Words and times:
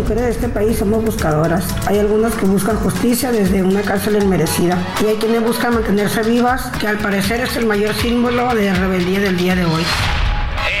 Mujeres 0.00 0.24
de 0.24 0.30
este 0.30 0.48
país 0.48 0.78
somos 0.78 1.04
buscadoras. 1.04 1.64
Hay 1.86 1.98
algunas 1.98 2.34
que 2.34 2.46
buscan 2.46 2.76
justicia 2.76 3.30
desde 3.30 3.62
una 3.62 3.82
cárcel 3.82 4.22
inmerecida. 4.22 4.78
Y 5.02 5.06
hay 5.06 5.16
quienes 5.16 5.42
buscan 5.42 5.74
mantenerse 5.74 6.22
vivas, 6.22 6.72
que 6.78 6.86
al 6.86 6.98
parecer 6.98 7.40
es 7.40 7.56
el 7.56 7.66
mayor 7.66 7.94
símbolo 7.94 8.54
de 8.54 8.72
rebeldía 8.72 9.20
del 9.20 9.36
día 9.36 9.54
de 9.54 9.64
hoy. 9.64 9.82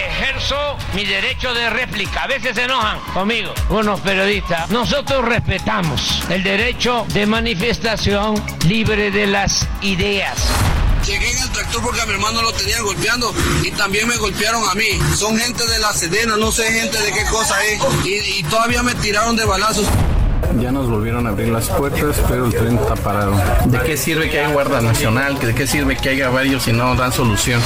Ejerzo 0.08 0.76
mi 0.94 1.04
derecho 1.04 1.52
de 1.52 1.68
réplica. 1.68 2.24
A 2.24 2.26
veces 2.28 2.54
se 2.54 2.64
enojan 2.64 2.98
conmigo 3.12 3.52
unos 3.68 4.00
periodistas. 4.00 4.70
Nosotros 4.70 5.24
respetamos 5.24 6.22
el 6.30 6.42
derecho 6.42 7.04
de 7.12 7.26
manifestación 7.26 8.42
libre 8.66 9.10
de 9.10 9.26
las 9.26 9.68
ideas. 9.82 10.69
Llegué 11.10 11.28
en 11.28 11.38
el 11.38 11.50
tractor 11.50 11.82
porque 11.82 12.00
a 12.00 12.06
mi 12.06 12.12
hermano 12.12 12.40
lo 12.40 12.52
tenían 12.52 12.84
golpeando 12.84 13.34
y 13.64 13.72
también 13.72 14.06
me 14.06 14.16
golpearon 14.16 14.62
a 14.70 14.74
mí. 14.76 14.86
Son 15.16 15.36
gente 15.36 15.66
de 15.66 15.80
la 15.80 15.92
Sedena, 15.92 16.36
no 16.36 16.52
sé 16.52 16.70
gente 16.70 16.98
de 16.98 17.10
qué 17.12 17.24
cosa 17.24 17.56
es. 17.64 17.80
Y, 18.06 18.38
y 18.38 18.42
todavía 18.44 18.84
me 18.84 18.94
tiraron 18.94 19.34
de 19.34 19.44
balazos. 19.44 19.86
Ya 20.60 20.70
nos 20.70 20.88
volvieron 20.88 21.26
a 21.26 21.30
abrir 21.30 21.48
las 21.48 21.68
puertas, 21.68 22.16
pero 22.28 22.46
el 22.46 22.54
tren 22.54 22.78
está 22.78 22.94
parado. 22.94 23.34
¿De 23.66 23.80
qué 23.80 23.96
sirve 23.96 24.30
que 24.30 24.38
haya 24.38 24.52
Guardia 24.52 24.80
Nacional? 24.82 25.36
¿De 25.40 25.52
qué 25.52 25.66
sirve 25.66 25.96
que 25.96 26.10
haya 26.10 26.28
varios 26.28 26.62
si 26.62 26.72
no 26.72 26.94
dan 26.94 27.12
solución? 27.12 27.60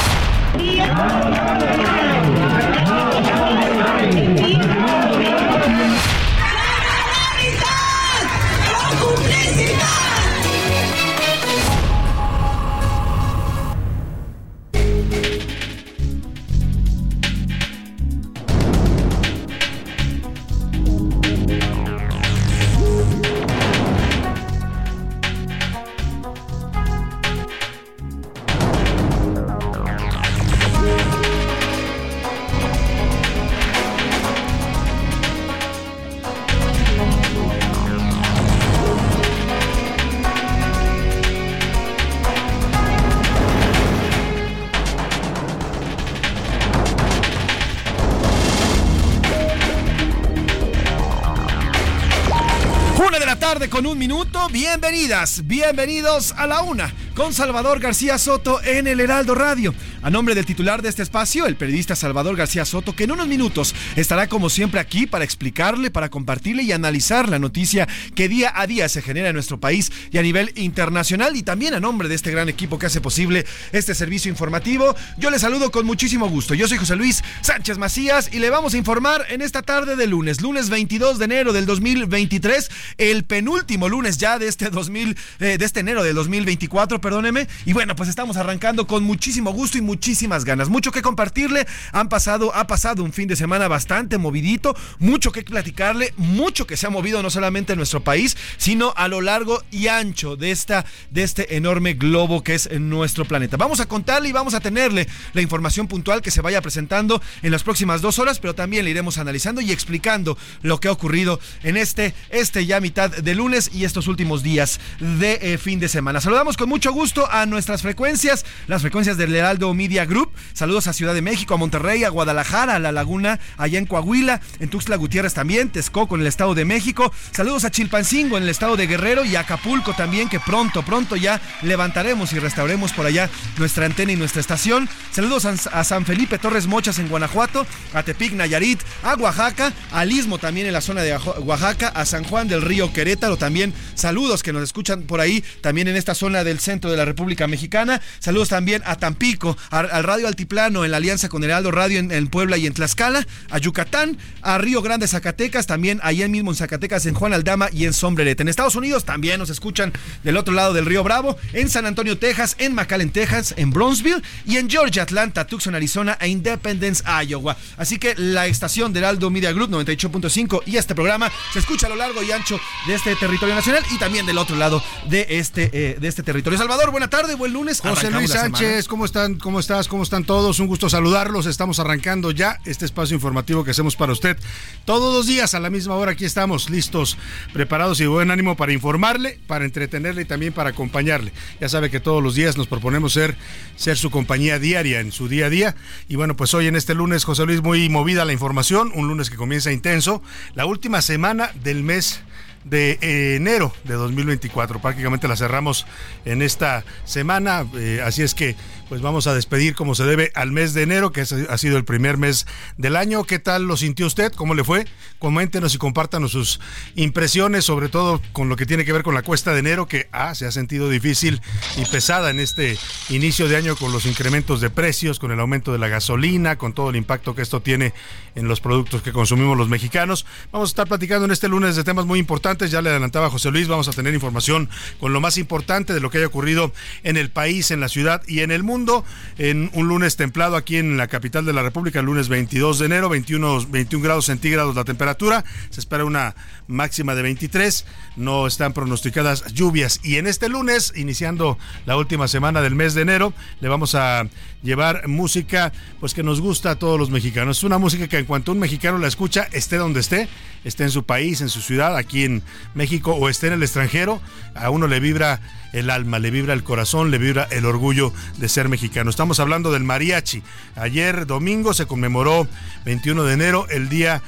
Con 53.75 53.87
un 53.87 53.99
minuto. 54.05 54.49
Bienvenidas, 54.51 55.47
bienvenidos 55.47 56.33
a 56.33 56.47
la 56.47 56.61
una 56.61 56.93
con 57.15 57.33
Salvador 57.33 57.81
García 57.81 58.19
Soto 58.19 58.63
en 58.63 58.87
el 58.87 59.01
Heraldo 59.01 59.35
Radio. 59.35 59.75
A 60.03 60.11
nombre 60.11 60.35
del 60.35 60.45
titular 60.45 60.83
de 60.83 60.91
este 60.91 61.03
espacio, 61.03 61.47
el 61.47 61.57
periodista 61.57 61.97
Salvador 61.97 62.37
García 62.37 62.67
Soto, 62.67 62.95
que 62.95 63.05
en 63.05 63.13
unos 63.13 63.27
minutos 63.27 63.75
estará 63.97 64.29
como 64.29 64.51
siempre 64.51 64.79
aquí 64.79 65.07
para 65.07 65.25
explicarle, 65.25 65.91
para 65.91 66.11
compartirle 66.11 66.65
y 66.65 66.73
analizar 66.73 67.31
la 67.31 67.39
noticia 67.39 67.89
que 68.15 68.29
día 68.29 68.53
a 68.55 68.67
día 68.67 68.91
se 68.91 69.01
genera 69.01 69.29
en 69.29 69.35
nuestro 69.35 69.59
país 69.59 69.91
y 70.11 70.19
a 70.19 70.23
nivel 70.23 70.53
internacional 70.57 71.35
y 71.37 71.43
también 71.43 71.73
a 71.73 71.81
nombre 71.81 72.09
de 72.09 72.15
este 72.15 72.31
gran 72.31 72.51
equipo 72.51 72.79
que 72.79 72.87
hace 72.87 73.01
posible 73.01 73.47
este 73.73 73.95
servicio 73.95 74.31
informativo. 74.31 74.95
Yo 75.17 75.31
le 75.31 75.39
saludo 75.39 75.71
con 75.71 75.87
muchísimo 75.87 76.29
gusto. 76.29 76.53
Yo 76.53 76.69
soy 76.69 76.77
José 76.77 76.97
Luis 76.97 77.25
Sánchez 77.41 77.79
Macías 77.79 78.29
y 78.31 78.39
le 78.39 78.51
vamos 78.51 78.75
a 78.75 78.79
informar 78.79 79.25
en 79.31 79.41
esta 79.41 79.63
tarde 79.63 79.97
de 79.97 80.07
lunes, 80.07 80.43
lunes 80.43 80.69
22 80.69 81.19
de 81.19 81.25
enero 81.25 81.55
del 81.55 81.65
2023, 81.65 82.71
el 82.99 83.25
penúltimo 83.25 83.89
lunes 83.89 83.94
ya 84.03 84.39
de 84.39 84.49
este 84.49 84.71
2000 84.71 85.17
eh, 85.39 85.57
de 85.57 85.65
este 85.65 85.81
enero 85.81 86.03
del 86.03 86.17
2024, 86.17 87.01
perdóneme. 87.01 87.47
Y 87.65 87.73
bueno, 87.73 87.95
pues 87.95 88.09
estamos 88.09 88.37
arrancando 88.37 88.87
con 88.87 89.05
muchísimo 89.05 89.53
gusto 89.53 89.79
y 89.79 89.83
muchísimas 89.83 90.45
ganas. 90.45 90.69
Mucho 90.69 90.91
que 90.91 91.01
compartirle. 91.01 91.67
Han 91.93 92.09
pasado, 92.09 92.55
ha 92.55 92.67
pasado 92.67 93.05
un 93.05 93.13
fin 93.13 93.29
de 93.29 93.37
semana 93.37 93.69
bastante 93.69 94.19
movidito, 94.19 94.77
mucho 94.99 95.31
que 95.31 95.43
platicarle, 95.43 96.13
mucho 96.17 96.67
que 96.67 96.77
se 96.77 96.87
ha 96.87 96.91
movido 96.91 97.23
no 97.23 97.31
solamente 97.31 97.75
en 97.75 97.79
nuestro 97.79 98.03
país, 98.03 98.37
sino 98.57 98.93
a 98.97 99.07
lo 99.07 99.21
largo 99.21 99.63
y 99.71 99.87
ancho 99.87 100.37
de 100.37 100.51
esta, 100.51 100.85
de 101.11 101.23
este 101.23 101.57
enorme 101.57 101.95
globo 101.95 102.43
que 102.43 102.55
es 102.55 102.69
nuestro 102.81 103.25
planeta. 103.25 103.57
Vamos 103.57 103.81
a 103.81 103.87
contarle 103.87 104.29
y 104.29 104.33
vamos 104.33 104.55
a 104.55 104.61
tenerle 104.61 105.07
la 105.35 105.41
información 105.41 105.87
puntual 105.87 106.21
que 106.21 106.33
se 106.33 106.41
vaya 106.41 106.61
presentando 106.61 107.23
en 107.43 107.53
las 107.53 107.63
próximas 107.63 108.01
dos 108.01 108.19
horas, 108.19 108.41
pero 108.41 108.55
también 108.55 108.85
le 108.85 108.91
iremos 108.91 109.19
analizando 109.19 109.61
y 109.61 109.71
explicando 109.71 110.37
lo 110.63 110.81
que 110.81 110.89
ha 110.89 110.93
ocurrido 110.93 111.39
en 111.63 111.77
este, 111.77 112.13
este 112.31 112.67
ya 112.67 112.81
mitad 112.81 113.11
de 113.11 113.35
lunes 113.35 113.71
y 113.73 113.84
estos 113.85 114.09
últimos 114.09 114.43
días 114.43 114.81
de 114.99 115.39
eh, 115.41 115.59
fin 115.59 115.81
de 115.81 115.89
semana. 115.89 116.21
Saludamos 116.21 116.57
con 116.57 116.69
mucho 116.69 116.93
gusto 116.93 117.31
a 117.31 117.47
nuestras 117.47 117.83
frecuencias, 117.83 118.45
las 118.67 118.83
frecuencias 118.83 119.17
del 119.17 119.35
Heraldo 119.35 119.73
Media 119.75 120.05
Group. 120.05 120.31
Saludos 120.53 120.87
a 120.87 120.93
Ciudad 120.93 121.15
de 121.15 121.23
México, 121.23 121.55
a 121.55 121.57
Monterrey, 121.57 122.05
a 122.05 122.09
Guadalajara, 122.09 122.77
a 122.77 122.79
La 122.79 122.93
Laguna, 122.93 123.41
allá 123.57 123.79
en 123.79 123.87
Coahuila, 123.87 124.41
en 124.61 124.69
Tuxtla 124.69 124.97
Gutiérrez 124.97 125.35
también, 125.35 125.71
Texcoco 125.71 126.15
en 126.15 126.23
el 126.23 126.27
Estado 126.27 126.55
de 126.55 126.65
México. 126.65 127.13
Saludos 127.33 127.65
a 127.65 127.71
Chilpancingo 127.71 128.37
en 128.37 128.45
el 128.45 128.49
Estado 128.49 128.77
de 128.77 128.87
Guerrero 128.87 129.25
y 129.25 129.37
a 129.37 129.41
Acapulco 129.41 129.95
también, 129.95 130.29
que 130.29 130.41
pronto, 130.41 130.83
pronto 130.83 131.17
ya 131.17 131.41
levantaremos 131.63 132.33
y 132.33 132.39
restauremos 132.39 132.93
por 132.93 133.07
allá 133.07 133.29
nuestra 133.59 133.87
antena 133.87 134.13
y 134.13 134.17
nuestra 134.17 134.41
estación. 134.41 134.89
Saludos 135.11 135.45
a, 135.45 135.85
San 135.85 136.07
Felipe 136.07 136.39
Torres 136.39 136.67
Mochas 136.67 136.99
en 136.99 137.09
Guanajuato, 137.09 137.67
a 137.93 138.03
Tepic 138.03 138.33
Nayarit, 138.33 138.81
a 139.03 139.15
Oaxaca, 139.15 139.73
al 139.93 140.11
Istmo 140.11 140.39
también 140.39 140.67
en 140.67 140.73
la 140.73 140.81
zona 140.81 141.03
de 141.03 141.17
Oaxaca, 141.17 141.89
a 141.89 142.05
San 142.05 142.25
Juan 142.25 142.49
del 142.49 142.63
Río 142.63 142.93
Querétaro 142.93 143.37
también. 143.37 143.74
Saludos 143.95 144.43
que 144.43 144.53
nos 144.53 144.63
escuchan 144.63 145.03
por 145.03 145.21
ahí, 145.21 145.45
también 145.61 145.89
en 145.89 145.97
esta 145.97 146.15
zona 146.15 146.45
del 146.45 146.61
centro 146.61 146.91
de 146.91 146.97
la 146.97 147.05
República 147.05 147.47
Mexicana. 147.47 148.01
Saludos 148.19 148.49
también 148.49 148.83
a 148.85 148.97
Tampico, 148.97 149.57
al 149.71 150.05
Radio 150.05 150.29
Altiplano 150.29 150.85
en 150.85 150.91
la 150.91 150.99
alianza 150.99 151.29
con 151.29 151.45
Heraldo 151.45 151.71
Radio 151.71 151.99
en, 151.99 152.27
Puebla 152.29 152.57
y 152.57 152.67
en 152.67 152.73
Tlaxcala, 152.73 153.27
a 153.51 153.59
Yucatán, 153.59 154.19
a 154.43 154.59
Río 154.59 154.83
Grande, 154.83 155.09
Zacatecas, 155.09 155.67
también 155.67 156.01
allá 156.03 156.29
mismo 156.29 156.51
en 156.51 156.57
Zacatecas, 156.57 157.07
en 157.07 157.15
Juan 157.15 157.33
Aldama 157.33 157.69
y 157.73 157.85
en 157.85 157.93
Sombrerete. 157.93 158.43
En 158.43 158.49
Estados 158.49 158.77
Unidos 158.77 159.05
también 159.05 159.39
nos 159.39 159.51
escuchan 159.51 159.93
del 160.23 160.37
otro 160.37 160.55
lado 160.55 160.73
del 160.73 160.87
Río 160.87 161.03
Bravo, 161.03 161.37
en 161.53 161.69
San 161.69 161.87
Antonio, 161.87 162.19
Texas, 162.19 162.57
en 162.59 162.75
McAllen, 162.75 163.11
Texas, 163.11 163.55
en 163.57 163.71
Bronzeville 163.71 164.23
y 164.47 164.57
en 164.57 164.69
Georgia, 164.69 165.03
Atlanta, 165.03 165.47
Tucson, 165.47 165.75
Arizona 165.75 166.17
e 166.21 166.29
Independence, 166.29 167.03
Iowa. 167.27 167.57
Así 167.77 167.99
que 167.99 168.15
la 168.17 168.47
estación 168.47 168.93
del 168.93 169.05
Heraldo 169.05 169.31
Media 169.31 169.53
Group 169.53 169.71
98.5 169.71 170.63
y 170.67 170.77
este 170.77 170.95
programa 170.95 171.31
se 171.53 171.59
escucha 171.59 171.87
a 171.87 171.91
lo 171.91 171.97
largo 171.97 172.23
y 172.23 172.33
ancho 172.33 172.59
de 172.87 172.95
este 172.95 173.15
territorio 173.17 173.55
nacional 173.55 173.64
y 173.67 173.99
también 173.99 174.27
del 174.27 174.37
otro 174.37 174.57
lado 174.57 174.83
de 175.09 175.27
este, 175.31 175.71
eh, 175.73 175.97
de 175.99 176.07
este 176.07 176.23
territorio. 176.23 176.59
Salvador, 176.59 176.91
buena 176.91 177.09
tarde, 177.09 177.35
buen 177.35 177.55
lunes. 177.55 177.81
José 177.81 178.11
Luis. 178.11 178.31
Sánchez, 178.31 178.89
¿cómo 178.89 179.07
están? 179.07 179.37
¿Cómo 179.37 179.55
¿Cómo 179.55 179.61
estás? 179.61 179.87
¿Cómo 179.87 180.03
están 180.03 180.25
todos? 180.25 180.59
Un 180.59 180.67
gusto 180.67 180.91
saludarlos. 180.91 181.47
Estamos 181.47 181.79
arrancando 181.79 182.33
ya 182.33 182.59
este 182.65 182.85
espacio 182.85 183.15
informativo 183.15 183.63
que 183.63 183.71
hacemos 183.71 183.95
para 183.95 184.13
usted 184.13 184.37
todos 184.85 185.15
los 185.15 185.27
días 185.27 185.55
a 185.55 185.61
la 185.61 185.71
misma 185.71 185.95
hora. 185.95 186.11
Aquí 186.11 186.25
estamos 186.25 186.69
listos, 186.69 187.17
preparados 187.53 188.01
y 188.01 188.07
buen 188.07 188.33
ánimo 188.33 188.57
para 188.57 188.73
informarle, 188.73 189.39
para 189.47 189.65
entretenerle 189.65 190.23
y 190.23 190.25
también 190.25 190.53
para 190.53 190.71
acompañarle. 190.71 191.33
Ya 191.61 191.69
sabe 191.69 191.89
que 191.89 192.01
todos 192.01 192.21
los 192.21 192.35
días 192.35 192.57
nos 192.57 192.67
proponemos 192.67 193.13
ser, 193.13 193.37
ser 193.77 193.97
su 193.97 194.11
compañía 194.11 194.59
diaria 194.59 194.99
en 194.99 195.13
su 195.13 195.29
día 195.29 195.47
a 195.47 195.51
día. 195.51 195.77
Y 196.09 196.17
bueno, 196.17 196.37
pues 196.37 196.53
hoy 196.53 196.67
en 196.67 196.75
este 196.75 196.95
lunes, 196.95 197.23
José 197.25 197.47
Luis, 197.47 197.63
muy 197.63 197.89
movida 197.89 198.25
la 198.25 198.33
información. 198.33 198.91
Un 198.95 199.07
lunes 199.07 199.31
que 199.31 199.37
comienza 199.37 199.71
intenso. 199.71 200.21
La 200.55 200.67
última 200.67 201.01
semana 201.01 201.53
del 201.63 201.85
mes 201.85 202.25
de 202.65 202.99
enero 203.37 203.73
de 203.85 203.95
2024. 203.95 204.81
Prácticamente 204.81 205.29
la 205.29 205.37
cerramos 205.37 205.87
en 206.25 206.43
esta 206.43 206.85
semana, 207.05 207.67
eh, 207.77 208.03
así 208.05 208.23
es 208.23 208.35
que 208.35 208.57
pues 208.89 209.01
vamos 209.01 209.27
a 209.27 209.35
despedir 209.35 209.75
como 209.75 209.95
se 209.95 210.05
debe 210.05 210.31
al 210.35 210.53
mes 210.53 210.75
de 210.75 210.83
enero, 210.83 211.11
que 211.11 211.23
ha 211.23 211.59
sido 211.59 211.79
el 211.79 211.85
primer 211.85 212.19
mes 212.19 212.47
del 212.77 212.97
año. 212.97 213.25
¿Qué 213.25 213.39
tal 213.39 213.65
lo 213.65 213.77
sintió 213.77 214.07
usted? 214.07 214.33
¿Cómo 214.33 214.55
le 214.55 214.63
fue? 214.63 214.87
Coméntenos 215.19 215.75
y 215.75 215.79
compártanos 215.79 216.33
sus 216.33 216.61
impresiones, 216.95 217.65
sobre 217.65 217.89
todo 217.89 218.21
con 218.33 218.49
lo 218.49 218.57
que 218.57 218.67
tiene 218.67 218.85
que 218.85 218.93
ver 218.93 219.03
con 219.03 219.15
la 219.15 219.23
cuesta 219.23 219.53
de 219.53 219.61
enero, 219.61 219.87
que 219.87 220.09
ah, 220.13 220.35
se 220.35 220.47
ha 220.47 220.53
sentido 220.53 220.89
difícil 220.89 221.41
y 221.77 221.85
pesada 221.87 222.31
en 222.31 222.41
este 222.41 222.79
inicio 223.09 223.49
de 223.49 223.57
año 223.57 223.77
con 223.77 223.91
los 223.91 224.07
incrementos 224.07 224.61
de 224.61 224.71
precios, 224.71 225.19
con 225.19 225.33
el 225.33 225.41
aumento 225.41 225.73
de 225.73 225.79
la 225.79 225.89
gasolina, 225.89 226.57
con 226.57 226.75
todo 226.75 226.91
el 226.91 226.97
impacto 226.97 227.35
que 227.35 227.43
esto 227.43 227.61
tiene 227.63 227.95
en 228.35 228.49
los 228.49 228.61
productos 228.61 229.03
que 229.03 229.13
consumimos 229.13 229.57
los 229.57 229.69
mexicanos. 229.69 230.27
Vamos 230.53 230.71
a 230.71 230.73
estar 230.73 230.89
platicando 230.89 231.25
en 231.25 231.31
este 231.31 231.49
lunes 231.49 231.77
de 231.77 231.85
temas 231.85 232.05
muy 232.05 232.19
importantes. 232.19 232.54
Ya 232.55 232.81
le 232.81 232.91
adelantaba 232.91 233.31
José 233.31 233.51
Luis, 233.51 233.67
vamos 233.67 233.89
a 233.89 233.93
tener 233.93 234.15
información 234.15 234.69
con 235.01 235.13
lo 235.13 235.21
más 235.21 235.39
importante 235.39 235.93
de 235.93 236.01
lo 236.01 236.09
que 236.09 236.19
haya 236.19 236.29
ocurrido 236.29 236.73
en 237.03 237.17
el 237.17 237.31
país, 237.31 237.73
en 237.73 237.81
la 237.81 237.89
ciudad 237.89 238.23
y 238.29 238.41
en 238.41 238.53
el 238.53 238.63
mundo 238.63 239.05
en 239.39 239.71
un 239.73 239.89
lunes 239.89 240.17
templado 240.17 240.55
aquí 240.55 240.77
en 240.77 240.97
la 240.97 241.09
capital 241.09 241.45
de 241.45 241.53
la 241.53 241.63
República, 241.63 241.99
el 241.99 242.07
lunes 242.07 242.29
22 242.29 242.79
de 242.79 242.87
enero, 242.87 243.09
21, 243.09 243.67
21 243.67 244.05
grados 244.05 244.27
centígrados 244.27 244.77
la 244.77 244.85
temperatura, 244.85 245.45
se 245.71 245.81
espera 245.81 246.05
una 246.05 246.37
máxima 246.69 247.17
de 247.17 247.23
23, 247.23 247.85
no 248.17 248.47
están 248.47 248.73
pronosticadas 248.73 249.53
lluvias 249.53 249.99
y 250.05 250.17
en 250.17 250.29
este 250.29 250.49
lunes, 250.49 250.93
iniciando 250.95 251.59
la 251.87 251.97
última 251.97 252.29
semana 252.29 252.63
del 252.63 252.77
mes 252.77 252.95
de 252.95 253.03
enero, 253.03 253.33
le 253.61 253.69
vamos 253.69 253.97
a 253.97 254.29
llevar 254.63 255.09
música 255.09 255.73
pues 255.99 256.15
que 256.15 256.23
nos 256.23 256.41
gusta 256.41 256.71
a 256.71 256.77
todos 256.77 256.99
los 256.99 257.11
mexicanos. 257.11 257.59
Es 257.59 257.65
una 257.65 257.79
música 257.79 258.09
que 258.09 258.19
en 258.19 258.25
cuanto 258.25 258.53
un 258.53 258.59
mexicano 258.59 258.99
la 258.99 259.09
escucha, 259.09 259.49
esté 259.53 259.77
donde 259.77 260.01
esté, 260.01 260.29
esté 260.65 260.85
en 260.85 260.91
su 260.91 261.05
país, 261.05 261.41
en 261.41 261.49
su 261.49 261.61
ciudad, 261.61 261.97
aquí 261.97 262.25
en 262.25 262.43
México 262.75 263.13
o 263.13 263.29
esté 263.29 263.49
en 263.49 263.55
el 263.55 263.63
extranjero, 263.63 264.21
a 264.55 264.71
uno 264.71 264.87
le 264.87 265.01
vibra 265.01 265.41
el 265.73 265.91
alma, 265.91 266.19
le 266.19 266.31
vibra 266.31 266.55
el 266.55 266.63
corazón, 266.63 267.11
le 267.11 267.19
vibra 267.19 267.49
el 267.51 267.67
orgullo 267.67 268.13
de 268.39 268.49
ser 268.49 268.69
mexicano. 268.69 269.11
Estamos 269.11 269.41
hablando 269.41 269.73
del 269.73 269.83
mariachi. 269.83 270.43
Ayer 270.77 271.27
domingo 271.27 271.75
se 271.75 271.87
conmemoró 271.87 272.47
21 272.85 273.25
de 273.25 273.35
enero 273.35 273.67
el 273.71 273.89
Día 273.89 274.23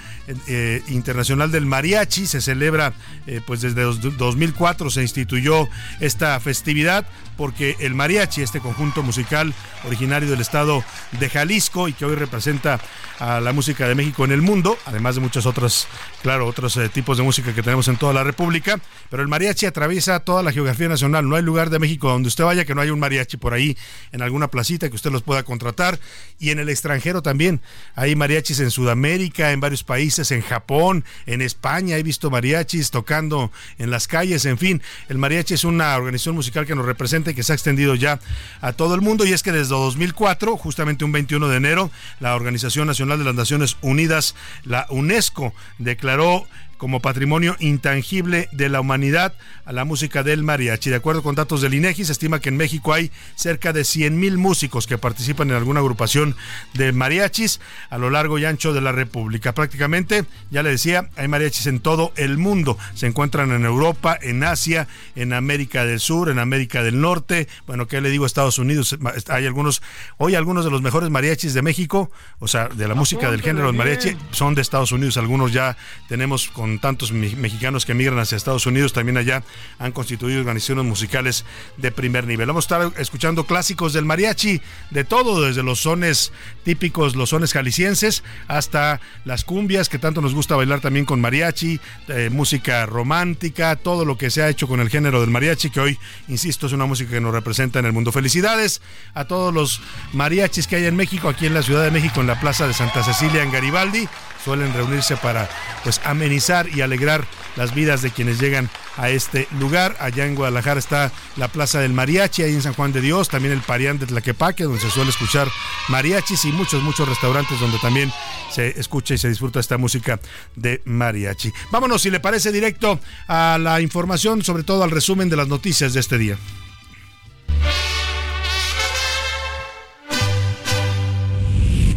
eh, 0.46 0.82
Internacional 0.88 1.50
del 1.50 1.66
Mariachi. 1.66 2.26
Se 2.26 2.40
celebra, 2.40 2.92
eh, 3.26 3.40
pues 3.46 3.60
desde 3.60 3.82
2004 3.82 4.90
se 4.90 5.02
instituyó 5.02 5.68
esta 6.00 6.38
festividad 6.40 7.06
porque 7.36 7.76
el 7.80 7.94
mariachi, 7.94 8.42
este 8.42 8.60
conjunto 8.60 9.02
musical 9.02 9.52
originario 9.84 10.30
del 10.30 10.40
estado 10.40 10.82
de 11.20 11.28
Jalisco 11.28 11.88
y 11.88 11.92
que 11.92 12.04
hoy 12.04 12.14
representa 12.14 12.80
a 13.18 13.40
la 13.40 13.52
música 13.52 13.88
de 13.88 13.94
México 13.94 14.24
en 14.24 14.32
el 14.32 14.42
mundo, 14.42 14.76
además 14.84 15.14
de 15.14 15.20
muchas 15.20 15.46
otras, 15.46 15.86
claro, 16.22 16.46
otros 16.46 16.76
eh, 16.76 16.88
tipos 16.88 17.16
de 17.16 17.22
música 17.22 17.54
que 17.54 17.62
tenemos 17.62 17.88
en 17.88 17.96
toda 17.96 18.12
la 18.12 18.24
República, 18.24 18.78
pero 19.10 19.22
el 19.22 19.28
mariachi 19.28 19.66
atraviesa 19.66 20.20
toda 20.20 20.42
la 20.42 20.52
geografía 20.52 20.88
nacional. 20.88 21.28
No 21.28 21.36
hay 21.36 21.42
lugar 21.42 21.70
de 21.70 21.78
México 21.78 22.08
donde 22.08 22.28
usted 22.28 22.44
vaya 22.44 22.64
que 22.64 22.74
no 22.74 22.80
haya 22.80 22.92
un 22.92 23.00
mariachi 23.00 23.36
por 23.36 23.54
ahí 23.54 23.76
en 24.12 24.22
alguna 24.22 24.48
placita 24.48 24.88
que 24.88 24.96
usted 24.96 25.10
los 25.10 25.22
pueda 25.22 25.42
contratar 25.44 25.98
y 26.38 26.50
en 26.50 26.58
el 26.58 26.68
extranjero 26.68 27.22
también. 27.22 27.60
Hay 27.94 28.16
mariachis 28.16 28.60
en 28.60 28.70
Sudamérica, 28.70 29.52
en 29.52 29.60
varios 29.60 29.84
países, 29.84 30.15
en 30.18 30.40
Japón, 30.40 31.04
en 31.26 31.42
España, 31.42 31.96
he 31.96 32.02
visto 32.02 32.30
mariachis 32.30 32.90
tocando 32.90 33.52
en 33.78 33.90
las 33.90 34.08
calles, 34.08 34.44
en 34.44 34.58
fin, 34.58 34.82
el 35.08 35.18
mariachi 35.18 35.54
es 35.54 35.64
una 35.64 35.94
organización 35.96 36.34
musical 36.34 36.66
que 36.66 36.74
nos 36.74 36.86
representa 36.86 37.30
y 37.30 37.34
que 37.34 37.42
se 37.42 37.52
ha 37.52 37.54
extendido 37.54 37.94
ya 37.94 38.18
a 38.60 38.72
todo 38.72 38.94
el 38.94 39.00
mundo. 39.00 39.26
Y 39.26 39.32
es 39.32 39.42
que 39.42 39.52
desde 39.52 39.74
2004, 39.74 40.56
justamente 40.56 41.04
un 41.04 41.12
21 41.12 41.48
de 41.48 41.56
enero, 41.56 41.90
la 42.20 42.34
Organización 42.34 42.86
Nacional 42.86 43.18
de 43.18 43.24
las 43.24 43.34
Naciones 43.34 43.76
Unidas, 43.82 44.34
la 44.64 44.86
UNESCO, 44.90 45.52
declaró 45.78 46.46
como 46.76 47.00
patrimonio 47.00 47.56
intangible 47.58 48.48
de 48.52 48.68
la 48.68 48.80
humanidad 48.80 49.34
a 49.64 49.72
la 49.72 49.84
música 49.84 50.22
del 50.22 50.42
mariachi. 50.42 50.90
De 50.90 50.96
acuerdo 50.96 51.22
con 51.22 51.34
datos 51.34 51.60
del 51.60 51.74
INEGI, 51.74 52.04
se 52.04 52.12
estima 52.12 52.40
que 52.40 52.48
en 52.48 52.56
México 52.56 52.92
hay 52.92 53.10
cerca 53.34 53.72
de 53.72 53.84
100 53.84 54.18
mil 54.18 54.38
músicos 54.38 54.86
que 54.86 54.98
participan 54.98 55.50
en 55.50 55.56
alguna 55.56 55.80
agrupación 55.80 56.36
de 56.74 56.92
mariachis 56.92 57.60
a 57.90 57.98
lo 57.98 58.10
largo 58.10 58.38
y 58.38 58.44
ancho 58.44 58.72
de 58.72 58.80
la 58.80 58.92
República. 58.92 59.54
Prácticamente, 59.54 60.24
ya 60.50 60.62
le 60.62 60.70
decía, 60.70 61.08
hay 61.16 61.28
mariachis 61.28 61.66
en 61.66 61.80
todo 61.80 62.12
el 62.16 62.38
mundo. 62.38 62.78
Se 62.94 63.06
encuentran 63.06 63.52
en 63.52 63.64
Europa, 63.64 64.18
en 64.20 64.44
Asia, 64.44 64.88
en 65.14 65.32
América 65.32 65.84
del 65.84 66.00
Sur, 66.00 66.30
en 66.30 66.38
América 66.38 66.82
del 66.82 67.00
Norte. 67.00 67.48
Bueno, 67.66 67.86
¿qué 67.86 68.00
le 68.00 68.10
digo? 68.10 68.26
Estados 68.26 68.58
Unidos. 68.58 68.96
Hay 69.28 69.46
algunos, 69.46 69.82
hoy 70.18 70.34
algunos 70.34 70.64
de 70.64 70.70
los 70.70 70.82
mejores 70.82 71.10
mariachis 71.10 71.54
de 71.54 71.62
México, 71.62 72.10
o 72.38 72.48
sea, 72.48 72.68
de 72.68 72.88
la 72.88 72.94
música 72.94 73.30
del 73.30 73.42
género 73.42 73.66
del 73.66 73.76
mariachi, 73.76 74.16
son 74.30 74.54
de 74.54 74.62
Estados 74.62 74.92
Unidos. 74.92 75.16
Algunos 75.16 75.52
ya 75.52 75.76
tenemos 76.08 76.48
con 76.48 76.65
con 76.66 76.80
tantos 76.80 77.12
mexicanos 77.12 77.86
que 77.86 77.92
emigran 77.92 78.18
hacia 78.18 78.34
Estados 78.34 78.66
Unidos, 78.66 78.92
también 78.92 79.16
allá 79.16 79.44
han 79.78 79.92
constituido 79.92 80.40
organizaciones 80.40 80.84
musicales 80.84 81.44
de 81.76 81.92
primer 81.92 82.26
nivel. 82.26 82.48
Vamos 82.48 82.64
a 82.64 82.88
estar 82.88 83.00
escuchando 83.00 83.46
clásicos 83.46 83.92
del 83.92 84.04
mariachi, 84.04 84.60
de 84.90 85.04
todo, 85.04 85.42
desde 85.42 85.62
los 85.62 85.78
sones 85.78 86.32
típicos, 86.64 87.14
los 87.14 87.30
sones 87.30 87.52
jaliscienses, 87.52 88.24
hasta 88.48 89.00
las 89.24 89.44
cumbias, 89.44 89.88
que 89.88 90.00
tanto 90.00 90.20
nos 90.20 90.34
gusta 90.34 90.56
bailar 90.56 90.80
también 90.80 91.04
con 91.04 91.20
mariachi, 91.20 91.78
eh, 92.08 92.30
música 92.32 92.84
romántica, 92.84 93.76
todo 93.76 94.04
lo 94.04 94.18
que 94.18 94.30
se 94.30 94.42
ha 94.42 94.48
hecho 94.48 94.66
con 94.66 94.80
el 94.80 94.90
género 94.90 95.20
del 95.20 95.30
mariachi, 95.30 95.70
que 95.70 95.78
hoy, 95.78 95.98
insisto, 96.26 96.66
es 96.66 96.72
una 96.72 96.86
música 96.86 97.12
que 97.12 97.20
nos 97.20 97.32
representa 97.32 97.78
en 97.78 97.84
el 97.84 97.92
mundo. 97.92 98.10
Felicidades 98.10 98.82
a 99.14 99.26
todos 99.26 99.54
los 99.54 99.80
mariachis 100.12 100.66
que 100.66 100.74
hay 100.74 100.86
en 100.86 100.96
México, 100.96 101.28
aquí 101.28 101.46
en 101.46 101.54
la 101.54 101.62
Ciudad 101.62 101.84
de 101.84 101.92
México, 101.92 102.20
en 102.20 102.26
la 102.26 102.40
Plaza 102.40 102.66
de 102.66 102.74
Santa 102.74 103.04
Cecilia, 103.04 103.44
en 103.44 103.52
Garibaldi 103.52 104.08
suelen 104.46 104.72
reunirse 104.72 105.16
para 105.16 105.50
pues 105.82 106.00
amenizar 106.04 106.68
y 106.68 106.80
alegrar 106.80 107.26
las 107.56 107.74
vidas 107.74 108.00
de 108.00 108.12
quienes 108.12 108.38
llegan 108.38 108.70
a 108.96 109.10
este 109.10 109.48
lugar. 109.58 109.96
Allá 109.98 110.24
en 110.24 110.36
Guadalajara 110.36 110.78
está 110.78 111.10
la 111.36 111.48
Plaza 111.48 111.80
del 111.80 111.92
Mariachi, 111.92 112.44
ahí 112.44 112.54
en 112.54 112.62
San 112.62 112.72
Juan 112.74 112.92
de 112.92 113.00
Dios, 113.00 113.28
también 113.28 113.52
el 113.52 113.60
Parián 113.60 113.98
de 113.98 114.06
Tlaquepaque, 114.06 114.62
donde 114.62 114.78
se 114.78 114.88
suele 114.88 115.10
escuchar 115.10 115.48
mariachis 115.88 116.44
y 116.44 116.52
muchos, 116.52 116.80
muchos 116.80 117.08
restaurantes 117.08 117.58
donde 117.58 117.78
también 117.80 118.12
se 118.52 118.78
escucha 118.78 119.14
y 119.14 119.18
se 119.18 119.28
disfruta 119.28 119.58
esta 119.58 119.78
música 119.78 120.20
de 120.54 120.80
mariachi. 120.84 121.52
Vámonos, 121.72 122.02
si 122.02 122.10
le 122.10 122.20
parece, 122.20 122.52
directo 122.52 123.00
a 123.26 123.58
la 123.60 123.80
información, 123.80 124.44
sobre 124.44 124.62
todo 124.62 124.84
al 124.84 124.92
resumen 124.92 125.28
de 125.28 125.36
las 125.36 125.48
noticias 125.48 125.92
de 125.92 125.98
este 125.98 126.18
día. 126.18 126.38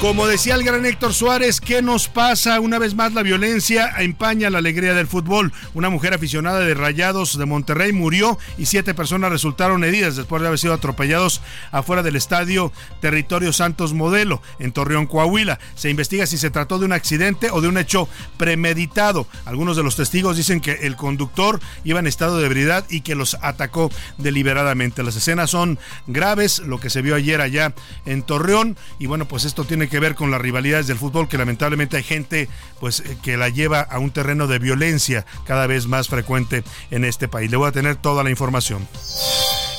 Como 0.00 0.26
decía 0.26 0.54
el 0.54 0.62
gran 0.62 0.84
Héctor 0.84 1.14
Suárez, 1.14 1.58
¿qué 1.58 1.80
nos 1.80 2.06
pasa? 2.06 2.60
Una 2.60 2.78
vez 2.78 2.94
más 2.94 3.14
la 3.14 3.22
violencia 3.22 3.94
empaña 3.98 4.50
la 4.50 4.58
alegría 4.58 4.92
del 4.92 5.06
fútbol. 5.06 5.54
Una 5.72 5.88
mujer 5.88 6.12
aficionada 6.12 6.60
de 6.60 6.74
Rayados 6.74 7.38
de 7.38 7.46
Monterrey 7.46 7.92
murió 7.92 8.38
y 8.58 8.66
siete 8.66 8.92
personas 8.92 9.30
resultaron 9.30 9.84
heridas 9.84 10.14
después 10.14 10.42
de 10.42 10.48
haber 10.48 10.58
sido 10.58 10.74
atropellados 10.74 11.40
afuera 11.72 12.02
del 12.02 12.14
estadio 12.14 12.72
Territorio 13.00 13.54
Santos 13.54 13.94
Modelo 13.94 14.42
en 14.58 14.72
Torreón, 14.72 15.06
Coahuila. 15.06 15.58
Se 15.76 15.88
investiga 15.88 16.26
si 16.26 16.36
se 16.36 16.50
trató 16.50 16.78
de 16.78 16.84
un 16.84 16.92
accidente 16.92 17.48
o 17.50 17.62
de 17.62 17.68
un 17.68 17.78
hecho 17.78 18.06
premeditado. 18.36 19.26
Algunos 19.46 19.78
de 19.78 19.82
los 19.82 19.96
testigos 19.96 20.36
dicen 20.36 20.60
que 20.60 20.72
el 20.82 20.96
conductor 20.96 21.58
iba 21.84 22.00
en 22.00 22.06
estado 22.06 22.38
de 22.38 22.46
ebriedad 22.46 22.84
y 22.90 23.00
que 23.00 23.14
los 23.14 23.38
atacó 23.40 23.90
deliberadamente. 24.18 25.02
Las 25.02 25.16
escenas 25.16 25.50
son 25.50 25.78
graves, 26.06 26.58
lo 26.58 26.78
que 26.78 26.90
se 26.90 27.00
vio 27.00 27.14
ayer 27.14 27.40
allá 27.40 27.74
en 28.04 28.22
Torreón 28.22 28.76
y 28.98 29.06
bueno, 29.06 29.26
pues 29.26 29.46
esto 29.46 29.64
tiene 29.64 29.85
que 29.88 30.00
ver 30.00 30.14
con 30.14 30.30
las 30.30 30.40
rivalidades 30.40 30.86
del 30.86 30.98
fútbol, 30.98 31.28
que 31.28 31.38
lamentablemente 31.38 31.96
hay 31.96 32.02
gente 32.02 32.48
pues 32.80 33.00
eh, 33.00 33.16
que 33.22 33.36
la 33.36 33.48
lleva 33.48 33.80
a 33.80 33.98
un 33.98 34.10
terreno 34.10 34.46
de 34.46 34.58
violencia 34.58 35.26
cada 35.46 35.66
vez 35.66 35.86
más 35.86 36.08
frecuente 36.08 36.64
en 36.90 37.04
este 37.04 37.28
país. 37.28 37.50
Le 37.50 37.56
voy 37.56 37.68
a 37.68 37.72
tener 37.72 37.96
toda 37.96 38.22
la 38.22 38.30
información. 38.30 38.86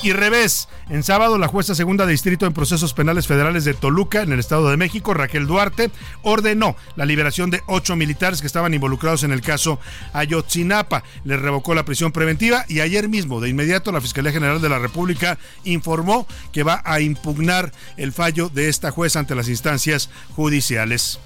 Y 0.04 0.13
revés, 0.13 0.70
en 0.89 1.01
sábado 1.01 1.39
la 1.39 1.48
jueza 1.48 1.74
segunda 1.74 2.06
de 2.06 2.12
distrito 2.12 2.46
en 2.46 2.54
procesos 2.54 2.94
penales 2.94 3.25
federales 3.25 3.66
de 3.66 3.74
Toluca, 3.74 4.22
en 4.22 4.32
el 4.32 4.39
Estado 4.39 4.70
de 4.70 4.77
México, 4.77 5.13
Raquel 5.13 5.48
Duarte, 5.48 5.89
ordenó 6.22 6.75
la 6.96 7.06
liberación 7.06 7.50
de 7.50 7.63
ocho 7.66 7.96
militares 7.96 8.39
que 8.39 8.48
estaban 8.48 8.75
involucrados 8.75 9.24
en 9.24 9.32
el 9.32 9.42
caso 9.42 9.80
Ayotzinapa. 10.13 11.04
Les 11.24 11.42
revocó 11.42 11.74
la 11.74 11.84
prisión 11.84 12.12
preventiva 12.12 12.63
y 12.68 12.82
ayer 12.82 13.10
mismo, 13.10 13.42
de 13.42 13.50
inmediato, 13.50 13.92
la 13.92 14.01
Fiscalía 14.01 14.32
General 14.32 14.62
de 14.62 14.70
la 14.70 14.80
República 14.80 15.39
informó 15.63 16.27
que 16.51 16.63
va 16.63 16.82
a 16.86 17.00
impugnar 17.00 17.72
el 17.98 18.13
fallo 18.13 18.50
de 18.50 18.70
esta 18.70 18.92
jueza 18.92 19.20
ante 19.20 19.36
las 19.36 19.50
instancias 19.50 20.12
judiciales. 20.36 21.20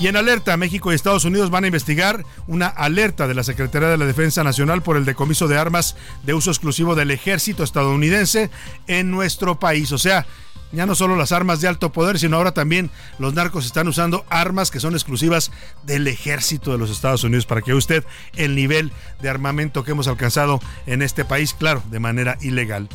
Y 0.00 0.06
en 0.06 0.16
alerta, 0.16 0.56
México 0.56 0.92
y 0.92 0.94
Estados 0.94 1.24
Unidos 1.24 1.50
van 1.50 1.64
a 1.64 1.66
investigar 1.66 2.24
una 2.46 2.68
alerta 2.68 3.26
de 3.26 3.34
la 3.34 3.42
Secretaría 3.42 3.88
de 3.88 3.98
la 3.98 4.06
Defensa 4.06 4.44
Nacional 4.44 4.82
por 4.82 4.96
el 4.96 5.04
decomiso 5.04 5.48
de 5.48 5.58
armas 5.58 5.96
de 6.22 6.34
uso 6.34 6.50
exclusivo 6.50 6.94
del 6.94 7.10
ejército 7.10 7.64
estadounidense 7.64 8.50
en 8.86 9.10
nuestro 9.10 9.58
país. 9.58 9.90
O 9.90 9.98
sea, 9.98 10.24
ya 10.70 10.86
no 10.86 10.94
solo 10.94 11.16
las 11.16 11.32
armas 11.32 11.60
de 11.60 11.68
alto 11.68 11.90
poder, 11.90 12.18
sino 12.18 12.36
ahora 12.36 12.52
también 12.52 12.90
los 13.18 13.34
narcos 13.34 13.66
están 13.66 13.88
usando 13.88 14.24
armas 14.28 14.70
que 14.70 14.80
son 14.80 14.94
exclusivas 14.94 15.50
del 15.82 16.06
ejército 16.06 16.70
de 16.70 16.78
los 16.78 16.90
Estados 16.90 17.24
Unidos 17.24 17.46
para 17.46 17.62
que 17.62 17.74
usted 17.74 18.04
el 18.36 18.54
nivel 18.54 18.92
de 19.20 19.28
armamento 19.30 19.82
que 19.82 19.92
hemos 19.92 20.06
alcanzado 20.06 20.60
en 20.86 21.02
este 21.02 21.24
país, 21.24 21.54
claro, 21.54 21.82
de 21.90 21.98
manera 21.98 22.38
ilegal. 22.40 22.88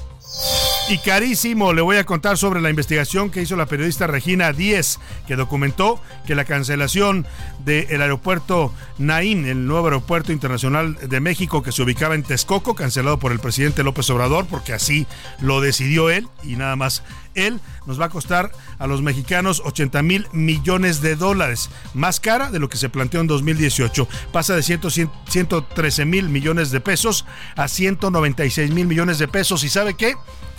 Y 0.94 1.00
carísimo, 1.00 1.74
le 1.74 1.82
voy 1.82 1.98
a 1.98 2.04
contar 2.04 2.38
sobre 2.38 2.62
la 2.62 2.70
investigación 2.70 3.32
que 3.32 3.42
hizo 3.42 3.56
la 3.56 3.66
periodista 3.66 4.06
Regina 4.06 4.54
Díez, 4.54 5.00
que 5.26 5.36
documentó 5.36 6.00
que 6.28 6.36
la 6.36 6.46
cancelación 6.46 7.26
del 7.66 8.00
aeropuerto 8.00 8.72
Naín, 9.00 9.48
el 9.48 9.66
nuevo 9.66 9.88
aeropuerto 9.88 10.32
internacional 10.32 10.96
de 10.96 11.20
México 11.20 11.64
que 11.64 11.72
se 11.72 11.82
ubicaba 11.82 12.14
en 12.14 12.22
Texcoco, 12.22 12.76
cancelado 12.76 13.18
por 13.18 13.32
el 13.32 13.40
presidente 13.40 13.82
López 13.82 14.08
Obrador, 14.12 14.46
porque 14.46 14.72
así 14.72 15.08
lo 15.42 15.62
decidió 15.62 16.12
él 16.12 16.28
y 16.44 16.58
nada 16.58 16.76
más 16.76 17.02
él, 17.34 17.60
nos 17.88 18.00
va 18.00 18.06
a 18.06 18.10
costar 18.10 18.52
a 18.78 18.86
los 18.86 19.02
mexicanos 19.02 19.64
80 19.66 20.04
mil 20.04 20.28
millones 20.32 21.02
de 21.02 21.16
dólares, 21.16 21.72
más 21.96 22.20
cara 22.20 22.52
de 22.52 22.60
lo 22.60 22.70
que 22.70 22.78
se 22.78 22.90
planteó 22.90 23.20
en 23.20 23.26
2018. 23.26 24.08
Pasa 24.32 24.56
de 24.56 24.62
113 24.62 26.06
mil 26.06 26.30
millones 26.30 26.70
de 26.70 26.80
pesos 26.82 27.26
a 27.56 27.68
196 27.68 28.70
mil 28.70 28.86
millones 28.86 29.18
de 29.18 29.28
pesos. 29.28 29.64
¿Y 29.64 29.70
sabe 29.70 29.96
qué? 29.96 30.14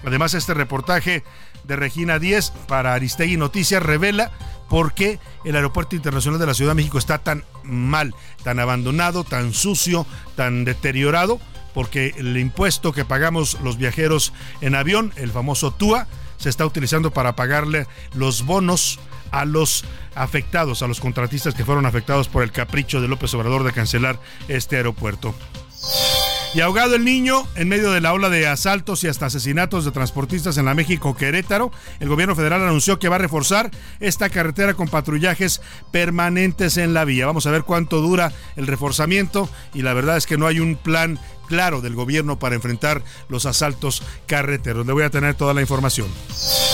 Además, 0.05 0.35
este 0.35 0.55
reportaje 0.55 1.25
de 1.65 1.77
Regina 1.77 2.19
10 2.19 2.51
para 2.69 2.95
Aristegui 2.95 3.37
Noticias 3.37 3.83
revela 3.83 4.31
por 4.69 4.93
qué 4.95 5.19
el 5.45 5.57
Aeropuerto 5.57 5.97
Internacional 5.97 6.41
de 6.41 6.47
la 6.47 6.55
Ciudad 6.55 6.73
de 6.73 6.77
México 6.77 6.99
está 6.99 7.19
tan 7.19 7.45
mal, 7.63 8.15
tan 8.43 8.59
abandonado, 8.59 9.25
tan 9.25 9.53
sucio, 9.53 10.07
tan 10.37 10.65
deteriorado, 10.65 11.41
porque 11.73 12.15
el 12.17 12.37
impuesto 12.37 12.93
que 12.93 13.05
pagamos 13.05 13.59
los 13.63 13.77
viajeros 13.77 14.33
en 14.61 14.75
avión, 14.75 15.13
el 15.17 15.31
famoso 15.31 15.73
TUA, 15.73 16.07
se 16.37 16.49
está 16.49 16.67
utilizando 16.67 17.11
para 17.11 17.37
pagarle 17.37 17.87
los 18.15 18.45
bonos 18.45 18.99
a 19.31 19.45
los 19.45 19.85
afectados, 20.15 20.83
a 20.83 20.87
los 20.87 21.01
contratistas 21.01 21.55
que 21.55 21.65
fueron 21.65 21.87
afectados 21.87 22.29
por 22.29 22.43
el 22.43 22.53
capricho 22.53 23.01
de 23.01 23.09
López 23.09 23.33
Obrador 23.35 23.65
de 23.65 23.73
cancelar 23.73 24.19
este 24.49 24.77
aeropuerto. 24.77 25.35
Y 26.55 26.61
ahogado 26.61 26.95
el 26.95 27.05
niño 27.05 27.49
en 27.57 27.69
medio 27.69 27.91
de 27.91 28.01
la 28.01 28.13
ola 28.13 28.31
de 28.31 28.47
asaltos 28.47 29.03
y 29.03 29.09
hasta 29.09 29.27
asesinatos 29.27 29.85
de 29.85 29.91
transportistas 29.91 30.57
en 30.57 30.67
la 30.67 30.75
México 30.75 31.17
Querétaro, 31.17 31.73
el 31.99 32.09
gobierno 32.09 32.37
federal 32.37 32.63
anunció 32.63 33.01
que 33.01 33.09
va 33.09 33.17
a 33.17 33.19
reforzar 33.19 33.73
esta 33.99 34.29
carretera 34.29 34.75
con 34.75 34.87
patrullajes 34.87 35.61
permanentes 35.91 36.77
en 36.77 36.95
la 36.95 37.05
vía. 37.05 37.27
Vamos 37.27 37.47
a 37.47 37.51
ver 37.51 37.65
cuánto 37.65 38.01
dura 38.01 38.33
el 38.55 38.69
reforzamiento 38.69 39.51
y 39.75 39.83
la 39.83 39.95
verdad 39.95 40.17
es 40.17 40.27
que 40.27 40.39
no 40.39 40.47
hay 40.47 40.61
un 40.61 40.77
plan 40.77 41.19
claro 41.47 41.81
del 41.81 41.95
gobierno 41.95 42.39
para 42.39 42.55
enfrentar 42.55 43.03
los 43.29 43.47
asaltos 43.47 44.03
carreteros. 44.27 44.87
Le 44.87 44.93
voy 44.93 45.05
a 45.05 45.11
tener 45.11 45.35
toda 45.35 45.55
la 45.55 45.61
información. 45.61 46.09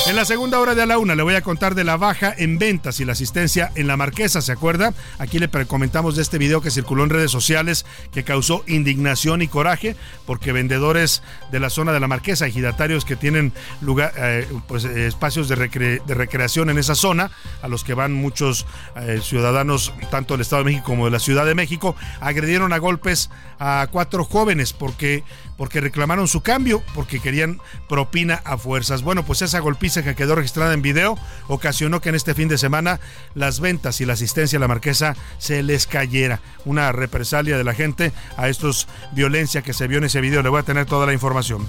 En 0.06 0.16
la 0.16 0.24
segunda 0.24 0.58
hora 0.60 0.74
de 0.74 0.82
a 0.82 0.86
la 0.86 0.98
una 0.98 1.14
le 1.14 1.22
voy 1.22 1.34
a 1.34 1.42
contar 1.42 1.74
de 1.74 1.84
la 1.84 1.96
baja 1.96 2.34
en 2.36 2.58
ventas 2.58 3.00
y 3.00 3.04
la 3.04 3.12
asistencia 3.12 3.70
en 3.74 3.86
la 3.86 3.96
Marquesa, 3.96 4.40
¿se 4.40 4.52
acuerda? 4.52 4.94
Aquí 5.18 5.38
le 5.38 5.48
comentamos 5.66 6.16
de 6.16 6.22
este 6.22 6.38
video 6.38 6.60
que 6.60 6.70
circuló 6.70 7.04
en 7.04 7.10
redes 7.10 7.30
sociales 7.30 7.84
que 8.12 8.24
causó 8.24 8.64
indignación 8.66 9.42
y 9.42 9.48
coraje 9.48 9.96
porque 10.26 10.52
vendedores 10.52 11.22
de 11.52 11.60
la 11.60 11.70
zona 11.70 11.92
de 11.92 12.00
la 12.00 12.08
Marquesa, 12.08 12.46
ejidatarios 12.46 13.04
que 13.04 13.16
tienen 13.16 13.52
lugar, 13.80 14.12
eh, 14.16 14.48
pues, 14.68 14.84
espacios 14.84 15.48
de, 15.48 15.56
recreación 15.56 16.70
en 16.70 16.78
esa 16.78 16.94
zona, 16.94 17.30
a 17.62 17.68
los 17.68 17.84
que 17.84 17.94
van 17.94 18.12
muchos 18.12 18.66
eh, 18.96 19.20
ciudadanos 19.22 19.92
tanto 20.10 20.34
del 20.34 20.42
Estado 20.42 20.64
de 20.64 20.70
México 20.70 20.86
como 20.86 21.04
de 21.06 21.10
la 21.10 21.18
Ciudad 21.18 21.44
de 21.44 21.54
México, 21.54 21.94
agredieron 22.20 22.72
a 22.72 22.78
golpes 22.78 23.30
a 23.58 23.88
cuatro 23.90 24.24
jóvenes 24.24 24.69
porque, 24.72 25.24
porque 25.56 25.80
reclamaron 25.80 26.28
su 26.28 26.42
cambio, 26.42 26.82
porque 26.94 27.20
querían 27.20 27.60
propina 27.88 28.40
a 28.44 28.58
fuerzas. 28.58 29.02
Bueno, 29.02 29.24
pues 29.24 29.42
esa 29.42 29.58
golpiza 29.60 30.02
que 30.02 30.14
quedó 30.14 30.34
registrada 30.34 30.74
en 30.74 30.82
video 30.82 31.18
ocasionó 31.48 32.00
que 32.00 32.08
en 32.10 32.14
este 32.14 32.34
fin 32.34 32.48
de 32.48 32.58
semana 32.58 33.00
las 33.34 33.60
ventas 33.60 34.00
y 34.00 34.06
la 34.06 34.14
asistencia 34.14 34.58
a 34.58 34.60
la 34.60 34.68
marquesa 34.68 35.16
se 35.38 35.62
les 35.62 35.86
cayera. 35.86 36.40
Una 36.64 36.92
represalia 36.92 37.58
de 37.58 37.64
la 37.64 37.74
gente 37.74 38.12
a 38.36 38.48
estos 38.48 38.88
violencia 39.12 39.62
que 39.62 39.72
se 39.72 39.86
vio 39.88 39.98
en 39.98 40.04
ese 40.04 40.20
video. 40.20 40.42
Le 40.42 40.48
voy 40.48 40.60
a 40.60 40.64
tener 40.64 40.86
toda 40.86 41.06
la 41.06 41.12
información. 41.12 41.66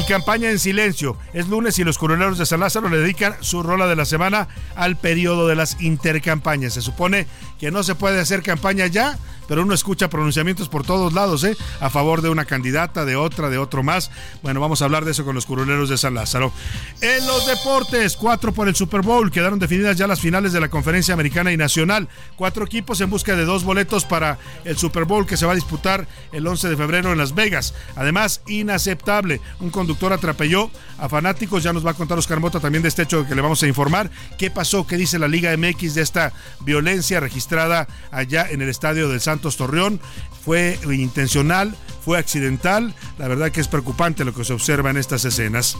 Y 0.00 0.04
campaña 0.04 0.48
en 0.48 0.58
silencio. 0.58 1.18
Es 1.34 1.48
lunes 1.48 1.78
y 1.78 1.84
los 1.84 1.98
curuleros 1.98 2.38
de 2.38 2.46
San 2.46 2.60
Lázaro 2.60 2.88
le 2.88 2.96
dedican 2.96 3.36
su 3.40 3.62
rola 3.62 3.86
de 3.86 3.96
la 3.96 4.06
semana 4.06 4.48
al 4.74 4.96
periodo 4.96 5.46
de 5.46 5.56
las 5.56 5.78
intercampañas. 5.82 6.72
Se 6.72 6.80
supone 6.80 7.26
que 7.58 7.70
no 7.70 7.82
se 7.82 7.94
puede 7.94 8.18
hacer 8.18 8.42
campaña 8.42 8.86
ya 8.86 9.18
pero 9.50 9.64
uno 9.64 9.74
escucha 9.74 10.08
pronunciamientos 10.08 10.68
por 10.68 10.86
todos 10.86 11.12
lados, 11.12 11.42
¿eh? 11.42 11.56
A 11.80 11.90
favor 11.90 12.22
de 12.22 12.28
una 12.28 12.44
candidata, 12.44 13.04
de 13.04 13.16
otra, 13.16 13.50
de 13.50 13.58
otro 13.58 13.82
más. 13.82 14.12
Bueno, 14.44 14.60
vamos 14.60 14.80
a 14.80 14.84
hablar 14.84 15.04
de 15.04 15.10
eso 15.10 15.24
con 15.24 15.34
los 15.34 15.44
curuleros 15.44 15.88
de 15.88 15.98
San 15.98 16.14
Lázaro. 16.14 16.52
En 17.00 17.26
los 17.26 17.48
deportes, 17.48 18.16
cuatro 18.16 18.52
por 18.52 18.68
el 18.68 18.76
Super 18.76 19.00
Bowl. 19.00 19.28
Quedaron 19.32 19.58
definidas 19.58 19.96
ya 19.96 20.06
las 20.06 20.20
finales 20.20 20.52
de 20.52 20.60
la 20.60 20.68
conferencia 20.68 21.14
americana 21.14 21.50
y 21.50 21.56
nacional. 21.56 22.08
Cuatro 22.36 22.64
equipos 22.64 23.00
en 23.00 23.10
busca 23.10 23.34
de 23.34 23.44
dos 23.44 23.64
boletos 23.64 24.04
para 24.04 24.38
el 24.64 24.78
Super 24.78 25.04
Bowl 25.04 25.26
que 25.26 25.36
se 25.36 25.46
va 25.46 25.50
a 25.50 25.56
disputar 25.56 26.06
el 26.30 26.46
11 26.46 26.68
de 26.68 26.76
febrero 26.76 27.10
en 27.10 27.18
Las 27.18 27.34
Vegas. 27.34 27.74
Además, 27.96 28.42
inaceptable. 28.46 29.40
Un 29.58 29.70
conductor 29.70 29.89
atropelló 30.12 30.70
a 30.98 31.08
fanáticos. 31.08 31.62
Ya 31.62 31.72
nos 31.72 31.84
va 31.84 31.92
a 31.92 31.94
contar 31.94 32.18
Oscar 32.18 32.40
Mota 32.40 32.60
también 32.60 32.82
de 32.82 32.88
este 32.88 33.02
hecho 33.02 33.26
que 33.26 33.34
le 33.34 33.42
vamos 33.42 33.62
a 33.62 33.66
informar. 33.66 34.10
¿Qué 34.38 34.50
pasó? 34.50 34.86
¿Qué 34.86 34.96
dice 34.96 35.18
la 35.18 35.28
Liga 35.28 35.56
MX 35.56 35.94
de 35.94 36.02
esta 36.02 36.32
violencia 36.60 37.20
registrada 37.20 37.86
allá 38.10 38.46
en 38.50 38.62
el 38.62 38.68
estadio 38.68 39.08
del 39.08 39.20
Santo 39.20 39.50
Torreón. 39.50 40.00
Fue 40.44 40.78
intencional, 40.90 41.74
fue 42.04 42.18
accidental. 42.18 42.94
La 43.18 43.28
verdad 43.28 43.50
que 43.50 43.60
es 43.60 43.68
preocupante 43.68 44.24
lo 44.24 44.34
que 44.34 44.44
se 44.44 44.52
observa 44.52 44.90
en 44.90 44.96
estas 44.96 45.24
escenas. 45.24 45.76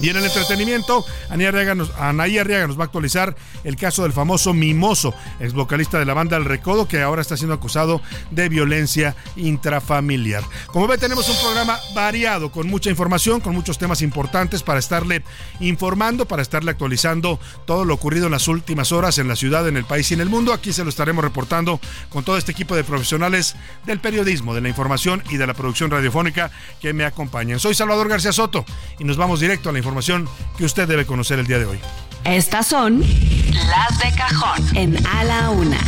Y 0.00 0.10
en 0.10 0.16
el 0.16 0.24
entretenimiento, 0.24 1.04
Anaí 1.28 1.46
Arriaga, 1.46 1.74
nos, 1.74 2.78
va 2.78 2.82
a 2.82 2.84
actualizar 2.84 3.34
el 3.64 3.76
caso 3.76 4.04
del 4.04 4.12
famoso 4.12 4.54
Mimoso, 4.54 5.12
ex 5.40 5.52
vocalista 5.52 5.98
de 5.98 6.04
la 6.04 6.14
banda 6.14 6.36
El 6.36 6.44
Recodo, 6.44 6.86
que 6.86 7.02
ahora 7.02 7.20
está 7.20 7.36
siendo 7.36 7.54
acusado 7.54 8.00
de 8.30 8.48
violencia 8.48 9.16
intrafamiliar. 9.34 10.44
Como 10.68 10.86
ve, 10.86 10.98
tenemos 10.98 11.28
un 11.28 11.36
programa 11.38 11.78
variado, 11.94 12.52
con 12.52 12.68
mucha 12.68 12.90
información, 12.90 13.40
con 13.40 13.54
muchos 13.54 13.76
temas 13.78 14.00
importantes 14.02 14.62
para 14.62 14.78
estarle 14.78 15.24
informando, 15.58 16.26
para 16.26 16.42
estarle 16.42 16.70
actualizando 16.70 17.40
todo 17.66 17.84
lo 17.84 17.94
ocurrido 17.94 18.26
en 18.26 18.32
las 18.32 18.46
últimas 18.46 18.92
horas 18.92 19.18
en 19.18 19.26
la 19.26 19.34
ciudad, 19.34 19.66
en 19.66 19.76
el 19.76 19.84
país 19.84 20.08
y 20.12 20.14
en 20.14 20.20
el 20.20 20.28
mundo. 20.28 20.52
Aquí 20.52 20.72
se 20.72 20.84
lo 20.84 20.90
estaremos 20.90 21.24
reportando 21.24 21.80
con 22.08 22.22
todo 22.22 22.38
este 22.38 22.52
equipo 22.52 22.76
de 22.76 22.84
profesionales 22.84 23.56
del 23.84 23.98
periodismo, 23.98 24.54
de 24.54 24.60
la 24.60 24.68
información 24.68 25.24
y 25.28 25.38
de 25.38 25.46
la 25.46 25.54
producción 25.54 25.90
radiofónica 25.90 26.52
que 26.80 26.92
me 26.92 27.04
acompañan. 27.04 27.58
Soy 27.58 27.74
Salvador 27.74 28.08
García 28.08 28.32
Soto 28.32 28.64
y 29.00 29.04
nos 29.04 29.16
vamos 29.16 29.40
directo 29.40 29.70
a 29.70 29.72
la 29.72 29.78
información 29.78 29.87
información 29.88 30.28
que 30.58 30.64
usted 30.64 30.86
debe 30.86 31.06
conocer 31.06 31.38
el 31.38 31.46
día 31.46 31.58
de 31.58 31.64
hoy. 31.64 31.78
Estas 32.24 32.66
son 32.66 33.00
las 33.00 33.98
de 33.98 34.16
cajón 34.16 34.76
en 34.76 35.06
A 35.06 35.24
la 35.24 35.50
Una. 35.50 35.78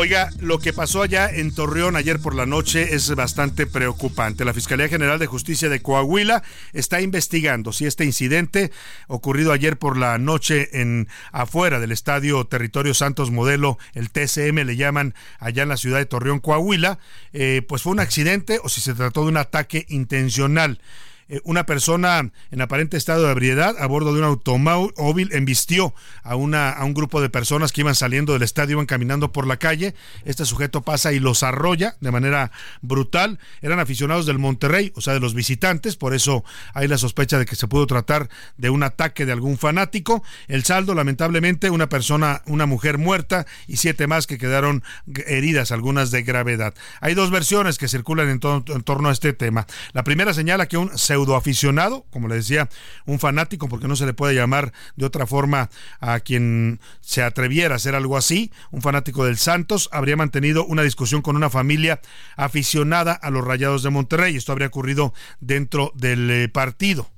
Oiga, 0.00 0.30
lo 0.38 0.60
que 0.60 0.72
pasó 0.72 1.02
allá 1.02 1.28
en 1.28 1.52
Torreón 1.52 1.96
ayer 1.96 2.20
por 2.20 2.32
la 2.32 2.46
noche 2.46 2.94
es 2.94 3.12
bastante 3.16 3.66
preocupante. 3.66 4.44
La 4.44 4.54
Fiscalía 4.54 4.88
General 4.88 5.18
de 5.18 5.26
Justicia 5.26 5.68
de 5.68 5.82
Coahuila 5.82 6.44
está 6.72 7.00
investigando 7.00 7.72
si 7.72 7.84
este 7.84 8.04
incidente 8.04 8.70
ocurrido 9.08 9.50
ayer 9.50 9.76
por 9.76 9.96
la 9.96 10.16
noche 10.18 10.80
en 10.80 11.08
afuera 11.32 11.80
del 11.80 11.90
Estadio 11.90 12.44
Territorio 12.46 12.94
Santos 12.94 13.32
Modelo, 13.32 13.76
el 13.92 14.10
TCM 14.10 14.64
le 14.64 14.76
llaman 14.76 15.14
allá 15.40 15.64
en 15.64 15.68
la 15.68 15.76
ciudad 15.76 15.98
de 15.98 16.06
Torreón, 16.06 16.38
Coahuila, 16.38 17.00
eh, 17.32 17.62
pues 17.68 17.82
fue 17.82 17.90
un 17.90 17.98
accidente 17.98 18.60
o 18.62 18.68
si 18.68 18.80
se 18.80 18.94
trató 18.94 19.22
de 19.22 19.30
un 19.30 19.36
ataque 19.36 19.84
intencional. 19.88 20.80
Eh, 21.28 21.40
una 21.44 21.66
persona 21.66 22.30
en 22.50 22.60
aparente 22.60 22.96
estado 22.96 23.24
de 23.26 23.32
ebriedad 23.32 23.76
a 23.78 23.86
bordo 23.86 24.12
de 24.12 24.20
un 24.20 24.24
automóvil 24.24 25.30
embistió 25.32 25.94
a, 26.22 26.36
una, 26.36 26.70
a 26.70 26.84
un 26.84 26.94
grupo 26.94 27.20
de 27.20 27.28
personas 27.28 27.72
que 27.72 27.82
iban 27.82 27.94
saliendo 27.94 28.32
del 28.32 28.42
estadio, 28.42 28.72
iban 28.72 28.86
caminando 28.86 29.32
por 29.32 29.46
la 29.46 29.58
calle. 29.58 29.94
Este 30.24 30.44
sujeto 30.44 30.82
pasa 30.82 31.12
y 31.12 31.18
los 31.18 31.42
arrolla 31.42 31.96
de 32.00 32.10
manera 32.10 32.50
brutal. 32.80 33.38
Eran 33.60 33.80
aficionados 33.80 34.26
del 34.26 34.38
Monterrey, 34.38 34.92
o 34.96 35.00
sea, 35.00 35.14
de 35.14 35.20
los 35.20 35.34
visitantes, 35.34 35.96
por 35.96 36.14
eso 36.14 36.44
hay 36.74 36.88
la 36.88 36.98
sospecha 36.98 37.38
de 37.38 37.46
que 37.46 37.56
se 37.56 37.68
pudo 37.68 37.86
tratar 37.86 38.28
de 38.56 38.70
un 38.70 38.82
ataque 38.82 39.26
de 39.26 39.32
algún 39.32 39.58
fanático. 39.58 40.22
El 40.46 40.64
saldo, 40.64 40.94
lamentablemente, 40.94 41.70
una 41.70 41.88
persona, 41.88 42.42
una 42.46 42.66
mujer 42.66 42.98
muerta 42.98 43.46
y 43.66 43.76
siete 43.76 44.06
más 44.06 44.26
que 44.26 44.38
quedaron 44.38 44.82
heridas, 45.26 45.72
algunas 45.72 46.10
de 46.10 46.22
gravedad. 46.22 46.74
Hay 47.00 47.14
dos 47.14 47.30
versiones 47.30 47.78
que 47.78 47.88
circulan 47.88 48.28
en, 48.28 48.40
en 48.42 48.82
torno 48.82 49.08
a 49.08 49.12
este 49.12 49.32
tema. 49.32 49.66
La 49.92 50.04
primera 50.04 50.32
señala 50.32 50.66
que 50.66 50.76
un 50.76 50.96
aficionado, 51.36 52.04
como 52.10 52.28
le 52.28 52.36
decía, 52.36 52.68
un 53.06 53.18
fanático, 53.18 53.68
porque 53.68 53.88
no 53.88 53.96
se 53.96 54.06
le 54.06 54.12
puede 54.12 54.34
llamar 54.34 54.72
de 54.96 55.06
otra 55.06 55.26
forma 55.26 55.70
a 56.00 56.20
quien 56.20 56.80
se 57.00 57.22
atreviera 57.22 57.74
a 57.74 57.76
hacer 57.76 57.94
algo 57.94 58.16
así, 58.16 58.52
un 58.70 58.82
fanático 58.82 59.24
del 59.24 59.38
Santos, 59.38 59.88
habría 59.92 60.16
mantenido 60.16 60.64
una 60.64 60.82
discusión 60.82 61.22
con 61.22 61.36
una 61.36 61.50
familia 61.50 62.00
aficionada 62.36 63.12
a 63.12 63.30
los 63.30 63.44
Rayados 63.44 63.82
de 63.82 63.90
Monterrey. 63.90 64.36
Esto 64.36 64.52
habría 64.52 64.68
ocurrido 64.68 65.14
dentro 65.40 65.92
del 65.94 66.30
eh, 66.30 66.48
partido. 66.48 67.10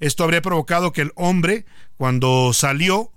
Esto 0.00 0.24
habría 0.24 0.42
provocado 0.42 0.92
que 0.92 1.02
el 1.02 1.12
hombre, 1.14 1.64
cuando 1.96 2.52
salió, 2.52 3.10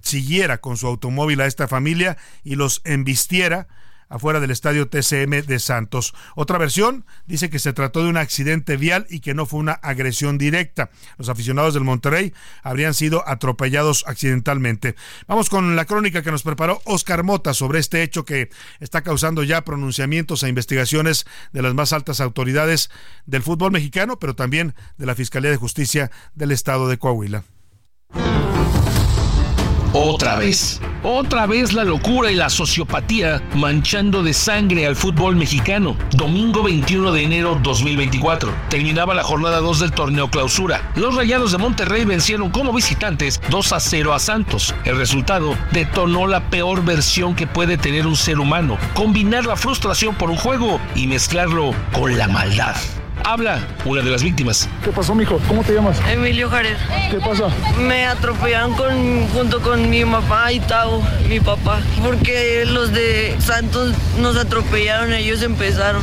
siguiera 0.00 0.58
con 0.58 0.76
su 0.76 0.86
automóvil 0.86 1.40
a 1.40 1.46
esta 1.46 1.68
familia 1.68 2.16
y 2.44 2.56
los 2.56 2.80
embistiera 2.84 3.68
afuera 4.10 4.40
del 4.40 4.50
estadio 4.50 4.88
TCM 4.88 5.46
de 5.46 5.58
Santos. 5.58 6.12
Otra 6.36 6.58
versión 6.58 7.06
dice 7.26 7.48
que 7.48 7.58
se 7.58 7.72
trató 7.72 8.02
de 8.02 8.10
un 8.10 8.18
accidente 8.18 8.76
vial 8.76 9.06
y 9.08 9.20
que 9.20 9.32
no 9.32 9.46
fue 9.46 9.60
una 9.60 9.72
agresión 9.72 10.36
directa. 10.36 10.90
Los 11.16 11.30
aficionados 11.30 11.72
del 11.72 11.84
Monterrey 11.84 12.34
habrían 12.62 12.92
sido 12.92 13.26
atropellados 13.26 14.04
accidentalmente. 14.06 14.96
Vamos 15.26 15.48
con 15.48 15.76
la 15.76 15.86
crónica 15.86 16.22
que 16.22 16.32
nos 16.32 16.42
preparó 16.42 16.82
Oscar 16.84 17.22
Mota 17.22 17.54
sobre 17.54 17.78
este 17.78 18.02
hecho 18.02 18.26
que 18.26 18.50
está 18.80 19.02
causando 19.02 19.42
ya 19.44 19.64
pronunciamientos 19.64 20.42
e 20.42 20.48
investigaciones 20.48 21.24
de 21.52 21.62
las 21.62 21.72
más 21.72 21.92
altas 21.92 22.20
autoridades 22.20 22.90
del 23.26 23.42
fútbol 23.42 23.70
mexicano, 23.70 24.18
pero 24.18 24.34
también 24.34 24.74
de 24.98 25.06
la 25.06 25.14
Fiscalía 25.14 25.50
de 25.50 25.56
Justicia 25.56 26.10
del 26.34 26.50
estado 26.50 26.88
de 26.88 26.98
Coahuila. 26.98 27.44
Otra 29.92 30.36
vez. 30.36 30.80
Otra 31.02 31.46
vez 31.46 31.72
la 31.72 31.82
locura 31.82 32.30
y 32.30 32.36
la 32.36 32.48
sociopatía 32.48 33.42
manchando 33.56 34.22
de 34.22 34.32
sangre 34.32 34.86
al 34.86 34.94
fútbol 34.94 35.34
mexicano. 35.34 35.96
Domingo 36.12 36.62
21 36.62 37.10
de 37.10 37.24
enero 37.24 37.58
2024. 37.60 38.54
Terminaba 38.68 39.14
la 39.14 39.24
jornada 39.24 39.58
2 39.58 39.80
del 39.80 39.90
torneo 39.90 40.30
clausura. 40.30 40.92
Los 40.94 41.16
Rayados 41.16 41.50
de 41.50 41.58
Monterrey 41.58 42.04
vencieron 42.04 42.50
como 42.50 42.72
visitantes 42.72 43.40
2 43.50 43.72
a 43.72 43.80
0 43.80 44.14
a 44.14 44.20
Santos. 44.20 44.72
El 44.84 44.96
resultado 44.96 45.56
detonó 45.72 46.28
la 46.28 46.50
peor 46.50 46.84
versión 46.84 47.34
que 47.34 47.48
puede 47.48 47.76
tener 47.76 48.06
un 48.06 48.16
ser 48.16 48.38
humano. 48.38 48.78
Combinar 48.94 49.44
la 49.44 49.56
frustración 49.56 50.14
por 50.14 50.30
un 50.30 50.36
juego 50.36 50.80
y 50.94 51.08
mezclarlo 51.08 51.74
con 51.92 52.16
la 52.16 52.28
maldad. 52.28 52.76
Habla 53.24 53.60
una 53.84 54.02
de 54.02 54.10
las 54.10 54.22
víctimas. 54.22 54.68
¿Qué 54.82 54.90
pasó, 54.90 55.14
mijo? 55.14 55.38
¿Cómo 55.48 55.62
te 55.62 55.72
llamas? 55.72 56.00
Emilio 56.08 56.48
Jared. 56.48 56.76
¿Qué 57.10 57.18
pasa? 57.18 57.48
Me 57.78 58.06
atropellaron 58.06 58.74
con, 58.74 59.28
junto 59.28 59.60
con 59.60 59.88
mi 59.90 60.04
mamá 60.04 60.52
y 60.52 60.60
Tao, 60.60 61.02
mi 61.28 61.40
papá, 61.40 61.80
porque 62.02 62.64
los 62.66 62.92
de 62.92 63.36
Santos 63.40 63.94
nos 64.18 64.36
atropellaron, 64.36 65.12
ellos 65.12 65.42
empezaron. 65.42 66.02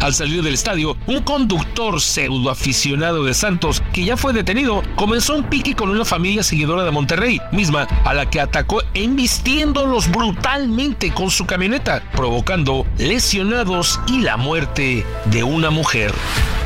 Al 0.00 0.14
salir 0.14 0.42
del 0.44 0.54
estadio, 0.54 0.96
un 1.08 1.22
conductor 1.22 2.00
pseudo 2.00 2.50
aficionado 2.50 3.24
de 3.24 3.34
Santos, 3.34 3.82
que 3.92 4.04
ya 4.04 4.16
fue 4.16 4.32
detenido, 4.32 4.82
comenzó 4.94 5.34
un 5.34 5.44
pique 5.44 5.74
con 5.74 5.90
una 5.90 6.04
familia 6.04 6.44
seguidora 6.44 6.84
de 6.84 6.92
Monterrey, 6.92 7.40
misma 7.50 7.88
a 8.04 8.14
la 8.14 8.30
que 8.30 8.40
atacó 8.40 8.80
embistiéndolos 8.94 10.08
brutalmente 10.08 11.12
con 11.12 11.30
su 11.30 11.46
camioneta, 11.46 12.02
provocando 12.14 12.86
lesionados 12.96 13.98
y 14.06 14.20
la 14.20 14.36
muerte 14.36 15.04
de 15.24 15.42
una 15.42 15.70
mujer. 15.70 16.12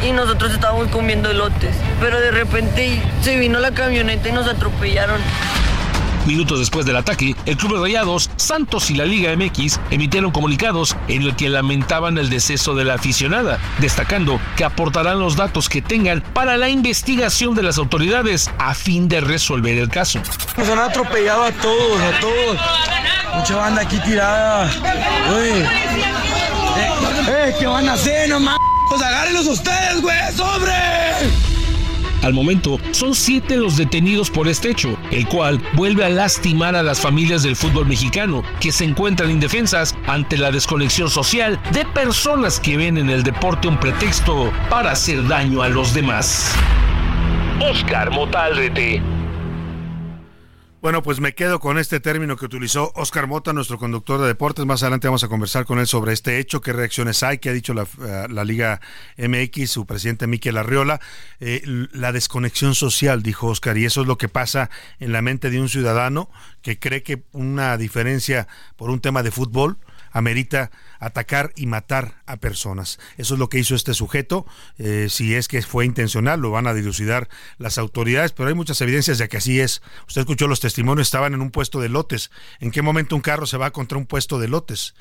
Y 0.06 0.12
nosotros 0.12 0.52
estábamos 0.52 0.88
comiendo 0.88 1.30
elotes, 1.30 1.74
pero 2.00 2.20
de 2.20 2.32
repente 2.32 3.00
se 3.22 3.38
vino 3.38 3.60
la 3.60 3.72
camioneta 3.72 4.28
y 4.28 4.32
nos 4.32 4.46
atropellaron. 4.46 5.20
Minutos 6.26 6.60
después 6.60 6.86
del 6.86 6.96
ataque, 6.96 7.34
el 7.46 7.56
Club 7.56 7.74
de 7.74 7.80
Rayados, 7.80 8.30
Santos 8.36 8.90
y 8.90 8.94
la 8.94 9.04
Liga 9.04 9.34
MX 9.36 9.80
emitieron 9.90 10.30
comunicados 10.30 10.96
en 11.08 11.22
el 11.22 11.34
que 11.34 11.48
lamentaban 11.48 12.16
el 12.16 12.30
deceso 12.30 12.74
de 12.74 12.84
la 12.84 12.94
aficionada, 12.94 13.58
destacando 13.78 14.40
que 14.56 14.64
aportarán 14.64 15.18
los 15.18 15.34
datos 15.34 15.68
que 15.68 15.82
tengan 15.82 16.20
para 16.32 16.56
la 16.56 16.68
investigación 16.68 17.54
de 17.56 17.64
las 17.64 17.76
autoridades 17.78 18.50
a 18.58 18.74
fin 18.74 19.08
de 19.08 19.20
resolver 19.20 19.76
el 19.76 19.88
caso. 19.88 20.20
Nos 20.56 20.68
han 20.68 20.78
atropellado 20.78 21.42
a 21.42 21.50
todos, 21.50 22.00
a 22.00 22.20
todos. 22.20 22.58
Mucha 23.34 23.56
banda 23.56 23.82
aquí 23.82 23.98
tirada. 23.98 24.70
Uy. 25.34 25.64
Eh, 27.28 27.54
¿qué 27.58 27.66
van 27.66 27.88
a 27.88 27.94
hacer? 27.94 28.28
No. 28.28 28.56
Pues 28.88 29.02
agárrenlos 29.02 29.46
ustedes, 29.46 30.00
güey, 30.00 30.32
sobre. 30.36 30.72
Al 32.22 32.32
momento, 32.32 32.78
son 32.92 33.14
siete 33.14 33.56
los 33.56 33.76
detenidos 33.76 34.30
por 34.30 34.46
este 34.48 34.70
hecho, 34.70 34.96
el 35.10 35.26
cual 35.26 35.60
vuelve 35.74 36.04
a 36.04 36.08
lastimar 36.08 36.76
a 36.76 36.82
las 36.82 37.00
familias 37.00 37.42
del 37.42 37.56
fútbol 37.56 37.86
mexicano, 37.86 38.42
que 38.60 38.70
se 38.70 38.84
encuentran 38.84 39.30
indefensas 39.30 39.96
ante 40.06 40.38
la 40.38 40.52
desconexión 40.52 41.10
social 41.10 41.60
de 41.72 41.84
personas 41.84 42.60
que 42.60 42.76
ven 42.76 42.96
en 42.96 43.10
el 43.10 43.24
deporte 43.24 43.66
un 43.66 43.78
pretexto 43.78 44.52
para 44.70 44.92
hacer 44.92 45.26
daño 45.26 45.62
a 45.62 45.68
los 45.68 45.94
demás. 45.94 46.54
Oscar 47.60 48.10
Motalrete. 48.10 49.21
Bueno, 50.82 51.00
pues 51.04 51.20
me 51.20 51.32
quedo 51.32 51.60
con 51.60 51.78
este 51.78 52.00
término 52.00 52.36
que 52.36 52.44
utilizó 52.44 52.90
Oscar 52.96 53.28
Mota, 53.28 53.52
nuestro 53.52 53.78
conductor 53.78 54.20
de 54.20 54.26
deportes. 54.26 54.66
Más 54.66 54.82
adelante 54.82 55.06
vamos 55.06 55.22
a 55.22 55.28
conversar 55.28 55.64
con 55.64 55.78
él 55.78 55.86
sobre 55.86 56.12
este 56.12 56.40
hecho, 56.40 56.60
qué 56.60 56.72
reacciones 56.72 57.22
hay, 57.22 57.38
qué 57.38 57.50
ha 57.50 57.52
dicho 57.52 57.72
la, 57.72 57.86
eh, 58.04 58.44
Liga 58.44 58.80
MX, 59.16 59.70
su 59.70 59.86
presidente 59.86 60.26
Miquel 60.26 60.56
Arriola. 60.56 61.00
Eh, 61.38 61.62
la 61.92 62.10
desconexión 62.10 62.74
social, 62.74 63.22
dijo 63.22 63.46
Oscar, 63.46 63.78
y 63.78 63.84
eso 63.84 64.00
es 64.00 64.08
lo 64.08 64.18
que 64.18 64.28
pasa 64.28 64.70
en 64.98 65.12
la 65.12 65.22
mente 65.22 65.50
de 65.50 65.60
un 65.60 65.68
ciudadano 65.68 66.28
que 66.62 66.80
cree 66.80 67.04
que 67.04 67.22
una 67.30 67.76
diferencia 67.76 68.48
por 68.74 68.90
un 68.90 68.98
tema 68.98 69.22
de 69.22 69.30
fútbol 69.30 69.78
amerita 70.12 70.70
atacar 71.00 71.52
y 71.56 71.66
matar 71.66 72.22
a 72.26 72.36
personas. 72.36 72.98
Eso 73.16 73.34
es 73.34 73.40
lo 73.40 73.48
que 73.48 73.58
hizo 73.58 73.74
este 73.74 73.94
sujeto. 73.94 74.46
Eh, 74.78 75.08
si 75.10 75.34
es 75.34 75.48
que 75.48 75.62
fue 75.62 75.84
intencional, 75.84 76.40
lo 76.40 76.50
van 76.50 76.66
a 76.66 76.74
dilucidar 76.74 77.28
las 77.58 77.78
autoridades, 77.78 78.32
pero 78.32 78.48
hay 78.48 78.54
muchas 78.54 78.80
evidencias 78.80 79.18
de 79.18 79.28
que 79.28 79.38
así 79.38 79.60
es. 79.60 79.82
Usted 80.06 80.20
escuchó 80.20 80.46
los 80.46 80.60
testimonios, 80.60 81.08
estaban 81.08 81.34
en 81.34 81.40
un 81.40 81.50
puesto 81.50 81.80
de 81.80 81.88
lotes. 81.88 82.30
¿En 82.60 82.70
qué 82.70 82.82
momento 82.82 83.16
un 83.16 83.22
carro 83.22 83.46
se 83.46 83.56
va 83.56 83.72
contra 83.72 83.98
un 83.98 84.06
puesto 84.06 84.38
de 84.38 84.48
lotes? 84.48 84.94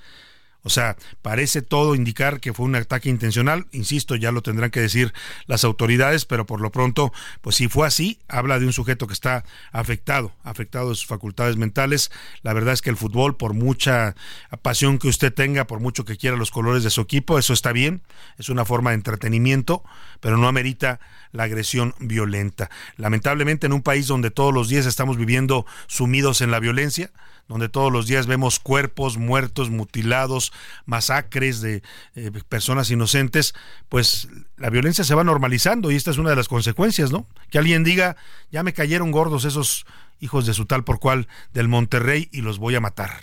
O 0.63 0.69
sea, 0.69 0.95
parece 1.21 1.61
todo 1.61 1.95
indicar 1.95 2.39
que 2.39 2.53
fue 2.53 2.65
un 2.65 2.75
ataque 2.75 3.09
intencional. 3.09 3.65
Insisto, 3.71 4.15
ya 4.15 4.31
lo 4.31 4.43
tendrán 4.43 4.69
que 4.69 4.79
decir 4.79 5.13
las 5.47 5.63
autoridades, 5.63 6.25
pero 6.25 6.45
por 6.45 6.61
lo 6.61 6.71
pronto, 6.71 7.11
pues 7.41 7.55
si 7.55 7.67
fue 7.67 7.87
así, 7.87 8.19
habla 8.27 8.59
de 8.59 8.67
un 8.67 8.73
sujeto 8.73 9.07
que 9.07 9.13
está 9.13 9.43
afectado, 9.71 10.33
afectado 10.43 10.89
de 10.89 10.95
sus 10.95 11.07
facultades 11.07 11.57
mentales. 11.57 12.11
La 12.43 12.53
verdad 12.53 12.73
es 12.73 12.81
que 12.81 12.91
el 12.91 12.97
fútbol, 12.97 13.37
por 13.37 13.53
mucha 13.53 14.15
pasión 14.61 14.99
que 14.99 15.07
usted 15.07 15.33
tenga, 15.33 15.65
por 15.65 15.79
mucho 15.79 16.05
que 16.05 16.17
quiera 16.17 16.37
los 16.37 16.51
colores 16.51 16.83
de 16.83 16.91
su 16.91 17.01
equipo, 17.01 17.39
eso 17.39 17.53
está 17.53 17.71
bien, 17.71 18.01
es 18.37 18.49
una 18.49 18.65
forma 18.65 18.91
de 18.91 18.95
entretenimiento, 18.95 19.83
pero 20.19 20.37
no 20.37 20.47
amerita 20.47 20.99
la 21.31 21.43
agresión 21.43 21.95
violenta. 21.99 22.69
Lamentablemente 22.97 23.65
en 23.65 23.73
un 23.73 23.81
país 23.81 24.07
donde 24.07 24.31
todos 24.31 24.53
los 24.53 24.69
días 24.69 24.85
estamos 24.85 25.17
viviendo 25.17 25.65
sumidos 25.87 26.41
en 26.41 26.51
la 26.51 26.59
violencia, 26.59 27.11
donde 27.51 27.67
todos 27.67 27.91
los 27.91 28.07
días 28.07 28.27
vemos 28.27 28.59
cuerpos 28.59 29.17
muertos, 29.17 29.69
mutilados, 29.69 30.53
masacres 30.85 31.59
de 31.59 31.83
eh, 32.15 32.31
personas 32.47 32.89
inocentes, 32.91 33.53
pues 33.89 34.29
la 34.55 34.69
violencia 34.69 35.03
se 35.03 35.15
va 35.15 35.25
normalizando 35.25 35.91
y 35.91 35.97
esta 35.97 36.11
es 36.11 36.17
una 36.17 36.29
de 36.29 36.37
las 36.37 36.47
consecuencias, 36.47 37.11
¿no? 37.11 37.27
Que 37.49 37.57
alguien 37.57 37.83
diga, 37.83 38.15
ya 38.53 38.63
me 38.63 38.71
cayeron 38.71 39.11
gordos 39.11 39.43
esos 39.43 39.85
hijos 40.21 40.45
de 40.45 40.53
su 40.53 40.65
tal 40.65 40.85
por 40.85 41.01
cual 41.01 41.27
del 41.53 41.67
Monterrey 41.67 42.29
y 42.31 42.39
los 42.39 42.57
voy 42.57 42.75
a 42.75 42.79
matar. 42.79 43.19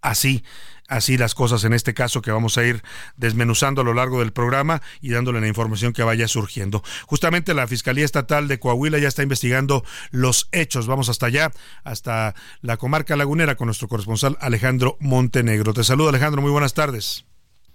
Así 0.00 0.42
así 0.88 1.16
las 1.16 1.34
cosas 1.34 1.64
en 1.64 1.72
este 1.72 1.94
caso 1.94 2.22
que 2.22 2.30
vamos 2.30 2.58
a 2.58 2.64
ir 2.64 2.82
desmenuzando 3.16 3.80
a 3.80 3.84
lo 3.84 3.94
largo 3.94 4.20
del 4.20 4.32
programa 4.32 4.82
y 5.00 5.10
dándole 5.10 5.40
la 5.40 5.48
información 5.48 5.92
que 5.92 6.02
vaya 6.02 6.28
surgiendo. 6.28 6.82
Justamente 7.06 7.54
la 7.54 7.66
Fiscalía 7.66 8.04
Estatal 8.04 8.48
de 8.48 8.58
Coahuila 8.58 8.98
ya 8.98 9.08
está 9.08 9.22
investigando 9.22 9.84
los 10.10 10.48
hechos. 10.52 10.86
Vamos 10.86 11.08
hasta 11.08 11.26
allá, 11.26 11.52
hasta 11.84 12.34
la 12.60 12.76
comarca 12.76 13.16
lagunera 13.16 13.56
con 13.56 13.66
nuestro 13.66 13.88
corresponsal 13.88 14.36
Alejandro 14.40 14.96
Montenegro. 15.00 15.74
Te 15.74 15.84
saludo 15.84 16.08
Alejandro, 16.08 16.42
muy 16.42 16.50
buenas 16.50 16.74
tardes. 16.74 17.26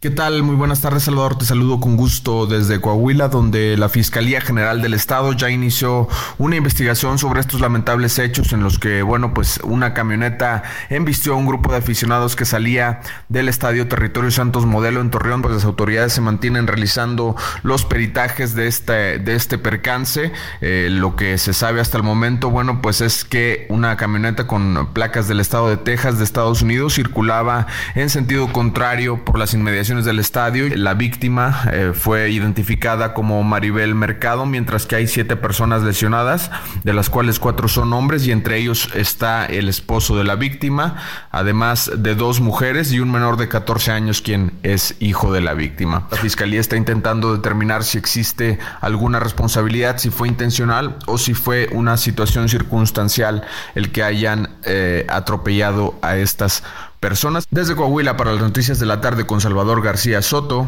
¿Qué 0.02 0.10
tal? 0.10 0.42
Muy 0.42 0.56
buenas 0.56 0.82
tardes, 0.82 1.04
Salvador. 1.04 1.38
Te 1.38 1.46
saludo 1.46 1.80
con 1.80 1.96
gusto 1.96 2.48
desde 2.48 2.82
Coahuila, 2.82 3.28
donde 3.28 3.78
la 3.78 3.88
Fiscalía 3.88 4.42
General 4.42 4.82
del 4.82 4.96
Estado 4.96 5.32
ya 5.34 5.52
inició 5.52 6.08
una 6.40 6.56
investigación 6.56 7.20
sobre 7.20 7.40
estos 7.40 7.62
lamentables 7.62 8.18
hechos 8.18 8.52
en 8.52 8.64
los 8.64 8.80
que, 8.80 9.04
bueno, 9.04 9.36
pues 9.36 9.60
una 9.64 9.94
camioneta 9.94 10.64
embistió 10.90 11.34
a 11.34 11.36
un 11.36 11.46
grupo 11.46 11.72
de 11.72 11.78
aficionados 11.78 12.36
que 12.36 12.46
salía 12.46 13.02
del 13.30 13.48
Estadio 13.48 13.88
Territorio 13.88 14.32
Santos 14.32 14.66
Modelo 14.66 15.02
en 15.02 15.12
Torreón. 15.12 15.44
Pues 15.44 15.54
las 15.54 15.66
autoridades 15.66 16.14
se 16.14 16.22
mantienen 16.22 16.66
realizando 16.66 17.36
los 17.62 17.86
peritajes 17.86 18.56
de 18.56 18.66
este, 18.66 19.20
de 19.20 19.36
este 19.36 19.60
percance. 19.60 20.32
Eh, 20.62 20.88
lo 20.90 21.16
que 21.16 21.38
se 21.38 21.54
sabe 21.54 21.80
hasta 21.80 21.98
el 21.98 22.04
momento, 22.04 22.50
bueno, 22.50 22.82
pues 22.82 23.02
es 23.02 23.24
que 23.24 23.68
una 23.70 23.98
camioneta 23.98 24.48
con 24.48 24.94
placas 24.94 25.28
del 25.28 25.40
Estado 25.40 25.70
de 25.70 25.78
Texas 25.78 26.18
de 26.18 26.24
Estados 26.24 26.64
Unidos 26.64 26.96
circulaba 26.96 27.68
en 27.94 28.10
sentido 28.10 28.52
contrario 28.52 29.24
por 29.24 29.38
las 29.38 29.54
inmediaciones 29.54 29.91
del 29.92 30.20
estadio. 30.20 30.74
La 30.78 30.94
víctima 30.94 31.64
eh, 31.72 31.92
fue 31.94 32.32
identificada 32.32 33.14
como 33.14 33.44
Maribel 33.44 33.94
Mercado, 33.94 34.46
mientras 34.46 34.86
que 34.86 34.96
hay 34.96 35.08
siete 35.08 35.36
personas 35.36 35.84
lesionadas, 35.84 36.50
de 36.86 36.94
las 36.94 37.10
cuales 37.10 37.40
cuatro 37.40 37.68
son 37.68 37.92
hombres 37.92 38.26
y 38.26 38.32
entre 38.32 38.58
ellos 38.58 38.88
está 38.96 39.46
el 39.46 39.68
esposo 39.68 40.18
de 40.18 40.24
la 40.24 40.36
víctima, 40.36 40.96
además 41.30 41.92
de 41.98 42.16
dos 42.16 42.40
mujeres 42.40 42.94
y 42.94 43.02
un 43.02 43.12
menor 43.12 43.36
de 43.36 43.50
14 43.50 43.92
años 43.92 44.22
quien 44.22 44.54
es 44.64 44.96
hijo 45.00 45.34
de 45.34 45.42
la 45.42 45.54
víctima. 45.54 46.08
La 46.10 46.18
fiscalía 46.18 46.62
está 46.62 46.78
intentando 46.78 47.36
determinar 47.36 47.84
si 47.84 47.98
existe 47.98 48.60
alguna 48.80 49.20
responsabilidad, 49.20 49.98
si 49.98 50.10
fue 50.10 50.30
intencional 50.30 50.96
o 51.06 51.18
si 51.18 51.34
fue 51.34 51.68
una 51.74 51.98
situación 51.98 52.48
circunstancial 52.48 53.44
el 53.76 53.92
que 53.92 54.04
hayan 54.04 54.52
eh, 54.64 55.06
atropellado 55.10 56.00
a 56.02 56.16
estas 56.16 56.64
personas. 57.02 57.46
Desde 57.52 57.76
Coahuila 57.76 58.16
para 58.16 58.32
las 58.32 58.42
noticias 58.42 58.80
de 58.80 58.86
la 58.86 59.02
tarde 59.02 59.26
con 59.26 59.42
Salvador 59.42 59.82
García 59.82 60.22
Soto, 60.22 60.68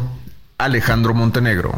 Alejandro 0.58 1.13
Montenegro. 1.13 1.74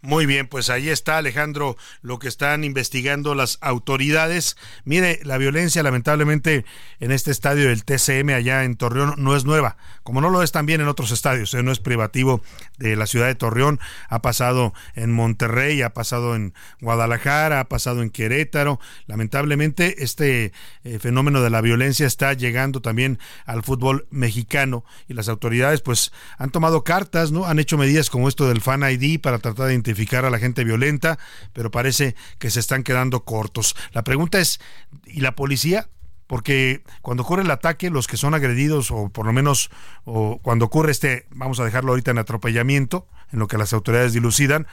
Muy 0.00 0.26
bien, 0.26 0.46
pues 0.46 0.70
ahí 0.70 0.90
está 0.90 1.18
Alejandro, 1.18 1.76
lo 2.02 2.20
que 2.20 2.28
están 2.28 2.62
investigando 2.62 3.34
las 3.34 3.58
autoridades. 3.60 4.56
Mire, 4.84 5.18
la 5.24 5.38
violencia 5.38 5.82
lamentablemente 5.82 6.64
en 7.00 7.10
este 7.10 7.32
estadio 7.32 7.68
del 7.68 7.84
TCM 7.84 8.30
allá 8.30 8.62
en 8.62 8.76
Torreón 8.76 9.14
no 9.18 9.34
es 9.34 9.44
nueva, 9.44 9.76
como 10.04 10.20
no 10.20 10.30
lo 10.30 10.44
es 10.44 10.52
también 10.52 10.80
en 10.80 10.86
otros 10.86 11.10
estadios, 11.10 11.52
¿eh? 11.54 11.64
no 11.64 11.72
es 11.72 11.80
privativo 11.80 12.42
de 12.78 12.94
la 12.94 13.08
ciudad 13.08 13.26
de 13.26 13.34
Torreón, 13.34 13.80
ha 14.08 14.22
pasado 14.22 14.72
en 14.94 15.10
Monterrey, 15.10 15.82
ha 15.82 15.92
pasado 15.94 16.36
en 16.36 16.54
Guadalajara, 16.80 17.58
ha 17.58 17.68
pasado 17.68 18.00
en 18.00 18.10
Querétaro. 18.10 18.78
Lamentablemente 19.06 20.04
este 20.04 20.52
eh, 20.84 20.98
fenómeno 21.00 21.42
de 21.42 21.50
la 21.50 21.60
violencia 21.60 22.06
está 22.06 22.34
llegando 22.34 22.80
también 22.80 23.18
al 23.46 23.64
fútbol 23.64 24.06
mexicano 24.10 24.84
y 25.08 25.14
las 25.14 25.28
autoridades 25.28 25.80
pues 25.80 26.12
han 26.36 26.50
tomado 26.50 26.84
cartas, 26.84 27.32
¿no? 27.32 27.46
Han 27.46 27.58
hecho 27.58 27.76
medidas 27.76 28.10
como 28.10 28.28
esto 28.28 28.46
del 28.46 28.60
Fan 28.60 28.84
ID 28.88 29.20
para 29.20 29.40
tratar 29.40 29.66
de 29.66 29.74
identificar 29.88 30.24
a 30.24 30.30
la 30.30 30.38
gente 30.38 30.64
violenta, 30.64 31.18
pero 31.52 31.70
parece 31.70 32.14
que 32.38 32.50
se 32.50 32.60
están 32.60 32.82
quedando 32.82 33.24
cortos. 33.24 33.74
La 33.92 34.04
pregunta 34.04 34.38
es, 34.38 34.60
¿y 35.06 35.20
la 35.20 35.34
policía? 35.34 35.88
Porque 36.26 36.82
cuando 37.00 37.22
ocurre 37.22 37.42
el 37.42 37.50
ataque, 37.50 37.88
los 37.88 38.06
que 38.06 38.18
son 38.18 38.34
agredidos, 38.34 38.90
o 38.90 39.08
por 39.08 39.24
lo 39.24 39.32
menos 39.32 39.70
o 40.04 40.38
cuando 40.42 40.66
ocurre 40.66 40.92
este, 40.92 41.26
vamos 41.30 41.58
a 41.58 41.64
dejarlo 41.64 41.92
ahorita 41.92 42.10
en 42.10 42.18
atropellamiento, 42.18 43.08
en 43.32 43.38
lo 43.38 43.46
que 43.46 43.56
las 43.56 43.72
autoridades 43.72 44.12
dilucidan, 44.12 44.66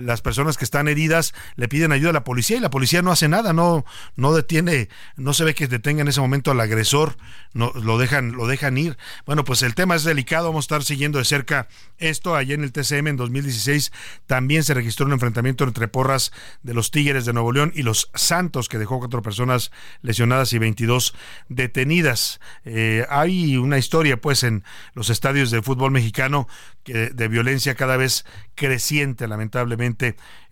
las 0.00 0.22
personas 0.22 0.56
que 0.56 0.64
están 0.64 0.88
heridas 0.88 1.34
le 1.56 1.68
piden 1.68 1.92
ayuda 1.92 2.10
a 2.10 2.14
la 2.14 2.24
policía 2.24 2.56
y 2.56 2.60
la 2.60 2.70
policía 2.70 3.02
no 3.02 3.12
hace 3.12 3.28
nada, 3.28 3.52
no, 3.52 3.84
no 4.16 4.32
detiene, 4.32 4.88
no 5.16 5.34
se 5.34 5.44
ve 5.44 5.54
que 5.54 5.68
detenga 5.68 6.02
en 6.02 6.08
ese 6.08 6.20
momento 6.20 6.50
al 6.50 6.60
agresor, 6.60 7.16
no, 7.52 7.72
lo 7.74 7.98
dejan, 7.98 8.32
lo 8.32 8.46
dejan 8.46 8.78
ir. 8.78 8.96
Bueno, 9.26 9.44
pues 9.44 9.62
el 9.62 9.74
tema 9.74 9.94
es 9.96 10.04
delicado, 10.04 10.48
vamos 10.48 10.64
a 10.64 10.66
estar 10.66 10.82
siguiendo 10.84 11.18
de 11.18 11.24
cerca 11.24 11.68
esto. 11.98 12.34
Allá 12.34 12.54
en 12.54 12.64
el 12.64 12.72
TCM 12.72 13.08
en 13.08 13.16
2016 13.16 13.92
también 14.26 14.64
se 14.64 14.74
registró 14.74 15.06
un 15.06 15.12
enfrentamiento 15.12 15.64
entre 15.64 15.88
porras 15.88 16.32
de 16.62 16.74
los 16.74 16.90
Tigres 16.90 17.24
de 17.24 17.32
Nuevo 17.32 17.52
León 17.52 17.72
y 17.74 17.82
los 17.82 18.10
Santos, 18.14 18.68
que 18.68 18.78
dejó 18.78 18.98
cuatro 18.98 19.22
personas 19.22 19.70
lesionadas 20.02 20.52
y 20.52 20.58
22 20.58 21.14
detenidas. 21.48 22.40
Eh, 22.64 23.06
hay 23.08 23.56
una 23.56 23.78
historia, 23.78 24.20
pues, 24.20 24.42
en 24.42 24.64
los 24.94 25.10
estadios 25.10 25.50
de 25.50 25.62
fútbol 25.62 25.90
mexicano 25.90 26.48
que, 26.84 27.10
de 27.10 27.28
violencia 27.28 27.74
cada 27.74 27.96
vez 27.96 28.24
creciente, 28.54 29.26
lamentablemente, 29.26 29.89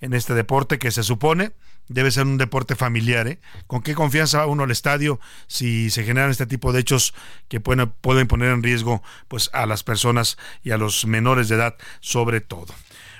en 0.00 0.14
este 0.14 0.34
deporte 0.34 0.78
que 0.78 0.90
se 0.90 1.02
supone 1.02 1.52
debe 1.88 2.10
ser 2.10 2.26
un 2.26 2.38
deporte 2.38 2.76
familiar. 2.76 3.26
¿eh? 3.26 3.38
¿Con 3.66 3.82
qué 3.82 3.94
confianza 3.94 4.38
va 4.38 4.46
uno 4.46 4.64
al 4.64 4.70
estadio 4.70 5.20
si 5.46 5.90
se 5.90 6.04
generan 6.04 6.30
este 6.30 6.46
tipo 6.46 6.72
de 6.72 6.80
hechos 6.80 7.14
que 7.48 7.60
pueden, 7.60 7.90
pueden 8.00 8.26
poner 8.26 8.50
en 8.50 8.62
riesgo 8.62 9.02
pues, 9.28 9.50
a 9.52 9.66
las 9.66 9.82
personas 9.82 10.38
y 10.62 10.70
a 10.70 10.78
los 10.78 11.06
menores 11.06 11.48
de 11.48 11.56
edad 11.56 11.76
sobre 12.00 12.40
todo? 12.40 12.74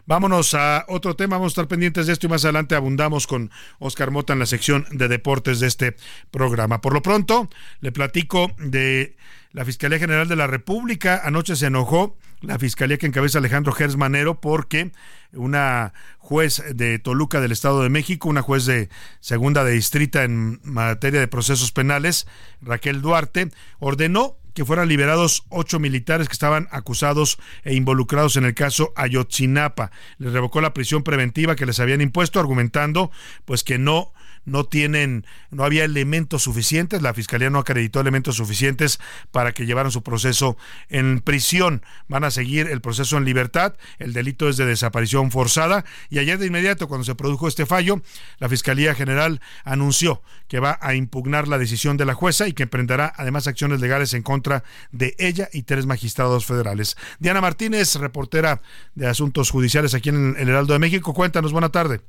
Vámonos 0.08 0.54
a 0.54 0.86
otro 0.88 1.16
tema, 1.16 1.36
vamos 1.36 1.50
a 1.50 1.52
estar 1.52 1.68
pendientes 1.68 2.06
de 2.06 2.14
esto 2.14 2.26
y 2.26 2.30
más 2.30 2.42
adelante 2.42 2.74
abundamos 2.74 3.26
con 3.26 3.50
Oscar 3.78 4.10
Mota 4.10 4.32
en 4.32 4.38
la 4.38 4.46
sección 4.46 4.86
de 4.90 5.06
deportes 5.06 5.60
de 5.60 5.66
este 5.66 5.96
programa. 6.30 6.80
Por 6.80 6.94
lo 6.94 7.02
pronto, 7.02 7.50
le 7.80 7.92
platico 7.92 8.50
de 8.56 9.16
la 9.52 9.66
Fiscalía 9.66 9.98
General 9.98 10.26
de 10.26 10.36
la 10.36 10.46
República. 10.46 11.20
Anoche 11.24 11.56
se 11.56 11.66
enojó 11.66 12.16
la 12.40 12.58
fiscalía 12.58 12.96
que 12.96 13.04
encabeza 13.04 13.36
Alejandro 13.36 13.74
Gers 13.74 13.96
Manero 13.96 14.40
porque 14.40 14.92
una 15.34 15.92
juez 16.16 16.62
de 16.74 16.98
Toluca 16.98 17.42
del 17.42 17.52
Estado 17.52 17.82
de 17.82 17.90
México, 17.90 18.30
una 18.30 18.40
juez 18.40 18.64
de 18.64 18.88
segunda 19.20 19.62
de 19.62 19.72
distrita 19.72 20.24
en 20.24 20.58
materia 20.62 21.20
de 21.20 21.28
procesos 21.28 21.70
penales, 21.70 22.26
Raquel 22.62 23.02
Duarte, 23.02 23.50
ordenó 23.78 24.38
que 24.58 24.64
fueran 24.64 24.88
liberados 24.88 25.44
ocho 25.50 25.78
militares 25.78 26.26
que 26.26 26.32
estaban 26.32 26.66
acusados 26.72 27.38
e 27.62 27.76
involucrados 27.76 28.36
en 28.36 28.44
el 28.44 28.54
caso 28.54 28.92
Ayotzinapa. 28.96 29.92
Les 30.18 30.32
revocó 30.32 30.60
la 30.60 30.74
prisión 30.74 31.04
preventiva 31.04 31.54
que 31.54 31.64
les 31.64 31.78
habían 31.78 32.00
impuesto, 32.00 32.40
argumentando 32.40 33.12
pues 33.44 33.62
que 33.62 33.78
no 33.78 34.12
no 34.48 34.64
tienen, 34.64 35.24
no 35.50 35.64
había 35.64 35.84
elementos 35.84 36.42
suficientes, 36.42 37.02
la 37.02 37.14
fiscalía 37.14 37.50
no 37.50 37.58
acreditó 37.58 38.00
elementos 38.00 38.36
suficientes 38.36 38.98
para 39.30 39.52
que 39.52 39.66
llevaran 39.66 39.92
su 39.92 40.02
proceso 40.02 40.56
en 40.88 41.20
prisión. 41.20 41.82
Van 42.08 42.24
a 42.24 42.30
seguir 42.30 42.68
el 42.68 42.80
proceso 42.80 43.16
en 43.16 43.24
libertad, 43.24 43.74
el 43.98 44.12
delito 44.12 44.48
es 44.48 44.56
de 44.56 44.66
desaparición 44.66 45.30
forzada 45.30 45.84
y 46.10 46.18
ayer 46.18 46.38
de 46.38 46.46
inmediato 46.46 46.88
cuando 46.88 47.04
se 47.04 47.14
produjo 47.14 47.48
este 47.48 47.66
fallo, 47.66 48.02
la 48.38 48.48
Fiscalía 48.48 48.94
General 48.94 49.40
anunció 49.64 50.22
que 50.48 50.60
va 50.60 50.78
a 50.80 50.94
impugnar 50.94 51.46
la 51.46 51.58
decisión 51.58 51.96
de 51.96 52.06
la 52.06 52.14
jueza 52.14 52.48
y 52.48 52.52
que 52.52 52.64
emprenderá 52.64 53.12
además 53.16 53.46
acciones 53.46 53.80
legales 53.80 54.14
en 54.14 54.22
contra 54.22 54.64
de 54.92 55.14
ella 55.18 55.48
y 55.52 55.62
tres 55.62 55.86
magistrados 55.86 56.46
federales. 56.46 56.96
Diana 57.18 57.40
Martínez, 57.40 57.94
reportera 57.96 58.62
de 58.94 59.06
Asuntos 59.06 59.50
Judiciales 59.50 59.94
aquí 59.94 60.08
en 60.08 60.36
el 60.38 60.48
Heraldo 60.48 60.72
de 60.72 60.78
México, 60.78 61.12
cuéntanos, 61.14 61.52
buena 61.52 61.68
tarde. 61.68 62.00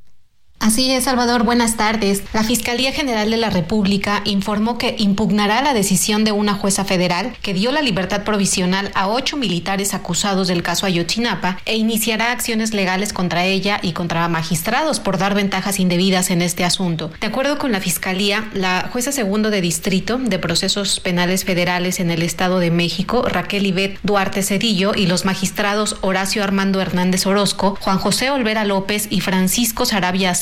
Así 0.59 0.91
es, 0.91 1.05
Salvador. 1.05 1.43
Buenas 1.43 1.77
tardes. 1.77 2.21
La 2.33 2.43
Fiscalía 2.43 2.91
General 2.91 3.31
de 3.31 3.37
la 3.37 3.49
República 3.49 4.21
informó 4.25 4.77
que 4.77 4.95
impugnará 4.97 5.61
la 5.61 5.73
decisión 5.73 6.25
de 6.25 6.33
una 6.33 6.53
jueza 6.53 6.83
federal 6.83 7.31
que 7.41 7.53
dio 7.53 7.71
la 7.71 7.81
libertad 7.81 8.25
provisional 8.25 8.91
a 8.93 9.07
ocho 9.07 9.37
militares 9.37 9.93
acusados 9.93 10.49
del 10.49 10.61
caso 10.61 10.85
Ayotzinapa 10.85 11.59
e 11.65 11.77
iniciará 11.77 12.33
acciones 12.33 12.73
legales 12.73 13.13
contra 13.13 13.45
ella 13.45 13.79
y 13.81 13.93
contra 13.93 14.27
magistrados 14.27 14.99
por 14.99 15.17
dar 15.17 15.33
ventajas 15.33 15.79
indebidas 15.79 16.29
en 16.29 16.41
este 16.41 16.65
asunto. 16.65 17.09
De 17.21 17.27
acuerdo 17.27 17.57
con 17.57 17.71
la 17.71 17.79
Fiscalía, 17.79 18.49
la 18.53 18.89
jueza 18.91 19.13
segundo 19.13 19.51
de 19.51 19.61
distrito 19.61 20.17
de 20.17 20.39
procesos 20.39 20.99
penales 20.99 21.45
federales 21.45 22.01
en 22.01 22.11
el 22.11 22.21
Estado 22.21 22.59
de 22.59 22.69
México, 22.69 23.21
Raquel 23.21 23.65
Ibet 23.65 23.97
Duarte 24.03 24.43
Cedillo, 24.43 24.91
y 24.93 25.07
los 25.07 25.23
magistrados 25.23 25.95
Horacio 26.01 26.43
Armando 26.43 26.81
Hernández 26.81 27.25
Orozco, 27.25 27.77
Juan 27.79 27.97
José 27.97 28.29
Olvera 28.29 28.65
López 28.65 29.07
y 29.09 29.21
Francisco 29.21 29.85
Sarabia 29.85 30.35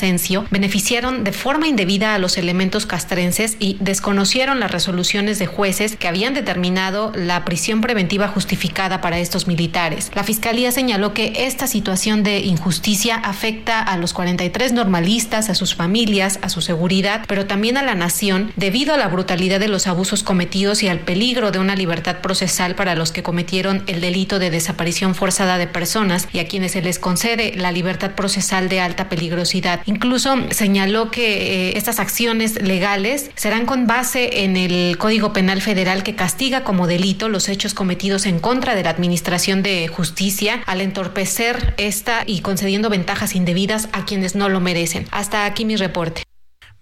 beneficiaron 0.52 1.24
de 1.24 1.32
forma 1.32 1.68
indebida 1.68 2.16
a 2.16 2.20
los 2.20 2.38
elementos 2.38 2.86
castrenses 2.86 3.58
y 3.60 3.78
desconocieron 3.80 4.60
las 4.60 4.72
resoluciones 4.72 5.40
de 5.40 5.48
jueces 5.48 5.96
que 5.96 6.08
habían 6.08 6.34
determinado 6.34 7.12
la 7.16 7.44
prisión 7.46 7.82
preventiva 7.82 8.28
justificada 8.28 9.02
para 9.02 9.20
estos 9.20 9.48
militares. 9.48 10.12
La 10.16 10.24
Fiscalía 10.24 10.72
señaló 10.72 11.14
que 11.14 11.46
esta 11.48 11.68
situación 11.68 12.24
de 12.24 12.40
injusticia 12.40 13.16
afecta 13.16 13.82
a 13.82 13.98
los 13.98 14.14
43 14.14 14.74
normalistas, 14.74 15.50
a 15.50 15.56
sus 15.56 15.76
familias, 15.76 16.40
a 16.42 16.50
su 16.50 16.62
seguridad, 16.62 17.26
pero 17.28 17.46
también 17.46 17.78
a 17.78 17.84
la 17.84 17.96
nación 17.96 18.52
debido 18.56 18.94
a 18.94 18.98
la 18.98 19.08
brutalidad 19.08 19.60
de 19.60 19.68
los 19.68 19.88
abusos 19.88 20.24
cometidos 20.24 20.84
y 20.84 20.88
al 20.88 21.00
peligro 21.00 21.52
de 21.52 21.60
una 21.60 21.76
libertad 21.76 22.18
procesal 22.22 22.76
para 22.76 22.96
los 22.96 23.12
que 23.12 23.24
cometieron 23.24 23.84
el 23.88 24.02
delito 24.02 24.40
de 24.40 24.50
desaparición 24.50 25.16
forzada 25.16 25.58
de 25.58 25.68
personas 25.68 26.28
y 26.32 26.40
a 26.40 26.48
quienes 26.48 26.74
se 26.74 26.82
les 26.82 27.00
concede 27.00 27.54
la 27.56 27.72
libertad 27.72 28.12
procesal 28.12 28.70
de 28.70 28.80
alta 28.80 29.10
peligrosidad. 29.10 29.82
Incluso 29.98 30.36
señaló 30.52 31.10
que 31.10 31.70
eh, 31.70 31.74
estas 31.76 32.00
acciones 32.00 32.62
legales 32.62 33.32
serán 33.34 33.66
con 33.66 33.88
base 33.88 34.44
en 34.44 34.56
el 34.56 34.96
Código 35.00 35.34
Penal 35.34 35.60
Federal 35.60 36.04
que 36.04 36.14
castiga 36.14 36.64
como 36.64 36.86
delito 36.86 37.30
los 37.30 37.50
hechos 37.50 37.74
cometidos 37.74 38.28
en 38.28 38.38
contra 38.38 38.76
de 38.76 38.84
la 38.84 38.92
Administración 38.92 39.64
de 39.64 39.88
Justicia 39.88 40.62
al 40.68 40.82
entorpecer 40.82 41.74
esta 41.80 42.22
y 42.28 42.42
concediendo 42.42 42.92
ventajas 42.92 43.34
indebidas 43.34 43.90
a 43.92 44.06
quienes 44.06 44.36
no 44.36 44.50
lo 44.50 44.60
merecen. 44.60 45.08
Hasta 45.10 45.46
aquí 45.46 45.66
mi 45.66 45.76
reporte. 45.76 46.27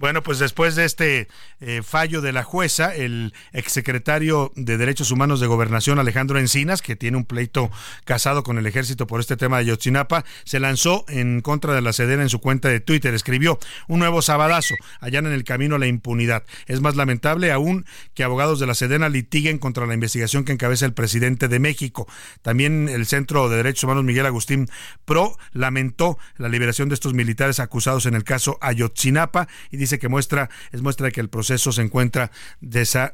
Bueno, 0.06 0.22
pues 0.22 0.38
después 0.38 0.76
de 0.76 0.86
este 0.86 1.28
eh, 1.62 1.82
fallo 1.84 2.22
de 2.22 2.32
la 2.32 2.44
jueza, 2.44 2.94
el 2.94 3.34
exsecretario 3.54 4.52
de 4.56 4.78
Derechos 4.78 5.10
Humanos 5.10 5.40
de 5.40 5.48
Gobernación, 5.48 5.98
Alejandro 5.98 6.38
Encinas, 6.38 6.84
que 6.84 6.96
tiene 6.96 7.18
un 7.18 7.26
pleito 7.26 7.72
casado 8.04 8.44
con 8.44 8.60
el 8.60 8.68
ejército 8.68 9.08
por 9.08 9.20
este 9.20 9.36
tema 9.36 9.58
de 9.58 9.66
Yotzinapa, 9.66 10.24
se 10.44 10.60
lanzó 10.60 11.06
en 11.08 11.42
contra 11.42 11.74
de 11.74 11.82
la 11.82 11.92
Sedena 11.92 12.22
en 12.22 12.30
su 12.30 12.40
cuenta 12.40 12.70
de 12.70 12.82
Twitter. 12.82 13.16
Escribió 13.16 13.58
un 13.88 13.98
nuevo 13.98 14.22
sabadazo, 14.22 14.76
allá 15.00 15.18
en 15.18 15.26
el 15.26 15.44
camino 15.44 15.80
la 15.80 15.88
impunidad. 15.88 16.44
Es 16.68 16.82
más 16.82 16.96
lamentable 16.96 17.52
aún 17.52 17.88
que 18.14 18.24
abogados 18.24 18.60
de 18.60 18.68
la 18.68 18.76
Sedena 18.76 19.10
litiguen 19.10 19.58
contra 19.58 19.88
la 19.88 19.96
investigación 19.96 20.44
que 20.44 20.52
encabeza 20.52 20.86
el 20.86 20.94
presidente 20.94 21.48
de 21.48 21.58
México. 21.58 22.08
También 22.44 22.90
el 22.90 23.08
Centro 23.08 23.50
de 23.50 23.58
Derechos 23.58 23.86
Humanos 23.86 24.04
Miguel 24.04 24.28
Agustín 24.28 24.70
Pro 25.04 25.36
lamentó 25.52 26.20
la 26.38 26.48
liberación 26.48 26.90
de 26.90 26.94
estos 26.94 27.16
militares 27.16 27.60
acusados 27.60 28.06
en 28.06 28.14
el 28.14 28.24
caso 28.24 28.60
Ayotzinapa 28.62 29.48
y 29.72 29.78
dice 29.78 29.95
que 30.00 30.10
muestra, 30.10 30.50
es 30.72 30.82
muestra 30.82 31.08
de 31.08 31.12
que 31.12 31.22
el 31.22 31.30
proceso 31.30 31.72
se 31.72 31.82
encuentra 31.82 32.32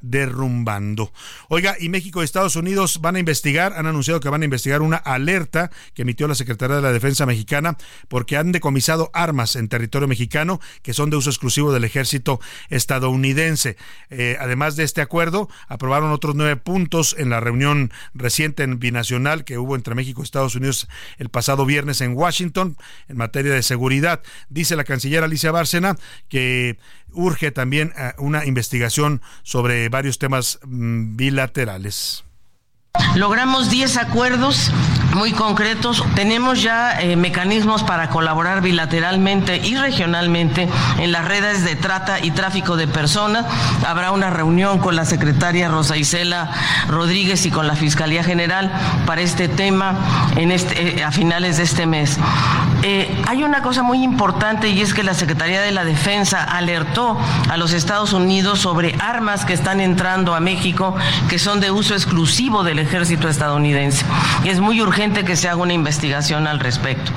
derrumbando. 0.02 1.12
Oiga, 1.50 1.76
y 1.80 1.90
México 1.90 2.22
y 2.22 2.26
Estados 2.26 2.56
Unidos 2.56 3.02
van 3.02 3.16
a 3.16 3.20
investigar, 3.20 3.74
han 3.74 3.88
anunciado 3.88 4.20
que 4.20 4.30
van 4.30 4.42
a 4.42 4.46
investigar 4.46 4.82
una 4.82 4.98
alerta 4.98 5.72
que 5.94 6.04
emitió 6.04 6.28
la 6.28 6.36
Secretaría 6.36 6.78
de 6.78 6.82
la 6.82 6.92
Defensa 6.92 7.26
mexicana 7.26 7.78
porque 8.08 8.38
han 8.38 8.52
decomisado 8.52 9.10
armas 9.14 9.56
en 9.56 9.68
territorio 9.68 10.08
mexicano 10.08 10.60
que 10.82 10.94
son 10.94 11.10
de 11.10 11.18
uso 11.18 11.30
exclusivo 11.30 11.72
del 11.72 11.84
ejército 11.84 12.40
estadounidense. 12.70 13.78
Eh, 14.10 14.38
además 14.40 14.76
de 14.76 14.84
este 14.84 15.02
acuerdo, 15.02 15.50
aprobaron 15.68 16.12
otros 16.12 16.36
nueve 16.36 16.56
puntos 16.56 17.16
en 17.18 17.30
la 17.30 17.40
reunión 17.40 17.92
reciente 18.14 18.64
en 18.64 18.80
binacional 18.80 19.44
que 19.44 19.58
hubo 19.58 19.76
entre 19.76 19.96
México 19.96 20.22
y 20.22 20.24
Estados 20.24 20.56
Unidos 20.56 20.88
el 21.18 21.30
pasado 21.30 21.66
viernes 21.66 22.02
en 22.02 22.16
Washington 22.16 22.78
en 23.08 23.18
materia 23.18 23.54
de 23.54 23.64
seguridad. 23.64 24.22
Dice 24.50 24.76
la 24.76 24.84
canciller 24.84 25.24
Alicia 25.24 25.52
Bárcena 25.52 25.96
que 26.30 26.61
urge 27.14 27.52
también 27.52 27.94
eh, 27.98 28.14
una 28.18 28.46
investigación 28.46 29.22
sobre 29.44 29.90
varios 29.90 30.20
temas 30.20 30.60
mm, 30.64 31.16
bilaterales. 31.16 32.24
Logramos 33.16 33.70
10 33.70 33.98
acuerdos 33.98 34.72
muy 35.16 35.32
concretos. 35.34 36.04
Tenemos 36.16 36.62
ya 36.62 37.00
eh, 37.02 37.16
mecanismos 37.16 37.84
para 37.84 38.10
colaborar 38.10 38.62
bilateralmente 38.62 39.58
y 39.58 39.76
regionalmente 39.76 40.70
en 41.00 41.12
las 41.12 41.26
redes 41.26 41.64
de 41.64 41.76
trata 41.76 42.20
y 42.20 42.32
tráfico 42.32 42.78
de 42.78 42.88
personas. 42.88 43.46
Habrá 43.86 44.12
una 44.12 44.30
reunión 44.30 44.80
con 44.80 44.96
la 44.96 45.06
secretaria 45.06 45.70
Rosa 45.70 45.98
Isela 45.98 46.52
Rodríguez 46.88 47.46
y 47.46 47.52
con 47.52 47.68
la 47.68 47.76
Fiscalía 47.76 48.24
General 48.24 48.72
para 49.06 49.22
este 49.22 49.48
tema 49.48 49.96
en 50.36 50.52
este, 50.52 51.00
eh, 51.00 51.04
a 51.04 51.12
finales 51.12 51.58
de 51.58 51.64
este 51.64 51.86
mes. 51.86 52.18
Eh, 52.84 53.22
hay 53.28 53.44
una 53.44 53.62
cosa 53.62 53.84
muy 53.84 54.04
importante 54.04 54.70
y 54.70 54.82
es 54.82 54.94
que 54.94 55.04
la 55.04 55.14
Secretaría 55.14 55.62
de 55.62 55.72
la 55.72 55.86
Defensa 55.86 56.44
alertó 56.44 57.18
a 57.50 57.58
los 57.58 57.74
Estados 57.74 58.14
Unidos 58.14 58.60
sobre 58.60 58.96
armas 59.00 59.46
que 59.46 59.54
están 59.54 59.82
entrando 59.82 60.34
a 60.34 60.40
México 60.40 60.96
que 61.30 61.38
son 61.38 61.60
de 61.60 61.70
uso 61.70 61.94
exclusivo 61.94 62.64
del 62.64 62.80
ejército 62.80 63.30
estadounidense. 63.30 64.06
Es 64.46 64.60
muy 64.60 64.82
urgente 64.82 65.01
que 65.02 65.36
se 65.36 65.50
haga 65.50 65.64
una 65.64 65.74
investigación 65.74 66.46
al 66.46 66.60
respecto. 66.60 67.12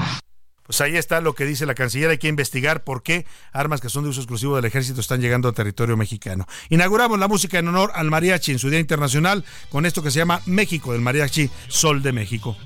Pues 0.62 0.80
ahí 0.80 0.96
está 0.96 1.20
lo 1.20 1.34
que 1.34 1.44
dice 1.44 1.66
la 1.66 1.74
canciller. 1.74 2.08
Hay 2.08 2.16
que 2.16 2.28
investigar 2.28 2.82
por 2.82 3.02
qué 3.02 3.26
armas 3.52 3.82
que 3.82 3.90
son 3.90 4.04
de 4.04 4.10
uso 4.10 4.22
exclusivo 4.22 4.56
del 4.56 4.64
ejército 4.64 5.02
están 5.02 5.20
llegando 5.20 5.50
a 5.50 5.52
territorio 5.52 5.94
mexicano. 5.94 6.46
Inauguramos 6.70 7.18
la 7.18 7.28
música 7.28 7.58
en 7.58 7.68
honor 7.68 7.92
al 7.94 8.10
mariachi 8.10 8.52
en 8.52 8.58
su 8.58 8.70
Día 8.70 8.80
Internacional 8.80 9.44
con 9.68 9.84
esto 9.84 10.02
que 10.02 10.10
se 10.10 10.18
llama 10.18 10.40
México, 10.46 10.92
del 10.92 11.02
mariachi 11.02 11.50
Sol 11.68 12.02
de 12.02 12.12
México. 12.12 12.56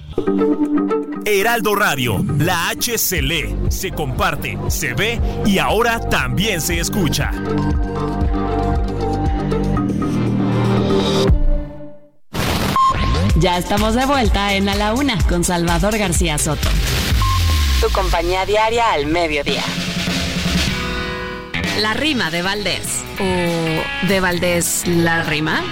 Heraldo 1.24 1.74
Radio, 1.74 2.24
la 2.38 2.68
H 2.68 2.96
se 2.96 3.20
lee, 3.20 3.56
se 3.70 3.90
comparte, 3.90 4.56
se 4.68 4.94
ve 4.94 5.20
y 5.44 5.58
ahora 5.58 5.98
también 6.08 6.60
se 6.60 6.78
escucha. 6.78 7.32
Ya 13.40 13.56
estamos 13.56 13.94
de 13.94 14.04
vuelta 14.04 14.54
en 14.54 14.68
A 14.68 14.74
la 14.74 14.94
Una 14.94 15.16
con 15.28 15.44
Salvador 15.44 15.96
García 15.96 16.38
Soto. 16.38 16.68
Tu 17.80 17.88
compañía 17.90 18.44
diaria 18.44 18.90
al 18.90 19.06
mediodía. 19.06 19.62
La 21.80 21.94
rima 21.94 22.32
de 22.32 22.42
Valdés. 22.42 23.04
¿O 23.20 24.08
de 24.08 24.20
Valdés 24.20 24.82
la 24.88 25.22
rima? 25.22 25.62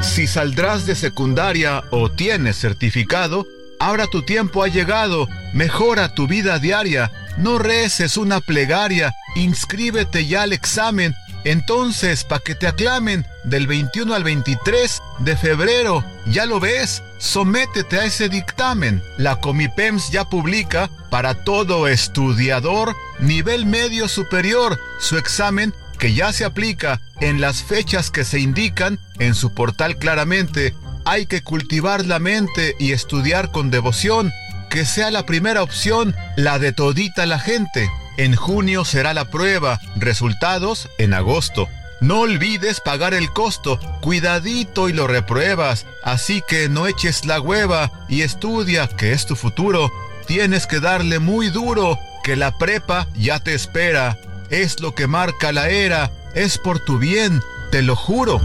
Si 0.00 0.26
saldrás 0.26 0.86
de 0.86 0.94
secundaria 0.94 1.82
o 1.90 2.10
tienes 2.10 2.56
certificado, 2.56 3.46
ahora 3.78 4.06
tu 4.06 4.22
tiempo 4.22 4.64
ha 4.64 4.68
llegado. 4.68 5.28
Mejora 5.52 6.14
tu 6.14 6.26
vida 6.26 6.58
diaria. 6.58 7.12
No 7.36 7.58
reces 7.58 8.16
una 8.16 8.40
plegaria. 8.40 9.12
Inscríbete 9.34 10.24
ya 10.24 10.44
al 10.44 10.54
examen. 10.54 11.14
Entonces, 11.44 12.24
pa' 12.24 12.38
que 12.38 12.54
te 12.54 12.68
aclamen 12.68 13.26
del 13.44 13.66
21 13.66 14.14
al 14.14 14.24
23 14.24 15.02
de 15.20 15.36
febrero, 15.36 16.04
ya 16.26 16.46
lo 16.46 16.60
ves, 16.60 17.02
sométete 17.18 17.98
a 17.98 18.04
ese 18.04 18.28
dictamen. 18.28 19.02
La 19.16 19.36
Comipems 19.36 20.10
ya 20.10 20.24
publica 20.24 20.90
para 21.10 21.44
todo 21.44 21.86
estudiador 21.88 22.96
nivel 23.20 23.66
medio 23.66 24.08
superior 24.08 24.80
su 24.98 25.16
examen 25.16 25.74
que 25.98 26.14
ya 26.14 26.32
se 26.32 26.44
aplica 26.44 27.00
en 27.20 27.40
las 27.40 27.62
fechas 27.62 28.10
que 28.10 28.24
se 28.24 28.40
indican 28.40 28.98
en 29.18 29.34
su 29.34 29.54
portal 29.54 29.96
claramente. 29.96 30.74
Hay 31.04 31.26
que 31.26 31.42
cultivar 31.42 32.04
la 32.06 32.18
mente 32.18 32.74
y 32.78 32.92
estudiar 32.92 33.50
con 33.52 33.70
devoción, 33.70 34.32
que 34.70 34.86
sea 34.86 35.10
la 35.10 35.26
primera 35.26 35.62
opción, 35.62 36.14
la 36.36 36.58
de 36.58 36.72
todita 36.72 37.26
la 37.26 37.38
gente. 37.38 37.88
En 38.16 38.34
junio 38.34 38.84
será 38.84 39.12
la 39.12 39.26
prueba, 39.26 39.80
resultados 39.96 40.88
en 40.98 41.14
agosto. 41.14 41.68
No 42.00 42.20
olvides 42.20 42.80
pagar 42.80 43.14
el 43.14 43.30
costo, 43.32 43.78
cuidadito 44.00 44.88
y 44.88 44.92
lo 44.92 45.06
repruebas, 45.06 45.86
así 46.02 46.42
que 46.46 46.68
no 46.68 46.86
eches 46.86 47.24
la 47.24 47.40
hueva 47.40 47.90
y 48.08 48.22
estudia, 48.22 48.88
que 48.88 49.12
es 49.12 49.26
tu 49.26 49.36
futuro. 49.36 49.90
Tienes 50.26 50.66
que 50.66 50.80
darle 50.80 51.18
muy 51.18 51.48
duro, 51.48 51.98
que 52.22 52.36
la 52.36 52.56
prepa 52.56 53.08
ya 53.14 53.40
te 53.40 53.54
espera. 53.54 54.18
Es 54.50 54.80
lo 54.80 54.94
que 54.94 55.06
marca 55.06 55.52
la 55.52 55.68
era, 55.68 56.10
es 56.34 56.58
por 56.58 56.78
tu 56.78 56.98
bien, 56.98 57.42
te 57.70 57.82
lo 57.82 57.96
juro. 57.96 58.40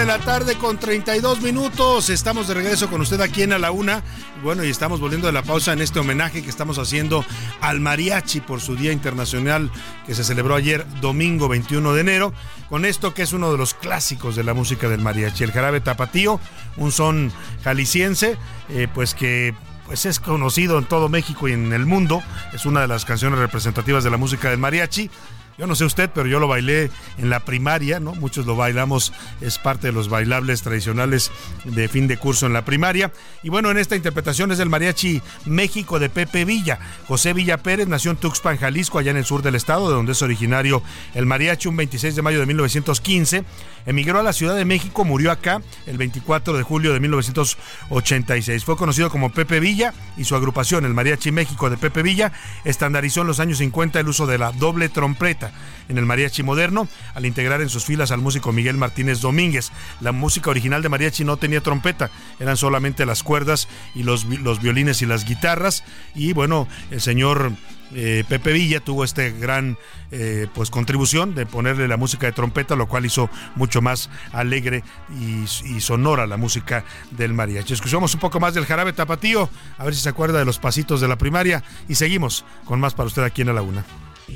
De 0.00 0.06
la 0.06 0.18
tarde 0.18 0.54
con 0.54 0.78
32 0.78 1.42
minutos. 1.42 2.08
Estamos 2.08 2.48
de 2.48 2.54
regreso 2.54 2.88
con 2.88 3.02
usted 3.02 3.20
aquí 3.20 3.42
en 3.42 3.52
A 3.52 3.58
la 3.58 3.70
Una. 3.70 4.02
Bueno, 4.42 4.64
y 4.64 4.70
estamos 4.70 4.98
volviendo 4.98 5.26
de 5.26 5.34
la 5.34 5.42
pausa 5.42 5.74
en 5.74 5.82
este 5.82 5.98
homenaje 5.98 6.42
que 6.42 6.48
estamos 6.48 6.78
haciendo 6.78 7.22
al 7.60 7.80
mariachi 7.80 8.40
por 8.40 8.62
su 8.62 8.76
Día 8.76 8.92
Internacional 8.92 9.70
que 10.06 10.14
se 10.14 10.24
celebró 10.24 10.54
ayer, 10.54 10.86
domingo 11.02 11.48
21 11.48 11.92
de 11.92 12.00
enero. 12.00 12.32
Con 12.70 12.86
esto 12.86 13.12
que 13.12 13.20
es 13.20 13.34
uno 13.34 13.52
de 13.52 13.58
los 13.58 13.74
clásicos 13.74 14.36
de 14.36 14.42
la 14.42 14.54
música 14.54 14.88
del 14.88 15.02
mariachi, 15.02 15.44
el 15.44 15.52
jarabe 15.52 15.82
tapatío, 15.82 16.40
un 16.78 16.92
son 16.92 17.30
jalisciense, 17.62 18.38
eh, 18.70 18.88
pues 18.94 19.14
que 19.14 19.54
pues 19.84 20.06
es 20.06 20.18
conocido 20.18 20.78
en 20.78 20.86
todo 20.86 21.10
México 21.10 21.46
y 21.46 21.52
en 21.52 21.74
el 21.74 21.84
mundo. 21.84 22.22
Es 22.54 22.64
una 22.64 22.80
de 22.80 22.88
las 22.88 23.04
canciones 23.04 23.38
representativas 23.38 24.02
de 24.02 24.10
la 24.10 24.16
música 24.16 24.48
del 24.48 24.60
mariachi. 24.60 25.10
Yo 25.58 25.66
no 25.66 25.74
sé 25.74 25.84
usted, 25.84 26.10
pero 26.14 26.26
yo 26.26 26.40
lo 26.40 26.48
bailé 26.48 26.90
en 27.18 27.28
la 27.28 27.40
primaria, 27.40 28.00
¿no? 28.00 28.14
Muchos 28.14 28.46
lo 28.46 28.56
bailamos, 28.56 29.12
es 29.40 29.58
parte 29.58 29.88
de 29.88 29.92
los 29.92 30.08
bailables 30.08 30.62
tradicionales 30.62 31.30
de 31.64 31.86
fin 31.88 32.08
de 32.08 32.16
curso 32.16 32.46
en 32.46 32.54
la 32.54 32.64
primaria. 32.64 33.12
Y 33.42 33.50
bueno, 33.50 33.70
en 33.70 33.76
esta 33.76 33.94
interpretación 33.94 34.50
es 34.52 34.58
del 34.58 34.70
mariachi 34.70 35.20
México 35.44 35.98
de 35.98 36.08
Pepe 36.08 36.44
Villa. 36.46 36.78
José 37.06 37.34
Villa 37.34 37.58
Pérez 37.58 37.88
nació 37.88 38.10
en 38.10 38.16
Tuxpan, 38.16 38.56
Jalisco, 38.56 38.98
allá 38.98 39.10
en 39.10 39.18
el 39.18 39.24
sur 39.24 39.42
del 39.42 39.54
estado, 39.54 39.88
de 39.88 39.94
donde 39.94 40.12
es 40.12 40.22
originario 40.22 40.82
el 41.14 41.26
mariachi, 41.26 41.68
un 41.68 41.76
26 41.76 42.16
de 42.16 42.22
mayo 42.22 42.40
de 42.40 42.46
1915. 42.46 43.44
Emigró 43.86 44.20
a 44.20 44.22
la 44.22 44.32
Ciudad 44.32 44.56
de 44.56 44.64
México, 44.64 45.04
murió 45.04 45.30
acá 45.30 45.60
el 45.86 45.98
24 45.98 46.56
de 46.56 46.62
julio 46.62 46.92
de 46.94 47.00
1986. 47.00 48.64
Fue 48.64 48.76
conocido 48.76 49.10
como 49.10 49.30
Pepe 49.30 49.60
Villa 49.60 49.92
y 50.16 50.24
su 50.24 50.36
agrupación, 50.36 50.84
el 50.84 50.94
Mariachi 50.94 51.32
México 51.32 51.68
de 51.68 51.76
Pepe 51.76 52.02
Villa, 52.02 52.32
estandarizó 52.64 53.22
en 53.22 53.26
los 53.26 53.40
años 53.40 53.58
50 53.58 54.00
el 54.00 54.08
uso 54.08 54.26
de 54.26 54.38
la 54.38 54.52
doble 54.52 54.88
trompeta 54.88 55.49
en 55.88 55.98
el 55.98 56.06
mariachi 56.06 56.42
moderno 56.42 56.88
al 57.14 57.26
integrar 57.26 57.60
en 57.60 57.68
sus 57.68 57.84
filas 57.84 58.10
al 58.10 58.20
músico 58.20 58.52
Miguel 58.52 58.76
Martínez 58.76 59.20
Domínguez. 59.20 59.72
La 60.00 60.12
música 60.12 60.50
original 60.50 60.82
de 60.82 60.88
mariachi 60.88 61.24
no 61.24 61.36
tenía 61.36 61.60
trompeta, 61.60 62.10
eran 62.38 62.56
solamente 62.56 63.06
las 63.06 63.22
cuerdas 63.22 63.68
y 63.94 64.02
los, 64.02 64.26
violines 64.60 65.02
y 65.02 65.06
las 65.06 65.24
guitarras. 65.24 65.84
Y 66.14 66.32
bueno, 66.32 66.68
el 66.90 67.00
señor 67.00 67.52
eh, 67.92 68.24
Pepe 68.28 68.52
Villa 68.52 68.80
tuvo 68.80 69.02
este 69.02 69.32
gran 69.32 69.76
eh, 70.12 70.46
pues 70.54 70.70
contribución 70.70 71.34
de 71.34 71.44
ponerle 71.44 71.88
la 71.88 71.96
música 71.96 72.26
de 72.26 72.32
trompeta, 72.32 72.76
lo 72.76 72.86
cual 72.86 73.04
hizo 73.04 73.28
mucho 73.56 73.82
más 73.82 74.10
alegre 74.32 74.84
y, 75.18 75.44
y, 75.74 75.80
sonora 75.80 76.26
la 76.26 76.36
música 76.36 76.84
del 77.10 77.34
mariachi. 77.34 77.72
Escuchamos 77.72 78.14
un 78.14 78.20
poco 78.20 78.38
más 78.38 78.54
del 78.54 78.66
jarabe 78.66 78.92
tapatío, 78.92 79.50
a 79.76 79.84
ver 79.84 79.94
si 79.94 80.00
se 80.00 80.08
acuerda 80.08 80.38
de 80.38 80.44
los 80.44 80.58
pasitos 80.58 81.00
de 81.00 81.08
la 81.08 81.16
primaria 81.16 81.64
y 81.88 81.96
seguimos 81.96 82.44
con 82.64 82.78
más 82.78 82.94
para 82.94 83.08
usted 83.08 83.22
aquí 83.22 83.42
en 83.42 83.54
la 83.54 83.62
una. 83.62 83.84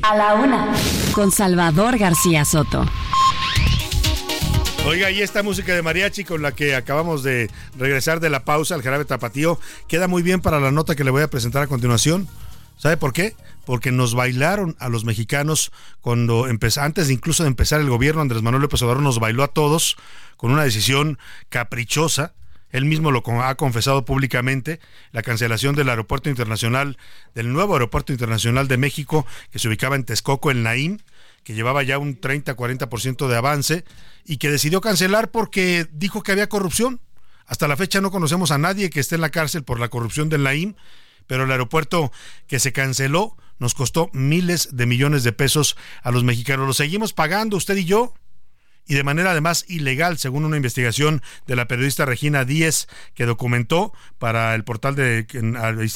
A 0.03 0.17
la 0.17 0.35
una. 0.35 0.73
Con 1.13 1.31
Salvador 1.31 1.99
García 1.99 2.45
Soto. 2.45 2.85
Oiga, 4.87 5.11
y 5.11 5.23
esta 5.23 5.43
música 5.43 5.75
de 5.75 5.83
mariachi 5.83 6.25
con 6.25 6.43
la 6.43 6.53
que 6.53 6.75
acabamos 6.75 7.23
de 7.23 7.51
regresar 7.79 8.21
de 8.21 8.29
la 8.29 8.45
pausa 8.45 8.75
al 8.75 8.83
jarabe 8.83 9.07
tapatío 9.07 9.59
queda 9.89 10.09
muy 10.09 10.23
bien 10.23 10.41
para 10.41 10.61
la 10.61 10.71
nota 10.71 10.95
que 10.95 11.05
le 11.05 11.11
voy 11.11 11.23
a 11.23 11.31
presentar 11.31 11.63
a 11.63 11.67
continuación. 11.67 12.29
¿Sabe 12.77 12.97
por 12.97 13.13
qué? 13.13 13.35
Porque 13.65 13.93
nos 13.93 14.15
bailaron 14.15 14.77
a 14.79 14.89
los 14.89 15.05
mexicanos 15.05 15.73
cuando 16.03 16.47
antes 16.47 17.11
incluso 17.11 17.45
de 17.45 17.49
empezar 17.49 17.81
el 17.81 17.89
gobierno, 17.89 18.21
Andrés 18.21 18.43
Manuel 18.43 18.63
López 18.63 18.83
Obrador 18.83 19.03
nos 19.03 19.21
bailó 19.21 19.43
a 19.43 19.49
todos 19.49 19.97
con 20.37 20.51
una 20.51 20.65
decisión 20.65 21.19
caprichosa 21.49 22.35
él 22.75 22.87
mismo 22.87 23.13
lo 23.13 23.23
ha 23.41 23.55
confesado 23.55 24.05
públicamente, 24.05 24.81
la 25.13 25.23
cancelación 25.23 25.77
del 25.77 25.89
aeropuerto 25.89 26.29
internacional, 26.29 26.99
del 27.33 27.53
nuevo 27.53 27.75
aeropuerto 27.75 28.13
internacional 28.13 28.67
de 28.67 28.79
México, 28.79 29.25
que 29.53 29.61
se 29.61 29.69
ubicaba 29.69 29.95
en 29.95 30.03
Texcoco, 30.03 30.51
en 30.51 30.65
Naim, 30.65 30.99
que 31.45 31.55
llevaba 31.55 31.85
ya 31.85 31.99
un 31.99 32.21
30-40% 32.21 33.29
de 33.29 33.37
avance, 33.37 33.85
y 34.25 34.39
que 34.39 34.51
decidió 34.51 34.81
cancelar 34.81 35.31
porque 35.31 35.87
dijo 35.93 36.25
que 36.25 36.33
había 36.33 36.49
corrupción. 36.49 37.01
Hasta 37.47 37.69
la 37.69 37.77
fecha 37.77 38.01
no 38.01 38.11
conocemos 38.11 38.51
a 38.51 38.59
nadie 38.59 38.91
que 38.91 38.99
esté 38.99 39.15
en 39.15 39.21
la 39.21 39.31
cárcel 39.31 39.63
por 39.63 39.79
la 39.79 39.89
corrupción 39.89 40.29
del 40.29 40.43
Naim, 40.43 40.75
pero 41.29 41.45
el 41.45 41.53
aeropuerto 41.53 42.11
que 42.49 42.59
se 42.59 42.73
canceló 42.73 43.37
nos 43.61 43.75
costó 43.75 44.11
miles 44.13 44.71
de 44.73 44.87
millones 44.87 45.23
de 45.23 45.31
pesos 45.31 45.77
a 46.03 46.11
los 46.11 46.25
mexicanos. 46.25 46.67
Lo 46.67 46.73
seguimos 46.73 47.13
pagando 47.13 47.57
usted 47.57 47.77
y 47.77 47.85
yo 47.85 48.15
y 48.87 48.95
de 48.95 49.05
manera 49.05 49.31
además 49.31 49.65
ilegal, 49.69 50.19
según 50.19 50.45
una 50.45 50.57
investigación 50.57 51.23
de 51.47 51.57
la 51.57 51.67
periodista 51.67 52.05
Regina 52.05 52.45
Díez, 52.45 52.87
que 53.15 53.27
documentó 53.27 53.93
para 54.19 54.55
el 54.55 54.65
portal 54.65 54.95
de 54.95 55.27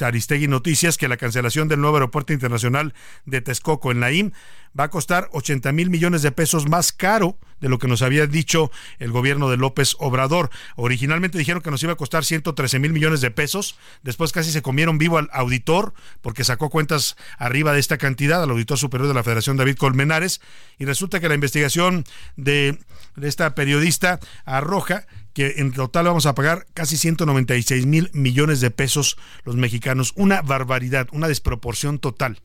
Aristegui 0.01 0.49
Noticias 0.49 0.97
que 0.97 1.09
la 1.09 1.17
cancelación 1.17 1.69
del 1.69 1.81
nuevo 1.81 1.97
aeropuerto 1.97 2.33
internacional 2.33 2.95
de 3.27 3.41
Texcoco 3.41 3.93
en 3.93 4.01
Naim 4.01 4.33
va 4.79 4.85
a 4.85 4.91
costar 4.91 5.29
80 5.33 5.73
mil 5.73 5.91
millones 5.91 6.23
de 6.23 6.33
pesos 6.33 6.69
más 6.69 6.93
caro 6.93 7.39
de 7.61 7.69
lo 7.69 7.79
que 7.79 7.89
nos 7.89 8.03
había 8.03 8.27
dicho 8.27 8.71
el 8.99 9.11
gobierno 9.11 9.51
de 9.51 9.57
López 9.57 9.97
Obrador. 9.99 10.51
Originalmente 10.77 11.39
dijeron 11.39 11.63
que 11.63 11.71
nos 11.71 11.83
iba 11.83 11.93
a 11.93 11.97
costar 11.97 12.25
113 12.25 12.79
mil 12.79 12.93
millones 12.93 13.21
de 13.21 13.31
pesos, 13.31 13.77
después 14.03 14.33
casi 14.33 14.53
se 14.53 14.63
comieron 14.63 14.99
vivo 14.99 15.19
al 15.19 15.29
auditor 15.33 15.95
porque 16.21 16.45
sacó 16.45 16.71
cuentas 16.71 17.17
arriba 17.39 17.73
de 17.73 17.81
esta 17.81 17.99
cantidad, 17.99 18.43
al 18.43 18.51
auditor 18.51 18.79
superior 18.79 19.09
de 19.09 19.15
la 19.15 19.25
Federación 19.25 19.57
David 19.57 19.77
Colmenares, 19.77 20.41
y 20.79 20.85
resulta 20.85 21.21
que 21.21 21.29
la 21.29 21.35
investigación 21.35 22.05
de 22.37 22.79
esta 23.21 23.55
periodista 23.55 24.21
arroja 24.45 25.07
que 25.35 25.55
en 25.59 25.73
total 25.73 26.07
vamos 26.07 26.27
a 26.27 26.35
pagar 26.35 26.67
casi 26.75 26.97
196 26.97 27.87
mil 27.87 28.11
millones 28.13 28.61
de 28.61 28.71
pesos 28.71 29.17
los 29.45 29.55
mexicanos. 29.55 30.13
Una 30.17 30.43
barbaridad, 30.43 31.07
una 31.13 31.29
desproporción 31.29 31.99
total. 32.01 32.41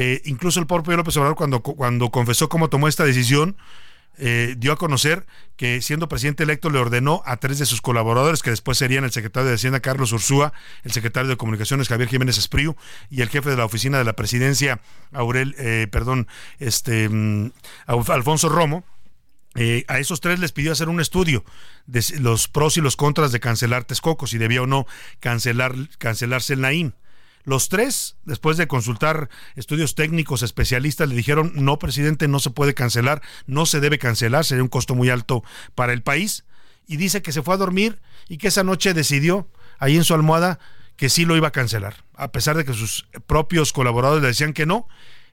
Eh, 0.00 0.22
incluso 0.26 0.60
el 0.60 0.68
propio 0.68 0.96
López 0.96 1.16
Obrador 1.16 1.34
cuando, 1.34 1.60
cuando 1.60 2.10
confesó 2.10 2.48
cómo 2.48 2.70
tomó 2.70 2.86
esta 2.86 3.04
decisión, 3.04 3.56
eh, 4.16 4.54
dio 4.56 4.72
a 4.72 4.76
conocer 4.76 5.26
que 5.56 5.82
siendo 5.82 6.08
presidente 6.08 6.44
electo 6.44 6.70
le 6.70 6.78
ordenó 6.78 7.20
a 7.26 7.38
tres 7.38 7.58
de 7.58 7.66
sus 7.66 7.80
colaboradores, 7.80 8.40
que 8.42 8.50
después 8.50 8.78
serían 8.78 9.02
el 9.02 9.10
secretario 9.10 9.48
de 9.48 9.56
Hacienda 9.56 9.80
Carlos 9.80 10.12
Ursúa, 10.12 10.52
el 10.84 10.92
secretario 10.92 11.28
de 11.28 11.36
Comunicaciones 11.36 11.88
Javier 11.88 12.08
Jiménez 12.08 12.38
Espriu 12.38 12.76
y 13.10 13.22
el 13.22 13.28
jefe 13.28 13.50
de 13.50 13.56
la 13.56 13.64
oficina 13.64 13.98
de 13.98 14.04
la 14.04 14.12
presidencia, 14.12 14.80
Aurel, 15.10 15.56
eh, 15.58 15.88
perdón, 15.90 16.28
este 16.60 17.08
mm, 17.08 17.50
Alfonso 17.86 18.48
Romo, 18.48 18.84
eh, 19.56 19.84
a 19.88 19.98
esos 19.98 20.20
tres 20.20 20.38
les 20.38 20.52
pidió 20.52 20.70
hacer 20.70 20.88
un 20.88 21.00
estudio 21.00 21.44
de 21.86 22.04
los 22.20 22.46
pros 22.46 22.76
y 22.76 22.80
los 22.80 22.94
contras 22.94 23.32
de 23.32 23.40
cancelar 23.40 23.82
Texcoco, 23.82 24.28
si 24.28 24.38
debía 24.38 24.62
o 24.62 24.68
no 24.68 24.86
cancelar, 25.18 25.74
cancelarse 25.98 26.54
el 26.54 26.60
Naim. 26.60 26.92
Los 27.48 27.70
tres, 27.70 28.18
después 28.26 28.58
de 28.58 28.68
consultar 28.68 29.30
estudios 29.56 29.94
técnicos 29.94 30.42
especialistas, 30.42 31.08
le 31.08 31.14
dijeron, 31.14 31.52
no, 31.54 31.78
presidente, 31.78 32.28
no 32.28 32.40
se 32.40 32.50
puede 32.50 32.74
cancelar, 32.74 33.22
no 33.46 33.64
se 33.64 33.80
debe 33.80 33.98
cancelar, 33.98 34.44
sería 34.44 34.62
un 34.62 34.68
costo 34.68 34.94
muy 34.94 35.08
alto 35.08 35.42
para 35.74 35.94
el 35.94 36.02
país. 36.02 36.44
Y 36.86 36.98
dice 36.98 37.22
que 37.22 37.32
se 37.32 37.40
fue 37.40 37.54
a 37.54 37.56
dormir 37.56 38.02
y 38.28 38.36
que 38.36 38.48
esa 38.48 38.64
noche 38.64 38.92
decidió, 38.92 39.48
ahí 39.78 39.96
en 39.96 40.04
su 40.04 40.12
almohada, 40.12 40.58
que 40.96 41.08
sí 41.08 41.24
lo 41.24 41.38
iba 41.38 41.48
a 41.48 41.52
cancelar, 41.52 42.04
a 42.16 42.32
pesar 42.32 42.54
de 42.54 42.66
que 42.66 42.74
sus 42.74 43.08
propios 43.26 43.72
colaboradores 43.72 44.20
le 44.20 44.28
decían 44.28 44.52
que 44.52 44.66
no, 44.66 44.86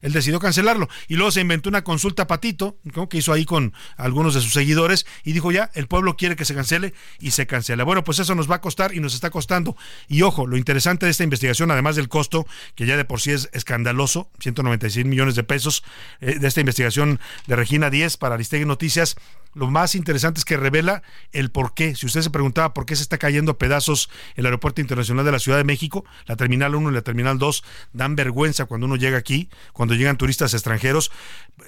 él 0.05 0.13
decidió 0.13 0.39
cancelarlo. 0.39 0.87
Y 1.07 1.15
luego 1.15 1.31
se 1.31 1.41
inventó 1.41 1.67
una 1.67 1.83
consulta 1.83 2.27
patito, 2.27 2.77
que 3.09 3.17
hizo 3.17 3.33
ahí 3.33 3.43
con 3.43 3.73
algunos 3.97 4.35
de 4.35 4.41
sus 4.41 4.53
seguidores, 4.53 5.07
y 5.23 5.33
dijo 5.33 5.51
ya, 5.51 5.71
el 5.73 5.87
pueblo 5.87 6.15
quiere 6.15 6.35
que 6.35 6.45
se 6.45 6.53
cancele 6.53 6.93
y 7.19 7.31
se 7.31 7.47
cancela. 7.47 7.83
Bueno, 7.83 8.03
pues 8.03 8.19
eso 8.19 8.35
nos 8.35 8.49
va 8.49 8.57
a 8.57 8.61
costar 8.61 8.93
y 8.93 8.99
nos 8.99 9.15
está 9.15 9.31
costando. 9.31 9.75
Y 10.07 10.21
ojo, 10.21 10.45
lo 10.45 10.57
interesante 10.57 11.07
de 11.07 11.11
esta 11.11 11.23
investigación, 11.23 11.71
además 11.71 11.95
del 11.95 12.07
costo, 12.07 12.45
que 12.75 12.85
ya 12.85 12.97
de 12.97 13.05
por 13.05 13.19
sí 13.19 13.31
es 13.31 13.49
escandaloso, 13.51 14.29
196 14.41 15.07
millones 15.07 15.33
de 15.33 15.43
pesos, 15.43 15.83
eh, 16.21 16.37
de 16.37 16.47
esta 16.47 16.59
investigación 16.59 17.19
de 17.47 17.55
Regina 17.55 17.89
10 17.89 18.17
para 18.17 18.35
Aristegui 18.35 18.65
Noticias, 18.65 19.15
lo 19.55 19.67
más 19.67 19.95
interesante 19.95 20.39
es 20.39 20.45
que 20.45 20.57
revela 20.57 21.01
el 21.31 21.49
por 21.49 21.73
qué. 21.73 21.95
Si 21.95 22.05
usted 22.05 22.21
se 22.21 22.29
preguntaba 22.29 22.73
por 22.73 22.85
qué 22.85 22.95
se 22.95 23.01
está 23.01 23.17
cayendo 23.17 23.53
a 23.53 23.57
pedazos 23.57 24.09
el 24.35 24.45
Aeropuerto 24.45 24.81
Internacional 24.81 25.23
de 25.23 25.31
la 25.31 25.39
Ciudad 25.39 25.57
de 25.57 25.63
México, 25.63 26.03
la 26.25 26.35
Terminal 26.35 26.75
1 26.75 26.91
y 26.91 26.93
la 26.93 27.01
Terminal 27.01 27.39
2 27.39 27.63
dan 27.93 28.17
vergüenza 28.17 28.65
cuando 28.65 28.85
uno 28.85 28.97
llega 28.97 29.17
aquí, 29.17 29.49
cuando 29.71 29.94
llegan 29.97 30.17
turistas 30.17 30.53
extranjeros. 30.53 31.11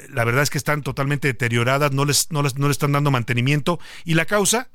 La 0.10 0.24
verdad 0.24 0.44
es 0.44 0.50
que 0.50 0.58
están 0.58 0.82
totalmente 0.82 1.28
deterioradas, 1.28 1.92
no 1.92 2.06
les, 2.06 2.32
no 2.32 2.44
les, 2.44 2.58
no 2.58 2.68
les 2.68 2.76
están 2.76 2.92
dando 2.92 3.12
mantenimiento. 3.12 3.80
Y 4.06 4.14
la 4.14 4.26
causa 4.26 4.70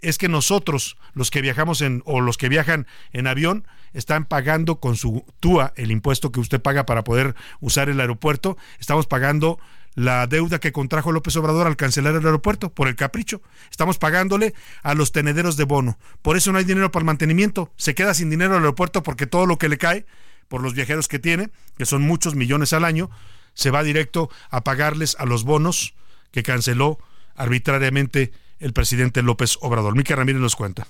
es 0.00 0.18
que 0.18 0.28
nosotros, 0.28 0.96
los 1.14 1.30
que 1.30 1.40
viajamos 1.40 1.80
en, 1.82 2.02
o 2.04 2.20
los 2.20 2.38
que 2.38 2.48
viajan 2.48 2.86
en 3.12 3.26
avión, 3.26 3.66
están 3.94 4.26
pagando 4.26 4.80
con 4.80 4.96
su 4.96 5.24
TUA, 5.40 5.72
el 5.76 5.90
impuesto 5.90 6.30
que 6.30 6.40
usted 6.40 6.60
paga 6.60 6.86
para 6.86 7.04
poder 7.04 7.34
usar 7.60 7.88
el 7.88 8.00
aeropuerto, 8.00 8.56
estamos 8.78 9.06
pagando 9.06 9.58
la 9.94 10.28
deuda 10.28 10.60
que 10.60 10.70
contrajo 10.70 11.10
López 11.10 11.34
Obrador 11.36 11.66
al 11.66 11.76
cancelar 11.76 12.14
el 12.14 12.24
aeropuerto 12.24 12.72
por 12.72 12.86
el 12.86 12.94
capricho. 12.94 13.42
Estamos 13.70 13.98
pagándole 13.98 14.54
a 14.82 14.94
los 14.94 15.10
tenederos 15.10 15.56
de 15.56 15.64
bono. 15.64 15.98
Por 16.22 16.36
eso 16.36 16.52
no 16.52 16.58
hay 16.58 16.64
dinero 16.64 16.92
para 16.92 17.02
el 17.02 17.06
mantenimiento. 17.06 17.72
Se 17.76 17.96
queda 17.96 18.14
sin 18.14 18.30
dinero 18.30 18.52
el 18.52 18.60
aeropuerto 18.60 19.02
porque 19.02 19.26
todo 19.26 19.46
lo 19.46 19.58
que 19.58 19.68
le 19.68 19.78
cae 19.78 20.06
por 20.48 20.62
los 20.62 20.74
viajeros 20.74 21.08
que 21.08 21.18
tiene, 21.18 21.50
que 21.76 21.86
son 21.86 22.02
muchos 22.02 22.34
millones 22.34 22.72
al 22.72 22.84
año, 22.84 23.10
se 23.54 23.70
va 23.70 23.82
directo 23.82 24.30
a 24.50 24.62
pagarles 24.62 25.16
a 25.18 25.26
los 25.26 25.44
bonos 25.44 25.94
que 26.30 26.42
canceló 26.42 26.98
arbitrariamente 27.34 28.32
el 28.58 28.72
presidente 28.72 29.22
López 29.22 29.58
Obrador. 29.60 29.96
Mica 29.96 30.16
Ramírez 30.16 30.40
nos 30.40 30.56
cuenta. 30.56 30.86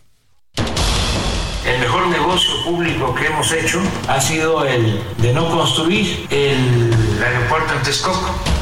El 1.66 1.80
mejor 1.80 2.08
negocio 2.08 2.64
público 2.64 3.14
que 3.14 3.26
hemos 3.26 3.52
hecho 3.52 3.80
ha 4.08 4.20
sido 4.20 4.64
el 4.64 5.02
de 5.18 5.32
no 5.34 5.50
construir 5.50 6.26
el 6.30 6.92
aeropuerto 7.22 7.74
en 7.74 7.82
Texcoco 7.82 8.57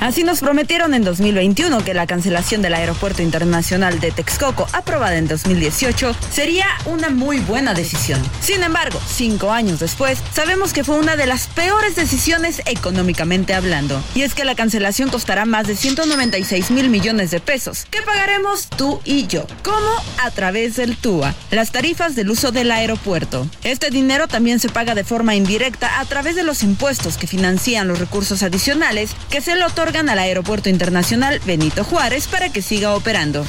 Así 0.00 0.24
nos 0.24 0.40
prometieron 0.40 0.92
en 0.92 1.04
2021 1.04 1.82
que 1.82 1.94
la 1.94 2.06
cancelación 2.06 2.60
del 2.60 2.74
Aeropuerto 2.74 3.22
Internacional 3.22 3.98
de 3.98 4.12
Texcoco, 4.12 4.68
aprobada 4.72 5.16
en 5.16 5.26
2018, 5.26 6.14
sería 6.30 6.66
una 6.84 7.08
muy 7.08 7.38
buena 7.40 7.72
decisión. 7.72 8.20
Sin 8.40 8.62
embargo, 8.62 9.00
cinco 9.08 9.52
años 9.52 9.80
después, 9.80 10.18
sabemos 10.34 10.74
que 10.74 10.84
fue 10.84 10.98
una 10.98 11.16
de 11.16 11.26
las 11.26 11.46
peores 11.46 11.96
decisiones 11.96 12.60
económicamente 12.66 13.54
hablando. 13.54 14.02
Y 14.14 14.22
es 14.22 14.34
que 14.34 14.44
la 14.44 14.54
cancelación 14.54 15.08
costará 15.08 15.46
más 15.46 15.66
de 15.66 15.76
196 15.76 16.70
mil 16.70 16.90
millones 16.90 17.30
de 17.30 17.40
pesos, 17.40 17.86
que 17.90 18.02
pagaremos 18.02 18.68
tú 18.68 19.00
y 19.04 19.26
yo. 19.26 19.46
¿Cómo? 19.62 19.90
A 20.22 20.30
través 20.30 20.76
del 20.76 20.96
TUA, 20.96 21.34
las 21.50 21.72
tarifas 21.72 22.14
del 22.14 22.30
uso 22.30 22.52
del 22.52 22.70
aeropuerto. 22.70 23.48
Este 23.64 23.90
dinero 23.90 24.28
también 24.28 24.60
se 24.60 24.68
paga 24.68 24.94
de 24.94 25.04
forma 25.04 25.34
indirecta 25.34 26.00
a 26.00 26.04
través 26.04 26.36
de 26.36 26.42
los 26.42 26.62
impuestos 26.62 27.16
que 27.16 27.26
financian 27.26 27.88
los 27.88 27.98
recursos 27.98 28.42
adicionales 28.42 29.10
que 29.30 29.40
se 29.40 29.56
le 29.56 29.64
otorgan 29.64 29.85
al 29.94 30.18
Aeropuerto 30.18 30.68
Internacional 30.68 31.40
Benito 31.46 31.84
Juárez 31.84 32.26
para 32.26 32.48
que 32.48 32.60
siga 32.60 32.96
operando. 32.96 33.46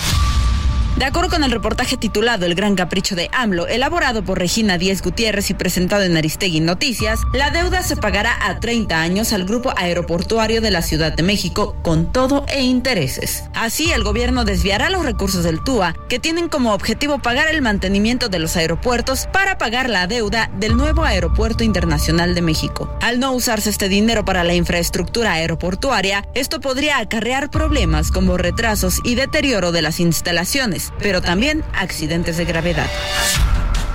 De 0.97 1.05
acuerdo 1.05 1.29
con 1.29 1.43
el 1.43 1.51
reportaje 1.51 1.95
titulado 1.95 2.47
El 2.47 2.55
Gran 2.55 2.73
Capricho 2.73 3.15
de 3.15 3.29
AMLO, 3.31 3.67
elaborado 3.67 4.23
por 4.23 4.39
Regina 4.39 4.79
Díez 4.79 5.03
Gutiérrez 5.03 5.51
y 5.51 5.53
presentado 5.53 6.01
en 6.01 6.17
Aristegui 6.17 6.59
Noticias, 6.59 7.19
la 7.33 7.51
deuda 7.51 7.83
se 7.83 7.97
pagará 7.97 8.35
a 8.41 8.59
30 8.59 8.99
años 8.99 9.31
al 9.31 9.45
Grupo 9.45 9.71
Aeroportuario 9.77 10.59
de 10.59 10.71
la 10.71 10.81
Ciudad 10.81 11.13
de 11.13 11.21
México 11.21 11.75
con 11.83 12.11
todo 12.11 12.47
e 12.47 12.63
intereses. 12.63 13.43
Así, 13.53 13.91
el 13.91 14.03
gobierno 14.03 14.43
desviará 14.43 14.89
los 14.89 15.05
recursos 15.05 15.43
del 15.43 15.63
TUA, 15.63 15.93
que 16.09 16.17
tienen 16.17 16.49
como 16.49 16.73
objetivo 16.73 17.19
pagar 17.19 17.47
el 17.49 17.61
mantenimiento 17.61 18.27
de 18.27 18.39
los 18.39 18.57
aeropuertos 18.57 19.27
para 19.31 19.59
pagar 19.59 19.91
la 19.91 20.07
deuda 20.07 20.49
del 20.57 20.75
nuevo 20.75 21.03
Aeropuerto 21.03 21.63
Internacional 21.63 22.33
de 22.33 22.41
México. 22.41 22.91
Al 23.03 23.19
no 23.19 23.33
usarse 23.33 23.69
este 23.69 23.87
dinero 23.87 24.25
para 24.25 24.43
la 24.43 24.55
infraestructura 24.55 25.33
aeroportuaria, 25.33 26.27
esto 26.33 26.59
podría 26.59 26.97
acarrear 26.97 27.51
problemas 27.51 28.09
como 28.09 28.35
retrasos 28.35 28.99
y 29.03 29.13
deterioro 29.13 29.71
de 29.71 29.83
las 29.83 29.99
instalaciones 29.99 30.86
pero 30.99 31.21
también 31.21 31.63
accidentes 31.73 32.37
de 32.37 32.45
gravedad. 32.45 32.87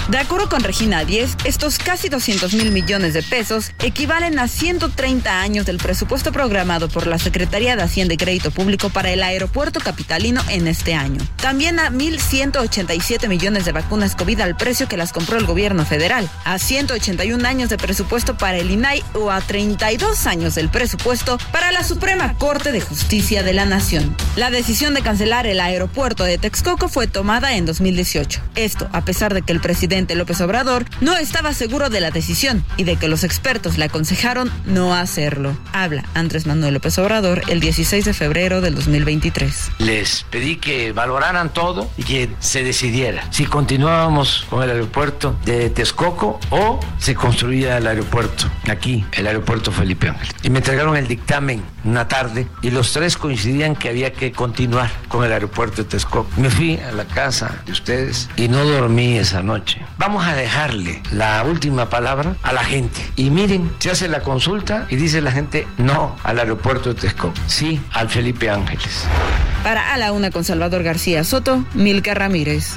De 0.08 0.18
acuerdo 0.18 0.48
con 0.48 0.64
Regina 0.64 1.04
10, 1.04 1.36
estos 1.44 1.78
casi 1.78 2.08
200 2.08 2.54
mil 2.54 2.72
millones 2.72 3.14
de 3.14 3.22
pesos 3.22 3.70
equivalen 3.78 4.40
a 4.40 4.48
130 4.48 5.40
años 5.40 5.64
del 5.64 5.78
presupuesto 5.78 6.32
programado 6.32 6.88
por 6.88 7.06
la 7.06 7.20
Secretaría 7.20 7.76
de 7.76 7.82
Hacienda 7.82 8.14
y 8.14 8.16
Crédito 8.16 8.50
Público 8.50 8.90
para 8.90 9.10
el 9.10 9.22
aeropuerto 9.22 9.78
capitalino 9.78 10.42
en 10.48 10.66
este 10.66 10.94
año. 10.94 11.20
También 11.36 11.78
a 11.78 11.90
1.187 11.90 13.28
millones 13.28 13.64
de 13.64 13.70
vacunas 13.70 14.16
COVID 14.16 14.40
al 14.40 14.56
precio 14.56 14.88
que 14.88 14.96
las 14.96 15.12
compró 15.12 15.38
el 15.38 15.46
gobierno 15.46 15.86
federal, 15.86 16.28
a 16.44 16.58
181 16.58 17.46
años 17.46 17.70
de 17.70 17.78
presupuesto 17.78 18.36
para 18.36 18.58
el 18.58 18.72
INAI 18.72 19.04
o 19.14 19.30
a 19.30 19.40
32 19.40 20.26
años 20.26 20.56
del 20.56 20.68
presupuesto 20.68 21.38
para 21.52 21.70
la 21.70 21.84
Suprema 21.84 22.36
Corte 22.38 22.72
de 22.72 22.80
Justicia 22.80 23.44
de 23.44 23.52
la 23.52 23.66
Nación. 23.66 24.16
La 24.34 24.50
decisión 24.50 24.94
de 24.94 25.02
cancelar 25.02 25.46
el 25.46 25.60
aeropuerto 25.60 26.24
de 26.24 26.38
Texcoco 26.38 26.88
fue 26.88 27.06
tomada 27.06 27.54
en 27.54 27.66
2018. 27.66 28.40
Esto 28.56 28.88
a 28.92 29.04
pesar 29.04 29.32
de 29.32 29.42
que 29.42 29.52
el 29.52 29.60
presidente 29.60 29.91
López 29.92 30.40
Obrador 30.40 30.86
no 31.02 31.18
estaba 31.18 31.52
seguro 31.52 31.90
de 31.90 32.00
la 32.00 32.10
decisión 32.10 32.64
y 32.78 32.84
de 32.84 32.96
que 32.96 33.08
los 33.08 33.24
expertos 33.24 33.76
le 33.76 33.84
aconsejaron 33.84 34.50
no 34.64 34.94
hacerlo. 34.94 35.54
Habla 35.74 36.06
Andrés 36.14 36.46
Manuel 36.46 36.72
López 36.72 36.96
Obrador 36.96 37.42
el 37.48 37.60
16 37.60 38.06
de 38.06 38.14
febrero 38.14 38.62
del 38.62 38.74
2023. 38.74 39.72
Les 39.80 40.24
pedí 40.30 40.56
que 40.56 40.92
valoraran 40.92 41.52
todo 41.52 41.90
y 41.98 42.04
que 42.04 42.30
se 42.40 42.64
decidiera 42.64 43.30
si 43.30 43.44
continuábamos 43.44 44.46
con 44.48 44.62
el 44.62 44.70
aeropuerto 44.70 45.38
de 45.44 45.68
Texcoco 45.68 46.40
o 46.48 46.80
se 46.96 47.14
construía 47.14 47.76
el 47.76 47.86
aeropuerto 47.86 48.46
aquí, 48.70 49.04
el 49.12 49.26
aeropuerto 49.26 49.72
Felipe 49.72 50.08
Ángel. 50.08 50.28
Y 50.42 50.48
me 50.48 50.60
entregaron 50.60 50.96
el 50.96 51.06
dictamen 51.06 51.62
una 51.84 52.08
tarde 52.08 52.46
y 52.62 52.70
los 52.70 52.94
tres 52.94 53.18
coincidían 53.18 53.76
que 53.76 53.90
había 53.90 54.14
que 54.14 54.32
continuar 54.32 54.90
con 55.08 55.22
el 55.22 55.32
aeropuerto 55.32 55.82
de 55.82 55.88
Texcoco. 55.90 56.30
Me 56.38 56.48
fui 56.48 56.78
a 56.78 56.92
la 56.92 57.04
casa 57.04 57.60
de 57.66 57.72
ustedes 57.72 58.30
y 58.36 58.48
no 58.48 58.64
dormí 58.64 59.18
esa 59.18 59.42
noche. 59.42 59.81
Vamos 59.98 60.26
a 60.26 60.34
dejarle 60.34 61.02
la 61.12 61.42
última 61.44 61.88
palabra 61.88 62.36
a 62.42 62.52
la 62.52 62.64
gente. 62.64 63.00
Y 63.16 63.30
miren, 63.30 63.70
se 63.78 63.90
hace 63.90 64.08
la 64.08 64.20
consulta 64.20 64.86
y 64.90 64.96
dice 64.96 65.20
la 65.20 65.32
gente 65.32 65.66
no 65.78 66.16
al 66.22 66.38
aeropuerto 66.38 66.94
de 66.94 67.00
Texcoco, 67.00 67.34
sí 67.46 67.80
al 67.92 68.08
Felipe 68.08 68.50
Ángeles. 68.50 69.04
Para 69.62 69.92
A 69.94 69.98
la 69.98 70.12
Una 70.12 70.30
con 70.30 70.44
Salvador 70.44 70.82
García 70.82 71.24
Soto, 71.24 71.64
Milka 71.74 72.14
Ramírez 72.14 72.76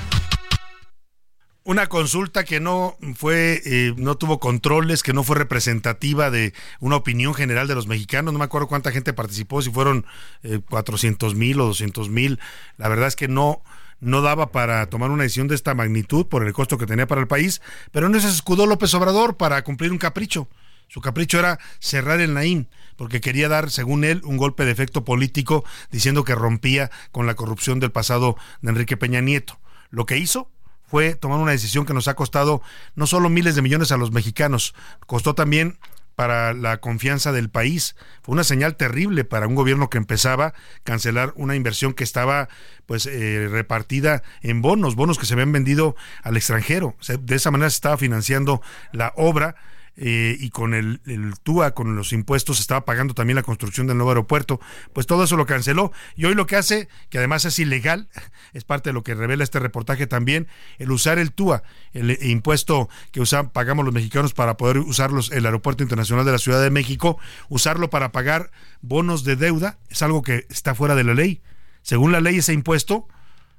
una 1.65 1.87
consulta 1.87 2.43
que 2.43 2.59
no 2.59 2.95
fue, 3.15 3.59
eh, 3.65 3.93
no 3.97 4.15
tuvo 4.15 4.39
controles, 4.39 5.01
que 5.01 5.13
no 5.13 5.23
fue 5.23 5.35
representativa 5.35 6.29
de 6.29 6.53
una 6.79 6.95
opinión 6.95 7.33
general 7.33 7.67
de 7.67 7.73
los 7.73 7.87
mexicanos. 7.87 8.31
No 8.31 8.39
me 8.39 8.45
acuerdo 8.45 8.67
cuánta 8.67 8.91
gente 8.91 9.13
participó, 9.13 9.63
si 9.63 9.71
fueron 9.71 10.05
eh, 10.43 10.59
400 10.69 11.33
mil 11.33 11.59
o 11.59 11.65
200 11.65 12.09
mil. 12.09 12.39
La 12.77 12.87
verdad 12.87 13.07
es 13.07 13.15
que 13.15 13.27
no, 13.27 13.63
no 14.05 14.21
daba 14.21 14.51
para 14.51 14.85
tomar 14.85 15.11
una 15.11 15.23
decisión 15.23 15.47
de 15.47 15.55
esta 15.55 15.73
magnitud 15.73 16.27
por 16.27 16.45
el 16.45 16.53
costo 16.53 16.77
que 16.77 16.85
tenía 16.85 17.07
para 17.07 17.21
el 17.21 17.27
país, 17.27 17.61
pero 17.91 18.07
no 18.07 18.19
se 18.19 18.29
escudó 18.29 18.67
López 18.67 18.93
Obrador 18.93 19.35
para 19.35 19.63
cumplir 19.63 19.91
un 19.91 19.97
capricho. 19.97 20.47
Su 20.87 21.01
capricho 21.01 21.39
era 21.39 21.59
cerrar 21.79 22.21
el 22.21 22.35
Naín, 22.35 22.69
porque 22.95 23.19
quería 23.19 23.49
dar, 23.49 23.71
según 23.71 24.03
él, 24.03 24.21
un 24.23 24.37
golpe 24.37 24.63
de 24.63 24.71
efecto 24.71 25.03
político, 25.03 25.65
diciendo 25.91 26.23
que 26.23 26.35
rompía 26.35 26.91
con 27.11 27.25
la 27.25 27.33
corrupción 27.33 27.79
del 27.79 27.91
pasado 27.91 28.37
de 28.61 28.69
Enrique 28.69 28.95
Peña 28.95 29.21
Nieto. 29.21 29.59
Lo 29.89 30.05
que 30.05 30.17
hizo 30.17 30.51
fue 30.87 31.15
tomar 31.15 31.39
una 31.39 31.51
decisión 31.51 31.85
que 31.85 31.95
nos 31.95 32.07
ha 32.07 32.13
costado 32.13 32.61
no 32.93 33.07
solo 33.07 33.29
miles 33.29 33.55
de 33.55 33.63
millones 33.63 33.91
a 33.91 33.97
los 33.97 34.11
mexicanos, 34.11 34.75
costó 35.07 35.33
también 35.33 35.79
para 36.15 36.53
la 36.53 36.77
confianza 36.77 37.31
del 37.31 37.49
país. 37.49 37.95
Fue 38.21 38.33
una 38.33 38.43
señal 38.43 38.75
terrible 38.75 39.23
para 39.23 39.47
un 39.47 39.55
gobierno 39.55 39.89
que 39.89 39.97
empezaba 39.97 40.47
a 40.47 40.53
cancelar 40.83 41.33
una 41.35 41.55
inversión 41.55 41.93
que 41.93 42.03
estaba 42.03 42.49
pues 42.85 43.05
eh, 43.05 43.47
repartida 43.49 44.23
en 44.41 44.61
bonos, 44.61 44.95
bonos 44.95 45.17
que 45.17 45.25
se 45.25 45.33
habían 45.33 45.51
vendido 45.51 45.95
al 46.23 46.37
extranjero. 46.37 46.95
de 47.19 47.35
esa 47.35 47.51
manera 47.51 47.69
se 47.69 47.75
estaba 47.75 47.97
financiando 47.97 48.61
la 48.91 49.13
obra 49.15 49.55
eh, 49.97 50.35
y 50.39 50.49
con 50.49 50.73
el, 50.73 51.01
el, 51.05 51.33
TUA, 51.41 51.71
con 51.71 51.95
los 51.95 52.11
impuestos, 52.13 52.59
estaba 52.59 52.83
pagando 52.85 53.13
también 53.13 53.35
la 53.35 53.43
construcción 53.43 53.87
del 53.87 53.97
nuevo 53.97 54.11
aeropuerto, 54.11 54.59
pues 54.93 55.07
todo 55.07 55.23
eso 55.23 55.37
lo 55.37 55.45
canceló. 55.45 55.91
Y 56.15 56.25
hoy 56.25 56.35
lo 56.35 56.45
que 56.47 56.55
hace, 56.55 56.89
que 57.09 57.17
además 57.17 57.45
es 57.45 57.59
ilegal, 57.59 58.09
es 58.53 58.63
parte 58.63 58.89
de 58.89 58.93
lo 58.93 59.03
que 59.03 59.15
revela 59.15 59.43
este 59.43 59.59
reportaje 59.59 60.07
también, 60.07 60.47
el 60.77 60.91
usar 60.91 61.17
el 61.17 61.31
TUA, 61.31 61.63
el 61.93 62.17
impuesto 62.23 62.89
que 63.11 63.21
usan, 63.21 63.49
pagamos 63.49 63.85
los 63.85 63.93
mexicanos 63.93 64.33
para 64.33 64.57
poder 64.57 64.79
usar 64.79 65.11
el 65.31 65.45
Aeropuerto 65.45 65.83
Internacional 65.83 66.25
de 66.25 66.31
la 66.31 66.39
Ciudad 66.39 66.61
de 66.61 66.69
México, 66.69 67.17
usarlo 67.49 67.89
para 67.89 68.11
pagar 68.11 68.51
bonos 68.81 69.23
de 69.23 69.35
deuda, 69.35 69.77
es 69.89 70.01
algo 70.01 70.21
que 70.21 70.45
está 70.49 70.75
fuera 70.75 70.95
de 70.95 71.03
la 71.03 71.13
ley. 71.13 71.41
Según 71.81 72.11
la 72.11 72.19
ley, 72.19 72.37
ese 72.37 72.53
impuesto 72.53 73.07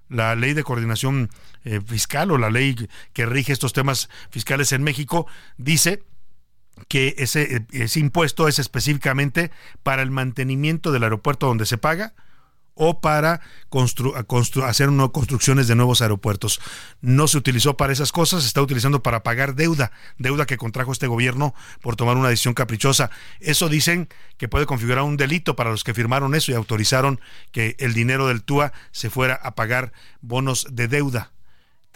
la 0.09 0.37
ley 0.37 0.55
de 0.55 0.63
coordinación 0.63 1.31
eh, 1.65 1.81
fiscal 1.85 2.31
o 2.31 2.39
la 2.39 2.51
ley 2.51 2.77
que 3.13 3.27
rige 3.27 3.53
estos 3.53 3.73
temas 3.73 4.09
fiscales 4.31 4.73
en 4.73 4.83
México 4.83 5.27
dice 5.57 6.05
que 6.89 7.15
ese, 7.19 7.67
ese 7.73 8.01
impuesto 8.01 8.49
es 8.49 8.59
específicamente 8.59 9.51
para 9.83 10.03
el 10.03 10.11
mantenimiento 10.11 10.93
del 10.93 11.05
aeropuerto 11.05 11.47
donde 11.47 11.67
se 11.67 11.79
paga 11.79 12.15
o 12.77 13.01
para 13.01 13.41
hacer 14.65 14.91
construcciones 15.11 15.67
de 15.67 15.75
nuevos 15.75 16.03
aeropuertos. 16.03 16.61
No 17.01 17.27
se 17.27 17.39
utilizó 17.39 17.77
para 17.77 17.93
esas 17.93 18.13
cosas, 18.13 18.43
se 18.43 18.49
está 18.49 18.61
utilizando 18.61 19.03
para 19.03 19.23
pagar 19.23 19.55
deuda, 19.55 19.91
deuda 20.19 20.47
que 20.47 20.59
contrajo 20.59 20.93
este 20.93 21.07
gobierno 21.07 21.55
por 21.81 21.97
tomar 21.97 22.19
una 22.19 22.29
decisión 22.29 22.55
caprichosa. 22.55 23.11
Eso 23.41 23.71
dicen 23.71 24.09
que 24.37 24.49
puede 24.49 24.67
configurar 24.67 25.05
un 25.05 25.17
delito 25.17 25.57
para 25.57 25.71
los 25.71 25.85
que 25.85 25.95
firmaron 25.95 26.35
eso 26.35 26.53
y 26.53 26.55
autorizaron 26.55 27.19
que 27.51 27.77
el 27.79 27.95
dinero 27.95 28.29
del 28.29 28.45
TUA 28.45 28.73
se 28.93 29.09
fuera 29.09 29.35
a 29.35 29.55
pagar 29.55 29.93
bonos 30.21 30.67
de 30.71 30.87
deuda 30.87 31.33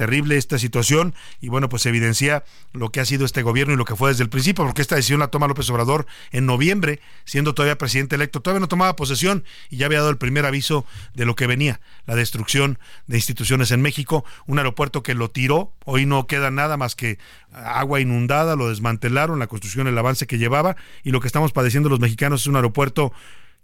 terrible 0.01 0.39
esta 0.39 0.59
situación 0.59 1.15
y 1.43 1.51
bueno, 1.51 1.69
pues 1.69 1.85
evidencia 1.85 2.43
lo 2.73 2.89
que 2.89 3.01
ha 3.01 3.05
sido 3.05 3.27
este 3.27 3.43
gobierno 3.43 3.75
y 3.75 3.77
lo 3.77 3.85
que 3.85 3.97
fue 3.97 4.09
desde 4.09 4.23
el 4.23 4.31
principio, 4.31 4.65
porque 4.65 4.81
esta 4.81 4.97
decisión 4.97 5.21
la 5.21 5.29
toma 5.29 5.47
López 5.47 5.69
Obrador 5.69 6.07
en 6.33 6.47
noviembre, 6.47 7.01
siendo 7.27 7.53
todavía 7.53 7.77
presidente 7.77 8.17
electo, 8.17 8.41
todavía 8.41 8.61
no 8.61 8.69
tomaba 8.69 8.97
posesión 8.97 9.45
y 9.69 9.77
ya 9.77 9.85
había 9.85 9.99
dado 9.99 10.09
el 10.09 10.17
primer 10.17 10.47
aviso 10.47 10.87
de 11.13 11.27
lo 11.27 11.35
que 11.35 11.47
venía, 11.47 11.83
la 12.07 12.15
destrucción 12.15 12.79
de 13.09 13.19
instituciones 13.19 13.73
en 13.73 13.83
México, 13.83 14.25
un 14.47 14.57
aeropuerto 14.57 15.03
que 15.03 15.13
lo 15.13 15.31
tiró, 15.31 15.75
hoy 15.85 16.07
no 16.07 16.27
queda 16.27 16.51
nada 16.51 16.79
más 16.79 16.95
que 16.95 17.19
agua 17.53 18.01
inundada, 18.01 18.57
lo 18.57 18.71
desmantelaron, 18.71 19.39
la 19.39 19.49
construcción, 19.49 19.87
el 19.87 19.99
avance 19.99 20.27
que 20.27 20.39
llevaba 20.39 20.77
y 21.05 21.11
lo 21.11 21.21
que 21.21 21.27
estamos 21.27 21.53
padeciendo 21.53 21.91
los 21.91 22.01
mexicanos 22.01 22.41
es 22.41 22.47
un 22.47 22.57
aeropuerto 22.57 23.13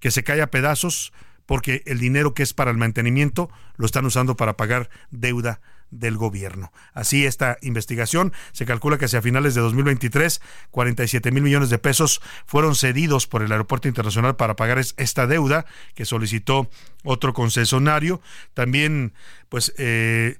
que 0.00 0.10
se 0.10 0.22
cae 0.22 0.42
a 0.42 0.50
pedazos 0.50 1.14
porque 1.46 1.82
el 1.86 1.98
dinero 1.98 2.34
que 2.34 2.42
es 2.42 2.52
para 2.52 2.70
el 2.70 2.76
mantenimiento 2.76 3.48
lo 3.78 3.86
están 3.86 4.04
usando 4.04 4.36
para 4.36 4.58
pagar 4.58 4.90
deuda 5.10 5.60
del 5.90 6.16
gobierno. 6.16 6.72
Así 6.92 7.26
esta 7.26 7.56
investigación 7.62 8.32
se 8.52 8.66
calcula 8.66 8.98
que 8.98 9.06
hacia 9.06 9.22
finales 9.22 9.54
de 9.54 9.60
2023 9.60 10.40
47 10.70 11.30
mil 11.30 11.42
millones 11.42 11.70
de 11.70 11.78
pesos 11.78 12.20
fueron 12.46 12.74
cedidos 12.74 13.26
por 13.26 13.42
el 13.42 13.52
aeropuerto 13.52 13.88
internacional 13.88 14.36
para 14.36 14.56
pagar 14.56 14.78
esta 14.78 15.26
deuda 15.26 15.66
que 15.94 16.04
solicitó 16.04 16.68
otro 17.04 17.32
concesionario. 17.32 18.20
También, 18.54 19.14
pues, 19.48 19.72
eh, 19.78 20.38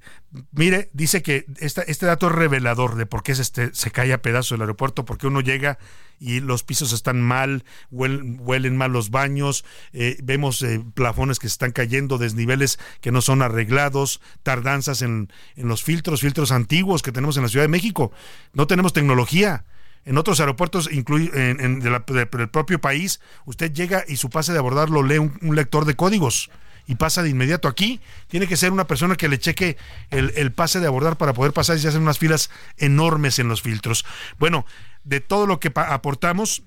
mire, 0.51 0.89
dice 0.93 1.21
que 1.21 1.45
este 1.59 2.05
dato 2.05 2.27
es 2.27 2.33
revelador 2.33 2.95
de 2.95 3.05
por 3.05 3.23
qué 3.23 3.35
se, 3.35 3.41
este, 3.41 3.73
se 3.73 3.91
cae 3.91 4.13
a 4.13 4.21
pedazos 4.21 4.53
el 4.53 4.61
aeropuerto, 4.61 5.05
porque 5.05 5.27
uno 5.27 5.41
llega 5.41 5.77
y 6.19 6.39
los 6.39 6.63
pisos 6.63 6.93
están 6.93 7.21
mal, 7.21 7.63
huelen, 7.91 8.77
mal 8.77 8.91
los 8.91 9.09
baños, 9.09 9.65
eh, 9.93 10.17
vemos 10.23 10.61
eh, 10.61 10.83
plafones 10.93 11.39
que 11.39 11.47
se 11.47 11.53
están 11.53 11.71
cayendo, 11.71 12.17
desniveles 12.17 12.79
que 13.01 13.11
no 13.11 13.21
son 13.21 13.41
arreglados, 13.41 14.21
tardanzas 14.43 15.01
en, 15.01 15.31
en 15.55 15.67
los 15.67 15.83
filtros, 15.83 16.21
filtros 16.21 16.51
antiguos 16.51 17.01
que 17.01 17.11
tenemos 17.11 17.37
en 17.37 17.43
la 17.43 17.49
Ciudad 17.49 17.65
de 17.65 17.69
México. 17.69 18.11
No 18.53 18.67
tenemos 18.67 18.93
tecnología. 18.93 19.65
En 20.07 20.17
otros 20.17 20.39
aeropuertos 20.39 20.89
en, 20.89 21.79
del 21.81 22.49
propio 22.49 22.79
país, 22.79 23.19
usted 23.43 23.73
llega 23.73 24.05
y 24.07 24.15
su 24.15 24.29
pase 24.29 24.53
de 24.53 24.59
abordar 24.59 24.89
lo 24.89 25.03
lee 25.03 25.17
un, 25.17 25.53
lector 25.53 25.83
de 25.83 25.95
códigos 25.95 26.49
y 26.87 26.95
pasa 26.95 27.21
de 27.21 27.29
inmediato. 27.29 27.67
Aquí 27.67 28.01
tiene 28.27 28.47
que 28.47 28.57
ser 28.57 28.71
una 28.71 28.87
persona 28.87 29.15
que 29.15 29.27
le 29.27 29.37
cheque 29.37 29.77
el, 30.09 30.33
el, 30.35 30.51
pase 30.51 30.79
de 30.79 30.87
abordar 30.87 31.17
para 31.17 31.33
poder 31.33 31.53
pasar 31.53 31.77
y 31.77 31.81
se 31.81 31.89
hacen 31.89 32.01
unas 32.01 32.17
filas 32.17 32.49
enormes 32.77 33.39
en 33.39 33.49
los 33.49 33.61
filtros. 33.61 34.05
Bueno, 34.39 34.65
de 35.03 35.19
todo 35.19 35.45
lo 35.45 35.59
que 35.59 35.71
aportamos, 35.75 36.63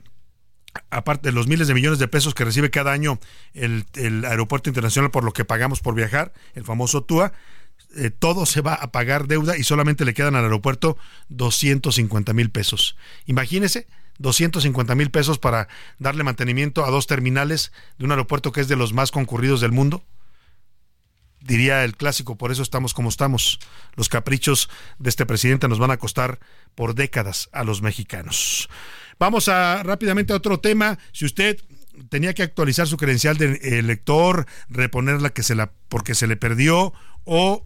aparte 0.91 1.29
de 1.29 1.33
los 1.33 1.47
miles 1.47 1.69
de 1.69 1.75
millones 1.75 1.99
de 1.99 2.09
pesos 2.09 2.35
que 2.35 2.45
recibe 2.45 2.71
cada 2.71 2.93
año 2.93 3.19
el, 3.55 3.85
aeropuerto 4.25 4.71
internacional 4.71 5.11
por 5.11 5.25
lo 5.25 5.33
que 5.33 5.45
pagamos 5.45 5.81
por 5.81 5.95
viajar, 5.95 6.33
el 6.55 6.65
famoso 6.65 7.03
TUA, 7.03 7.33
eh, 7.97 8.11
todo 8.11 8.47
se 8.47 8.61
va 8.61 8.75
a 8.75 8.93
pagar 8.93 9.27
deuda 9.27 9.57
y 9.57 9.65
solamente 9.65 10.05
le 10.05 10.15
quedan 10.15 10.37
al 10.37 10.45
aeropuerto 10.45 10.97
250 11.29 12.33
mil 12.35 12.51
pesos. 12.51 12.97
Imagínese, 13.27 13.87
250 14.21 14.95
mil 14.95 15.11
pesos 15.11 15.39
para 15.39 15.69
darle 15.99 16.23
mantenimiento 16.23 16.85
a 16.85 16.91
dos 16.91 17.07
terminales 17.07 17.73
de 17.99 18.05
un 18.05 18.13
aeropuerto 18.13 18.53
que 18.53 18.61
es 18.61 18.69
de 18.69 18.77
los 18.77 18.93
más 18.93 19.11
concurridos 19.11 19.61
del 19.61 19.73
mundo 19.73 20.05
diría 21.41 21.85
el 21.85 21.97
clásico, 21.97 22.37
por 22.37 22.53
eso 22.53 22.63
estamos 22.63 22.95
como 22.95 23.09
estamos. 23.09 23.59
Los 23.97 24.09
caprichos 24.09 24.69
de 24.99 25.11
este 25.11 25.27
presidente 25.27 25.69
nos 25.69 25.79
van 25.79 25.91
a 25.91 25.97
costar 25.97 26.39
por 26.75 26.95
décadas 26.95 27.49
a 27.53 27.65
los 27.65 27.83
mexicanos. 27.83 28.69
Vamos 29.19 29.49
a 29.49 29.83
rápidamente 29.83 30.33
a 30.33 30.37
otro 30.37 30.61
tema. 30.61 30.99
Si 31.13 31.25
usted 31.25 31.59
tenía 32.09 32.35
que 32.35 32.43
actualizar 32.43 32.87
su 32.87 32.97
credencial 32.97 33.37
de 33.37 33.79
elector, 33.79 34.47
reponerla 34.69 35.31
que 35.31 35.43
se 35.43 35.55
la 35.55 35.73
porque 35.89 36.15
se 36.15 36.27
le 36.27 36.37
perdió 36.37 36.93
o 37.25 37.65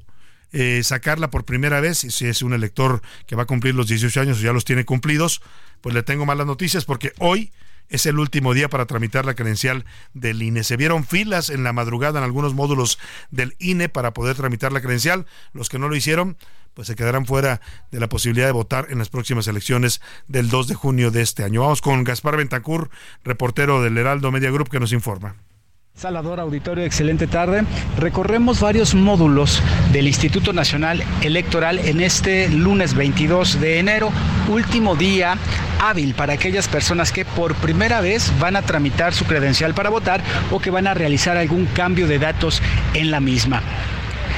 eh, 0.57 0.85
sacarla 0.85 1.31
por 1.31 1.45
primera 1.45 1.81
vez, 1.81 1.99
si 1.99 2.27
es 2.27 2.41
un 2.41 2.53
elector 2.53 3.03
que 3.27 3.35
va 3.35 3.43
a 3.43 3.47
cumplir 3.47 3.75
los 3.75 3.89
18 3.89 4.21
años 4.21 4.39
o 4.39 4.41
ya 4.41 4.53
los 4.53 4.65
tiene 4.65 4.85
cumplidos, 4.85 5.43
pues 5.81 5.97
le 5.97 6.05
tengo 6.05 6.27
malas 6.27 6.47
noticias 6.47 6.85
porque 6.85 7.13
hoy 7.19 7.51
es 7.89 8.07
el 8.07 8.21
último 8.21 8.55
día 8.55 8.69
para 8.69 8.87
tramitar 8.87 9.25
la 9.25 9.35
credencial 9.35 9.85
del 10.13 10.41
INE. 10.41 10.63
Se 10.63 10.77
vieron 10.77 11.05
filas 11.05 11.51
en 11.51 11.65
la 11.65 11.73
madrugada 11.73 12.21
en 12.21 12.25
algunos 12.25 12.55
módulos 12.55 13.01
del 13.33 13.57
INE 13.59 13.89
para 13.89 14.15
poder 14.15 14.37
tramitar 14.37 14.73
la 14.73 14.81
credencial. 14.81 15.27
Los 15.53 15.69
que 15.69 15.81
no 15.81 15.89
lo 15.89 15.97
hicieron, 15.97 16.37
pues 16.73 16.87
se 16.87 16.95
quedarán 16.95 17.27
fuera 17.27 17.61
de 17.91 17.99
la 17.99 18.09
posibilidad 18.09 18.47
de 18.47 18.53
votar 18.53 18.87
en 18.91 18.99
las 18.99 19.09
próximas 19.09 19.49
elecciones 19.49 20.01
del 20.29 20.51
2 20.51 20.69
de 20.69 20.75
junio 20.77 21.11
de 21.11 21.23
este 21.23 21.43
año. 21.43 21.63
Vamos 21.63 21.83
con 21.83 22.05
Gaspar 22.05 22.37
Bentancur, 22.37 22.91
reportero 23.25 23.83
del 23.83 23.99
Heraldo 23.99 24.31
Media 24.31 24.53
Group, 24.53 24.71
que 24.71 24.79
nos 24.79 24.93
informa. 24.93 25.35
Salvador 25.97 26.41
Auditorio, 26.41 26.85
excelente 26.85 27.29
tarde. 27.29 27.63
Recorremos 27.97 28.59
varios 28.59 28.97
módulos 28.97 29.63
del 29.93 30.09
Instituto 30.09 30.53
Nacional 30.53 31.05
Electoral 31.23 31.79
en 31.79 32.01
este 32.01 32.49
lunes 32.49 32.95
22 32.95 33.61
de 33.61 33.79
enero, 33.79 34.11
último 34.49 34.97
día 34.97 35.39
hábil 35.81 36.15
para 36.15 36.33
aquellas 36.33 36.67
personas 36.67 37.13
que 37.13 37.25
por 37.25 37.55
primera 37.55 38.01
vez 38.01 38.33
van 38.41 38.57
a 38.57 38.63
tramitar 38.63 39.15
su 39.15 39.25
credencial 39.25 39.73
para 39.73 39.89
votar 39.89 40.21
o 40.51 40.59
que 40.59 40.71
van 40.71 40.89
a 40.89 40.95
realizar 40.95 41.37
algún 41.37 41.67
cambio 41.67 42.09
de 42.09 42.19
datos 42.19 42.61
en 42.95 43.13
la 43.13 43.21
misma. 43.21 43.63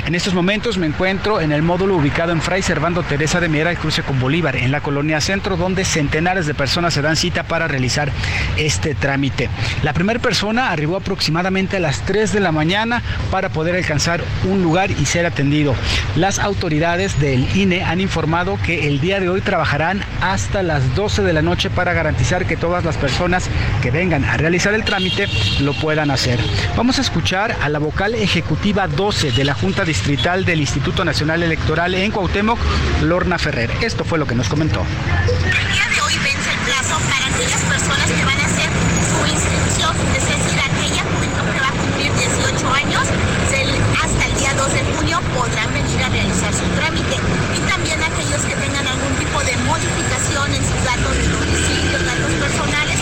En 0.07 0.15
estos 0.15 0.35
momentos 0.35 0.79
me 0.79 0.87
encuentro 0.87 1.41
en 1.41 1.51
el 1.51 1.63
módulo 1.63 1.97
ubicado 1.97 2.31
en 2.31 2.41
Fray 2.41 2.63
Servando 2.63 3.03
Teresa 3.03 3.41
de 3.41 3.49
Miera, 3.49 3.73
el 3.73 3.77
cruce 3.77 4.05
con 4.05 4.21
Bolívar, 4.21 4.55
en 4.55 4.71
la 4.71 4.81
colonia 4.81 5.21
Centro, 5.21 5.57
donde 5.57 5.85
centenares 5.85 6.47
de 6.47 6.55
personas 6.55 6.95
se 6.95 7.03
dan 7.03 7.17
cita 7.17 7.43
para 7.43 7.67
realizar 7.67 8.13
este 8.57 8.95
trámite. 8.95 9.51
La 9.83 9.93
primera 9.95 10.21
persona 10.21 10.71
arribó 10.71 10.95
aproximadamente 10.95 11.79
a 11.79 11.81
las 11.81 12.03
3 12.03 12.33
de 12.33 12.39
la 12.39 12.53
mañana 12.53 13.03
para 13.33 13.49
poder 13.49 13.75
alcanzar 13.75 14.23
un 14.45 14.63
lugar 14.63 14.93
y 14.93 15.07
ser 15.07 15.27
atendido. 15.27 15.75
Las 16.15 16.39
autoridades 16.39 17.19
del 17.19 17.45
INE 17.57 17.83
han 17.83 18.01
informado 18.01 18.61
que 18.65 18.87
el 18.87 19.01
día 19.01 19.19
de 19.19 19.29
hoy 19.29 19.41
trabajarán 19.41 20.05
hasta 20.21 20.63
las 20.63 20.95
12 20.95 21.23
de 21.23 21.33
la 21.33 21.43
noche 21.43 21.69
para 21.69 21.95
garantizar 21.95 22.47
que 22.47 22.57
todas 22.57 22.85
las 22.85 22.97
personas 22.97 23.51
que 23.83 23.91
vengan 23.91 24.25
a 24.25 24.37
realizar 24.37 24.73
el 24.73 24.85
trámite 24.85 25.27
lo 25.59 25.73
puedan 25.73 26.13
hacer. 26.13 26.39
Vamos 26.77 26.99
a 26.99 27.03
escuchar 27.03 27.57
a 27.61 27.69
la 27.69 27.81
vocal 27.81 28.15
ejecutiva 28.15 28.87
12 28.87 29.33
de 29.33 29.43
la 29.43 29.55
Junta 29.55 29.85
de 29.85 29.96
distrital 29.97 30.45
del 30.45 30.61
Instituto 30.61 31.07
Nacional 31.07 31.43
Electoral 31.43 31.95
en 31.95 32.11
Cuauhtémoc, 32.13 32.59
Lorna 33.01 33.39
Ferrer. 33.39 33.71
Esto 33.81 34.05
fue 34.05 34.19
lo 34.19 34.27
que 34.27 34.35
nos 34.35 34.47
comentó. 34.47 34.85
El 34.85 35.73
día 35.73 35.87
de 35.89 35.99
hoy 36.05 36.13
vence 36.21 36.53
el 36.53 36.61
plazo 36.69 37.01
para 37.09 37.25
aquellas 37.33 37.63
personas 37.65 38.05
que 38.05 38.25
van 38.29 38.37
a 38.37 38.45
hacer 38.45 38.69
su 39.09 39.19
inscripción, 39.25 39.97
es 40.13 40.25
decir, 40.29 40.59
aquella 40.61 41.01
juventud 41.01 41.49
que 41.49 41.61
va 41.65 41.71
a 41.73 41.77
cumplir 41.81 42.13
18 42.13 42.75
años, 42.77 43.05
hasta 43.09 44.23
el 44.27 44.35
día 44.37 44.53
2 44.53 44.73
de 44.75 44.83
junio 44.85 45.17
podrán 45.33 45.73
venir 45.73 45.99
a 46.05 46.09
realizar 46.11 46.53
su 46.53 46.67
trámite. 46.77 47.17
Y 47.57 47.61
también 47.65 47.97
aquellos 47.97 48.45
que 48.45 48.55
tengan 48.55 48.87
algún 48.87 49.15
tipo 49.17 49.39
de 49.49 49.57
modificación 49.65 50.47
en 50.53 50.61
sus 50.61 50.81
datos 50.85 51.13
de 51.17 51.25
domicilio, 51.25 51.97
datos 52.05 52.33
personales, 52.37 52.97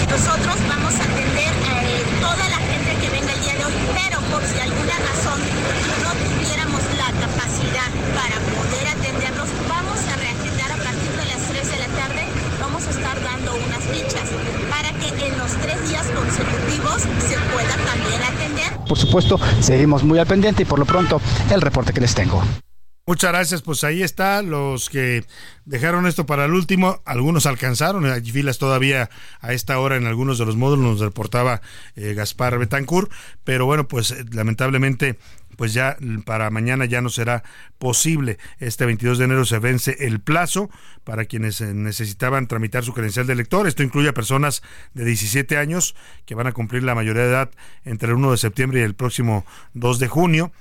tres 15.53 15.89
días 15.89 16.07
consecutivos 16.07 17.03
se 17.03 17.37
pueda 17.53 17.77
también 17.85 18.23
atender. 18.23 18.84
Por 18.95 19.01
supuesto, 19.01 19.41
seguimos 19.59 20.05
muy 20.05 20.21
al 20.21 20.27
pendiente 20.29 20.63
y 20.63 20.67
por 20.67 20.79
lo 20.79 20.85
pronto 20.85 21.21
el 21.53 21.61
reporte 21.61 21.93
que 21.93 22.01
les 22.01 22.15
tengo. 22.15 22.45
Muchas 23.07 23.33
gracias, 23.33 23.61
pues 23.61 23.85
ahí 23.85 24.03
está, 24.03 24.41
los 24.41 24.89
que 24.89 25.27
dejaron 25.67 26.07
esto 26.07 26.25
para 26.25 26.47
el 26.47 26.55
último, 26.55 27.03
algunos 27.05 27.45
alcanzaron, 27.45 28.07
hay 28.07 28.23
filas 28.23 28.57
todavía 28.57 29.11
a 29.43 29.53
esta 29.53 29.79
hora 29.79 29.97
en 29.97 30.07
algunos 30.07 30.39
de 30.39 30.47
los 30.47 30.57
módulos, 30.57 30.87
nos 30.87 31.01
reportaba 31.01 31.61
eh, 31.97 32.15
Gaspar 32.15 32.59
Betancourt, 32.59 33.13
pero 33.45 33.67
bueno, 33.67 33.87
pues 33.89 34.11
eh, 34.11 34.25
lamentablemente 34.33 35.19
pues 35.55 35.75
ya 35.75 35.99
para 36.25 36.51
mañana 36.51 36.87
ya 36.87 37.01
no 37.01 37.11
será 37.11 37.45
posible. 37.79 38.39
Este 38.59 38.87
22 38.87 39.19
de 39.19 39.25
enero 39.25 39.45
se 39.45 39.59
vence 39.59 39.97
el 40.01 40.21
plazo 40.21 40.71
para 41.05 41.27
quienes 41.27 41.61
eh, 41.61 41.75
necesitaban 41.75 42.47
tramitar 42.47 42.85
su 42.85 42.93
credencial 42.93 43.27
de 43.27 43.35
elector. 43.35 43.67
Esto 43.67 43.83
incluye 43.83 44.09
a 44.09 44.15
personas 44.15 44.63
de 44.95 45.05
17 45.05 45.57
años 45.57 45.95
que 46.25 46.35
van 46.35 46.47
a 46.47 46.53
cumplir 46.53 46.83
la 46.83 46.95
mayoría 46.95 47.23
de 47.23 47.29
edad 47.29 47.51
entre 47.85 48.09
el 48.09 48.15
1 48.15 48.33
de 48.33 48.39
septiembre 48.39 48.81
y 48.81 48.83
el 48.83 48.95
próximo 48.95 49.45
2 49.75 49.99
de 49.99 50.09
junio. 50.09 50.53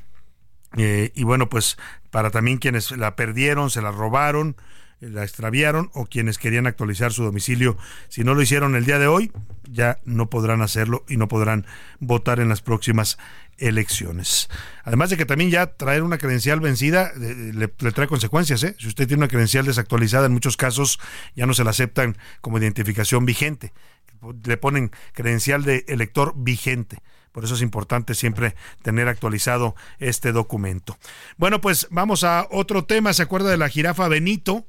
Eh, 0.77 1.11
y 1.15 1.23
bueno, 1.23 1.49
pues 1.49 1.77
para 2.11 2.31
también 2.31 2.57
quienes 2.57 2.91
la 2.91 3.15
perdieron, 3.15 3.69
se 3.69 3.81
la 3.81 3.91
robaron, 3.91 4.55
eh, 5.01 5.09
la 5.09 5.23
extraviaron 5.23 5.89
o 5.93 6.05
quienes 6.05 6.37
querían 6.37 6.67
actualizar 6.67 7.11
su 7.11 7.23
domicilio, 7.23 7.77
si 8.09 8.23
no 8.23 8.33
lo 8.33 8.41
hicieron 8.41 8.75
el 8.75 8.85
día 8.85 8.99
de 8.99 9.07
hoy, 9.07 9.31
ya 9.69 9.97
no 10.05 10.29
podrán 10.29 10.61
hacerlo 10.61 11.03
y 11.07 11.17
no 11.17 11.27
podrán 11.27 11.65
votar 11.99 12.39
en 12.39 12.49
las 12.49 12.61
próximas 12.61 13.17
elecciones. 13.57 14.49
Además 14.83 15.09
de 15.09 15.17
que 15.17 15.25
también 15.25 15.51
ya 15.51 15.67
traer 15.67 16.03
una 16.03 16.17
credencial 16.17 16.59
vencida 16.59 17.11
eh, 17.19 17.51
le, 17.53 17.67
trae 17.67 18.07
consecuencias. 18.07 18.63
¿eh? 18.63 18.75
Si 18.79 18.87
usted 18.87 19.07
tiene 19.07 19.21
una 19.21 19.27
credencial 19.27 19.65
desactualizada, 19.65 20.25
en 20.25 20.33
muchos 20.33 20.57
casos 20.57 20.99
ya 21.35 21.45
no 21.45 21.53
se 21.53 21.63
la 21.63 21.71
aceptan 21.71 22.17
como 22.41 22.57
identificación 22.57 23.25
vigente. 23.25 23.73
Le 24.45 24.57
ponen 24.57 24.91
credencial 25.13 25.63
de 25.63 25.85
elector 25.87 26.33
vigente. 26.35 26.99
Por 27.33 27.43
eso 27.43 27.55
es 27.55 27.61
importante 27.61 28.13
siempre 28.15 28.55
tener 28.83 29.09
actualizado 29.09 29.75
este 29.99 30.31
documento. 30.31 30.97
Bueno, 31.35 31.59
pues 31.59 31.87
vamos 31.89 32.23
a 32.23 32.47
otro 32.51 32.85
tema. 32.85 33.11
¿Se 33.11 33.23
acuerda 33.23 33.49
de 33.49 33.57
la 33.57 33.69
jirafa 33.69 34.07
Benito? 34.07 34.65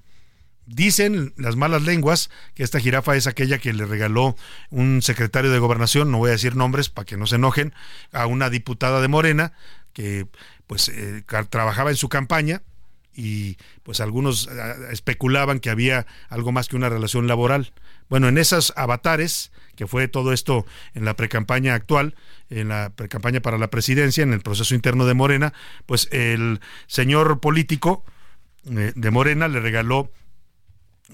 Dicen 0.67 1.35
las 1.37 1.57
malas 1.57 1.83
lenguas 1.83 2.31
que 2.55 2.62
esta 2.62 2.81
jirafa 2.81 3.17
es 3.17 3.27
aquella 3.27 3.59
que 3.59 3.75
le 3.75 3.85
regaló 3.85 4.35
un 4.71 5.03
secretario 5.03 5.51
de 5.51 5.59
gobernación, 5.59 6.11
no 6.11 6.17
voy 6.17 6.31
a 6.31 6.33
decir 6.33 6.57
nombres 6.57 6.89
para 6.89 7.05
que 7.05 7.19
no 7.19 7.27
se 7.27 7.37
enojen, 7.37 7.75
a 8.12 8.27
una 8.27 8.49
diputada 8.49 9.03
de 9.03 9.09
Morena 9.09 9.53
que 9.93 10.27
pues 10.67 10.89
eh, 10.89 11.23
trabajaba 11.51 11.91
en 11.91 11.97
su 11.97 12.09
campaña 12.09 12.62
y 13.15 13.59
pues 13.83 14.01
algunos 14.01 14.49
eh, 14.49 14.75
especulaban 14.91 15.61
que 15.61 15.69
había 15.69 16.07
algo 16.31 16.51
más 16.51 16.69
que 16.69 16.77
una 16.77 16.89
relación 16.89 17.27
laboral. 17.27 17.75
Bueno, 18.09 18.29
en 18.29 18.39
esas 18.39 18.73
avatares, 18.77 19.53
que 19.75 19.87
fue 19.87 20.09
todo 20.09 20.33
esto 20.33 20.66
en 20.95 21.05
la 21.05 21.14
precampaña 21.14 21.75
actual, 21.75 22.14
en 22.51 22.68
la 22.68 22.93
precampaña 22.95 23.41
para 23.41 23.59
la 23.59 23.68
presidencia, 23.68 24.22
en 24.22 24.33
el 24.33 24.41
proceso 24.41 24.75
interno 24.75 25.07
de 25.07 25.14
Morena, 25.14 25.53
pues 25.87 26.09
el 26.12 26.61
señor 26.87 27.41
político 27.41 28.05
eh, 28.70 28.93
de 28.95 29.11
Morena 29.11 29.49
le 29.49 29.61
regaló 29.61 30.11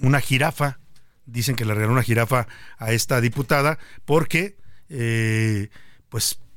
una 0.02 0.20
jirafa, 0.20 0.78
dicen 1.26 1.56
que 1.56 1.64
le 1.64 1.74
regaló 1.74 1.92
una 1.92 2.02
jirafa 2.02 2.46
a 2.78 2.92
esta 2.92 3.20
diputada, 3.20 3.78
porque, 4.04 4.56
eh, 4.88 5.68
pues, 6.08 6.38
pues, 6.38 6.49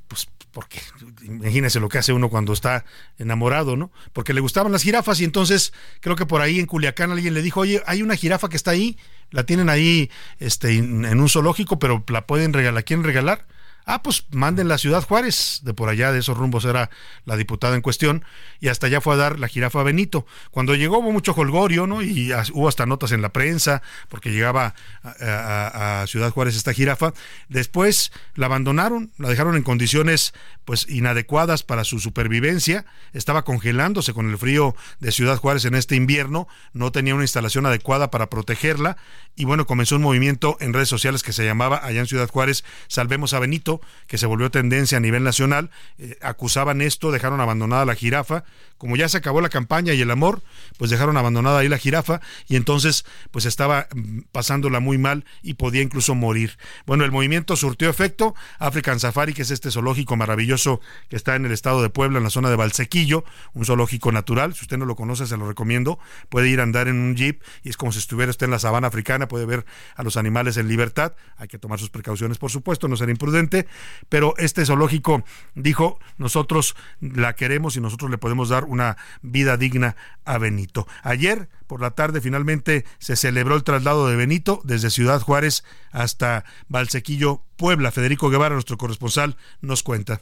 porque 0.53 0.79
imagínese 1.23 1.79
lo 1.79 1.89
que 1.89 1.97
hace 1.97 2.13
uno 2.13 2.29
cuando 2.29 2.53
está 2.53 2.85
enamorado, 3.17 3.75
¿no? 3.75 3.91
Porque 4.13 4.33
le 4.33 4.39
gustaban 4.39 4.71
las 4.71 4.83
jirafas 4.83 5.19
y 5.19 5.23
entonces 5.23 5.73
creo 5.99 6.15
que 6.15 6.27
por 6.27 6.41
ahí 6.41 6.59
en 6.59 6.67
Culiacán 6.67 7.11
alguien 7.11 7.33
le 7.33 7.41
dijo, 7.41 7.61
oye, 7.61 7.81
hay 7.87 8.03
una 8.03 8.15
jirafa 8.15 8.49
que 8.49 8.55
está 8.55 8.71
ahí, 8.71 8.97
la 9.31 9.45
tienen 9.45 9.67
ahí 9.67 10.11
este, 10.39 10.77
en 10.77 11.19
un 11.19 11.27
zoológico, 11.27 11.79
pero 11.79 12.03
la 12.07 12.27
pueden 12.27 12.53
regalar, 12.53 12.75
¿la 12.75 12.83
quieren 12.83 13.03
regalar? 13.03 13.47
Ah, 13.85 14.01
pues 14.01 14.25
manden 14.31 14.67
la 14.67 14.77
Ciudad 14.77 15.03
Juárez, 15.03 15.59
de 15.63 15.73
por 15.73 15.89
allá 15.89 16.11
de 16.11 16.19
esos 16.19 16.37
rumbos 16.37 16.63
era 16.65 16.89
la 17.25 17.35
diputada 17.35 17.75
en 17.75 17.81
cuestión, 17.81 18.23
y 18.59 18.69
hasta 18.69 18.87
allá 18.87 19.01
fue 19.01 19.15
a 19.15 19.17
dar 19.17 19.39
la 19.39 19.47
jirafa 19.47 19.83
Benito. 19.83 20.25
Cuando 20.51 20.75
llegó 20.75 20.99
hubo 20.99 21.11
mucho 21.11 21.33
holgorio, 21.33 21.85
¿no? 21.85 22.01
Y 22.01 22.31
hubo 22.53 22.67
hasta 22.69 22.85
notas 22.85 23.11
en 23.11 23.21
la 23.21 23.29
prensa, 23.29 23.81
porque 24.09 24.31
llegaba 24.31 24.73
a, 25.03 26.05
Ciudad 26.07 26.31
Juárez 26.31 26.55
esta 26.55 26.73
jirafa. 26.73 27.13
Después 27.49 28.11
la 28.35 28.45
abandonaron, 28.45 29.11
la 29.17 29.29
dejaron 29.29 29.55
en 29.55 29.63
condiciones 29.63 30.33
pues 30.65 30.87
inadecuadas 30.89 31.63
para 31.63 31.83
su 31.83 31.99
supervivencia, 31.99 32.85
estaba 33.11 33.43
congelándose 33.43 34.13
con 34.13 34.29
el 34.29 34.37
frío 34.37 34.75
de 34.99 35.11
Ciudad 35.11 35.37
Juárez 35.37 35.65
en 35.65 35.75
este 35.75 35.95
invierno, 35.95 36.47
no 36.71 36.91
tenía 36.91 37.15
una 37.15 37.25
instalación 37.25 37.65
adecuada 37.65 38.11
para 38.11 38.29
protegerla, 38.29 38.97
y 39.35 39.45
bueno, 39.45 39.65
comenzó 39.65 39.97
un 39.97 40.03
movimiento 40.03 40.57
en 40.61 40.73
redes 40.73 40.89
sociales 40.89 41.23
que 41.23 41.33
se 41.33 41.45
llamaba 41.45 41.81
allá 41.83 41.99
en 41.99 42.07
Ciudad 42.07 42.29
Juárez, 42.29 42.63
Salvemos 42.87 43.33
a 43.33 43.39
Benito 43.39 43.72
que 44.07 44.17
se 44.17 44.25
volvió 44.25 44.51
tendencia 44.51 44.97
a 44.97 45.01
nivel 45.01 45.23
nacional, 45.23 45.69
eh, 45.97 46.17
acusaban 46.21 46.81
esto, 46.81 47.11
dejaron 47.11 47.39
abandonada 47.41 47.85
la 47.85 47.95
jirafa, 47.95 48.43
como 48.77 48.97
ya 48.97 49.07
se 49.07 49.17
acabó 49.17 49.39
la 49.39 49.49
campaña 49.49 49.93
y 49.93 50.01
el 50.01 50.11
amor, 50.11 50.41
pues 50.77 50.91
dejaron 50.91 51.15
abandonada 51.15 51.59
ahí 51.59 51.69
la 51.69 51.77
jirafa 51.77 52.19
y 52.47 52.57
entonces 52.57 53.05
pues 53.31 53.45
estaba 53.45 53.87
mm, 53.95 54.23
pasándola 54.31 54.79
muy 54.79 54.97
mal 54.97 55.25
y 55.41 55.53
podía 55.53 55.81
incluso 55.81 56.15
morir. 56.15 56.57
Bueno, 56.85 57.05
el 57.05 57.11
movimiento 57.11 57.55
surtió 57.55 57.89
efecto, 57.89 58.35
African 58.59 58.99
Safari, 58.99 59.33
que 59.33 59.43
es 59.43 59.51
este 59.51 59.71
zoológico 59.71 60.15
maravilloso 60.15 60.81
que 61.09 61.15
está 61.15 61.35
en 61.35 61.45
el 61.45 61.51
estado 61.51 61.81
de 61.81 61.89
Puebla, 61.89 62.17
en 62.17 62.25
la 62.25 62.29
zona 62.29 62.49
de 62.49 62.57
Valsequillo, 62.57 63.23
un 63.53 63.65
zoológico 63.65 64.11
natural, 64.11 64.53
si 64.53 64.63
usted 64.63 64.77
no 64.77 64.85
lo 64.85 64.95
conoce 64.95 65.27
se 65.27 65.37
lo 65.37 65.47
recomiendo, 65.47 65.99
puede 66.29 66.49
ir 66.49 66.59
a 66.59 66.63
andar 66.63 66.87
en 66.87 66.97
un 66.97 67.15
jeep 67.15 67.41
y 67.63 67.69
es 67.69 67.77
como 67.77 67.91
si 67.91 67.99
estuviera 67.99 68.31
usted 68.31 68.45
en 68.45 68.51
la 68.51 68.59
sabana 68.59 68.87
africana, 68.87 69.27
puede 69.27 69.45
ver 69.45 69.65
a 69.95 70.03
los 70.03 70.17
animales 70.17 70.57
en 70.57 70.67
libertad, 70.67 71.13
hay 71.37 71.47
que 71.47 71.57
tomar 71.57 71.79
sus 71.79 71.89
precauciones 71.89 72.37
por 72.37 72.51
supuesto, 72.51 72.87
no 72.87 72.97
ser 72.97 73.09
imprudente, 73.09 73.62
pero 74.09 74.33
este 74.37 74.65
zoológico 74.65 75.23
dijo, 75.55 75.99
nosotros 76.17 76.75
la 77.01 77.33
queremos 77.33 77.75
y 77.75 77.81
nosotros 77.81 78.11
le 78.11 78.17
podemos 78.17 78.49
dar 78.49 78.65
una 78.65 78.97
vida 79.21 79.57
digna 79.57 79.95
a 80.25 80.37
Benito. 80.37 80.87
Ayer 81.01 81.49
por 81.67 81.81
la 81.81 81.91
tarde 81.91 82.21
finalmente 82.21 82.85
se 82.99 83.15
celebró 83.15 83.55
el 83.55 83.63
traslado 83.63 84.07
de 84.07 84.15
Benito 84.15 84.61
desde 84.63 84.89
Ciudad 84.89 85.21
Juárez 85.21 85.63
hasta 85.91 86.45
Valsequillo, 86.67 87.43
Puebla. 87.55 87.91
Federico 87.91 88.29
Guevara, 88.29 88.53
nuestro 88.55 88.77
corresponsal, 88.77 89.37
nos 89.61 89.83
cuenta. 89.83 90.21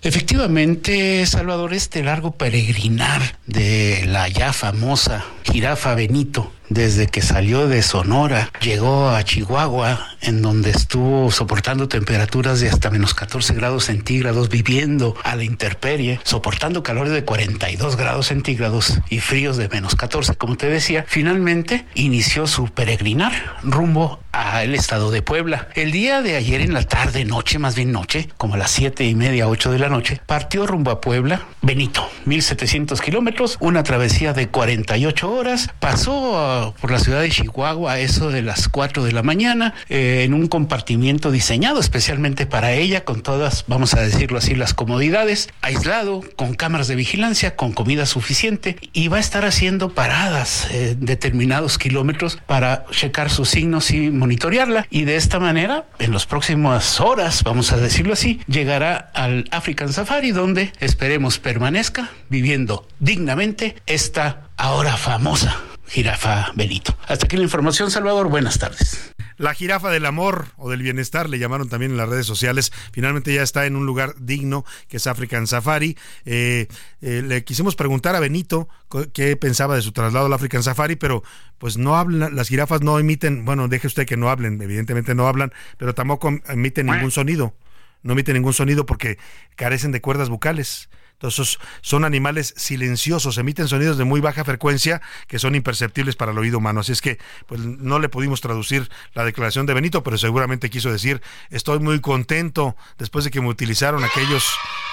Efectivamente, 0.00 1.26
Salvador, 1.26 1.74
este 1.74 2.04
largo 2.04 2.30
peregrinar 2.32 3.38
de 3.46 4.04
la 4.06 4.28
ya 4.28 4.52
famosa 4.52 5.24
jirafa 5.42 5.96
Benito 5.96 6.52
desde 6.68 7.06
que 7.06 7.22
salió 7.22 7.68
de 7.68 7.82
Sonora, 7.82 8.50
llegó 8.60 9.10
a 9.10 9.22
Chihuahua, 9.22 10.08
en 10.20 10.42
donde 10.42 10.70
estuvo 10.70 11.30
soportando 11.30 11.88
temperaturas 11.88 12.60
de 12.60 12.68
hasta 12.68 12.90
menos 12.90 13.14
14 13.14 13.54
grados 13.54 13.84
centígrados, 13.84 14.48
viviendo 14.48 15.16
a 15.24 15.36
la 15.36 15.44
intemperie, 15.44 16.20
soportando 16.24 16.82
calores 16.82 17.12
de 17.12 17.24
42 17.24 17.96
grados 17.96 18.26
centígrados 18.26 19.00
y 19.08 19.20
fríos 19.20 19.56
de 19.56 19.68
menos 19.68 19.94
14, 19.94 20.34
como 20.36 20.56
te 20.56 20.68
decía, 20.68 21.04
finalmente 21.08 21.86
inició 21.94 22.46
su 22.46 22.66
peregrinar 22.68 23.32
rumbo 23.62 24.20
al 24.32 24.74
estado 24.74 25.10
de 25.10 25.22
Puebla. 25.22 25.68
El 25.74 25.90
día 25.90 26.22
de 26.22 26.36
ayer 26.36 26.60
en 26.60 26.72
la 26.72 26.84
tarde, 26.84 27.24
noche, 27.24 27.58
más 27.58 27.74
bien 27.74 27.92
noche, 27.92 28.28
como 28.36 28.54
a 28.54 28.58
las 28.58 28.70
siete 28.70 29.04
y 29.04 29.14
media, 29.14 29.48
8 29.48 29.72
de 29.72 29.78
la 29.78 29.88
noche, 29.88 30.20
partió 30.26 30.66
rumbo 30.66 30.90
a 30.90 31.00
Puebla, 31.00 31.42
Benito, 31.62 32.08
1700 32.26 33.00
kilómetros, 33.00 33.56
una 33.60 33.82
travesía 33.82 34.32
de 34.32 34.48
48 34.48 35.30
horas, 35.30 35.70
pasó 35.80 36.38
a 36.38 36.57
por 36.80 36.90
la 36.90 36.98
ciudad 36.98 37.20
de 37.20 37.30
Chihuahua 37.30 37.92
a 37.92 38.00
eso 38.00 38.30
de 38.30 38.42
las 38.42 38.68
4 38.68 39.04
de 39.04 39.12
la 39.12 39.22
mañana 39.22 39.74
eh, 39.88 40.22
en 40.24 40.34
un 40.34 40.48
compartimiento 40.48 41.30
diseñado 41.30 41.80
especialmente 41.80 42.46
para 42.46 42.72
ella 42.72 43.04
con 43.04 43.22
todas, 43.22 43.64
vamos 43.68 43.94
a 43.94 44.00
decirlo 44.00 44.38
así, 44.38 44.54
las 44.54 44.74
comodidades, 44.74 45.48
aislado, 45.62 46.22
con 46.36 46.54
cámaras 46.54 46.88
de 46.88 46.96
vigilancia, 46.96 47.56
con 47.56 47.72
comida 47.72 48.06
suficiente 48.06 48.76
y 48.92 49.08
va 49.08 49.18
a 49.18 49.20
estar 49.20 49.44
haciendo 49.44 49.90
paradas 49.90 50.68
eh, 50.70 50.96
determinados 50.98 51.78
kilómetros 51.78 52.38
para 52.46 52.84
checar 52.90 53.30
sus 53.30 53.48
signos 53.48 53.90
y 53.90 54.10
monitorearla 54.10 54.86
y 54.90 55.04
de 55.04 55.16
esta 55.16 55.38
manera 55.38 55.86
en 55.98 56.12
las 56.12 56.26
próximas 56.26 57.00
horas, 57.00 57.42
vamos 57.44 57.72
a 57.72 57.76
decirlo 57.76 58.12
así, 58.12 58.40
llegará 58.46 59.10
al 59.14 59.44
African 59.50 59.92
Safari 59.92 60.32
donde 60.32 60.72
esperemos 60.80 61.38
permanezca 61.38 62.10
viviendo 62.28 62.86
dignamente 62.98 63.76
esta 63.86 64.48
ahora 64.56 64.96
famosa 64.96 65.67
jirafa 65.88 66.52
Benito. 66.54 66.96
Hasta 67.06 67.26
aquí 67.26 67.36
la 67.36 67.42
información, 67.42 67.90
Salvador. 67.90 68.28
Buenas 68.28 68.58
tardes. 68.58 69.14
La 69.38 69.54
jirafa 69.54 69.90
del 69.90 70.04
amor 70.04 70.46
o 70.56 70.68
del 70.68 70.82
bienestar, 70.82 71.30
le 71.30 71.38
llamaron 71.38 71.68
también 71.68 71.92
en 71.92 71.96
las 71.96 72.08
redes 72.08 72.26
sociales, 72.26 72.72
finalmente 72.90 73.32
ya 73.32 73.42
está 73.42 73.66
en 73.66 73.76
un 73.76 73.86
lugar 73.86 74.14
digno 74.18 74.64
que 74.88 74.96
es 74.96 75.06
African 75.06 75.46
Safari. 75.46 75.96
Eh, 76.24 76.66
eh, 77.00 77.22
le 77.24 77.44
quisimos 77.44 77.76
preguntar 77.76 78.16
a 78.16 78.20
Benito 78.20 78.68
qué 79.12 79.36
pensaba 79.36 79.76
de 79.76 79.82
su 79.82 79.92
traslado 79.92 80.26
al 80.26 80.32
African 80.32 80.64
Safari, 80.64 80.96
pero 80.96 81.22
pues 81.58 81.76
no 81.76 81.96
hablan, 81.96 82.34
las 82.34 82.48
jirafas 82.48 82.80
no 82.80 82.98
emiten, 82.98 83.44
bueno, 83.44 83.68
deje 83.68 83.86
usted 83.86 84.06
que 84.06 84.16
no 84.16 84.28
hablen, 84.28 84.60
evidentemente 84.60 85.14
no 85.14 85.28
hablan, 85.28 85.52
pero 85.76 85.94
tampoco 85.94 86.32
emiten 86.48 86.86
ningún 86.86 87.12
sonido, 87.12 87.54
no 88.02 88.14
emiten 88.14 88.34
ningún 88.34 88.54
sonido 88.54 88.86
porque 88.86 89.18
carecen 89.54 89.92
de 89.92 90.00
cuerdas 90.00 90.30
vocales. 90.30 90.88
Entonces 91.18 91.58
son 91.80 92.04
animales 92.04 92.54
silenciosos, 92.56 93.38
emiten 93.38 93.66
sonidos 93.66 93.98
de 93.98 94.04
muy 94.04 94.20
baja 94.20 94.44
frecuencia 94.44 95.02
que 95.26 95.40
son 95.40 95.56
imperceptibles 95.56 96.14
para 96.14 96.30
el 96.30 96.38
oído 96.38 96.58
humano. 96.58 96.80
Así 96.80 96.92
es 96.92 97.00
que 97.00 97.18
pues 97.46 97.60
no 97.60 97.98
le 97.98 98.08
pudimos 98.08 98.40
traducir 98.40 98.88
la 99.14 99.24
declaración 99.24 99.66
de 99.66 99.74
Benito, 99.74 100.04
pero 100.04 100.16
seguramente 100.16 100.70
quiso 100.70 100.92
decir, 100.92 101.20
estoy 101.50 101.80
muy 101.80 102.00
contento 102.00 102.76
después 102.98 103.24
de 103.24 103.32
que 103.32 103.40
me 103.40 103.48
utilizaron 103.48 104.04
aquellos 104.04 104.44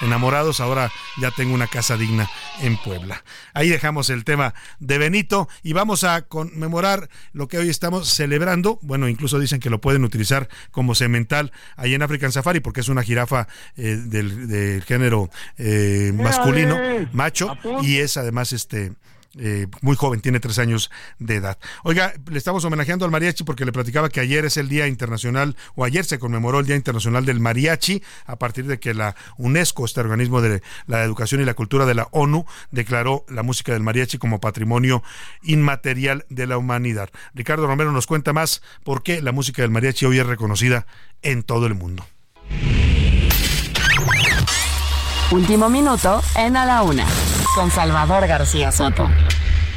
enamorados, 0.02 0.58
ahora 0.58 0.90
ya 1.20 1.30
tengo 1.30 1.54
una 1.54 1.68
casa 1.68 1.96
digna 1.96 2.28
en 2.60 2.76
Puebla. 2.76 3.22
Ahí 3.54 3.68
dejamos 3.68 4.10
el 4.10 4.24
tema 4.24 4.52
de 4.80 4.98
Benito 4.98 5.48
y 5.62 5.74
vamos 5.74 6.02
a 6.02 6.22
conmemorar 6.22 7.08
lo 7.32 7.46
que 7.46 7.58
hoy 7.58 7.68
estamos 7.68 8.08
celebrando. 8.08 8.80
Bueno, 8.82 9.08
incluso 9.08 9.38
dicen 9.38 9.60
que 9.60 9.70
lo 9.70 9.80
pueden 9.80 10.04
utilizar 10.04 10.48
como 10.72 10.96
semental 10.96 11.52
ahí 11.76 11.94
en 11.94 12.02
African 12.02 12.32
Safari 12.32 12.58
porque 12.60 12.80
es 12.80 12.88
una 12.88 13.02
jirafa 13.02 13.46
eh, 13.76 13.96
del, 13.96 14.82
género 14.86 15.30
eh, 15.58 16.12
masculino, 16.22 16.78
macho, 17.12 17.56
y 17.82 17.98
es 17.98 18.16
además 18.16 18.52
este 18.52 18.92
eh, 19.38 19.66
muy 19.82 19.96
joven, 19.96 20.20
tiene 20.20 20.40
tres 20.40 20.58
años 20.58 20.90
de 21.18 21.36
edad. 21.36 21.58
Oiga, 21.82 22.14
le 22.30 22.38
estamos 22.38 22.64
homenajeando 22.64 23.04
al 23.04 23.10
mariachi 23.10 23.44
porque 23.44 23.66
le 23.66 23.72
platicaba 23.72 24.08
que 24.08 24.20
ayer 24.20 24.46
es 24.46 24.56
el 24.56 24.68
Día 24.68 24.86
Internacional, 24.86 25.56
o 25.74 25.84
ayer 25.84 26.04
se 26.06 26.18
conmemoró 26.18 26.60
el 26.60 26.66
Día 26.66 26.76
Internacional 26.76 27.26
del 27.26 27.40
Mariachi, 27.40 28.02
a 28.24 28.36
partir 28.36 28.66
de 28.66 28.80
que 28.80 28.94
la 28.94 29.14
UNESCO, 29.36 29.84
este 29.84 30.00
organismo 30.00 30.40
de 30.40 30.62
la 30.86 31.04
educación 31.04 31.42
y 31.42 31.44
la 31.44 31.54
cultura 31.54 31.84
de 31.84 31.94
la 31.94 32.08
ONU, 32.12 32.46
declaró 32.70 33.26
la 33.28 33.42
música 33.42 33.72
del 33.72 33.82
mariachi 33.82 34.16
como 34.16 34.40
patrimonio 34.40 35.02
inmaterial 35.42 36.24
de 36.30 36.46
la 36.46 36.56
humanidad. 36.56 37.10
Ricardo 37.34 37.66
Romero 37.66 37.92
nos 37.92 38.06
cuenta 38.06 38.32
más 38.32 38.62
por 38.84 39.02
qué 39.02 39.20
la 39.20 39.32
música 39.32 39.62
del 39.62 39.70
mariachi 39.70 40.06
hoy 40.06 40.18
es 40.18 40.26
reconocida 40.26 40.86
en 41.20 41.42
todo 41.42 41.66
el 41.66 41.74
mundo. 41.74 42.06
Último 45.32 45.68
minuto 45.68 46.22
en 46.36 46.56
A 46.56 46.64
la 46.64 46.84
Una, 46.84 47.04
con 47.56 47.68
Salvador 47.72 48.28
García 48.28 48.70
Soto. 48.70 49.08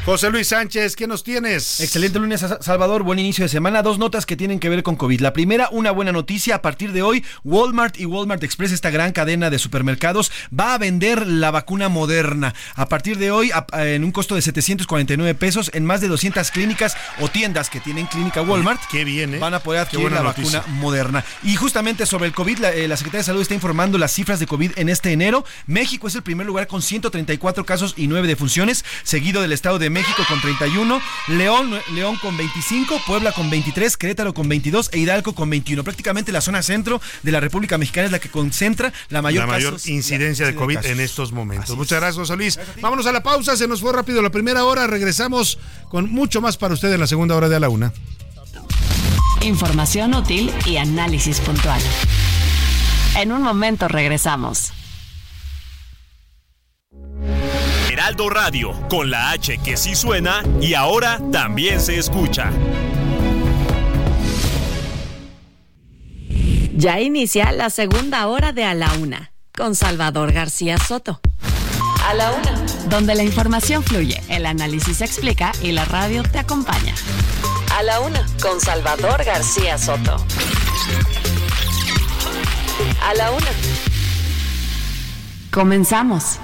José 0.05 0.31
Luis 0.31 0.47
Sánchez, 0.47 0.95
¿qué 0.95 1.07
nos 1.07 1.23
tienes? 1.23 1.81
Excelente 1.81 2.19
lunes, 2.19 2.43
Salvador. 2.61 3.03
Buen 3.03 3.19
inicio 3.19 3.43
de 3.43 3.49
semana. 3.49 3.83
Dos 3.83 3.99
notas 3.99 4.25
que 4.25 4.35
tienen 4.35 4.59
que 4.59 4.69
ver 4.69 4.81
con 4.81 4.95
COVID. 4.95 5.19
La 5.19 5.33
primera, 5.33 5.69
una 5.71 5.91
buena 5.91 6.11
noticia. 6.11 6.55
A 6.55 6.61
partir 6.61 6.93
de 6.93 7.03
hoy, 7.03 7.23
Walmart 7.43 7.99
y 7.99 8.05
Walmart 8.05 8.43
Express, 8.43 8.71
esta 8.71 8.89
gran 8.89 9.11
cadena 9.11 9.49
de 9.49 9.59
supermercados, 9.59 10.31
va 10.57 10.73
a 10.73 10.77
vender 10.77 11.27
la 11.27 11.51
vacuna 11.51 11.89
moderna. 11.89 12.55
A 12.75 12.87
partir 12.87 13.17
de 13.17 13.29
hoy, 13.29 13.51
en 13.73 14.03
un 14.03 14.11
costo 14.11 14.35
de 14.35 14.41
749 14.41 15.35
pesos, 15.35 15.69
en 15.73 15.85
más 15.85 16.01
de 16.01 16.07
200 16.07 16.49
clínicas 16.49 16.95
o 17.19 17.27
tiendas 17.27 17.69
que 17.69 17.79
tienen 17.79 18.07
clínica 18.07 18.41
Walmart. 18.41 18.81
Qué 18.89 19.03
bien, 19.03 19.35
¿eh? 19.35 19.39
Van 19.39 19.53
a 19.53 19.59
poder 19.59 19.81
adquirir 19.81 20.11
la 20.11 20.21
vacuna 20.21 20.63
moderna. 20.67 21.23
Y 21.43 21.55
justamente 21.55 22.05
sobre 22.05 22.25
el 22.25 22.33
COVID, 22.33 22.59
la, 22.59 22.71
eh, 22.71 22.87
la 22.87 22.97
Secretaría 22.97 23.19
de 23.19 23.25
Salud 23.25 23.41
está 23.41 23.53
informando 23.53 23.97
las 23.97 24.13
cifras 24.13 24.39
de 24.39 24.47
COVID 24.47 24.71
en 24.77 24.89
este 24.89 25.11
enero. 25.11 25.45
México 25.67 26.07
es 26.07 26.15
el 26.15 26.23
primer 26.23 26.47
lugar 26.47 26.67
con 26.67 26.81
134 26.81 27.65
casos 27.65 27.93
y 27.97 28.07
9 28.07 28.27
defunciones, 28.27 28.85
seguido 29.03 29.41
del 29.41 29.51
Estado 29.51 29.77
de 29.77 29.88
México 29.89 30.09
México 30.09 30.23
con 30.27 30.41
31, 30.41 31.01
León, 31.27 31.79
León 31.93 32.15
con 32.21 32.35
25, 32.37 33.01
Puebla 33.05 33.31
con 33.31 33.49
23, 33.49 33.97
Querétaro 33.97 34.33
con 34.33 34.47
22 34.47 34.89
e 34.93 34.99
Hidalgo 34.99 35.35
con 35.35 35.49
21. 35.49 35.83
Prácticamente 35.83 36.31
la 36.31 36.41
zona 36.41 36.63
centro 36.63 37.01
de 37.21 37.31
la 37.31 37.39
República 37.39 37.77
Mexicana 37.77 38.05
es 38.05 38.11
la 38.11 38.19
que 38.19 38.29
concentra 38.29 38.91
la 39.09 39.21
mayor, 39.21 39.47
incidencia 39.85 40.45
de 40.45 40.55
COVID 40.55 40.85
en 40.85 40.99
estos 40.99 41.31
momentos. 41.31 41.75
Muchas 41.75 41.99
gracias, 41.99 42.17
José 42.17 42.37
Luis. 42.37 42.59
Vámonos 42.81 43.05
a 43.07 43.11
la 43.11 43.21
pausa, 43.21 43.55
se 43.55 43.67
nos 43.67 43.81
fue 43.81 43.93
rápido 43.93 44.21
la 44.21 44.31
primera 44.31 44.63
hora, 44.63 44.87
regresamos 44.87 45.59
con 45.89 46.09
mucho 46.09 46.41
más 46.41 46.57
para 46.57 46.73
usted 46.73 46.91
en 46.93 46.99
la 46.99 47.07
segunda 47.07 47.35
hora 47.35 47.49
de 47.49 47.57
a 47.57 47.59
la 47.59 47.69
una. 47.69 47.93
Información 49.41 50.13
útil 50.15 50.51
y 50.65 50.77
análisis 50.77 51.39
puntual. 51.41 51.81
En 53.17 53.31
un 53.31 53.41
momento 53.41 53.87
regresamos. 53.87 54.71
Heraldo 57.99 58.29
Radio, 58.29 58.71
con 58.87 59.09
la 59.09 59.31
H 59.31 59.57
que 59.57 59.75
sí 59.75 59.93
suena 59.93 60.41
y 60.61 60.73
ahora 60.73 61.19
también 61.33 61.81
se 61.81 61.99
escucha. 61.99 62.49
Ya 66.77 67.01
inicia 67.01 67.51
la 67.51 67.69
segunda 67.69 68.25
hora 68.27 68.53
de 68.53 68.63
A 68.63 68.73
la 68.73 68.89
Una, 68.93 69.33
con 69.53 69.75
Salvador 69.75 70.31
García 70.31 70.77
Soto. 70.77 71.19
A 72.07 72.13
la 72.13 72.31
Una. 72.31 72.65
Donde 72.87 73.15
la 73.15 73.23
información 73.23 73.83
fluye, 73.83 74.23
el 74.29 74.45
análisis 74.45 74.99
se 74.99 75.03
explica 75.03 75.51
y 75.61 75.73
la 75.73 75.83
radio 75.83 76.23
te 76.23 76.39
acompaña. 76.39 76.95
A 77.77 77.83
la 77.83 77.99
Una, 77.99 78.25
con 78.41 78.61
Salvador 78.61 79.25
García 79.25 79.77
Soto. 79.77 80.15
A 83.03 83.13
la 83.15 83.31
Una. 83.31 83.51
Comenzamos. 85.51 86.39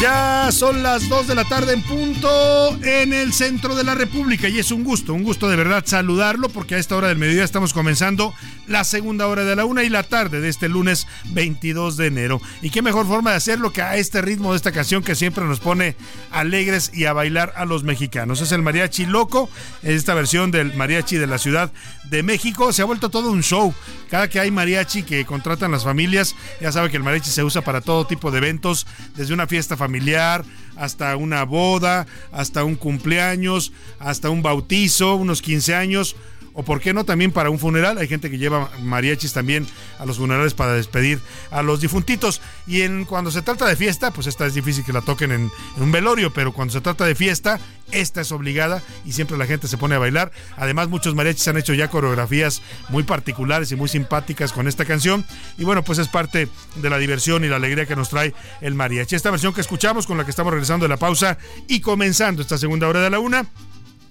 Ya 0.00 0.48
son 0.50 0.82
las 0.82 1.10
2 1.10 1.26
de 1.26 1.34
la 1.34 1.44
tarde 1.44 1.74
en 1.74 1.82
punto 1.82 2.74
en 2.82 3.12
el 3.12 3.34
centro 3.34 3.74
de 3.74 3.84
la 3.84 3.94
República 3.94 4.48
y 4.48 4.58
es 4.58 4.70
un 4.70 4.82
gusto, 4.82 5.12
un 5.12 5.22
gusto 5.22 5.46
de 5.46 5.56
verdad 5.56 5.84
saludarlo 5.84 6.48
porque 6.48 6.74
a 6.74 6.78
esta 6.78 6.96
hora 6.96 7.08
del 7.08 7.18
mediodía 7.18 7.44
estamos 7.44 7.74
comenzando 7.74 8.32
la 8.66 8.84
segunda 8.84 9.26
hora 9.26 9.44
de 9.44 9.56
la 9.56 9.66
una 9.66 9.84
y 9.84 9.90
la 9.90 10.02
tarde 10.02 10.40
de 10.40 10.48
este 10.48 10.70
lunes 10.70 11.06
22 11.32 11.98
de 11.98 12.06
enero. 12.06 12.40
Y 12.62 12.70
qué 12.70 12.80
mejor 12.80 13.06
forma 13.06 13.32
de 13.32 13.36
hacerlo 13.36 13.74
que 13.74 13.82
a 13.82 13.96
este 13.96 14.22
ritmo 14.22 14.52
de 14.52 14.56
esta 14.56 14.72
canción 14.72 15.02
que 15.02 15.14
siempre 15.14 15.44
nos 15.44 15.60
pone 15.60 15.96
alegres 16.30 16.92
y 16.94 17.04
a 17.04 17.12
bailar 17.12 17.52
a 17.56 17.66
los 17.66 17.84
mexicanos. 17.84 18.40
Es 18.40 18.52
el 18.52 18.62
mariachi 18.62 19.04
loco, 19.04 19.50
esta 19.82 20.14
versión 20.14 20.50
del 20.50 20.72
mariachi 20.72 21.16
de 21.16 21.26
la 21.26 21.36
Ciudad 21.36 21.72
de 22.08 22.22
México. 22.22 22.72
Se 22.72 22.80
ha 22.80 22.86
vuelto 22.86 23.10
todo 23.10 23.30
un 23.30 23.42
show. 23.42 23.74
Cada 24.08 24.28
que 24.28 24.40
hay 24.40 24.50
mariachi 24.50 25.02
que 25.02 25.26
contratan 25.26 25.72
las 25.72 25.84
familias, 25.84 26.34
ya 26.58 26.72
sabe 26.72 26.90
que 26.90 26.96
el 26.96 27.02
mariachi 27.02 27.30
se 27.30 27.44
usa 27.44 27.60
para 27.60 27.82
todo 27.82 28.06
tipo 28.06 28.30
de 28.30 28.38
eventos, 28.38 28.86
desde 29.14 29.34
una 29.34 29.46
fiesta 29.46 29.76
familiar 29.76 29.89
familiar, 29.90 30.44
hasta 30.76 31.16
una 31.16 31.44
boda, 31.44 32.06
hasta 32.30 32.62
un 32.62 32.76
cumpleaños, 32.76 33.72
hasta 33.98 34.30
un 34.30 34.40
bautizo, 34.40 35.16
unos 35.16 35.42
15 35.42 35.74
años 35.74 36.16
o 36.54 36.62
por 36.62 36.80
qué 36.80 36.92
no 36.92 37.04
también 37.04 37.32
para 37.32 37.50
un 37.50 37.58
funeral. 37.58 37.98
Hay 37.98 38.08
gente 38.08 38.30
que 38.30 38.38
lleva 38.38 38.70
mariachis 38.82 39.32
también 39.32 39.66
a 39.98 40.06
los 40.06 40.18
funerales 40.18 40.54
para 40.54 40.74
despedir 40.74 41.20
a 41.50 41.62
los 41.62 41.80
difuntitos. 41.80 42.40
Y 42.66 42.82
en, 42.82 43.04
cuando 43.04 43.30
se 43.30 43.42
trata 43.42 43.66
de 43.66 43.76
fiesta, 43.76 44.10
pues 44.10 44.26
esta 44.26 44.46
es 44.46 44.54
difícil 44.54 44.84
que 44.84 44.92
la 44.92 45.00
toquen 45.00 45.32
en, 45.32 45.50
un 45.78 45.92
velorio, 45.92 46.32
pero 46.32 46.52
cuando 46.52 46.72
se 46.72 46.80
trata 46.80 47.04
de 47.04 47.14
fiesta, 47.14 47.60
esta 47.92 48.20
es 48.20 48.30
obligada 48.30 48.82
y 49.04 49.12
siempre 49.12 49.36
la 49.36 49.46
gente 49.46 49.68
se 49.68 49.78
pone 49.78 49.94
a 49.94 49.98
bailar. 49.98 50.30
Además, 50.56 50.88
muchos 50.88 51.14
mariachis 51.14 51.48
han 51.48 51.56
hecho 51.56 51.74
ya 51.74 51.88
coreografías 51.88 52.62
muy 52.88 53.02
particulares 53.02 53.72
y 53.72 53.76
muy 53.76 53.88
simpáticas 53.88 54.52
con 54.52 54.68
esta 54.68 54.84
canción. 54.84 55.24
Y 55.58 55.64
bueno, 55.64 55.82
pues 55.82 55.98
es 55.98 56.08
parte 56.08 56.48
de 56.76 56.90
la 56.90 56.98
diversión 56.98 57.44
y 57.44 57.48
la 57.48 57.56
alegría 57.56 57.86
que 57.86 57.96
nos 57.96 58.10
trae 58.10 58.34
el 58.60 58.74
mariachi. 58.74 59.16
Esta 59.16 59.30
versión 59.30 59.54
que 59.54 59.60
escuchamos, 59.60 60.06
con 60.06 60.18
la 60.18 60.24
que 60.24 60.30
estamos 60.30 60.52
regresando 60.52 60.84
de 60.84 60.88
la 60.88 60.96
pausa 60.96 61.38
y 61.68 61.80
comenzando 61.80 62.42
esta 62.42 62.58
segunda 62.58 62.88
hora 62.88 63.00
de 63.00 63.10
la 63.10 63.18
una 63.18 63.46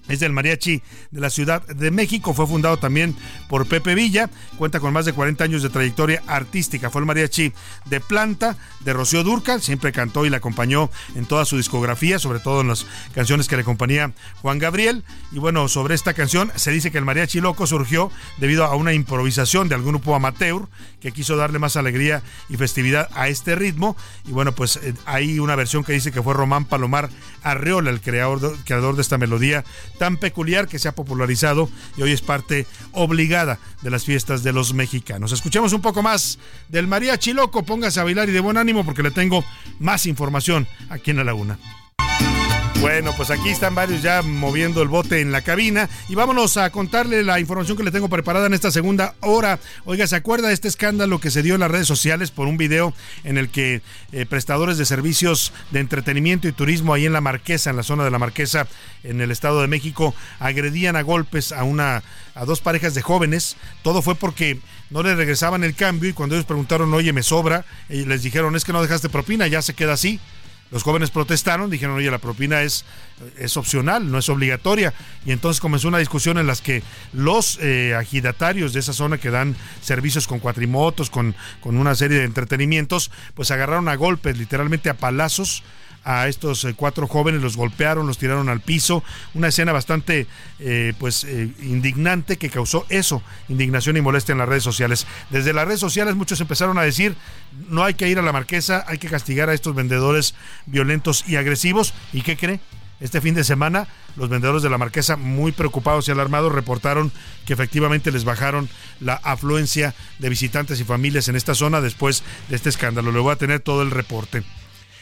es 0.09 0.19
del 0.19 0.33
mariachi 0.33 0.81
de 1.11 1.21
la 1.21 1.29
Ciudad 1.29 1.65
de 1.65 1.91
México. 1.91 2.33
Fue 2.33 2.47
fundado 2.47 2.77
también 2.77 3.15
por 3.47 3.67
Pepe 3.67 3.95
Villa. 3.95 4.29
Cuenta 4.57 4.79
con 4.79 4.91
más 4.91 5.05
de 5.05 5.13
40 5.13 5.43
años 5.43 5.63
de 5.63 5.69
trayectoria 5.69 6.21
artística. 6.27 6.89
Fue 6.89 7.01
el 7.01 7.05
mariachi 7.05 7.53
de 7.85 7.99
planta 8.01 8.57
de 8.81 8.93
Rocío 8.93 9.23
Durcal. 9.23 9.61
Siempre 9.61 9.91
cantó 9.91 10.25
y 10.25 10.29
le 10.29 10.37
acompañó 10.37 10.89
en 11.15 11.25
toda 11.25 11.45
su 11.45 11.57
discografía, 11.57 12.19
sobre 12.19 12.39
todo 12.39 12.61
en 12.61 12.69
las 12.69 12.85
canciones 13.13 13.47
que 13.47 13.55
le 13.55 13.61
acompañía 13.61 14.11
Juan 14.41 14.59
Gabriel. 14.59 15.03
Y 15.31 15.39
bueno, 15.39 15.67
sobre 15.67 15.95
esta 15.95 16.13
canción 16.13 16.51
se 16.55 16.71
dice 16.71 16.91
que 16.91 16.97
el 16.97 17.05
mariachi 17.05 17.39
loco 17.39 17.67
surgió 17.67 18.11
debido 18.37 18.65
a 18.65 18.75
una 18.75 18.93
improvisación 18.93 19.69
de 19.69 19.75
algún 19.75 19.89
grupo 19.89 20.15
amateur 20.15 20.67
que 20.99 21.11
quiso 21.11 21.35
darle 21.35 21.59
más 21.59 21.77
alegría 21.77 22.23
y 22.49 22.57
festividad 22.57 23.09
a 23.13 23.27
este 23.27 23.55
ritmo. 23.55 23.95
Y 24.25 24.31
bueno, 24.31 24.53
pues 24.53 24.77
eh, 24.77 24.93
hay 25.05 25.39
una 25.39 25.55
versión 25.55 25.83
que 25.83 25.93
dice 25.93 26.11
que 26.11 26.21
fue 26.21 26.33
Román 26.33 26.65
Palomar 26.65 27.09
Arreola 27.43 27.89
el 27.89 28.01
creador, 28.01 28.57
creador 28.65 28.95
de 28.95 29.01
esta 29.01 29.17
melodía 29.17 29.63
tan 29.99 30.17
peculiar 30.17 30.67
que 30.67 30.79
se 30.79 30.87
ha 30.87 30.95
popularizado 30.95 31.69
y 31.95 32.01
hoy 32.01 32.11
es 32.11 32.21
parte 32.21 32.65
obligada 32.93 33.59
de 33.83 33.91
las 33.91 34.05
fiestas 34.05 34.41
de 34.41 34.53
los 34.53 34.73
mexicanos. 34.73 35.31
Escuchemos 35.31 35.73
un 35.73 35.81
poco 35.81 36.01
más 36.01 36.39
del 36.69 36.87
mariachi 36.87 37.33
loco, 37.33 37.63
póngase 37.63 37.99
a 37.99 38.03
bailar 38.03 38.29
y 38.29 38.31
de 38.31 38.39
buen 38.39 38.57
ánimo 38.57 38.83
porque 38.83 39.03
le 39.03 39.11
tengo 39.11 39.45
más 39.79 40.07
información 40.07 40.67
aquí 40.89 41.11
en 41.11 41.17
la 41.17 41.25
laguna. 41.25 41.59
Bueno, 42.81 43.11
pues 43.17 43.29
aquí 43.29 43.49
están 43.49 43.75
varios 43.75 44.01
ya 44.01 44.21
moviendo 44.21 44.81
el 44.81 44.87
bote 44.87 45.19
en 45.19 45.33
la 45.33 45.41
cabina 45.41 45.89
y 46.07 46.15
vámonos 46.15 46.55
a 46.55 46.69
contarle 46.69 47.23
la 47.23 47.37
información 47.37 47.75
que 47.75 47.83
le 47.83 47.91
tengo 47.91 48.07
preparada 48.07 48.47
en 48.47 48.53
esta 48.53 48.71
segunda 48.71 49.15
hora. 49.19 49.59
Oiga, 49.83 50.07
¿se 50.07 50.15
acuerda 50.15 50.47
de 50.47 50.53
este 50.53 50.69
escándalo 50.69 51.19
que 51.19 51.29
se 51.29 51.43
dio 51.43 51.55
en 51.55 51.59
las 51.59 51.69
redes 51.69 51.87
sociales 51.87 52.31
por 52.31 52.47
un 52.47 52.55
video 52.55 52.93
en 53.25 53.37
el 53.37 53.49
que 53.49 53.81
eh, 54.13 54.25
prestadores 54.25 54.77
de 54.77 54.85
servicios 54.85 55.51
de 55.71 55.81
entretenimiento 55.81 56.47
y 56.47 56.53
turismo 56.53 56.93
ahí 56.93 57.05
en 57.05 57.11
la 57.11 57.19
Marquesa, 57.19 57.69
en 57.69 57.75
la 57.75 57.83
zona 57.83 58.05
de 58.05 58.11
la 58.11 58.19
Marquesa, 58.19 58.65
en 59.03 59.19
el 59.19 59.31
Estado 59.31 59.59
de 59.59 59.67
México, 59.67 60.15
agredían 60.39 60.95
a 60.95 61.01
golpes 61.01 61.51
a 61.51 61.65
una 61.65 62.01
a 62.33 62.45
dos 62.45 62.61
parejas 62.61 62.93
de 62.95 63.01
jóvenes? 63.01 63.57
Todo 63.83 64.01
fue 64.01 64.15
porque 64.15 64.57
no 64.89 65.03
le 65.03 65.15
regresaban 65.15 65.65
el 65.65 65.75
cambio 65.75 66.09
y 66.09 66.13
cuando 66.13 66.35
ellos 66.35 66.45
preguntaron, 66.45 66.93
oye, 66.93 67.11
me 67.11 67.23
sobra, 67.23 67.65
y 67.89 68.05
les 68.05 68.23
dijeron, 68.23 68.55
es 68.55 68.63
que 68.63 68.71
no 68.71 68.81
dejaste 68.81 69.09
propina, 69.09 69.47
ya 69.47 69.61
se 69.61 69.73
queda 69.73 69.93
así 69.93 70.21
Los 70.71 70.83
jóvenes 70.83 71.09
protestaron, 71.09 71.69
dijeron, 71.69 71.95
oye, 71.95 72.11
la 72.11 72.19
propina 72.19 72.61
es, 72.61 72.85
es 73.37 73.57
opcional, 73.57 74.11
no 74.11 74.19
es 74.19 74.29
obligatoria. 74.29 74.93
Y 75.25 75.31
entonces 75.31 75.59
comenzó 75.59 75.87
una 75.87 75.97
discusión 75.97 76.37
en 76.37 76.45
las 76.45 76.61
que 76.61 76.83
los 77.11 77.57
eh, 77.61 77.95
agidatarios 77.95 78.73
de 78.73 78.79
esa 78.79 78.93
zona 78.93 79.17
que 79.17 79.31
dan 79.31 79.55
servicios 79.81 80.27
con 80.27 80.39
cuatrimotos, 80.39 81.09
con, 81.09 81.35
con 81.59 81.77
una 81.77 81.95
serie 81.95 82.19
de 82.19 82.25
entretenimientos, 82.25 83.11
pues 83.33 83.49
agarraron 83.51 83.89
a 83.89 83.95
golpes, 83.95 84.37
literalmente 84.37 84.89
a 84.89 84.93
palazos 84.93 85.63
a 86.03 86.27
estos 86.27 86.63
eh, 86.65 86.73
cuatro 86.75 87.07
jóvenes, 87.07 87.41
los 87.41 87.57
golpearon, 87.57 88.07
los 88.07 88.17
tiraron 88.17 88.49
al 88.49 88.61
piso, 88.61 89.03
una 89.33 89.47
escena 89.47 89.71
bastante 89.71 90.27
eh, 90.59 90.93
pues 90.99 91.23
eh, 91.23 91.51
indignante 91.61 92.37
que 92.37 92.49
causó 92.49 92.85
eso, 92.89 93.21
indignación 93.47 93.97
y 93.97 94.01
molestia 94.01 94.33
en 94.33 94.39
las 94.39 94.49
redes 94.49 94.63
sociales. 94.63 95.05
Desde 95.29 95.53
las 95.53 95.65
redes 95.65 95.79
sociales 95.79 96.15
muchos 96.15 96.41
empezaron 96.41 96.77
a 96.77 96.83
decir, 96.83 97.15
no 97.69 97.83
hay 97.83 97.93
que 97.93 98.07
ir 98.07 98.19
a 98.19 98.21
la 98.21 98.31
marquesa, 98.31 98.85
hay 98.87 98.97
que 98.97 99.07
castigar 99.09 99.49
a 99.49 99.53
estos 99.53 99.75
vendedores 99.75 100.35
violentos 100.65 101.23
y 101.27 101.35
agresivos. 101.35 101.93
¿Y 102.13 102.21
qué 102.21 102.37
cree? 102.37 102.59
Este 102.99 103.21
fin 103.21 103.33
de 103.33 103.45
semana, 103.45 103.87
los 104.17 104.27
vendedores 104.27 104.61
de 104.61 104.69
la 104.69 104.77
Marquesa, 104.77 105.15
muy 105.15 105.53
preocupados 105.53 106.07
y 106.07 106.11
alarmados, 106.11 106.51
reportaron 106.51 107.13
que 107.45 107.53
efectivamente 107.53 108.11
les 108.11 108.25
bajaron 108.25 108.67
la 108.99 109.13
afluencia 109.13 109.95
de 110.19 110.27
visitantes 110.27 110.81
y 110.81 110.83
familias 110.83 111.29
en 111.29 111.37
esta 111.37 111.55
zona 111.55 111.79
después 111.79 112.23
de 112.49 112.57
este 112.57 112.67
escándalo. 112.67 113.13
Le 113.13 113.19
voy 113.19 113.31
a 113.31 113.37
tener 113.37 113.61
todo 113.61 113.83
el 113.83 113.91
reporte. 113.91 114.43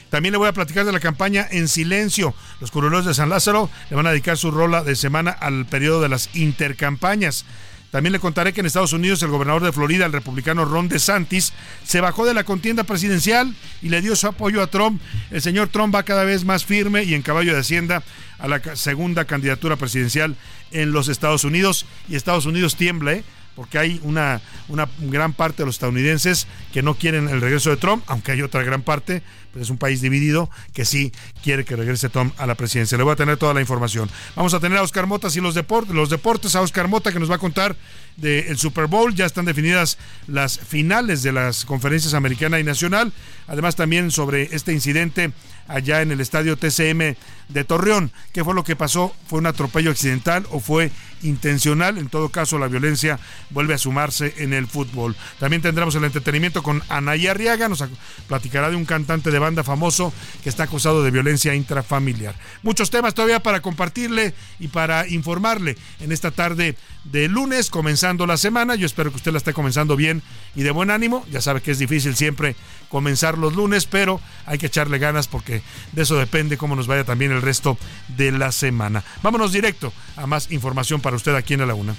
También 0.10 0.32
le 0.32 0.38
voy 0.38 0.48
a 0.48 0.54
platicar 0.54 0.86
de 0.86 0.92
la 0.92 1.00
campaña 1.00 1.48
En 1.52 1.68
Silencio. 1.68 2.34
Los 2.60 2.72
curuleros 2.72 3.06
de 3.06 3.14
San 3.14 3.30
Lázaro 3.30 3.70
le 3.90 3.96
van 3.96 4.08
a 4.08 4.12
dedicar 4.12 4.38
su 4.38 4.52
rola 4.52 4.84
de 4.84 4.96
semana 4.96 5.32
al 5.32 5.66
periodo 5.66 6.02
de 6.02 6.10
las 6.10 6.30
intercampañas. 6.36 7.46
También 7.92 8.12
le 8.12 8.20
contaré 8.20 8.52
que 8.52 8.60
en 8.60 8.66
Estados 8.66 8.92
Unidos 8.92 9.24
el 9.24 9.30
gobernador 9.30 9.64
de 9.64 9.72
Florida, 9.72 10.06
el 10.06 10.12
republicano 10.12 10.66
Ron 10.66 10.90
DeSantis, 10.90 11.54
se 11.86 12.02
bajó 12.02 12.26
de 12.26 12.34
la 12.34 12.44
contienda 12.44 12.84
presidencial 12.84 13.56
y 13.82 13.90
le 13.90 14.02
dio 14.02 14.16
su 14.16 14.28
apoyo 14.28 14.62
a 14.62 14.68
Trump. 14.68 15.02
El 15.32 15.42
señor 15.42 15.70
Trump 15.70 15.96
va 15.96 16.04
cada 16.04 16.26
vez 16.26 16.44
más 16.44 16.66
firme 16.66 17.04
y 17.04 17.14
en 17.14 17.22
caballo 17.22 17.54
de 17.54 17.62
Hacienda 17.62 18.04
a 18.40 18.48
la 18.48 18.62
segunda 18.76 19.26
candidatura 19.26 19.78
presidencial 19.78 20.36
en 20.72 20.92
los 20.92 21.08
Estados 21.08 21.46
Unidos. 21.46 21.86
Y 22.10 22.16
Estados 22.16 22.46
Unidos 22.46 22.76
tiembla, 22.76 23.14
¿eh? 23.14 23.24
Porque 23.58 23.80
hay 23.80 24.00
una, 24.04 24.40
una 24.70 24.88
gran 25.00 25.34
parte 25.34 25.64
de 25.64 25.66
los 25.66 25.76
estadounidenses 25.76 26.46
que 26.72 26.84
no 26.84 26.94
quieren 26.94 27.28
el 27.28 27.42
regreso 27.42 27.72
de 27.72 27.78
Trump, 27.78 28.04
aunque 28.06 28.32
hay 28.32 28.44
otra 28.44 28.62
gran 28.62 28.84
parte, 28.84 29.24
pero 29.52 29.64
es 29.64 29.72
un 29.72 29.80
país 29.80 30.00
dividido 30.00 30.48
que 30.74 30.86
sí 30.86 31.12
quiere 31.44 31.66
que 31.66 31.76
regrese 31.76 32.08
Trump 32.10 32.36
a 32.38 32.46
la 32.46 32.54
presidencia. 32.54 33.00
Le 33.00 33.04
voy 33.04 33.14
a 33.14 33.16
tener 33.16 33.38
toda 33.38 33.56
la 33.56 33.60
información. 33.62 34.12
Vamos 34.36 34.54
a 34.54 34.60
tener 34.60 34.78
a 34.78 34.84
Oscar 34.84 35.08
Motas 35.08 35.36
y 35.38 35.42
los 35.42 35.56
deportes, 35.56 35.96
los 35.96 36.12
deportes 36.12 36.56
a 36.56 36.62
Oscar 36.62 36.88
Mota 36.88 37.12
que 37.12 37.20
nos 37.20 37.32
va 37.32 37.36
a 37.36 37.40
contar 37.40 37.76
del 38.16 38.60
Super 38.60 38.86
Bowl. 38.86 39.16
Ya 39.16 39.26
están 39.26 39.46
definidas 39.46 39.98
las 40.28 40.60
finales 40.60 41.24
de 41.24 41.32
las 41.32 41.66
conferencias 41.66 42.14
americana 42.14 42.60
y 42.60 42.64
nacional. 42.64 43.12
Además 43.48 43.76
también 43.76 44.12
sobre 44.12 44.56
este 44.56 44.72
incidente 44.72 45.32
allá 45.68 46.02
en 46.02 46.12
el 46.12 46.22
estadio 46.22 46.58
TCM 46.58 47.16
de 47.50 47.64
Torreón. 47.64 48.12
¿Qué 48.34 48.44
fue 48.44 48.54
lo 48.54 48.64
que 48.64 48.76
pasó? 48.76 49.14
¿Fue 49.28 49.40
un 49.40 49.46
atropello 49.46 49.92
accidental 49.92 50.46
o 50.52 50.60
fue 50.60 50.92
intencional? 51.24 51.98
En 51.98 52.10
todo 52.10 52.30
caso, 52.30 52.60
la 52.60 52.68
violencia 52.68 53.20
vuelve 53.50 53.74
a 53.74 53.78
sumarse 53.78 54.34
en 54.38 54.54
el 54.54 54.68
fútbol. 54.68 55.16
También 55.40 55.62
tendremos 55.62 55.96
el 55.96 56.04
entretenimiento 56.04 56.64
con 56.64 56.84
Anaya 56.90 57.32
Arriaga, 57.32 57.70
nos 57.70 57.84
platicará 58.28 58.70
de 58.70 58.76
un 58.76 58.86
cantante 58.86 59.32
de 59.32 59.40
banda 59.40 59.64
famoso 59.64 60.14
que 60.44 60.50
está 60.50 60.64
acusado 60.64 61.04
de 61.04 61.12
violencia 61.12 61.56
intrafamiliar. 61.56 62.36
Muchos 62.64 62.90
temas 62.90 63.14
todavía 63.14 63.42
para 63.42 63.62
compartirle 63.62 64.34
y 64.60 64.68
para 64.68 65.08
informarle 65.08 65.78
en 66.00 66.12
esta 66.12 66.32
tarde 66.32 66.76
de 67.06 67.28
lunes, 67.28 67.70
comenzando 67.70 68.28
la 68.28 68.38
semana. 68.38 68.76
Yo 68.76 68.86
espero 68.86 69.12
que 69.12 69.18
usted 69.18 69.32
la 69.32 69.38
esté 69.38 69.54
comenzando 69.54 69.96
bien 69.96 70.22
y 70.56 70.64
de 70.64 70.72
buen 70.72 70.92
ánimo. 70.92 71.26
Ya 71.32 71.42
sabe 71.42 71.62
que 71.62 71.72
es 71.72 71.80
difícil 71.80 72.16
siempre 72.16 72.56
comenzar 72.90 73.38
los 73.38 73.56
lunes, 73.56 73.86
pero 73.86 74.20
hay 74.46 74.58
que 74.58 74.68
echarle 74.68 75.00
ganas 75.00 75.28
porque 75.28 75.62
de 75.92 76.02
eso 76.02 76.16
depende 76.16 76.58
cómo 76.58 76.76
nos 76.76 76.88
vaya 76.88 77.04
también 77.04 77.32
el 77.32 77.42
resto 77.42 77.78
de 78.10 78.32
la 78.32 78.52
semana. 78.52 79.04
Vámonos 79.24 79.52
directo 79.52 79.92
a 80.16 80.28
más 80.28 80.52
información 80.52 81.02
para 81.02 81.16
usted 81.16 81.36
aquí 81.36 81.54
en 81.54 81.62
A 81.62 81.66
la 81.66 81.76
Una. 81.76 81.96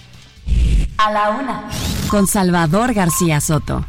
A 0.99 1.13
la 1.13 1.31
Una. 1.31 1.69
Con 2.09 2.27
Salvador 2.27 2.95
García 2.95 3.41
Soto. 3.41 3.85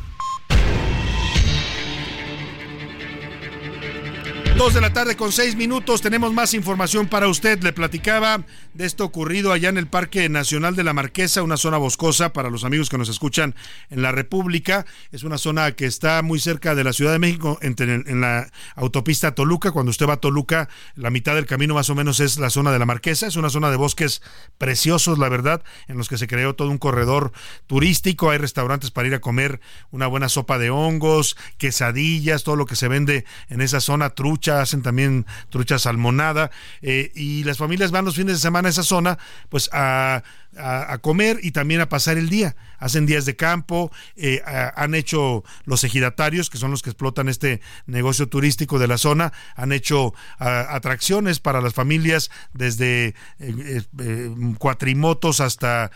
Dos 4.59 4.73
de 4.73 4.81
la 4.81 4.91
tarde 4.91 5.15
con 5.15 5.31
seis 5.31 5.55
minutos. 5.55 6.01
Tenemos 6.01 6.33
más 6.33 6.53
información 6.53 7.07
para 7.07 7.29
usted. 7.29 7.63
Le 7.63 7.71
platicaba 7.71 8.43
de 8.73 8.85
esto 8.85 9.05
ocurrido 9.05 9.53
allá 9.53 9.69
en 9.69 9.77
el 9.77 9.87
Parque 9.87 10.27
Nacional 10.27 10.75
de 10.75 10.83
la 10.83 10.91
Marquesa, 10.91 11.43
una 11.43 11.55
zona 11.55 11.77
boscosa 11.77 12.33
para 12.33 12.49
los 12.49 12.65
amigos 12.65 12.89
que 12.89 12.97
nos 12.97 13.07
escuchan 13.07 13.55
en 13.89 14.01
la 14.01 14.11
República. 14.11 14.85
Es 15.13 15.23
una 15.23 15.37
zona 15.37 15.71
que 15.71 15.85
está 15.85 16.21
muy 16.23 16.41
cerca 16.41 16.75
de 16.75 16.83
la 16.83 16.91
Ciudad 16.91 17.13
de 17.13 17.19
México, 17.19 17.57
en 17.61 18.19
la 18.19 18.51
autopista 18.75 19.33
Toluca. 19.33 19.71
Cuando 19.71 19.91
usted 19.91 20.09
va 20.09 20.15
a 20.15 20.17
Toluca, 20.17 20.67
la 20.95 21.09
mitad 21.09 21.35
del 21.35 21.45
camino 21.45 21.73
más 21.73 21.89
o 21.89 21.95
menos 21.95 22.19
es 22.19 22.37
la 22.37 22.49
zona 22.49 22.73
de 22.73 22.79
la 22.79 22.85
Marquesa. 22.85 23.27
Es 23.27 23.37
una 23.37 23.49
zona 23.49 23.71
de 23.71 23.77
bosques 23.77 24.21
preciosos, 24.57 25.19
la 25.19 25.29
verdad, 25.29 25.63
en 25.87 25.97
los 25.97 26.09
que 26.09 26.17
se 26.17 26.27
creó 26.27 26.53
todo 26.55 26.69
un 26.69 26.79
corredor 26.79 27.31
turístico. 27.65 28.29
Hay 28.29 28.39
restaurantes 28.39 28.91
para 28.91 29.07
ir 29.07 29.13
a 29.13 29.21
comer 29.21 29.61
una 29.91 30.07
buena 30.07 30.27
sopa 30.27 30.57
de 30.57 30.69
hongos, 30.69 31.37
quesadillas, 31.57 32.43
todo 32.43 32.57
lo 32.57 32.65
que 32.65 32.75
se 32.75 32.89
vende 32.89 33.23
en 33.47 33.61
esa 33.61 33.79
zona, 33.79 34.09
trucha 34.09 34.48
hacen 34.51 34.81
también 34.81 35.25
trucha 35.49 35.79
salmonada, 35.79 36.51
eh, 36.81 37.11
y 37.15 37.43
las 37.43 37.57
familias 37.57 37.91
van 37.91 38.05
los 38.05 38.15
fines 38.15 38.35
de 38.35 38.39
semana 38.39 38.67
a 38.67 38.71
esa 38.71 38.83
zona, 38.83 39.17
pues 39.49 39.69
a 39.73 40.23
a, 40.57 40.97
comer 40.99 41.39
y 41.41 41.51
también 41.51 41.81
a 41.81 41.89
pasar 41.89 42.17
el 42.17 42.29
día. 42.29 42.55
Hacen 42.77 43.05
días 43.05 43.25
de 43.25 43.35
campo, 43.35 43.91
eh, 44.15 44.41
han 44.75 44.95
hecho 44.95 45.43
los 45.65 45.83
ejidatarios, 45.83 46.49
que 46.49 46.57
son 46.57 46.71
los 46.71 46.81
que 46.81 46.89
explotan 46.89 47.27
este 47.27 47.61
negocio 47.87 48.27
turístico 48.27 48.79
de 48.79 48.87
la 48.87 48.97
zona, 48.97 49.33
han 49.55 49.71
hecho 49.71 50.13
atracciones 50.39 51.39
para 51.39 51.61
las 51.61 51.73
familias, 51.73 52.31
desde 52.53 53.15
eh, 53.39 53.83
eh, 53.99 54.31
cuatrimotos 54.57 55.41
hasta 55.41 55.91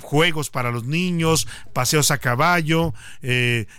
juegos 0.00 0.50
para 0.50 0.70
los 0.70 0.84
niños, 0.84 1.48
paseos 1.72 2.10
a 2.10 2.18
caballo, 2.18 2.94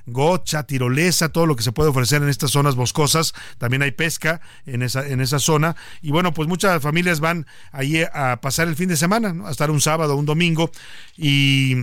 gocha, 0.06 0.64
tirolesa, 0.64 1.30
todo 1.30 1.46
lo 1.46 1.56
que 1.56 1.64
se 1.64 1.72
puede 1.72 1.90
ofrecer 1.90 2.22
en 2.22 2.30
estas 2.30 2.52
zonas 2.52 2.76
boscosas. 2.76 3.34
También 3.58 3.82
hay 3.82 3.92
pesca 3.92 4.42
en 4.66 4.82
esa, 4.82 5.08
en 5.08 5.22
esa 5.22 5.40
zona. 5.40 5.76
Y 6.02 6.12
bueno, 6.12 6.34
pues 6.34 6.48
muchas 6.48 6.82
familias 6.82 7.20
van 7.20 7.46
ahí 7.72 8.04
a 8.14 8.40
pasar 8.42 8.68
el 8.68 8.76
fin 8.76 8.90
de 8.90 8.98
semana, 8.98 9.34
¿no? 9.34 9.48
Estar 9.60 9.72
un 9.72 9.82
sábado, 9.82 10.16
un 10.16 10.26
domingo, 10.26 10.72
y 11.18 11.76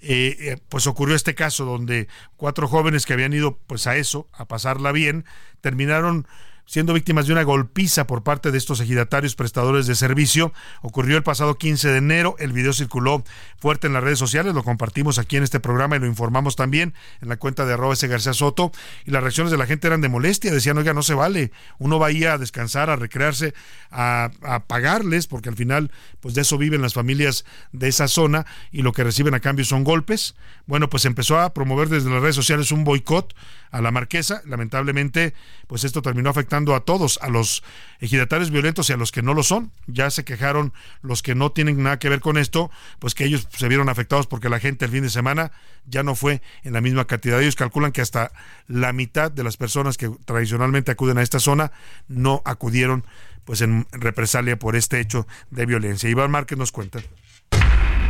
eh, 0.00 0.36
eh, 0.40 0.56
pues 0.68 0.88
ocurrió 0.88 1.14
este 1.14 1.36
caso 1.36 1.64
donde 1.64 2.08
cuatro 2.36 2.66
jóvenes 2.66 3.06
que 3.06 3.12
habían 3.12 3.32
ido 3.32 3.56
pues 3.68 3.86
a 3.86 3.94
eso, 3.94 4.28
a 4.32 4.46
pasarla 4.46 4.90
bien, 4.90 5.24
terminaron 5.60 6.26
siendo 6.70 6.94
víctimas 6.94 7.26
de 7.26 7.32
una 7.32 7.42
golpiza 7.42 8.06
por 8.06 8.22
parte 8.22 8.52
de 8.52 8.58
estos 8.58 8.78
ejidatarios 8.78 9.34
prestadores 9.34 9.88
de 9.88 9.96
servicio. 9.96 10.52
Ocurrió 10.82 11.16
el 11.16 11.24
pasado 11.24 11.58
15 11.58 11.88
de 11.88 11.98
enero, 11.98 12.36
el 12.38 12.52
video 12.52 12.72
circuló 12.72 13.24
fuerte 13.58 13.88
en 13.88 13.92
las 13.92 14.04
redes 14.04 14.20
sociales, 14.20 14.54
lo 14.54 14.62
compartimos 14.62 15.18
aquí 15.18 15.36
en 15.36 15.42
este 15.42 15.58
programa 15.58 15.96
y 15.96 15.98
lo 15.98 16.06
informamos 16.06 16.54
también 16.54 16.94
en 17.22 17.28
la 17.28 17.38
cuenta 17.38 17.64
de 17.66 17.72
arroba 17.72 17.94
ese 17.94 18.06
García 18.06 18.34
Soto, 18.34 18.70
y 19.04 19.10
las 19.10 19.20
reacciones 19.20 19.50
de 19.50 19.58
la 19.58 19.66
gente 19.66 19.88
eran 19.88 20.00
de 20.00 20.08
molestia, 20.08 20.52
decían, 20.52 20.78
oiga, 20.78 20.94
no 20.94 21.02
se 21.02 21.14
vale, 21.14 21.50
uno 21.80 21.98
va 21.98 22.06
a 22.06 22.10
a 22.10 22.38
descansar, 22.38 22.88
a 22.88 22.94
recrearse, 22.94 23.52
a, 23.90 24.30
a 24.42 24.60
pagarles, 24.60 25.26
porque 25.26 25.48
al 25.48 25.56
final, 25.56 25.90
pues 26.20 26.36
de 26.36 26.42
eso 26.42 26.56
viven 26.56 26.82
las 26.82 26.94
familias 26.94 27.44
de 27.72 27.88
esa 27.88 28.06
zona, 28.06 28.46
y 28.70 28.82
lo 28.82 28.92
que 28.92 29.02
reciben 29.02 29.34
a 29.34 29.40
cambio 29.40 29.64
son 29.64 29.82
golpes. 29.82 30.36
Bueno, 30.66 30.88
pues 30.88 31.04
empezó 31.04 31.40
a 31.40 31.52
promover 31.52 31.88
desde 31.88 32.10
las 32.10 32.22
redes 32.22 32.36
sociales 32.36 32.70
un 32.70 32.84
boicot 32.84 33.34
a 33.70 33.80
la 33.80 33.90
marquesa, 33.90 34.42
lamentablemente, 34.46 35.34
pues 35.66 35.84
esto 35.84 36.02
terminó 36.02 36.30
afectando 36.30 36.74
a 36.74 36.80
todos, 36.80 37.18
a 37.22 37.28
los 37.28 37.62
ejidatarios 38.00 38.50
violentos 38.50 38.90
y 38.90 38.92
a 38.92 38.96
los 38.96 39.12
que 39.12 39.22
no 39.22 39.34
lo 39.34 39.42
son. 39.42 39.70
Ya 39.86 40.10
se 40.10 40.24
quejaron 40.24 40.72
los 41.02 41.22
que 41.22 41.34
no 41.34 41.52
tienen 41.52 41.82
nada 41.82 41.98
que 41.98 42.08
ver 42.08 42.20
con 42.20 42.36
esto, 42.36 42.70
pues 42.98 43.14
que 43.14 43.24
ellos 43.24 43.48
se 43.56 43.68
vieron 43.68 43.88
afectados 43.88 44.26
porque 44.26 44.48
la 44.48 44.60
gente 44.60 44.84
el 44.84 44.90
fin 44.90 45.02
de 45.02 45.10
semana 45.10 45.52
ya 45.86 46.02
no 46.02 46.14
fue 46.14 46.42
en 46.64 46.72
la 46.72 46.80
misma 46.80 47.06
cantidad. 47.06 47.40
Ellos 47.40 47.56
calculan 47.56 47.92
que 47.92 48.00
hasta 48.00 48.32
la 48.66 48.92
mitad 48.92 49.30
de 49.30 49.44
las 49.44 49.56
personas 49.56 49.96
que 49.96 50.10
tradicionalmente 50.24 50.90
acuden 50.90 51.18
a 51.18 51.22
esta 51.22 51.40
zona 51.40 51.72
no 52.08 52.42
acudieron 52.44 53.04
pues 53.44 53.60
en 53.60 53.86
represalia 53.92 54.58
por 54.58 54.76
este 54.76 55.00
hecho 55.00 55.26
de 55.50 55.66
violencia. 55.66 56.10
Iván 56.10 56.30
Márquez 56.30 56.58
nos 56.58 56.72
cuenta. 56.72 57.00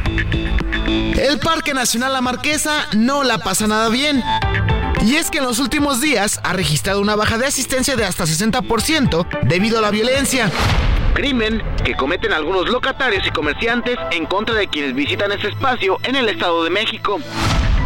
El 0.06 1.38
Parque 1.38 1.74
Nacional 1.74 2.12
La 2.12 2.20
Marquesa 2.20 2.86
no 2.96 3.22
la 3.22 3.38
pasa 3.38 3.66
nada 3.66 3.88
bien. 3.88 4.22
Y 5.04 5.16
es 5.16 5.30
que 5.30 5.38
en 5.38 5.44
los 5.44 5.58
últimos 5.58 6.00
días 6.00 6.40
ha 6.42 6.52
registrado 6.52 7.00
una 7.00 7.16
baja 7.16 7.38
de 7.38 7.46
asistencia 7.46 7.96
de 7.96 8.04
hasta 8.04 8.24
60% 8.24 9.26
debido 9.42 9.78
a 9.78 9.80
la 9.80 9.90
violencia. 9.90 10.50
Crimen 11.14 11.62
que 11.84 11.96
cometen 11.96 12.32
algunos 12.32 12.68
locatarios 12.68 13.26
y 13.26 13.30
comerciantes 13.30 13.96
en 14.10 14.26
contra 14.26 14.54
de 14.54 14.68
quienes 14.68 14.94
visitan 14.94 15.32
este 15.32 15.48
espacio 15.48 15.98
en 16.02 16.16
el 16.16 16.28
Estado 16.28 16.62
de 16.64 16.70
México. 16.70 17.18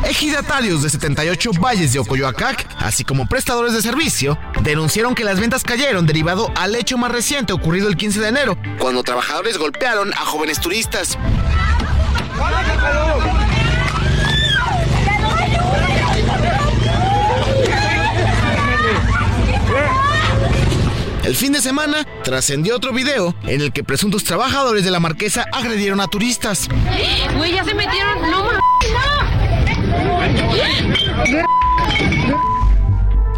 Ejidatarios 0.04 0.82
de 0.82 0.90
78 0.90 1.52
valles 1.60 1.92
de 1.92 2.00
Ocoyoacac, 2.00 2.66
así 2.78 3.04
como 3.04 3.26
prestadores 3.26 3.72
de 3.72 3.80
servicio, 3.80 4.36
denunciaron 4.62 5.14
que 5.14 5.24
las 5.24 5.40
ventas 5.40 5.62
cayeron 5.62 6.06
derivado 6.06 6.52
al 6.56 6.74
hecho 6.74 6.98
más 6.98 7.10
reciente 7.10 7.52
ocurrido 7.52 7.88
el 7.88 7.96
15 7.96 8.20
de 8.20 8.28
enero, 8.28 8.58
cuando 8.78 9.02
trabajadores 9.02 9.56
golpearon 9.56 10.12
a 10.12 10.26
jóvenes 10.26 10.60
turistas. 10.60 11.16
De 21.52 21.62
semana 21.62 22.06
trascendió 22.22 22.76
otro 22.76 22.92
video 22.92 23.34
en 23.44 23.62
el 23.62 23.72
que 23.72 23.82
presuntos 23.82 24.24
trabajadores 24.24 24.84
de 24.84 24.90
la 24.90 25.00
marquesa 25.00 25.46
agredieron 25.52 26.00
a 26.00 26.06
turistas. 26.06 26.68
Güey, 27.36 27.54
ya 27.54 27.64
se 27.64 27.74
metieron. 27.74 28.30
No, 28.30 28.52
no. 28.52 28.60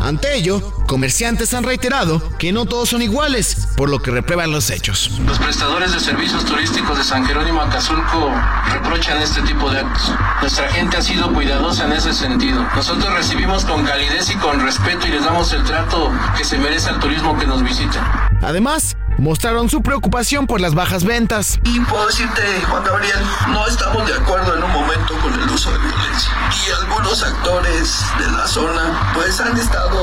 Ante 0.06 0.36
ello, 0.36 0.62
comerciantes 0.86 1.52
han 1.52 1.64
reiterado 1.64 2.22
que 2.38 2.52
no 2.52 2.64
todos 2.64 2.90
son 2.90 3.02
iguales, 3.02 3.66
por 3.76 3.90
lo 3.90 3.98
que 3.98 4.12
reprueban 4.12 4.52
los 4.52 4.70
hechos. 4.70 5.10
Los 5.26 5.36
prestadores 5.40 5.92
de 5.92 5.98
servicios 5.98 6.44
turísticos 6.44 6.96
de 6.96 7.02
San 7.02 7.26
Jerónimo 7.26 7.60
Acazulco 7.60 8.32
reprochan 8.72 9.20
este 9.20 9.42
tipo 9.42 9.68
de 9.68 9.80
actos. 9.80 10.12
Nuestra 10.40 10.68
gente 10.68 10.96
ha 10.96 11.02
sido 11.02 11.32
cuidadosa 11.34 11.86
en 11.86 11.92
ese 11.94 12.12
sentido. 12.12 12.64
Nosotros 12.76 13.12
recibimos 13.14 13.64
con 13.64 13.84
calidez 13.84 14.30
y 14.30 14.36
con 14.36 14.60
respeto 14.60 15.08
y 15.08 15.10
les 15.10 15.24
damos 15.24 15.52
el 15.52 15.64
trato 15.64 16.12
que 16.38 16.44
se 16.44 16.56
merece 16.56 16.88
al 16.88 17.00
turismo 17.00 17.36
que 17.36 17.46
nos 17.48 17.64
visita. 17.64 18.28
Además, 18.42 18.96
mostraron 19.18 19.68
su 19.68 19.82
preocupación 19.82 20.46
por 20.46 20.60
las 20.60 20.74
bajas 20.74 21.04
ventas. 21.04 21.58
Y 21.64 21.80
puedo 21.80 22.06
decirte, 22.06 22.42
Juan 22.68 22.84
Gabriel, 22.84 23.18
no 23.48 23.66
estamos 23.66 24.06
de 24.06 24.14
acuerdo 24.14 24.56
en 24.56 24.62
un 24.62 24.72
momento 24.72 25.14
con 25.20 25.32
el 25.32 25.48
uso 25.50 25.70
de 25.72 25.78
violencia. 25.78 26.30
Y 26.66 26.70
algunos 26.82 27.22
actores 27.22 28.04
de 28.18 28.30
la 28.32 28.46
zona 28.46 29.12
pues 29.14 29.40
han 29.40 29.56
estado 29.56 29.95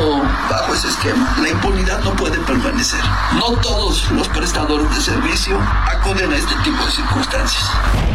bajo 0.49 0.73
ese 0.73 0.87
esquema. 0.87 1.35
La 1.41 1.49
impunidad 1.49 2.03
no 2.03 2.15
puede 2.15 2.37
permanecer. 2.39 2.99
No 3.35 3.57
todos 3.61 4.09
los 4.11 4.27
prestadores 4.29 4.89
de 4.89 5.01
servicio 5.01 5.59
acuden 5.59 6.31
a 6.31 6.35
este 6.35 6.55
tipo 6.63 6.83
de 6.83 6.91
circunstancias. 6.91 7.69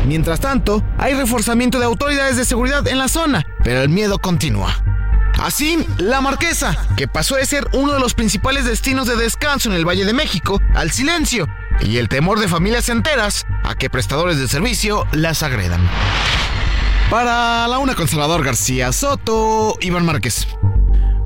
Mientras 0.07 0.41
tanto, 0.41 0.83
hay 0.99 1.15
reforzamiento 1.15 1.79
de 1.79 1.85
autoridades 1.85 2.37
de 2.37 2.45
seguridad 2.45 2.87
en 2.89 2.99
la 2.99 3.09
zona, 3.09 3.47
pero 3.63 3.83
el 3.83 3.89
miedo 3.89 4.19
continúa. 4.19 4.75
Así, 5.39 5.87
la 5.99 6.21
Marquesa, 6.21 6.77
que 6.97 7.07
pasó 7.07 7.37
de 7.37 7.47
ser 7.47 7.69
uno 7.73 7.93
de 7.93 8.01
los 8.01 8.15
principales 8.15 8.65
destinos 8.65 9.07
de 9.07 9.17
descanso 9.17 9.69
en 9.69 9.77
el 9.77 9.87
Valle 9.87 10.05
de 10.05 10.13
México, 10.13 10.61
al 10.75 10.91
silencio 10.91 11.47
y 11.81 11.99
el 11.99 12.09
temor 12.09 12.41
de 12.41 12.49
familias 12.49 12.89
enteras 12.89 13.47
a 13.63 13.75
que 13.77 13.89
prestadores 13.89 14.39
de 14.39 14.49
servicio 14.49 15.07
las 15.13 15.43
agredan. 15.43 15.89
Para 17.11 17.67
la 17.69 17.79
una 17.79 17.95
con 17.95 18.09
Salvador 18.09 18.45
García 18.45 18.93
Soto, 18.93 19.77
Iván 19.81 20.05
Márquez. 20.05 20.47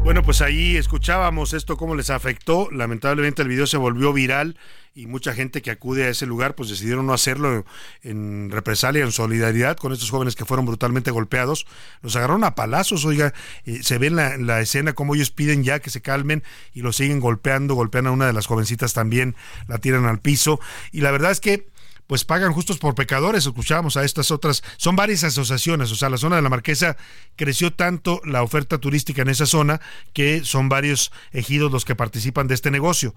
Bueno, 0.04 0.24
pues 0.24 0.42
ahí 0.42 0.76
escuchábamos 0.76 1.52
esto, 1.52 1.76
cómo 1.76 1.94
les 1.94 2.10
afectó. 2.10 2.68
Lamentablemente 2.72 3.42
el 3.42 3.48
video 3.48 3.68
se 3.68 3.76
volvió 3.76 4.12
viral 4.12 4.56
y 4.96 5.06
mucha 5.06 5.32
gente 5.32 5.62
que 5.62 5.70
acude 5.70 6.04
a 6.04 6.08
ese 6.08 6.26
lugar 6.26 6.56
pues 6.56 6.68
decidieron 6.68 7.06
no 7.06 7.12
hacerlo 7.12 7.64
en 8.02 8.50
represalia, 8.50 9.04
en 9.04 9.12
solidaridad 9.12 9.76
con 9.76 9.92
estos 9.92 10.10
jóvenes 10.10 10.34
que 10.34 10.44
fueron 10.44 10.66
brutalmente 10.66 11.12
golpeados. 11.12 11.66
Los 12.02 12.16
agarraron 12.16 12.42
a 12.42 12.56
palazos, 12.56 13.04
oiga, 13.04 13.32
eh, 13.64 13.84
se 13.84 13.98
ve 13.98 14.08
en 14.08 14.16
la, 14.16 14.34
en 14.34 14.48
la, 14.48 14.60
escena 14.60 14.92
como 14.92 15.14
ellos 15.14 15.30
piden 15.30 15.62
ya 15.62 15.78
que 15.78 15.90
se 15.90 16.02
calmen 16.02 16.42
y 16.74 16.82
lo 16.82 16.92
siguen 16.92 17.20
golpeando, 17.20 17.74
golpean 17.74 18.08
a 18.08 18.10
una 18.10 18.26
de 18.26 18.32
las 18.32 18.46
jovencitas 18.46 18.94
también, 18.94 19.36
la 19.68 19.78
tiran 19.78 20.06
al 20.06 20.18
piso 20.18 20.58
y 20.90 21.02
la 21.02 21.12
verdad 21.12 21.30
es 21.30 21.40
que 21.40 21.68
pues 22.12 22.26
pagan 22.26 22.52
justos 22.52 22.76
por 22.76 22.94
pecadores. 22.94 23.46
Escuchábamos 23.46 23.96
a 23.96 24.04
estas 24.04 24.30
otras, 24.30 24.62
son 24.76 24.96
varias 24.96 25.24
asociaciones, 25.24 25.90
o 25.92 25.96
sea, 25.96 26.10
la 26.10 26.18
zona 26.18 26.36
de 26.36 26.42
la 26.42 26.50
Marquesa 26.50 26.98
creció 27.36 27.72
tanto 27.72 28.20
la 28.26 28.42
oferta 28.42 28.76
turística 28.76 29.22
en 29.22 29.30
esa 29.30 29.46
zona 29.46 29.80
que 30.12 30.44
son 30.44 30.68
varios 30.68 31.10
ejidos 31.32 31.72
los 31.72 31.86
que 31.86 31.94
participan 31.96 32.48
de 32.48 32.54
este 32.54 32.70
negocio. 32.70 33.14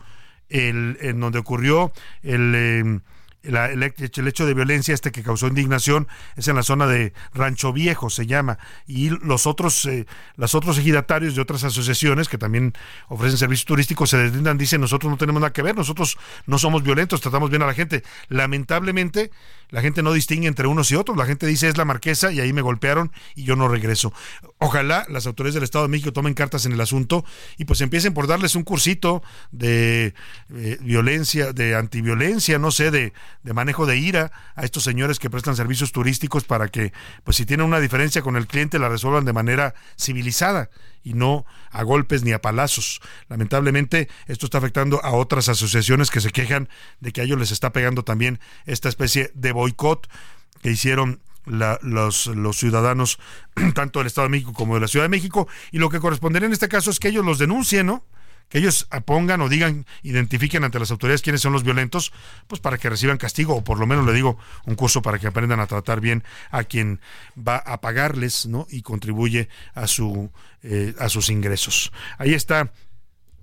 El, 0.47 0.97
en 1.01 1.19
donde 1.19 1.39
ocurrió 1.39 1.91
el... 2.23 2.53
Eh, 2.55 2.99
la, 3.47 3.71
el, 3.71 3.83
hecho 3.83 4.45
de 4.45 4.53
violencia 4.53 4.93
este 4.93 5.11
que 5.11 5.23
causó 5.23 5.47
indignación 5.47 6.07
es 6.35 6.47
en 6.47 6.55
la 6.55 6.63
zona 6.63 6.87
de 6.87 7.13
Rancho 7.33 7.73
Viejo 7.73 8.09
se 8.09 8.25
llama. 8.25 8.57
Y 8.87 9.09
los 9.09 9.47
otros 9.47 9.85
eh, 9.85 10.05
los 10.35 10.55
otros 10.55 10.77
ejidatarios 10.77 11.35
de 11.35 11.41
otras 11.41 11.63
asociaciones 11.63 12.29
que 12.29 12.37
también 12.37 12.73
ofrecen 13.07 13.37
servicios 13.37 13.65
turísticos 13.65 14.09
se 14.09 14.17
deslindan 14.17 14.57
dicen 14.57 14.81
nosotros 14.81 15.09
no 15.11 15.17
tenemos 15.17 15.41
nada 15.41 15.53
que 15.53 15.61
ver 15.61 15.75
nosotros 15.75 16.17
no 16.45 16.57
somos 16.57 16.83
violentos 16.83 17.21
tratamos 17.21 17.49
bien 17.49 17.61
a 17.61 17.67
la 17.67 17.73
gente 17.73 18.03
lamentablemente 18.29 19.31
la 19.69 19.81
gente 19.81 20.03
no 20.03 20.13
distingue 20.13 20.47
entre 20.47 20.67
unos 20.67 20.91
y 20.91 20.95
otros. 20.95 21.17
La 21.17 21.25
gente 21.25 21.47
dice 21.47 21.67
es 21.67 21.77
la 21.77 21.85
marquesa 21.85 22.31
y 22.31 22.39
ahí 22.39 22.53
me 22.53 22.61
golpearon 22.61 23.11
y 23.35 23.43
yo 23.43 23.55
no 23.55 23.67
regreso. 23.67 24.13
Ojalá 24.59 25.05
las 25.09 25.27
autoridades 25.27 25.55
del 25.55 25.63
Estado 25.63 25.85
de 25.85 25.89
México 25.89 26.13
tomen 26.13 26.33
cartas 26.33 26.65
en 26.65 26.71
el 26.71 26.81
asunto 26.81 27.25
y 27.57 27.65
pues 27.65 27.81
empiecen 27.81 28.13
por 28.13 28.27
darles 28.27 28.55
un 28.55 28.63
cursito 28.63 29.23
de 29.51 30.13
eh, 30.53 30.77
violencia 30.81 31.53
de 31.53 31.75
antiviolencia 31.75 32.59
no 32.59 32.71
sé 32.71 32.91
de 32.91 33.13
de 33.43 33.53
manejo 33.53 33.85
de 33.85 33.97
ira 33.97 34.31
a 34.55 34.63
estos 34.65 34.83
señores 34.83 35.19
que 35.19 35.29
prestan 35.29 35.55
servicios 35.55 35.91
turísticos 35.91 36.43
para 36.43 36.67
que, 36.67 36.93
pues 37.23 37.37
si 37.37 37.45
tienen 37.45 37.65
una 37.65 37.79
diferencia 37.79 38.21
con 38.21 38.35
el 38.35 38.47
cliente, 38.47 38.79
la 38.79 38.89
resuelvan 38.89 39.25
de 39.25 39.33
manera 39.33 39.75
civilizada 39.97 40.69
y 41.05 41.13
no 41.13 41.45
a 41.71 41.83
golpes 41.83 42.23
ni 42.23 42.33
a 42.33 42.41
palazos. 42.41 42.99
Lamentablemente, 43.29 44.09
esto 44.27 44.47
está 44.47 44.57
afectando 44.57 45.01
a 45.05 45.11
otras 45.11 45.47
asociaciones 45.47 46.09
que 46.09 46.19
se 46.19 46.31
quejan 46.31 46.67
de 46.99 47.13
que 47.13 47.21
a 47.21 47.23
ellos 47.23 47.39
les 47.39 47.51
está 47.51 47.71
pegando 47.71 48.03
también 48.03 48.39
esta 48.65 48.89
especie 48.89 49.31
de 49.35 49.53
boicot 49.53 50.09
que 50.61 50.71
hicieron 50.71 51.21
la, 51.45 51.79
los, 51.83 52.25
los, 52.25 52.57
ciudadanos 52.57 53.19
tanto 53.75 53.99
del 53.99 54.07
Estado 54.07 54.25
de 54.25 54.31
México 54.31 54.51
como 54.51 54.73
de 54.73 54.81
la 54.81 54.87
Ciudad 54.87 55.05
de 55.05 55.09
México 55.09 55.47
y 55.71 55.77
lo 55.77 55.89
que 55.89 55.99
correspondería 55.99 56.47
en 56.47 56.53
este 56.53 56.67
caso 56.67 56.89
es 56.89 56.99
que 56.99 57.09
ellos 57.09 57.23
los 57.23 57.37
denuncien, 57.37 57.85
¿no? 57.85 58.03
Que 58.49 58.59
ellos 58.59 58.87
pongan 59.05 59.41
o 59.41 59.49
digan, 59.49 59.85
identifiquen 60.03 60.63
ante 60.63 60.79
las 60.79 60.91
autoridades 60.91 61.21
quiénes 61.21 61.41
son 61.41 61.53
los 61.53 61.63
violentos, 61.63 62.13
pues 62.47 62.61
para 62.61 62.77
que 62.77 62.89
reciban 62.89 63.17
castigo 63.17 63.55
o 63.55 63.63
por 63.63 63.79
lo 63.79 63.87
menos 63.87 64.05
le 64.05 64.13
digo 64.13 64.37
un 64.65 64.75
curso 64.75 65.01
para 65.01 65.19
que 65.19 65.27
aprendan 65.27 65.59
a 65.59 65.67
tratar 65.67 66.01
bien 66.01 66.23
a 66.51 66.63
quien 66.63 66.99
va 67.35 67.57
a 67.57 67.81
pagarles, 67.81 68.45
¿no? 68.45 68.67
Y 68.69 68.81
contribuye 68.81 69.49
a 69.73 69.87
su 69.87 70.31
eh, 70.63 70.95
a 70.99 71.09
sus 71.09 71.29
ingresos. 71.29 71.91
Ahí 72.17 72.33
está 72.33 72.71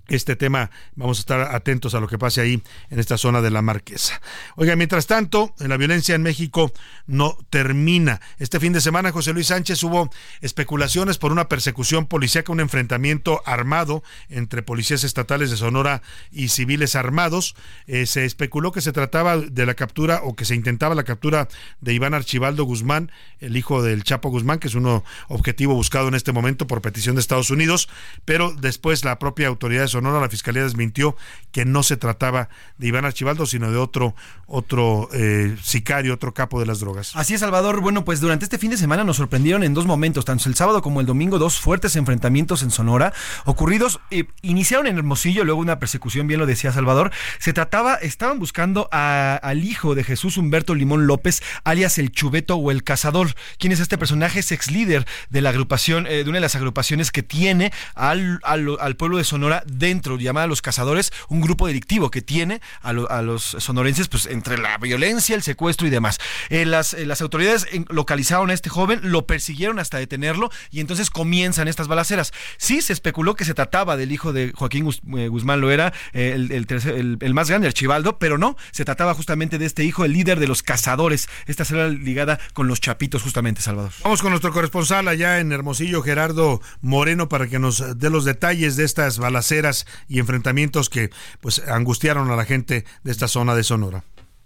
este 0.07 0.35
tema. 0.35 0.69
Vamos 0.95 1.19
a 1.19 1.21
estar 1.21 1.41
atentos 1.55 1.95
a 1.95 1.99
lo 1.99 2.07
que 2.07 2.17
pase 2.17 2.41
ahí 2.41 2.61
en 2.89 2.99
esta 2.99 3.17
zona 3.17 3.41
de 3.41 3.51
la 3.51 3.61
Marquesa. 3.61 4.21
Oiga, 4.55 4.75
mientras 4.75 5.07
tanto, 5.07 5.53
la 5.59 5.77
violencia 5.77 6.15
en 6.15 6.23
México 6.23 6.71
no 7.07 7.37
termina. 7.49 8.21
Este 8.37 8.59
fin 8.59 8.73
de 8.73 8.81
semana, 8.81 9.11
José 9.11 9.33
Luis 9.33 9.47
Sánchez 9.47 9.81
hubo 9.83 10.09
especulaciones 10.41 11.17
por 11.17 11.31
una 11.31 11.47
persecución 11.47 12.05
policíaca, 12.05 12.51
un 12.51 12.59
enfrentamiento 12.59 13.41
armado 13.45 14.03
entre 14.29 14.61
policías 14.61 15.03
estatales 15.03 15.51
de 15.51 15.57
Sonora 15.57 16.01
y 16.31 16.49
civiles 16.49 16.95
armados. 16.95 17.55
Eh, 17.87 18.05
se 18.05 18.25
especuló 18.25 18.71
que 18.71 18.81
se 18.81 18.91
trataba 18.91 19.37
de 19.37 19.65
la 19.65 19.73
captura 19.73 20.21
o 20.23 20.35
que 20.35 20.45
se 20.45 20.55
intentaba 20.55 20.95
la 20.95 21.03
captura 21.03 21.47
de 21.81 21.93
Iván 21.93 22.13
Archibaldo 22.13 22.65
Guzmán, 22.65 23.11
el 23.39 23.55
hijo 23.55 23.81
del 23.81 24.03
Chapo 24.03 24.29
Guzmán, 24.29 24.59
que 24.59 24.67
es 24.67 24.75
un 24.75 25.03
objetivo 25.27 25.73
buscado 25.73 26.07
en 26.07 26.15
este 26.15 26.31
momento 26.31 26.67
por 26.67 26.81
petición 26.81 27.15
de 27.15 27.21
Estados 27.21 27.49
Unidos, 27.49 27.89
pero 28.25 28.53
después 28.53 29.05
la 29.05 29.19
propia 29.19 29.47
autoridad 29.47 29.87
Sonora, 29.93 30.19
la 30.19 30.29
Fiscalía 30.29 30.63
desmintió 30.63 31.15
que 31.51 31.65
no 31.65 31.83
se 31.83 31.97
trataba 31.97 32.49
de 32.77 32.87
Iván 32.87 33.05
Archibaldo, 33.05 33.45
sino 33.45 33.71
de 33.71 33.77
otro, 33.77 34.15
otro 34.45 35.09
eh, 35.13 35.55
sicario, 35.63 36.13
otro 36.13 36.33
capo 36.33 36.59
de 36.59 36.65
las 36.65 36.79
drogas. 36.79 37.15
Así 37.15 37.33
es, 37.33 37.39
Salvador. 37.39 37.79
Bueno, 37.79 38.03
pues 38.03 38.19
durante 38.19 38.45
este 38.45 38.57
fin 38.57 38.71
de 38.71 38.77
semana 38.77 39.03
nos 39.03 39.17
sorprendieron 39.17 39.63
en 39.63 39.73
dos 39.73 39.85
momentos, 39.85 40.25
tanto 40.25 40.49
el 40.49 40.55
sábado 40.55 40.81
como 40.81 40.99
el 40.99 41.05
domingo, 41.05 41.39
dos 41.39 41.59
fuertes 41.59 41.95
enfrentamientos 41.95 42.63
en 42.63 42.71
Sonora, 42.71 43.13
ocurridos, 43.45 44.01
eh, 44.11 44.25
iniciaron 44.41 44.87
en 44.87 44.97
Hermosillo, 44.97 45.45
luego 45.45 45.61
una 45.61 45.79
persecución, 45.79 46.27
bien 46.27 46.39
lo 46.39 46.45
decía 46.45 46.71
Salvador. 46.71 47.11
Se 47.39 47.53
trataba, 47.53 47.95
estaban 47.95 48.39
buscando 48.39 48.89
a, 48.91 49.35
al 49.35 49.63
hijo 49.63 49.95
de 49.95 50.03
Jesús 50.03 50.37
Humberto 50.37 50.75
Limón 50.75 51.07
López, 51.07 51.41
alias 51.63 51.97
el 51.97 52.11
Chubeto 52.11 52.55
o 52.55 52.71
el 52.71 52.83
Cazador. 52.83 53.35
¿Quién 53.59 53.71
es 53.71 53.79
este 53.79 53.97
personaje? 53.97 54.39
Es 54.39 54.51
ex 54.51 54.71
líder 54.71 55.05
de 55.29 55.41
la 55.41 55.49
agrupación, 55.49 56.07
eh, 56.07 56.23
de 56.23 56.29
una 56.29 56.37
de 56.37 56.41
las 56.41 56.55
agrupaciones 56.55 57.11
que 57.11 57.23
tiene 57.23 57.71
al, 57.93 58.39
al 58.43 58.95
pueblo 58.95 59.17
de 59.17 59.23
Sonora 59.23 59.63
dentro, 59.83 60.17
llamada 60.17 60.47
Los 60.47 60.61
Cazadores, 60.61 61.11
un 61.27 61.41
grupo 61.41 61.67
delictivo 61.67 62.09
que 62.09 62.21
tiene 62.21 62.61
a, 62.81 62.93
lo, 62.93 63.11
a 63.11 63.21
los 63.21 63.43
sonorenses 63.43 64.07
pues 64.07 64.27
entre 64.27 64.57
la 64.57 64.77
violencia, 64.77 65.35
el 65.35 65.43
secuestro 65.43 65.85
y 65.85 65.89
demás. 65.89 66.19
Eh, 66.49 66.65
las, 66.65 66.93
eh, 66.93 67.05
las 67.05 67.21
autoridades 67.21 67.67
localizaron 67.89 68.49
a 68.49 68.53
este 68.53 68.69
joven, 68.69 69.01
lo 69.03 69.27
persiguieron 69.27 69.79
hasta 69.79 69.97
detenerlo 69.97 70.49
y 70.71 70.79
entonces 70.79 71.09
comienzan 71.09 71.67
estas 71.67 71.89
balaceras. 71.89 72.31
Sí 72.55 72.81
se 72.81 72.93
especuló 72.93 73.35
que 73.35 73.43
se 73.43 73.53
trataba 73.53 73.97
del 73.97 74.13
hijo 74.13 74.31
de 74.31 74.53
Joaquín 74.55 74.89
eh, 75.17 75.27
Guzmán 75.27 75.59
Loera, 75.59 75.91
el, 76.13 76.53
el, 76.53 76.65
el, 76.69 77.17
el, 77.19 77.33
más 77.33 77.49
grande, 77.49 77.67
Archibaldo, 77.67 78.17
pero 78.19 78.37
no, 78.37 78.55
se 78.71 78.85
trataba 78.85 79.13
justamente 79.13 79.57
de 79.57 79.65
este 79.65 79.83
hijo, 79.83 80.05
el 80.05 80.13
líder 80.13 80.39
de 80.39 80.47
los 80.47 80.63
cazadores, 80.63 81.27
esta 81.45 81.65
será 81.65 81.89
ligada 81.89 82.39
con 82.53 82.67
los 82.67 82.79
chapitos 82.79 83.21
justamente, 83.21 83.61
Salvador. 83.61 83.91
Vamos 84.01 84.21
con 84.21 84.29
nuestro 84.29 84.53
corresponsal 84.53 85.09
allá 85.09 85.41
en 85.41 85.51
Hermosillo, 85.51 86.01
Gerardo 86.01 86.61
Moreno, 86.81 87.27
para 87.27 87.47
que 87.47 87.59
nos 87.59 87.99
dé 87.99 88.09
los 88.09 88.23
detalles 88.23 88.77
de 88.77 88.85
estas 88.85 89.17
balaceras 89.17 89.72
y 90.07 90.19
enfrentamientos 90.19 90.89
que 90.89 91.09
pues 91.41 91.61
angustiaron 91.67 92.29
a 92.31 92.35
la 92.35 92.45
gente 92.45 92.85
de 93.03 93.11
esta 93.11 93.27
zona 93.27 93.55
de 93.55 93.63
Sonora. 93.63 94.03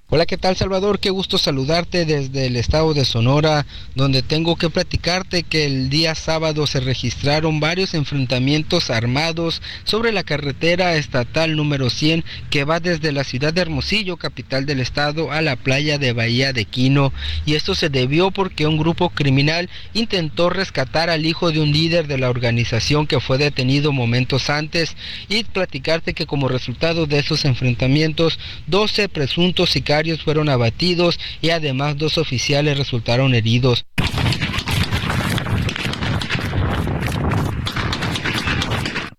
Hola, 0.10 0.26
¿qué 0.26 0.38
tal 0.38 0.56
Salvador? 0.56 1.02
Qué 1.02 1.10
gusto 1.10 1.38
saludarte 1.38 2.06
desde 2.06 2.46
el 2.46 2.56
estado 2.56 2.94
de 2.94 3.04
Sonora, 3.04 3.66
donde 3.94 4.22
tengo 4.22 4.56
que 4.56 4.70
platicarte 4.70 5.44
que 5.44 5.66
el 5.66 5.90
día 5.90 6.16
sábado 6.16 6.66
se 6.66 6.80
registraron 6.80 7.60
varios 7.60 7.94
enfrentamientos 7.94 8.90
armados 8.90 9.62
sobre 9.84 10.14
la 10.14 10.24
carretera 10.24 10.96
estatal 10.96 11.58
número 11.58 11.90
100 11.90 12.24
que 12.50 12.64
va 12.64 12.80
desde 12.80 13.12
la 13.12 13.26
ciudad 13.26 13.54
de 13.54 13.60
Hermosillo, 13.60 14.16
capital 14.16 14.66
del 14.66 14.80
estado, 14.80 15.30
a 15.34 15.42
la 15.42 15.58
playa 15.58 15.98
de 15.98 16.14
Bahía 16.14 16.54
de 16.54 16.64
Quino. 16.64 17.12
Y 17.46 17.56
esto 17.56 17.76
se 17.76 17.90
debió 17.90 18.32
porque 18.32 18.66
un 18.66 18.78
grupo 18.78 19.10
criminal 19.10 19.70
intentó 19.94 20.50
rescatar 20.50 21.10
al 21.10 21.26
hijo 21.26 21.52
de 21.52 21.60
un 21.60 21.74
líder 21.74 22.08
de 22.08 22.18
la 22.18 22.30
organización 22.30 23.08
que 23.08 23.20
fue 23.20 23.38
detenido 23.38 23.92
momentos 23.92 24.50
antes 24.50 24.96
y 25.28 25.44
platicarte 25.44 26.14
que 26.14 26.26
como 26.26 26.48
resultado 26.48 27.08
de 27.08 27.20
esos 27.20 27.44
enfrentamientos, 27.44 28.40
12 28.68 29.10
presuntos 29.10 29.72
sicarios 29.72 29.97
fueron 30.24 30.50
abatidos 30.50 31.20
y 31.42 31.50
además 31.50 31.98
dos 31.98 32.18
oficiales 32.18 32.78
resultaron 32.78 33.34
heridos. 33.34 33.86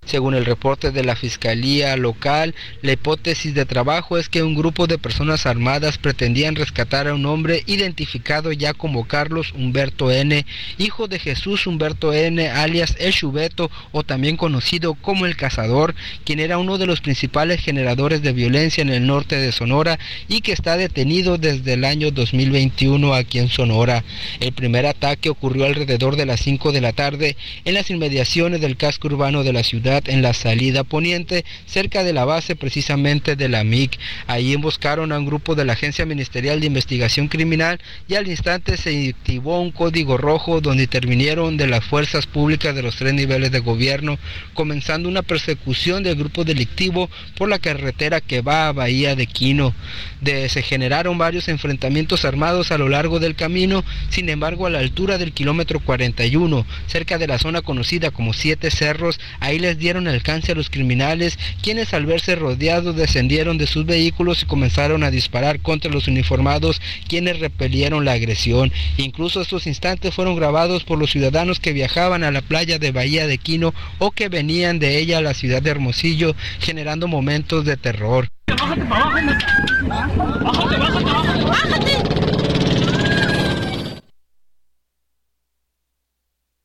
Según 0.09 0.33
el 0.33 0.47
reporte 0.47 0.91
de 0.91 1.05
la 1.05 1.17
Fiscalía 1.17 1.95
local, 1.99 2.55
la 2.81 2.93
hipótesis 2.93 3.53
de 3.53 3.67
trabajo 3.67 4.17
es 4.17 4.31
que 4.31 4.43
un 4.43 4.55
grupo 4.55 4.87
de 4.87 4.97
personas 4.97 5.45
armadas 5.45 5.99
pretendían 5.99 6.57
rescatar 6.57 7.09
a 7.09 7.13
un 7.13 7.27
hombre 7.27 7.63
identificado 7.67 8.51
ya 8.53 8.73
como 8.73 9.07
Carlos 9.07 9.53
Humberto 9.53 10.11
N., 10.11 10.47
hijo 10.79 11.09
de 11.09 11.19
Jesús 11.19 11.67
Humberto 11.67 12.15
N., 12.15 12.49
alias 12.49 12.97
El 12.99 13.13
Chubeto, 13.13 13.71
o 13.93 14.03
también 14.03 14.39
conocido 14.39 14.95
como 14.95 15.27
El 15.27 15.37
Cazador, 15.37 15.95
quien 16.25 16.41
era 16.41 16.57
uno 16.57 16.79
de 16.79 16.87
los 16.87 17.03
principales 17.03 17.61
generadores 17.61 18.23
de 18.23 18.33
violencia 18.33 18.81
en 18.81 18.89
el 18.89 19.07
norte 19.07 19.37
de 19.37 19.53
Sonora 19.53 19.99
y 20.27 20.41
que 20.41 20.53
está 20.53 20.79
detenido 20.79 21.37
desde 21.37 21.75
el 21.75 21.85
año 21.85 22.13
2021 22.13 23.13
aquí 23.13 23.41
en 23.41 23.51
Sonora. 23.51 24.05
El 24.41 24.55
primer 24.55 24.87
ataque 24.87 25.29
ocurrió 25.29 25.67
alrededor 25.67 26.17
de 26.17 26.25
las 26.25 26.41
5 26.41 26.73
de 26.73 26.81
la 26.81 26.95
tarde 26.95 27.37
en 27.67 27.75
las 27.75 27.91
inmediaciones 27.91 28.63
del 28.63 28.79
casco 28.79 29.09
urbano 29.09 29.45
de 29.45 29.53
la 29.53 29.63
ciudad 29.63 29.98
en 30.07 30.23
la 30.23 30.35
salida 30.35 30.85
poniente, 30.85 31.45
cerca 31.67 32.05
de 32.05 32.13
la 32.13 32.25
base 32.25 32.55
precisamente 32.55 33.37
de 33.37 33.49
la 33.49 33.65
MIC. 33.65 33.99
Ahí 34.27 34.53
emboscaron 34.53 35.13
a 35.13 35.19
un 35.19 35.27
grupo 35.27 35.55
de 35.55 35.65
la 35.65 35.73
Agencia 35.73 36.07
Ministerial 36.07 36.61
de 36.61 36.67
Investigación 36.67 37.29
Criminal 37.29 37.81
y 38.07 38.15
al 38.15 38.29
instante 38.29 38.77
se 38.77 39.09
activó 39.09 39.61
un 39.61 39.73
código 39.73 40.17
rojo 40.17 40.61
donde 40.61 40.85
intervinieron 40.85 41.57
de 41.57 41.67
las 41.67 41.85
fuerzas 41.85 42.27
públicas 42.27 42.75
de 42.75 42.83
los 42.83 42.97
tres 42.97 43.15
niveles 43.15 43.51
de 43.51 43.61
gobierno, 43.61 44.19
comenzando 44.55 45.09
una 45.09 45.23
persecución 45.23 46.03
del 46.03 46.17
grupo 46.17 46.45
delictivo 46.45 47.11
por 47.37 47.49
la 47.49 47.59
carretera 47.59 48.21
que 48.21 48.41
va 48.41 48.69
a 48.69 48.73
Bahía 48.73 49.17
de 49.17 49.27
Quino. 49.27 49.75
De, 50.21 50.49
se 50.49 50.63
generaron 50.63 51.19
varios 51.19 51.49
enfrentamientos 51.49 52.25
armados 52.25 52.71
a 52.71 52.79
lo 52.79 52.89
largo 52.89 53.19
del 53.21 53.35
camino, 53.35 53.85
sin 54.11 54.29
embargo 54.29 54.67
a 54.67 54.71
la 54.71 54.81
altura 54.81 55.19
del 55.19 55.33
kilómetro 55.33 55.81
41, 55.81 56.67
cerca 56.87 57.19
de 57.19 57.27
la 57.27 57.39
zona 57.39 57.63
conocida 57.63 58.11
como 58.11 58.33
Siete 58.33 58.71
Cerros, 58.71 59.21
ahí 59.41 59.59
les 59.59 59.79
dieron 59.79 59.88
alcance 59.97 60.53
a 60.53 60.55
los 60.55 60.70
criminales, 60.70 61.39
quienes 61.62 61.95
al 61.95 62.07
verse 62.07 62.34
rodeados 62.36 62.97
descendieron 62.97 63.57
de 63.59 63.66
sus 63.66 63.86
vehículos 63.86 64.43
y 64.43 64.47
comenzaron 64.47 65.03
a 65.03 65.11
disparar 65.11 65.61
contra 65.61 65.91
los 65.91 66.09
uniformados, 66.09 66.80
quienes 67.09 67.41
repelieron 67.41 68.05
la 68.05 68.12
agresión. 68.12 68.72
Incluso 68.97 69.41
estos 69.41 69.66
instantes 69.66 70.14
fueron 70.14 70.36
grabados 70.36 70.84
por 70.84 70.99
los 70.99 71.11
ciudadanos 71.11 71.61
que 71.61 71.72
viajaban 71.72 72.24
a 72.24 72.30
la 72.30 72.43
playa 72.43 72.78
de 72.78 72.93
Bahía 72.93 73.26
de 73.26 73.39
Quino 73.39 73.72
o 73.99 74.11
que 74.11 74.28
venían 74.28 74.78
de 74.78 74.99
ella 74.99 75.18
a 75.18 75.22
la 75.22 75.34
ciudad 75.34 75.62
de 75.62 75.70
Hermosillo, 75.70 76.34
generando 76.61 77.09
momentos 77.09 77.64
de 77.64 77.76
terror. 77.76 78.28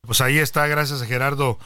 Pues 0.06 0.20
ahí 0.20 0.38
está, 0.38 0.66
gracias 0.66 1.00
a 1.00 1.06
Gerardo 1.06 1.58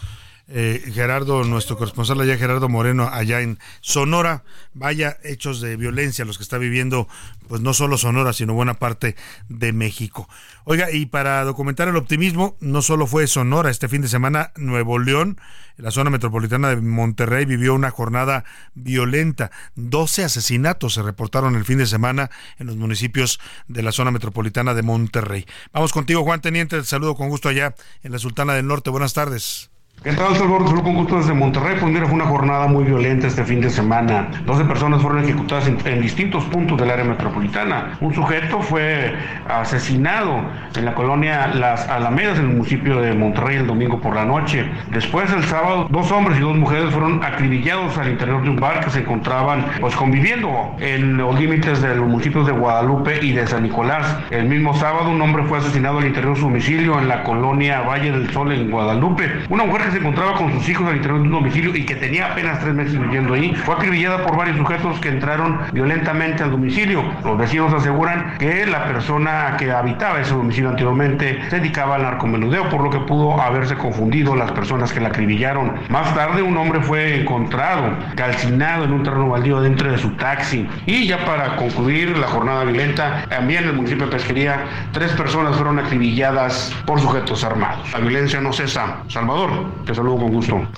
eh, 0.50 0.82
Gerardo, 0.94 1.44
nuestro 1.44 1.76
corresponsal 1.76 2.20
allá, 2.20 2.38
Gerardo 2.38 2.70
Moreno, 2.70 3.08
allá 3.12 3.42
en 3.42 3.58
Sonora. 3.80 4.44
Vaya 4.72 5.18
hechos 5.22 5.60
de 5.60 5.76
violencia 5.76 6.24
los 6.24 6.38
que 6.38 6.42
está 6.42 6.56
viviendo, 6.56 7.06
pues 7.48 7.60
no 7.60 7.74
solo 7.74 7.98
Sonora, 7.98 8.32
sino 8.32 8.54
buena 8.54 8.74
parte 8.74 9.14
de 9.48 9.74
México. 9.74 10.28
Oiga, 10.64 10.90
y 10.90 11.06
para 11.06 11.44
documentar 11.44 11.88
el 11.88 11.96
optimismo, 11.96 12.56
no 12.60 12.80
solo 12.80 13.06
fue 13.06 13.26
Sonora, 13.26 13.70
este 13.70 13.88
fin 13.88 14.00
de 14.00 14.08
semana 14.08 14.52
Nuevo 14.56 14.98
León, 14.98 15.38
la 15.76 15.90
zona 15.90 16.10
metropolitana 16.10 16.70
de 16.70 16.76
Monterrey, 16.76 17.44
vivió 17.44 17.74
una 17.74 17.90
jornada 17.90 18.44
violenta. 18.74 19.50
12 19.76 20.24
asesinatos 20.24 20.94
se 20.94 21.02
reportaron 21.02 21.56
el 21.56 21.64
fin 21.64 21.78
de 21.78 21.86
semana 21.86 22.30
en 22.58 22.66
los 22.66 22.76
municipios 22.76 23.38
de 23.68 23.82
la 23.82 23.92
zona 23.92 24.10
metropolitana 24.10 24.72
de 24.72 24.82
Monterrey. 24.82 25.46
Vamos 25.72 25.92
contigo, 25.92 26.24
Juan 26.24 26.40
Teniente, 26.40 26.78
te 26.78 26.84
saludo 26.84 27.14
con 27.14 27.28
gusto 27.28 27.50
allá 27.50 27.74
en 28.02 28.12
la 28.12 28.18
Sultana 28.18 28.54
del 28.54 28.66
Norte. 28.66 28.90
Buenas 28.90 29.12
tardes. 29.12 29.70
¿Qué 30.04 30.12
tal, 30.12 30.36
Salvador? 30.36 30.68
Saludos 30.68 30.84
con 30.84 30.94
gusto 30.94 31.16
desde 31.16 31.34
Monterrey. 31.34 31.76
Pues 31.80 31.92
mira, 31.92 32.06
fue 32.06 32.14
una 32.14 32.26
jornada 32.26 32.68
muy 32.68 32.84
violenta 32.84 33.26
este 33.26 33.42
fin 33.42 33.60
de 33.60 33.68
semana. 33.68 34.28
12 34.46 34.64
personas 34.66 35.02
fueron 35.02 35.24
ejecutadas 35.24 35.66
en, 35.66 36.00
distintos 36.00 36.44
puntos 36.44 36.78
del 36.78 36.92
área 36.92 37.04
metropolitana. 37.04 37.98
Un 38.00 38.14
sujeto 38.14 38.62
fue 38.62 39.16
asesinado 39.48 40.40
en 40.76 40.84
la 40.84 40.94
colonia 40.94 41.48
Las 41.48 41.88
Alamedas, 41.88 42.38
en 42.38 42.44
el 42.44 42.56
municipio 42.58 43.00
de 43.00 43.12
Monterrey, 43.12 43.56
el 43.56 43.66
domingo 43.66 44.00
por 44.00 44.14
la 44.14 44.24
noche. 44.24 44.70
Después, 44.92 45.32
el 45.32 45.42
sábado, 45.42 45.88
dos 45.90 46.12
hombres 46.12 46.38
y 46.38 46.42
dos 46.42 46.56
mujeres 46.56 46.92
fueron 46.92 47.20
acribillados 47.24 47.98
al 47.98 48.08
interior 48.08 48.40
de 48.44 48.50
un 48.50 48.56
bar 48.56 48.84
que 48.84 48.90
se 48.90 49.00
encontraban 49.00 49.66
pues 49.80 49.96
conviviendo 49.96 50.76
en 50.78 51.16
los 51.16 51.36
límites 51.40 51.82
de 51.82 51.96
los 51.96 52.06
municipios 52.06 52.46
de 52.46 52.52
Guadalupe 52.52 53.18
y 53.20 53.32
de 53.32 53.48
San 53.48 53.64
Nicolás. 53.64 54.16
El 54.30 54.44
mismo 54.44 54.74
sábado, 54.74 55.10
un 55.10 55.20
hombre 55.20 55.42
fue 55.46 55.58
asesinado 55.58 55.98
al 55.98 56.06
interior 56.06 56.34
de 56.34 56.40
su 56.40 56.46
domicilio 56.46 57.00
en 57.00 57.08
la 57.08 57.24
colonia 57.24 57.80
Valle 57.80 58.12
del 58.12 58.30
Sol 58.30 58.52
en 58.52 58.70
Guadalupe. 58.70 59.28
Una 59.50 59.64
mujer 59.64 59.87
se 59.90 59.98
encontraba 59.98 60.34
con 60.34 60.52
sus 60.52 60.68
hijos 60.68 60.88
al 60.88 60.96
interior 60.96 61.20
de 61.20 61.26
un 61.26 61.32
domicilio 61.32 61.74
y 61.74 61.84
que 61.84 61.96
tenía 61.96 62.32
apenas 62.32 62.60
tres 62.60 62.74
meses 62.74 62.98
viviendo 62.98 63.34
ahí, 63.34 63.54
fue 63.54 63.74
acribillada 63.74 64.24
por 64.24 64.36
varios 64.36 64.56
sujetos 64.56 64.98
que 65.00 65.08
entraron 65.08 65.58
violentamente 65.72 66.42
al 66.42 66.50
domicilio. 66.50 67.02
Los 67.24 67.38
vecinos 67.38 67.72
aseguran 67.72 68.36
que 68.38 68.66
la 68.66 68.86
persona 68.86 69.56
que 69.58 69.70
habitaba 69.70 70.20
ese 70.20 70.34
domicilio 70.34 70.70
anteriormente 70.70 71.38
se 71.48 71.60
dedicaba 71.60 71.96
al 71.96 72.02
narcomenudeo, 72.02 72.68
por 72.68 72.82
lo 72.82 72.90
que 72.90 73.00
pudo 73.00 73.40
haberse 73.40 73.76
confundido 73.76 74.34
las 74.36 74.52
personas 74.52 74.92
que 74.92 75.00
la 75.00 75.08
acribillaron. 75.08 75.74
Más 75.88 76.14
tarde 76.14 76.42
un 76.42 76.56
hombre 76.56 76.80
fue 76.80 77.20
encontrado 77.20 77.96
calcinado 78.16 78.84
en 78.84 78.92
un 78.92 79.02
terreno 79.02 79.28
baldío 79.28 79.60
dentro 79.60 79.90
de 79.90 79.98
su 79.98 80.10
taxi. 80.10 80.66
Y 80.86 81.06
ya 81.06 81.24
para 81.24 81.56
concluir 81.56 82.16
la 82.16 82.26
jornada 82.28 82.64
violenta, 82.64 83.24
también 83.28 83.64
en 83.64 83.70
el 83.70 83.76
municipio 83.76 84.06
de 84.06 84.12
Pesquería, 84.12 84.64
tres 84.92 85.12
personas 85.12 85.56
fueron 85.56 85.78
acribilladas 85.78 86.74
por 86.86 87.00
sujetos 87.00 87.44
armados. 87.44 87.90
La 87.92 87.98
violencia 87.98 88.40
no 88.40 88.52
cesa. 88.52 88.98
Salvador. 89.08 89.50
Te 89.86 89.94
saludo 89.94 90.18
con 90.18 90.32
gusto. 90.32 90.68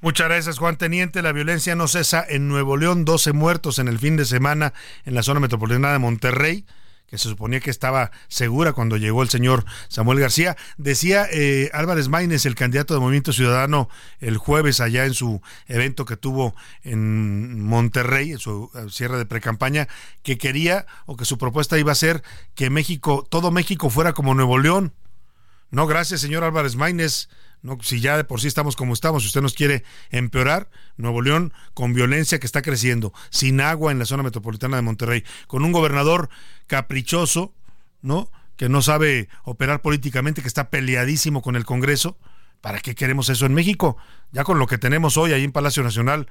Muchas 0.00 0.28
gracias, 0.28 0.58
Juan 0.58 0.76
Teniente. 0.76 1.22
La 1.22 1.32
violencia 1.32 1.74
no 1.74 1.88
cesa 1.88 2.24
en 2.28 2.48
Nuevo 2.48 2.76
León. 2.76 3.04
12 3.04 3.32
muertos 3.32 3.78
en 3.78 3.88
el 3.88 3.98
fin 3.98 4.16
de 4.16 4.24
semana 4.24 4.72
en 5.04 5.14
la 5.14 5.22
zona 5.22 5.40
metropolitana 5.40 5.92
de 5.92 5.98
Monterrey 5.98 6.64
que 7.06 7.18
se 7.18 7.28
suponía 7.28 7.60
que 7.60 7.70
estaba 7.70 8.10
segura 8.28 8.72
cuando 8.72 8.96
llegó 8.96 9.22
el 9.22 9.28
señor 9.28 9.64
Samuel 9.88 10.20
García. 10.20 10.56
Decía 10.76 11.26
eh, 11.30 11.70
Álvarez 11.72 12.08
Maínez, 12.08 12.46
el 12.46 12.54
candidato 12.54 12.94
de 12.94 13.00
Movimiento 13.00 13.32
Ciudadano, 13.32 13.88
el 14.20 14.38
jueves 14.38 14.80
allá 14.80 15.04
en 15.06 15.14
su 15.14 15.40
evento 15.68 16.04
que 16.04 16.16
tuvo 16.16 16.54
en 16.82 17.60
Monterrey, 17.62 18.32
en 18.32 18.38
su 18.38 18.70
eh, 18.74 18.86
cierre 18.90 19.18
de 19.18 19.26
precampaña, 19.26 19.88
que 20.22 20.36
quería 20.36 20.86
o 21.06 21.16
que 21.16 21.24
su 21.24 21.38
propuesta 21.38 21.78
iba 21.78 21.92
a 21.92 21.96
ser 21.96 22.22
que 22.54 22.70
México, 22.70 23.26
todo 23.28 23.50
México 23.50 23.88
fuera 23.88 24.12
como 24.12 24.34
Nuevo 24.34 24.58
León. 24.58 24.92
No, 25.70 25.86
gracias, 25.86 26.20
señor 26.20 26.44
Álvarez 26.44 26.76
Maínez. 26.76 27.28
No, 27.62 27.78
si 27.82 28.00
ya 28.00 28.16
de 28.16 28.24
por 28.24 28.40
sí 28.40 28.48
estamos 28.48 28.76
como 28.76 28.92
estamos, 28.92 29.22
si 29.22 29.28
usted 29.28 29.42
nos 29.42 29.54
quiere 29.54 29.82
empeorar, 30.10 30.68
Nuevo 30.96 31.20
León 31.22 31.52
con 31.74 31.94
violencia 31.94 32.38
que 32.38 32.46
está 32.46 32.62
creciendo, 32.62 33.12
sin 33.30 33.60
agua 33.60 33.92
en 33.92 33.98
la 33.98 34.04
zona 34.04 34.22
metropolitana 34.22 34.76
de 34.76 34.82
Monterrey, 34.82 35.24
con 35.46 35.64
un 35.64 35.72
gobernador 35.72 36.28
caprichoso, 36.66 37.54
¿no? 38.02 38.30
Que 38.56 38.68
no 38.68 38.82
sabe 38.82 39.28
operar 39.44 39.82
políticamente, 39.82 40.42
que 40.42 40.48
está 40.48 40.70
peleadísimo 40.70 41.42
con 41.42 41.56
el 41.56 41.64
Congreso. 41.64 42.18
¿Para 42.60 42.80
qué 42.80 42.94
queremos 42.94 43.28
eso 43.28 43.46
en 43.46 43.54
México? 43.54 43.96
Ya 44.32 44.44
con 44.44 44.58
lo 44.58 44.66
que 44.66 44.78
tenemos 44.78 45.16
hoy 45.16 45.32
ahí 45.32 45.44
en 45.44 45.52
Palacio 45.52 45.82
Nacional, 45.82 46.28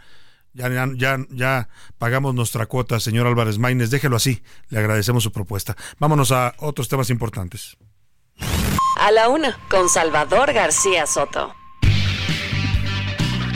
ya, 0.53 0.69
ya, 0.95 1.17
ya 1.29 1.69
pagamos 1.97 2.33
nuestra 2.33 2.65
cuota, 2.65 2.99
señor 2.99 3.27
Álvarez 3.27 3.57
Maínez. 3.59 3.89
Déjelo 3.89 4.15
así. 4.15 4.41
Le 4.69 4.79
agradecemos 4.79 5.23
su 5.23 5.31
propuesta. 5.31 5.75
Vámonos 5.99 6.31
a 6.31 6.55
otros 6.59 6.87
temas 6.87 7.09
importantes. 7.09 7.77
A 8.95 9.11
la 9.11 9.29
una, 9.29 9.59
con 9.69 9.89
Salvador 9.89 10.53
García 10.53 11.05
Soto. 11.05 11.53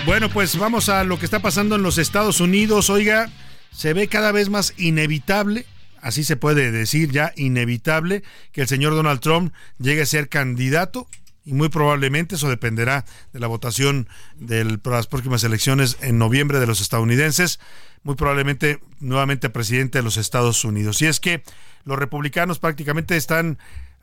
Bueno, 0.05 0.29
pues 0.29 0.57
vamos 0.57 0.89
a 0.89 1.03
lo 1.03 1.17
que 1.17 1.25
está 1.25 1.39
pasando 1.39 1.75
en 1.75 1.83
los 1.83 1.97
Estados 1.97 2.41
Unidos. 2.41 2.89
Oiga, 2.89 3.29
se 3.71 3.93
ve 3.93 4.07
cada 4.07 4.31
vez 4.31 4.49
más 4.49 4.73
inevitable, 4.77 5.65
así 6.01 6.23
se 6.23 6.35
puede 6.35 6.71
decir 6.71 7.11
ya, 7.11 7.31
inevitable, 7.35 8.23
que 8.51 8.61
el 8.61 8.67
señor 8.67 8.95
Donald 8.95 9.21
Trump 9.21 9.53
llegue 9.77 10.01
a 10.01 10.05
ser 10.05 10.27
candidato 10.27 11.07
y 11.45 11.53
muy 11.53 11.69
probablemente 11.69 12.35
eso 12.35 12.49
dependerá 12.49 13.05
de 13.31 13.39
la 13.39 13.47
votación 13.47 14.09
de 14.35 14.79
las 14.83 15.07
próximas 15.07 15.43
elecciones 15.43 15.97
en 16.01 16.17
noviembre 16.17 16.59
de 16.59 16.67
los 16.67 16.81
estadounidenses, 16.81 17.59
muy 18.03 18.15
probablemente 18.15 18.81
nuevamente 18.99 19.49
presidente 19.49 19.99
de 19.99 20.03
los 20.03 20.17
Estados 20.17 20.63
Unidos. 20.65 21.01
Y 21.01 21.07
es 21.07 21.19
que 21.19 21.43
los 21.85 21.97
republicanos 21.97 22.59
prácticamente 22.59 23.15
están 23.15 23.57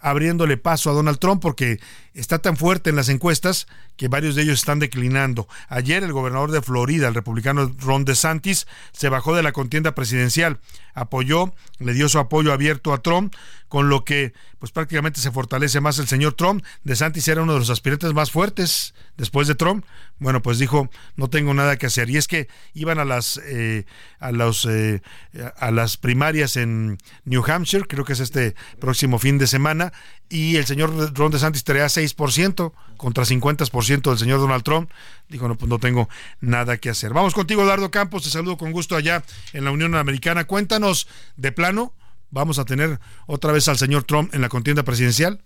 abriéndole 0.07 0.57
paso 0.57 0.89
a 0.89 0.93
Donald 0.93 1.19
Trump 1.19 1.43
porque 1.43 1.81
está 2.15 2.39
tan 2.39 2.57
fuerte 2.57 2.91
en 2.91 2.97
las 2.97 3.09
encuestas 3.09 3.67
que 3.97 4.07
varios 4.07 4.37
de 4.37 4.43
ellos 4.43 4.61
están 4.61 4.79
declinando. 4.79 5.49
Ayer 5.69 6.05
el 6.05 6.13
gobernador 6.13 6.53
de 6.53 6.63
Florida, 6.63 7.09
el 7.09 7.15
republicano 7.15 7.75
Ron 7.81 8.05
DeSantis, 8.05 8.69
se 8.93 9.09
bajó 9.09 9.35
de 9.35 9.43
la 9.43 9.51
contienda 9.51 9.97
presidencial, 9.97 10.61
apoyó, 10.95 11.53
le 11.81 11.93
dio 11.93 12.09
su 12.09 12.21
apoyo 12.21 12.53
abierto 12.53 12.93
a 12.93 13.03
Trump, 13.03 13.35
con 13.69 13.89
lo 13.89 14.05
que 14.05 14.33
pues 14.59 14.73
prácticamente 14.73 15.21
se 15.21 15.31
fortalece 15.31 15.81
más 15.81 15.99
el 15.99 16.09
señor 16.09 16.35
Trump. 16.35 16.65
DeSantis 16.85 17.29
era 17.29 17.43
uno 17.43 17.53
de 17.53 17.59
los 17.59 17.71
aspirantes 17.71 18.13
más 18.15 18.31
fuertes 18.31 18.95
después 19.17 19.49
de 19.49 19.55
Trump. 19.55 19.85
Bueno, 20.19 20.41
pues 20.41 20.59
dijo, 20.59 20.89
no 21.17 21.29
tengo 21.29 21.53
nada 21.53 21.77
que 21.77 21.87
hacer. 21.87 22.09
Y 22.09 22.17
es 22.17 22.27
que 22.27 22.49
iban 22.75 22.99
a 22.99 23.05
las 23.05 23.41
eh, 23.45 23.85
a 24.19 24.33
los 24.33 24.67
eh, 24.67 25.03
a 25.59 25.71
las 25.71 25.97
primarias 25.97 26.57
en 26.57 26.99
New 27.25 27.45
Hampshire, 27.47 27.85
creo 27.87 28.05
que 28.05 28.15
es 28.15 28.21
este 28.21 28.55
próximo 28.81 29.19
fin 29.19 29.39
de 29.39 29.47
semana, 29.47 29.93
y 30.29 30.57
el 30.57 30.67
señor 30.67 31.15
Ron 31.15 31.31
DeSantis 31.31 31.65
traía 31.65 31.87
6% 31.87 32.73
contra 32.97 33.25
50% 33.25 34.11
del 34.11 34.19
señor 34.19 34.41
Donald 34.41 34.65
Trump. 34.65 34.91
Dijo, 35.29 35.49
no, 35.49 35.57
pues 35.57 35.69
no 35.69 35.79
tengo 35.79 36.09
nada 36.41 36.79
que 36.79 36.91
hacer. 36.91 37.13
Vamos 37.13 37.35
contigo, 37.35 37.63
Eduardo 37.63 37.91
Campos, 37.91 38.23
te 38.23 38.31
saludo 38.31 38.57
con 38.57 38.73
gusto 38.73 38.97
allá 38.97 39.23
en 39.53 39.65
la 39.65 39.71
Unión 39.71 39.95
Americana. 39.95 40.45
Cuéntanos 40.45 41.09
de 41.37 41.53
plano 41.53 41.93
vamos 42.31 42.59
a 42.59 42.65
tener 42.65 42.99
otra 43.27 43.53
vez 43.53 43.69
al 43.69 43.79
señor 43.79 44.05
Trump 44.05 44.35
en 44.35 44.41
la 44.41 44.49
contienda 44.49 44.83
presidencial? 44.83 45.43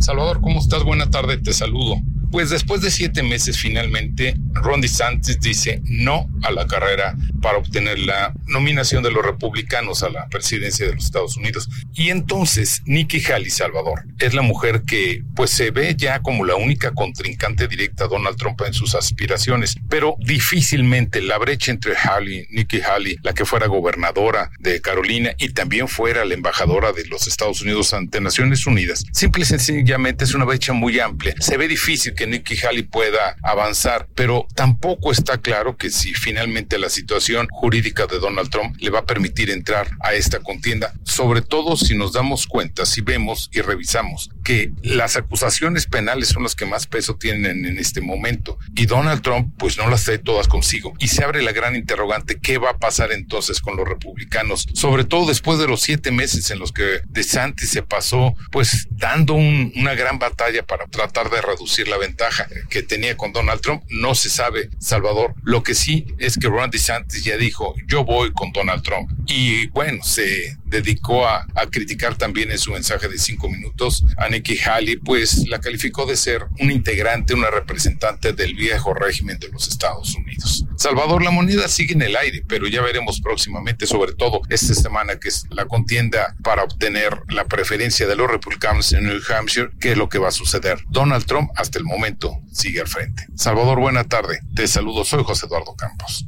Salvador, 0.00 0.40
¿cómo 0.40 0.60
estás? 0.60 0.82
Buena 0.84 1.10
tarde, 1.10 1.38
te 1.38 1.52
saludo. 1.52 1.96
Pues 2.30 2.50
después 2.50 2.80
de 2.80 2.90
siete 2.90 3.22
meses, 3.22 3.58
finalmente, 3.58 4.34
Ron 4.52 4.80
DeSantis 4.80 5.40
dice 5.40 5.80
no 5.84 6.28
a 6.42 6.50
la 6.50 6.66
carrera 6.66 7.14
para 7.40 7.58
obtener 7.58 7.98
la 7.98 8.32
nominación 8.46 9.02
de 9.02 9.10
los 9.10 9.24
republicanos 9.24 10.02
a 10.02 10.10
la 10.10 10.26
presidencia 10.28 10.86
de 10.86 10.94
los 10.94 11.04
Estados 11.04 11.36
Unidos. 11.36 11.68
Y 11.94 12.10
entonces, 12.10 12.82
Nikki 12.86 13.22
Haley, 13.24 13.50
Salvador, 13.50 14.04
es 14.18 14.34
la 14.34 14.42
mujer 14.42 14.82
que 14.82 15.22
pues 15.34 15.50
se 15.50 15.70
ve 15.70 15.94
ya 15.96 16.20
como 16.20 16.44
la 16.44 16.56
única 16.56 16.92
contrincante 16.92 17.68
directa 17.68 18.04
a 18.04 18.08
Donald 18.08 18.36
Trump 18.36 18.60
en 18.66 18.72
sus 18.72 18.94
aspiraciones, 18.94 19.76
pero 19.88 20.16
difícilmente 20.18 21.20
la 21.20 21.38
brecha 21.38 21.70
entre 21.70 21.96
Haley, 21.96 22.46
Nikki 22.50 22.80
Haley, 22.80 23.18
la 23.22 23.32
que 23.32 23.44
fuera 23.44 23.66
gobernadora 23.66 24.50
de 24.58 24.80
Carolina 24.80 25.32
y 25.38 25.50
también 25.50 25.88
fuera 25.88 26.24
la 26.24 26.34
embajadora 26.34 26.92
de 26.92 27.04
los 27.06 27.26
Estados 27.26 27.62
Unidos 27.62 27.94
ante 27.94 28.20
Naciones 28.20 28.66
Unidas, 28.66 29.04
simple 29.12 29.42
y 29.42 29.46
sencillamente 29.46 30.24
es 30.24 30.34
una 30.34 30.44
brecha 30.44 30.72
muy 30.72 30.98
amplia. 30.98 31.34
Se 31.38 31.56
ve 31.56 31.68
difícil 31.68 32.14
que 32.16 32.26
Nikki 32.26 32.56
Haley 32.56 32.82
pueda 32.82 33.36
avanzar, 33.42 34.08
pero 34.14 34.46
tampoco 34.54 35.12
está 35.12 35.38
claro 35.38 35.76
que 35.76 35.90
si 35.90 36.14
finalmente 36.14 36.78
la 36.78 36.88
situación 36.88 37.46
jurídica 37.50 38.06
de 38.06 38.18
Donald 38.18 38.50
Trump 38.50 38.76
le 38.80 38.90
va 38.90 39.00
a 39.00 39.06
permitir 39.06 39.50
entrar 39.50 39.88
a 40.00 40.14
esta 40.14 40.40
contienda, 40.40 40.92
sobre 41.04 41.42
todo 41.42 41.76
si 41.76 41.96
nos 41.96 42.12
damos 42.12 42.46
cuenta, 42.46 42.86
si 42.86 43.02
vemos 43.02 43.50
y 43.52 43.60
revisamos 43.60 44.30
que 44.46 44.70
las 44.84 45.16
acusaciones 45.16 45.86
penales 45.86 46.28
son 46.28 46.44
las 46.44 46.54
que 46.54 46.66
más 46.66 46.86
peso 46.86 47.16
tienen 47.16 47.66
en 47.66 47.78
este 47.78 48.00
momento. 48.00 48.60
Y 48.76 48.86
Donald 48.86 49.20
Trump 49.20 49.52
pues 49.58 49.76
no 49.76 49.90
las 49.90 50.04
trae 50.04 50.18
todas 50.18 50.46
consigo. 50.46 50.94
Y 51.00 51.08
se 51.08 51.24
abre 51.24 51.42
la 51.42 51.50
gran 51.50 51.74
interrogante 51.74 52.38
qué 52.40 52.56
va 52.56 52.70
a 52.70 52.78
pasar 52.78 53.10
entonces 53.10 53.60
con 53.60 53.76
los 53.76 53.88
republicanos 53.88 54.68
sobre 54.72 55.02
todo 55.02 55.26
después 55.26 55.58
de 55.58 55.66
los 55.66 55.80
siete 55.80 56.12
meses 56.12 56.48
en 56.52 56.60
los 56.60 56.70
que 56.70 57.00
DeSantis 57.08 57.70
se 57.70 57.82
pasó 57.82 58.36
pues 58.52 58.86
dando 58.90 59.34
una 59.34 59.94
gran 59.94 60.20
batalla 60.20 60.62
para 60.64 60.86
tratar 60.86 61.28
de 61.28 61.42
reducir 61.42 61.88
la 61.88 61.98
ventaja 61.98 62.46
que 62.70 62.84
tenía 62.84 63.16
con 63.16 63.32
Donald 63.32 63.60
Trump. 63.60 63.82
No 63.88 64.14
se 64.14 64.30
sabe 64.30 64.70
Salvador. 64.78 65.34
Lo 65.42 65.64
que 65.64 65.74
sí 65.74 66.06
es 66.18 66.38
que 66.38 66.46
Ron 66.46 66.70
DeSantis 66.70 67.24
ya 67.24 67.36
dijo 67.36 67.74
yo 67.88 68.04
voy 68.04 68.32
con 68.32 68.52
Donald 68.52 68.84
Trump 68.84 69.10
y 69.26 69.66
bueno 69.68 70.04
se 70.04 70.56
dedicó 70.66 71.26
a, 71.26 71.46
a 71.56 71.66
criticar 71.66 72.16
también 72.16 72.52
en 72.52 72.58
su 72.58 72.70
mensaje 72.70 73.08
de 73.08 73.18
cinco 73.18 73.48
minutos 73.48 74.04
a 74.16 74.28
Haley, 74.44 74.96
pues 74.96 75.46
la 75.48 75.60
calificó 75.60 76.06
de 76.06 76.16
ser 76.16 76.46
un 76.60 76.70
integrante, 76.70 77.34
una 77.34 77.50
representante 77.50 78.32
del 78.32 78.54
viejo 78.54 78.94
régimen 78.94 79.38
de 79.38 79.48
los 79.48 79.68
Estados 79.68 80.14
Unidos. 80.14 80.64
Salvador, 80.76 81.22
la 81.22 81.30
moneda 81.30 81.68
sigue 81.68 81.94
en 81.94 82.02
el 82.02 82.16
aire, 82.16 82.42
pero 82.46 82.66
ya 82.66 82.82
veremos 82.82 83.20
próximamente, 83.20 83.86
sobre 83.86 84.12
todo 84.12 84.42
esta 84.48 84.74
semana, 84.74 85.18
que 85.18 85.28
es 85.28 85.44
la 85.50 85.66
contienda 85.66 86.34
para 86.42 86.64
obtener 86.64 87.22
la 87.28 87.44
preferencia 87.44 88.06
de 88.06 88.16
los 88.16 88.30
republicanos 88.30 88.92
en 88.92 89.04
New 89.04 89.20
Hampshire, 89.28 89.70
qué 89.80 89.92
es 89.92 89.98
lo 89.98 90.08
que 90.08 90.18
va 90.18 90.28
a 90.28 90.32
suceder. 90.32 90.78
Donald 90.88 91.24
Trump, 91.26 91.50
hasta 91.56 91.78
el 91.78 91.84
momento, 91.84 92.38
sigue 92.52 92.80
al 92.80 92.88
frente. 92.88 93.26
Salvador, 93.34 93.80
buena 93.80 94.04
tarde. 94.04 94.40
Te 94.54 94.66
saludo, 94.68 95.04
soy 95.04 95.24
José 95.24 95.46
Eduardo 95.46 95.74
Campos. 95.76 96.26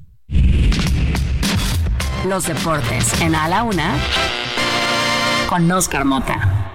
Los 2.27 2.47
deportes 2.47 3.21
en 3.21 3.35
A 3.35 3.49
la 3.49 3.63
Una 3.63 3.97
con 5.49 5.71
Oscar 5.71 6.05
Mota. 6.05 6.68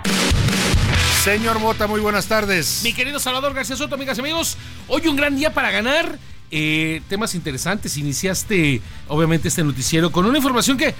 Señor 1.23 1.57
Mota, 1.59 1.87
muy 1.87 2.01
buenas 2.01 2.25
tardes. 2.27 2.81
Mi 2.83 2.91
querido 2.91 3.17
Salvador 3.17 3.53
García 3.53 3.77
Soto, 3.77 3.95
amigas 3.95 4.17
y 4.17 4.19
amigos, 4.19 4.57
hoy 4.89 5.07
un 5.07 5.15
gran 5.15 5.37
día 5.37 5.53
para 5.53 5.71
ganar. 5.71 6.19
Eh, 6.51 7.01
temas 7.07 7.33
interesantes. 7.33 7.95
Iniciaste, 7.95 8.81
obviamente, 9.07 9.47
este 9.47 9.63
noticiero 9.63 10.11
con 10.11 10.25
una 10.25 10.37
información 10.37 10.77
que 10.77 10.93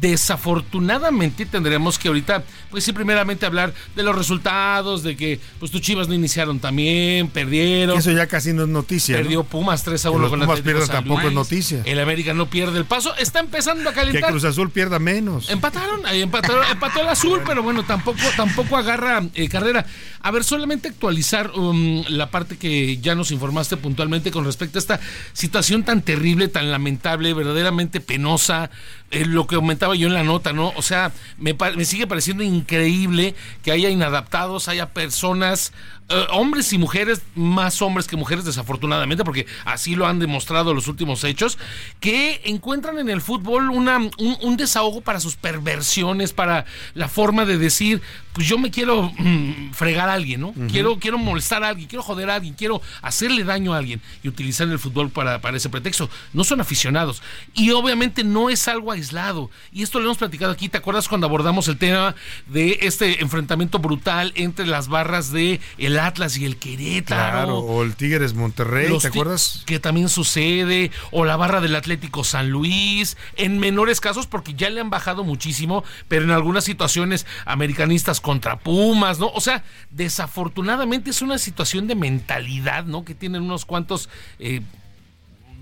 Desafortunadamente 0.00 1.46
tendremos 1.46 1.98
que 1.98 2.08
ahorita, 2.08 2.42
pues 2.70 2.84
sí, 2.84 2.92
primeramente 2.92 3.46
hablar 3.46 3.74
de 3.94 4.02
los 4.02 4.16
resultados, 4.16 5.02
de 5.02 5.16
que 5.16 5.40
pues 5.58 5.70
tus 5.70 5.80
Chivas 5.80 6.08
no 6.08 6.14
iniciaron 6.14 6.58
también, 6.58 7.28
perdieron. 7.28 7.98
Eso 7.98 8.10
ya 8.12 8.26
casi 8.26 8.52
no 8.52 8.62
es 8.62 8.68
noticia. 8.68 9.16
Perdió 9.16 9.44
Pumas 9.44 9.84
3 9.84 10.06
a 10.06 10.10
1 10.10 10.30
con 10.30 10.40
Pumas 10.40 10.60
pierden 10.60 10.88
tampoco 10.88 11.28
es 11.28 11.32
noticia. 11.32 11.82
El 11.84 12.00
América 12.00 12.34
no 12.34 12.46
pierde 12.46 12.78
el 12.78 12.84
paso, 12.84 13.14
está 13.16 13.40
empezando 13.40 13.90
a 13.90 13.92
calentar. 13.92 14.22
Que 14.22 14.30
Cruz 14.30 14.44
Azul 14.44 14.70
pierda 14.70 14.98
menos. 14.98 15.50
Empataron, 15.50 16.06
ahí 16.06 16.22
empataron, 16.22 16.64
empató 16.70 17.00
el 17.00 17.08
azul, 17.10 17.40
pero 17.46 17.62
bueno, 17.62 17.84
tampoco, 17.84 18.20
tampoco 18.36 18.76
agarra 18.76 19.22
eh, 19.34 19.48
carrera. 19.48 19.86
A 20.20 20.30
ver, 20.30 20.44
solamente 20.44 20.88
actualizar 20.88 21.50
um, 21.52 22.04
la 22.08 22.30
parte 22.30 22.56
que 22.56 22.98
ya 22.98 23.14
nos 23.14 23.30
informaste 23.30 23.76
puntualmente 23.76 24.30
con 24.30 24.44
respecto 24.44 24.78
a 24.78 24.80
esta 24.80 25.00
situación 25.32 25.82
tan 25.82 26.02
terrible, 26.02 26.48
tan 26.48 26.70
lamentable, 26.70 27.32
verdaderamente 27.34 28.00
penosa, 28.00 28.70
eh, 29.10 29.24
lo 29.26 29.46
que 29.46 29.56
aumentaba 29.56 29.94
yo 29.96 30.06
en 30.06 30.14
la 30.14 30.22
nota, 30.22 30.52
¿no? 30.52 30.72
O 30.76 30.82
sea, 30.82 31.12
me, 31.36 31.56
me 31.76 31.84
sigue 31.84 32.06
pareciendo 32.06 32.42
increíble 32.42 33.34
que 33.62 33.72
haya 33.72 33.90
inadaptados, 33.90 34.68
haya 34.68 34.90
personas 34.90 35.72
eh, 36.10 36.26
hombres 36.32 36.72
y 36.72 36.78
mujeres, 36.78 37.22
más 37.36 37.80
hombres 37.82 38.08
que 38.08 38.16
mujeres 38.16 38.44
desafortunadamente, 38.44 39.22
porque 39.22 39.46
así 39.64 39.94
lo 39.94 40.08
han 40.08 40.18
demostrado 40.18 40.74
los 40.74 40.88
últimos 40.88 41.22
hechos, 41.22 41.56
que 42.00 42.40
encuentran 42.44 42.98
en 42.98 43.08
el 43.08 43.20
fútbol 43.20 43.70
una, 43.70 43.98
un, 44.18 44.56
desahogo 44.56 45.02
para 45.02 45.20
sus 45.20 45.36
perversiones, 45.36 46.32
para 46.32 46.64
la 46.94 47.08
forma 47.08 47.44
de 47.44 47.58
decir, 47.58 48.02
pues 48.32 48.48
yo 48.48 48.58
me 48.58 48.72
quiero 48.72 49.12
mm, 49.18 49.70
fregar 49.72 50.08
a 50.08 50.14
alguien, 50.14 50.40
¿no? 50.40 50.52
quiero, 50.70 50.98
quiero 50.98 51.16
molestar 51.16 51.62
a 51.62 51.68
alguien, 51.68 51.88
quiero 51.88 52.02
joder 52.02 52.28
a 52.28 52.34
alguien, 52.34 52.54
quiero 52.54 52.82
hacerle 53.02 53.44
daño 53.44 53.72
a 53.72 53.78
alguien 53.78 54.02
y 54.24 54.28
utilizar 54.28 54.68
el 54.68 54.80
fútbol 54.80 55.10
para, 55.10 55.40
para 55.40 55.56
ese 55.58 55.68
pretexto. 55.68 56.10
No 56.32 56.42
son 56.42 56.60
aficionados 56.60 57.22
y 57.54 57.70
obviamente 57.70 58.24
no 58.24 58.50
es 58.50 58.66
algo 58.66 58.90
aislado. 58.90 59.48
Y 59.72 59.84
esto 59.84 60.00
lo 60.00 60.06
hemos 60.06 60.18
platicado 60.18 60.50
aquí, 60.50 60.68
¿te 60.68 60.78
acuerdas 60.78 61.08
cuando 61.08 61.28
abordamos 61.28 61.68
el 61.68 61.78
tema 61.78 62.16
de 62.48 62.80
este 62.82 63.22
enfrentamiento 63.22 63.78
brutal 63.78 64.32
entre 64.34 64.66
las 64.66 64.88
barras 64.88 65.30
de 65.30 65.60
el 65.78 65.99
Atlas 66.00 66.36
y 66.36 66.44
el 66.44 66.56
Querétaro. 66.56 67.30
Claro, 67.30 67.58
o 67.58 67.82
el 67.82 67.94
Tigres 67.94 68.34
Monterrey, 68.34 68.88
¿te 68.98 69.08
acuerdas? 69.08 69.62
Que 69.66 69.78
también 69.78 70.08
sucede, 70.08 70.90
o 71.10 71.24
la 71.24 71.36
barra 71.36 71.60
del 71.60 71.76
Atlético 71.76 72.24
San 72.24 72.50
Luis, 72.50 73.16
en 73.36 73.58
menores 73.58 74.00
casos 74.00 74.26
porque 74.26 74.54
ya 74.54 74.70
le 74.70 74.80
han 74.80 74.90
bajado 74.90 75.24
muchísimo, 75.24 75.84
pero 76.08 76.24
en 76.24 76.30
algunas 76.30 76.64
situaciones 76.64 77.26
americanistas 77.44 78.20
contra 78.20 78.58
Pumas, 78.58 79.18
¿no? 79.18 79.28
O 79.28 79.40
sea, 79.40 79.64
desafortunadamente 79.90 81.10
es 81.10 81.22
una 81.22 81.38
situación 81.38 81.86
de 81.86 81.94
mentalidad, 81.94 82.84
¿no? 82.84 83.04
Que 83.04 83.14
tienen 83.14 83.42
unos 83.42 83.64
cuantos... 83.64 84.08
Eh, 84.38 84.62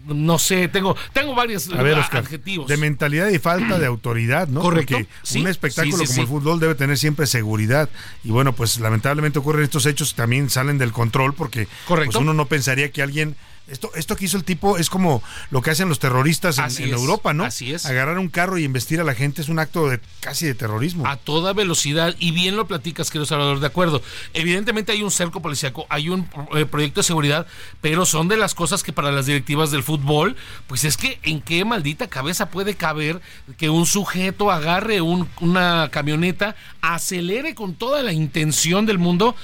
no 0.08 0.38
sé, 0.38 0.68
tengo, 0.68 0.96
tengo 1.12 1.34
varios 1.34 1.68
adjetivos. 1.70 2.68
De 2.68 2.76
mentalidad 2.76 3.28
y 3.28 3.38
falta 3.38 3.78
de 3.78 3.86
autoridad, 3.86 4.48
¿no? 4.48 4.60
Correcto. 4.60 4.96
Porque 4.96 5.38
un 5.38 5.46
espectáculo 5.48 6.04
como 6.04 6.22
el 6.22 6.28
fútbol 6.28 6.60
debe 6.60 6.74
tener 6.74 6.98
siempre 6.98 7.26
seguridad. 7.26 7.88
Y 8.24 8.30
bueno, 8.30 8.52
pues 8.52 8.80
lamentablemente 8.80 9.38
ocurren 9.38 9.64
estos 9.64 9.86
hechos 9.86 10.14
también 10.14 10.50
salen 10.50 10.78
del 10.78 10.92
control 10.92 11.34
porque 11.34 11.68
pues, 11.86 12.14
uno 12.16 12.34
no 12.34 12.46
pensaría 12.46 12.90
que 12.90 13.02
alguien 13.02 13.36
esto, 13.70 13.90
esto 13.94 14.16
que 14.16 14.24
hizo 14.24 14.36
el 14.36 14.44
tipo 14.44 14.78
es 14.78 14.90
como 14.90 15.22
lo 15.50 15.62
que 15.62 15.70
hacen 15.70 15.88
los 15.88 15.98
terroristas 15.98 16.58
en, 16.58 16.88
Europa, 16.92 17.34
¿no? 17.34 17.44
Así 17.44 17.72
es. 17.72 17.86
Agarrar 17.86 18.18
un 18.18 18.28
carro 18.28 18.58
y 18.58 18.64
investir 18.64 19.00
a 19.00 19.04
la 19.04 19.14
gente 19.14 19.42
es 19.42 19.48
un 19.48 19.58
acto 19.58 19.88
de 19.88 20.00
casi 20.20 20.46
de 20.46 20.54
terrorismo. 20.54 21.06
A 21.06 21.16
toda 21.16 21.52
velocidad, 21.52 22.14
y 22.18 22.30
bien 22.30 22.56
lo 22.56 22.66
platicas, 22.66 23.10
querido 23.10 23.26
Salvador, 23.26 23.60
de 23.60 23.66
acuerdo. 23.66 24.02
Evidentemente 24.34 24.92
hay 24.92 25.02
un 25.02 25.10
cerco 25.10 25.40
policíaco, 25.40 25.86
hay 25.88 26.08
un 26.08 26.28
eh, 26.54 26.66
proyecto 26.66 27.00
de 27.00 27.04
seguridad, 27.04 27.46
pero 27.80 28.06
son 28.06 28.28
de 28.28 28.36
las 28.36 28.54
cosas 28.54 28.82
que 28.82 28.92
para 28.92 29.12
las 29.12 29.26
directivas 29.26 29.70
del 29.70 29.82
fútbol, 29.82 30.36
pues 30.66 30.84
es 30.84 30.96
que 30.96 31.18
en 31.22 31.40
qué 31.40 31.64
maldita 31.64 32.08
cabeza 32.08 32.50
puede 32.50 32.74
caber 32.74 33.20
que 33.56 33.70
un 33.70 33.86
sujeto 33.86 34.50
agarre 34.50 35.00
una 35.00 35.88
camioneta, 35.90 36.56
acelere 36.80 37.54
con 37.54 37.74
toda 37.74 38.02
la 38.02 38.12
intención 38.12 38.86
del 38.86 38.98
mundo 38.98 39.34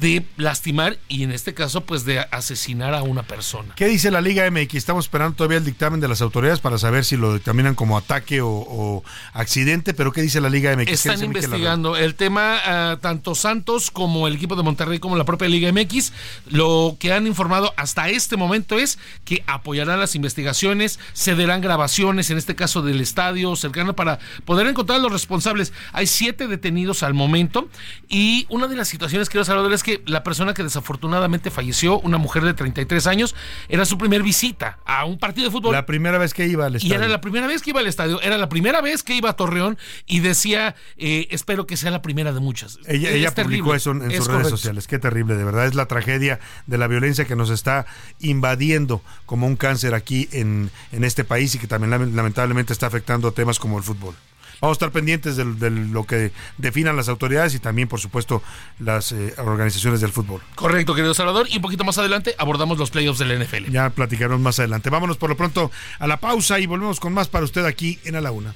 de 0.00 0.24
lastimar 0.36 0.98
y 1.08 1.22
en 1.22 1.32
este 1.32 1.54
caso 1.54 1.82
pues 1.82 2.04
de 2.04 2.20
asesinar 2.30 2.94
a 2.94 3.02
una 3.02 3.22
persona. 3.22 3.74
¿Qué 3.74 3.86
dice 3.86 4.10
la 4.10 4.20
Liga 4.20 4.48
MX? 4.50 4.74
Estamos 4.74 5.06
esperando 5.06 5.36
todavía 5.36 5.58
el 5.58 5.64
dictamen 5.64 6.00
de 6.00 6.08
las 6.08 6.22
autoridades 6.22 6.60
para 6.60 6.78
saber 6.78 7.04
si 7.04 7.16
lo 7.16 7.34
dictaminan 7.34 7.74
como 7.74 7.96
ataque 7.96 8.40
o, 8.42 9.02
accidente, 9.32 9.94
pero 9.94 10.12
¿qué 10.12 10.22
dice 10.22 10.40
la 10.40 10.50
Liga 10.50 10.74
MX? 10.76 10.90
Están 10.90 11.24
investigando 11.24 11.96
el 11.96 12.14
tema, 12.14 12.58
ah, 12.64 12.98
tanto 13.00 13.34
Santos 13.34 13.90
como 13.90 14.26
el 14.28 14.34
equipo 14.34 14.56
de 14.56 14.62
Monterrey 14.62 14.98
como 14.98 15.16
la 15.16 15.24
propia 15.24 15.48
Liga 15.48 15.70
MX, 15.72 16.12
lo 16.50 16.96
que 16.98 17.12
han 17.12 17.26
informado 17.26 17.72
hasta 17.76 18.08
este 18.08 18.36
momento 18.36 18.78
es 18.78 18.98
que 19.24 19.42
apoyarán 19.46 20.00
las 20.00 20.14
investigaciones, 20.14 20.98
cederán 21.14 21.60
grabaciones, 21.60 22.30
en 22.30 22.38
este 22.38 22.54
caso 22.54 22.82
del 22.82 23.00
estadio 23.00 23.54
cercano, 23.56 23.94
para 23.94 24.18
poder 24.44 24.66
encontrar 24.66 24.98
a 24.98 25.02
los 25.02 25.12
responsables. 25.12 25.72
Hay 25.92 26.06
siete 26.06 26.46
detenidos 26.46 27.02
al 27.02 27.14
momento 27.14 27.68
y 28.08 28.46
una 28.48 28.66
de 28.66 28.76
las 28.76 28.88
situaciones 28.88 29.28
que 29.28 29.32
quiero 29.32 29.44
saber 29.44 29.72
es 29.72 29.82
que 29.82 29.87
la 30.06 30.22
persona 30.22 30.54
que 30.54 30.62
desafortunadamente 30.62 31.50
falleció, 31.50 31.98
una 32.00 32.18
mujer 32.18 32.44
de 32.44 32.54
33 32.54 33.06
años, 33.06 33.34
era 33.68 33.84
su 33.84 33.98
primer 33.98 34.22
visita 34.22 34.78
a 34.84 35.04
un 35.04 35.18
partido 35.18 35.46
de 35.46 35.52
fútbol. 35.52 35.72
La 35.72 35.86
primera 35.86 36.18
vez 36.18 36.34
que 36.34 36.46
iba 36.46 36.66
al 36.66 36.76
estadio. 36.76 36.94
Y 36.94 36.96
era 36.96 37.08
la 37.08 37.20
primera 37.20 37.46
vez 37.46 37.62
que 37.62 37.70
iba 37.70 37.80
al 37.80 37.86
estadio, 37.86 38.20
era 38.20 38.38
la 38.38 38.48
primera 38.48 38.80
vez 38.80 39.02
que 39.02 39.14
iba 39.14 39.30
a 39.30 39.36
Torreón 39.36 39.78
y 40.06 40.20
decía, 40.20 40.74
eh, 40.96 41.26
espero 41.30 41.66
que 41.66 41.76
sea 41.76 41.90
la 41.90 42.02
primera 42.02 42.32
de 42.32 42.40
muchas. 42.40 42.78
Ella, 42.86 43.10
ella 43.10 43.34
publicó 43.34 43.74
eso 43.74 43.92
en, 43.92 44.10
sus 44.10 44.26
redes 44.26 44.48
sociales. 44.48 44.86
Qué 44.86 44.98
terrible, 44.98 45.36
de 45.36 45.44
verdad. 45.44 45.66
Es 45.66 45.74
la 45.74 45.86
tragedia 45.86 46.40
de 46.66 46.78
la 46.78 46.86
violencia 46.86 47.24
que 47.24 47.36
nos 47.36 47.50
está 47.50 47.86
invadiendo 48.20 49.02
como 49.26 49.46
un 49.46 49.56
cáncer 49.56 49.94
aquí 49.94 50.28
en, 50.32 50.70
en 50.92 51.04
este 51.04 51.24
país 51.24 51.54
y 51.54 51.58
que 51.58 51.66
también 51.66 51.90
lamentablemente 52.14 52.72
está 52.72 52.86
afectando 52.86 53.32
temas 53.32 53.58
como 53.58 53.78
el 53.78 53.84
fútbol. 53.84 54.14
Vamos 54.60 54.74
a 54.74 54.78
estar 54.78 54.90
pendientes 54.90 55.36
de, 55.36 55.70
lo 55.70 56.04
que 56.04 56.32
definan 56.56 56.96
las 56.96 57.08
autoridades 57.08 57.54
y 57.54 57.60
también, 57.60 57.86
por 57.86 58.00
supuesto, 58.00 58.42
las 58.80 59.12
eh, 59.12 59.34
organizaciones 59.38 60.00
del 60.00 60.10
fútbol. 60.10 60.42
Correcto, 60.56 60.94
querido 60.94 61.14
Salvador. 61.14 61.46
Y 61.48 61.56
un 61.56 61.62
poquito 61.62 61.84
más 61.84 61.98
adelante 61.98 62.34
abordamos 62.38 62.76
los 62.78 62.90
playoffs 62.90 63.20
del 63.20 63.38
NFL. 63.38 63.70
Ya 63.70 63.90
platicaremos 63.90 64.40
más 64.40 64.58
adelante. 64.58 64.90
Vámonos 64.90 65.16
por 65.16 65.30
lo 65.30 65.36
pronto 65.36 65.70
a 65.98 66.06
la 66.06 66.18
pausa 66.18 66.58
y 66.58 66.66
volvemos 66.66 66.98
con 66.98 67.12
más 67.12 67.28
para 67.28 67.44
usted 67.44 67.64
aquí 67.64 68.00
en 68.04 68.16
A 68.16 68.20
la 68.20 68.32
Una. 68.32 68.54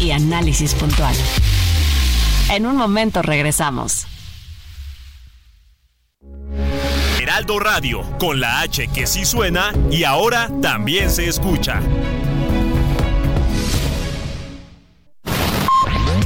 Y 0.00 0.12
análisis 0.12 0.74
puntual. 0.74 1.14
En 2.50 2.64
un 2.64 2.76
momento 2.76 3.22
regresamos. 3.22 4.06
Heraldo 7.20 7.58
Radio, 7.58 8.02
con 8.18 8.40
la 8.40 8.60
H 8.60 8.88
que 8.88 9.06
sí 9.06 9.24
suena 9.24 9.72
y 9.90 10.04
ahora 10.04 10.48
también 10.62 11.10
se 11.10 11.28
escucha. 11.28 11.82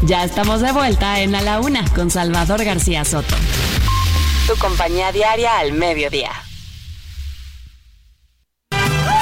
Ya 0.03 0.25
estamos 0.25 0.61
de 0.63 0.73
vuelta 0.73 1.21
en 1.21 1.35
A 1.35 1.43
la 1.43 1.61
Una 1.61 1.85
con 1.95 2.11
Salvador 2.11 2.65
García 2.65 3.05
Soto. 3.05 3.37
Tu 4.47 4.57
compañía 4.57 5.13
diaria 5.13 5.59
al 5.59 5.73
mediodía. 5.73 6.31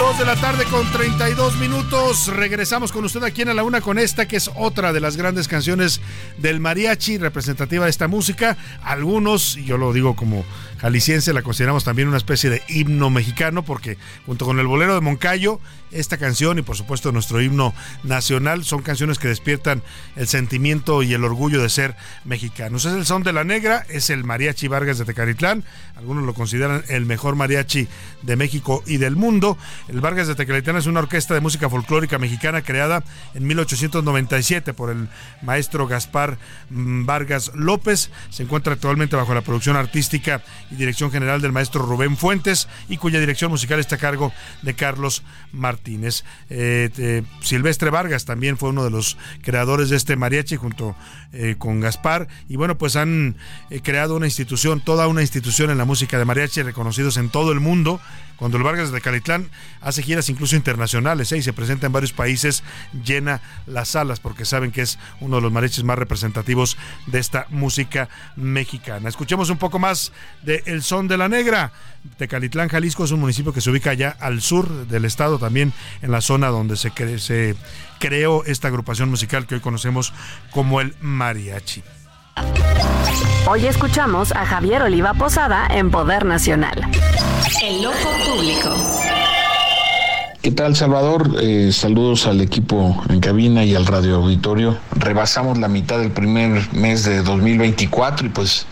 Dos 0.09 0.19
de 0.21 0.25
la 0.25 0.37
tarde 0.37 0.65
con 0.65 0.91
32 0.91 1.57
minutos. 1.57 2.29
Regresamos 2.29 2.93
con 2.93 3.05
usted 3.05 3.23
aquí 3.25 3.43
en 3.43 3.51
A 3.51 3.55
la 3.55 3.63
Una 3.63 3.83
con 3.83 3.99
esta 3.99 4.27
que 4.27 4.37
es 4.37 4.51
otra 4.57 4.95
de 4.95 5.01
las 5.01 5.19
grandes 5.19 5.49
canciones 5.49 6.01
del 6.39 6.61
mariachi, 6.61 7.19
representativa 7.19 7.85
de 7.85 7.91
esta 7.91 8.09
música. 8.09 8.57
Algunos, 8.83 9.57
yo 9.57 9.77
lo 9.77 9.93
digo 9.93 10.17
como 10.17 10.47
jalisciense, 10.79 11.35
la 11.35 11.43
consideramos 11.43 11.85
también 11.85 12.09
una 12.09 12.17
especie 12.17 12.49
de 12.49 12.63
himno 12.69 13.11
mexicano 13.11 13.65
porque 13.65 13.99
junto 14.25 14.47
con 14.47 14.59
el 14.59 14.67
bolero 14.67 14.95
de 14.95 15.01
Moncayo 15.03 15.61
esta 15.91 16.19
canción 16.19 16.59
y 16.59 16.63
por 16.63 16.77
supuesto 16.77 17.13
nuestro 17.13 17.41
himno 17.41 17.75
nacional 18.03 18.65
son 18.65 18.83
canciones 18.83 19.19
que 19.19 19.29
despiertan 19.29 19.83
el 20.17 20.29
sentimiento 20.29 21.03
y 21.03 21.15
el 21.15 21.25
orgullo 21.25 21.63
de 21.63 21.69
ser 21.69 21.97
mexicanos. 22.25 22.85
Es 22.85 22.95
el 22.95 23.07
son 23.07 23.23
de 23.23 23.33
la 23.33 23.45
negra, 23.45 23.85
es 23.89 24.11
el 24.11 24.25
mariachi 24.25 24.69
Vargas 24.69 24.99
de 24.99 25.05
Tecalitlán, 25.05 25.65
algunos 25.97 26.25
lo 26.25 26.35
consideran 26.35 26.85
el 26.89 27.07
mejor 27.07 27.37
mariachi 27.37 27.89
de 28.23 28.37
México 28.37 28.83
y 28.87 28.99
del 28.99 29.17
mundo. 29.17 29.59
Vargas 30.01 30.29
de 30.29 30.35
Tecalitlán 30.35 30.77
es 30.77 30.87
una 30.87 31.01
orquesta 31.01 31.35
de 31.35 31.41
música 31.41 31.71
folclórica 31.71 32.19
mexicana 32.19 32.63
creada 32.63 33.03
en 33.35 33.47
1897 33.47 34.75
por 34.75 34.91
el 34.91 35.09
maestro 35.43 35.87
Gaspar 35.87 36.39
mm, 36.71 37.07
Vargas 37.07 37.53
López. 37.55 38.11
Se 38.31 38.43
encuentra 38.43 38.75
actualmente 38.75 39.17
bajo 39.17 39.35
la 39.35 39.43
producción 39.43 39.77
artística 39.77 40.43
y 40.71 40.75
dirección 40.75 41.11
general 41.11 41.41
del 41.41 41.53
maestro 41.53 41.85
Rubén 41.87 42.17
Fuentes 42.17 42.69
y 42.89 42.97
cuya 42.97 43.21
dirección 43.21 43.51
musical 43.51 43.81
está 43.81 43.97
a 43.97 43.99
cargo 43.99 44.33
de 44.63 44.75
Carlos 44.75 45.23
Martínez. 45.53 45.69
Martínez. 45.69 46.25
Eh, 46.49 47.23
Silvestre 47.43 47.91
Vargas 47.91 48.25
también 48.25 48.57
fue 48.57 48.71
uno 48.71 48.85
de 48.85 48.91
los 48.91 49.19
creadores 49.43 49.91
de 49.91 49.97
este 49.97 50.17
mariachi 50.17 50.57
junto 50.57 50.97
eh, 51.33 51.57
con 51.59 51.81
Gaspar. 51.81 52.27
Y 52.49 52.57
bueno, 52.57 52.79
pues 52.79 52.97
han 52.97 53.37
eh, 53.71 53.81
creado 53.83 54.17
una 54.17 54.27
institución, 54.27 54.81
toda 54.81 55.09
una 55.09 55.21
institución 55.21 55.71
en 55.71 55.79
la 55.79 55.85
música 55.85 56.19
de 56.19 56.25
mariachi, 56.25 56.63
reconocidos 56.63 57.17
en 57.17 57.29
todo 57.29 57.53
el 57.53 57.61
mundo. 57.61 58.01
Cuando 58.37 58.57
el 58.57 58.63
Vargas 58.63 58.93
de 58.93 59.01
Calitlán 59.01 59.51
hace 59.89 60.03
giras 60.03 60.29
incluso 60.29 60.55
internacionales 60.55 61.33
y 61.33 61.43
se 61.43 61.53
presenta 61.53 61.87
en 61.87 61.93
varios 61.93 62.13
países, 62.13 62.63
llena 63.05 63.41
las 63.67 63.89
salas 63.89 64.21
porque 64.21 64.45
saben 64.45 64.71
que 64.71 64.83
es 64.83 64.99
uno 65.21 65.37
de 65.37 65.43
los 65.43 65.53
mariachis 65.53 65.85
más 65.85 65.99
representativos 65.99 66.77
de 67.07 67.19
esta 67.19 67.47
música 67.49 68.09
mexicana. 68.37 69.09
Escuchemos 69.09 69.51
un 69.51 69.57
poco 69.57 69.79
más 69.79 70.13
de 70.43 70.63
El 70.67 70.83
Son 70.83 71.09
de 71.09 71.17
la 71.17 71.29
Negra. 71.29 71.73
Tecalitlán, 72.17 72.69
Jalisco 72.69 73.05
es 73.05 73.11
un 73.11 73.21
municipio 73.21 73.53
que 73.53 73.61
se 73.61 73.71
ubica 73.71 73.91
allá 73.91 74.15
al 74.21 74.41
sur 74.43 74.87
del 74.87 75.05
estado, 75.05 75.39
también 75.39 75.73
en 76.03 76.11
la 76.11 76.21
zona 76.21 76.49
donde 76.49 76.77
se, 76.77 76.93
se 77.19 77.57
creó 77.99 78.45
esta 78.45 78.69
agrupación 78.69 79.09
musical 79.09 79.47
que 79.47 79.57
hoy 79.57 79.61
conocemos 79.61 80.13
como 80.51 80.81
el 80.81 80.95
mariachi. 81.01 81.83
Hoy 83.47 83.67
escuchamos 83.67 84.33
a 84.33 84.45
Javier 84.45 84.83
Oliva 84.83 85.15
Posada 85.15 85.67
en 85.71 85.91
Poder 85.91 86.25
Nacional. 86.25 86.89
El 87.63 87.87
Ojo 87.87 88.11
Público. 88.27 89.28
¿Qué 90.49 90.55
tal, 90.55 90.75
Salvador? 90.75 91.37
Eh, 91.43 91.73
saludos 91.73 92.27
al 92.27 92.41
equipo 92.41 93.05
en 93.11 93.21
cabina 93.21 93.65
y 93.65 93.75
al 93.75 93.85
radio 93.85 94.17
auditorio. 94.17 94.79
Rebasamos 94.93 95.59
la 95.59 95.69
mitad 95.69 95.99
del 95.99 96.11
primer 96.11 96.73
mes 96.73 97.05
de 97.05 97.23
2024 97.23 98.29
y 98.29 98.31
pues 98.31 98.65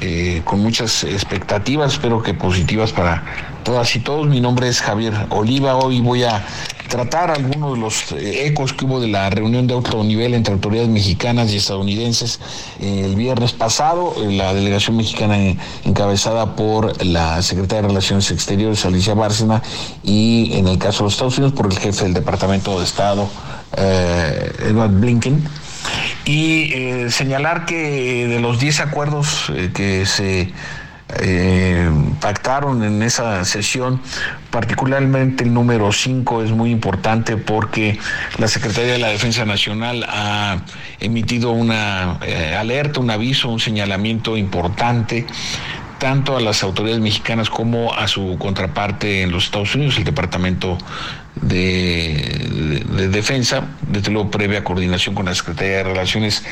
eh, 0.00 0.42
con 0.44 0.58
muchas 0.58 1.04
expectativas, 1.04 1.92
espero 1.92 2.20
que 2.20 2.34
positivas 2.34 2.90
para 2.90 3.22
todas 3.62 3.94
y 3.94 4.00
todos. 4.00 4.26
Mi 4.26 4.40
nombre 4.40 4.66
es 4.66 4.80
Javier 4.80 5.14
Oliva. 5.28 5.76
Hoy 5.76 6.00
voy 6.00 6.24
a 6.24 6.44
tratar 6.90 7.30
algunos 7.30 7.72
de 7.72 7.80
los 7.80 8.12
eh, 8.12 8.46
ecos 8.46 8.74
que 8.74 8.84
hubo 8.84 9.00
de 9.00 9.08
la 9.08 9.30
reunión 9.30 9.66
de 9.66 9.74
alto 9.74 10.04
nivel 10.04 10.34
entre 10.34 10.52
autoridades 10.52 10.90
mexicanas 10.90 11.50
y 11.52 11.56
estadounidenses 11.56 12.40
eh, 12.80 13.04
el 13.06 13.14
viernes 13.14 13.52
pasado. 13.52 14.14
La 14.28 14.52
delegación 14.52 14.98
mexicana 14.98 15.38
encabezada 15.84 16.54
por 16.56 17.02
la 17.02 17.40
secretaria 17.40 17.82
de 17.82 17.88
Relaciones 17.88 18.30
Exteriores, 18.30 18.84
Alicia 18.84 19.14
Bárcena, 19.14 19.62
y 20.02 20.52
en 20.54 20.68
el 20.68 20.76
caso 20.76 20.98
de 20.98 21.04
los 21.04 21.14
Estados 21.14 21.38
Unidos 21.38 21.54
por 21.54 21.66
el 21.66 21.78
jefe 21.78 22.04
del 22.04 22.12
Departamento 22.12 22.78
de 22.78 22.84
Estado, 22.84 23.28
Edward 23.72 24.90
Blinken 24.90 25.48
y 26.24 26.72
eh, 26.72 27.10
señalar 27.10 27.64
que 27.64 28.26
de 28.28 28.40
los 28.40 28.58
10 28.60 28.80
acuerdos 28.80 29.50
eh, 29.54 29.70
que 29.74 30.06
se 30.06 30.52
eh, 31.18 31.90
pactaron 32.20 32.82
en 32.82 33.02
esa 33.02 33.44
sesión, 33.44 34.00
particularmente 34.50 35.44
el 35.44 35.52
número 35.52 35.92
5 35.92 36.42
es 36.42 36.50
muy 36.52 36.70
importante 36.70 37.36
porque 37.36 37.98
la 38.38 38.48
Secretaría 38.48 38.92
de 38.92 38.98
la 38.98 39.08
Defensa 39.08 39.44
Nacional 39.44 40.04
ha 40.08 40.62
emitido 41.00 41.50
una 41.50 42.18
alerta, 42.58 43.00
un 43.00 43.10
aviso, 43.10 43.48
un 43.48 43.60
señalamiento 43.60 44.36
importante 44.36 45.26
tanto 46.00 46.36
a 46.36 46.40
las 46.40 46.62
autoridades 46.62 47.00
mexicanas 47.00 47.50
como 47.50 47.92
a 47.92 48.08
su 48.08 48.36
contraparte 48.38 49.22
en 49.22 49.30
los 49.30 49.44
Estados 49.44 49.74
Unidos, 49.74 49.98
el 49.98 50.04
Departamento 50.04 50.78
de, 51.42 52.36
Defensa, 53.10 53.64
desde 53.88 54.10
luego 54.10 54.30
previa 54.30 54.62
coordinación 54.62 55.14
con 55.14 55.26
la 55.26 55.34
Secretaría 55.34 55.78
de 55.78 55.82
Relaciones 55.84 56.44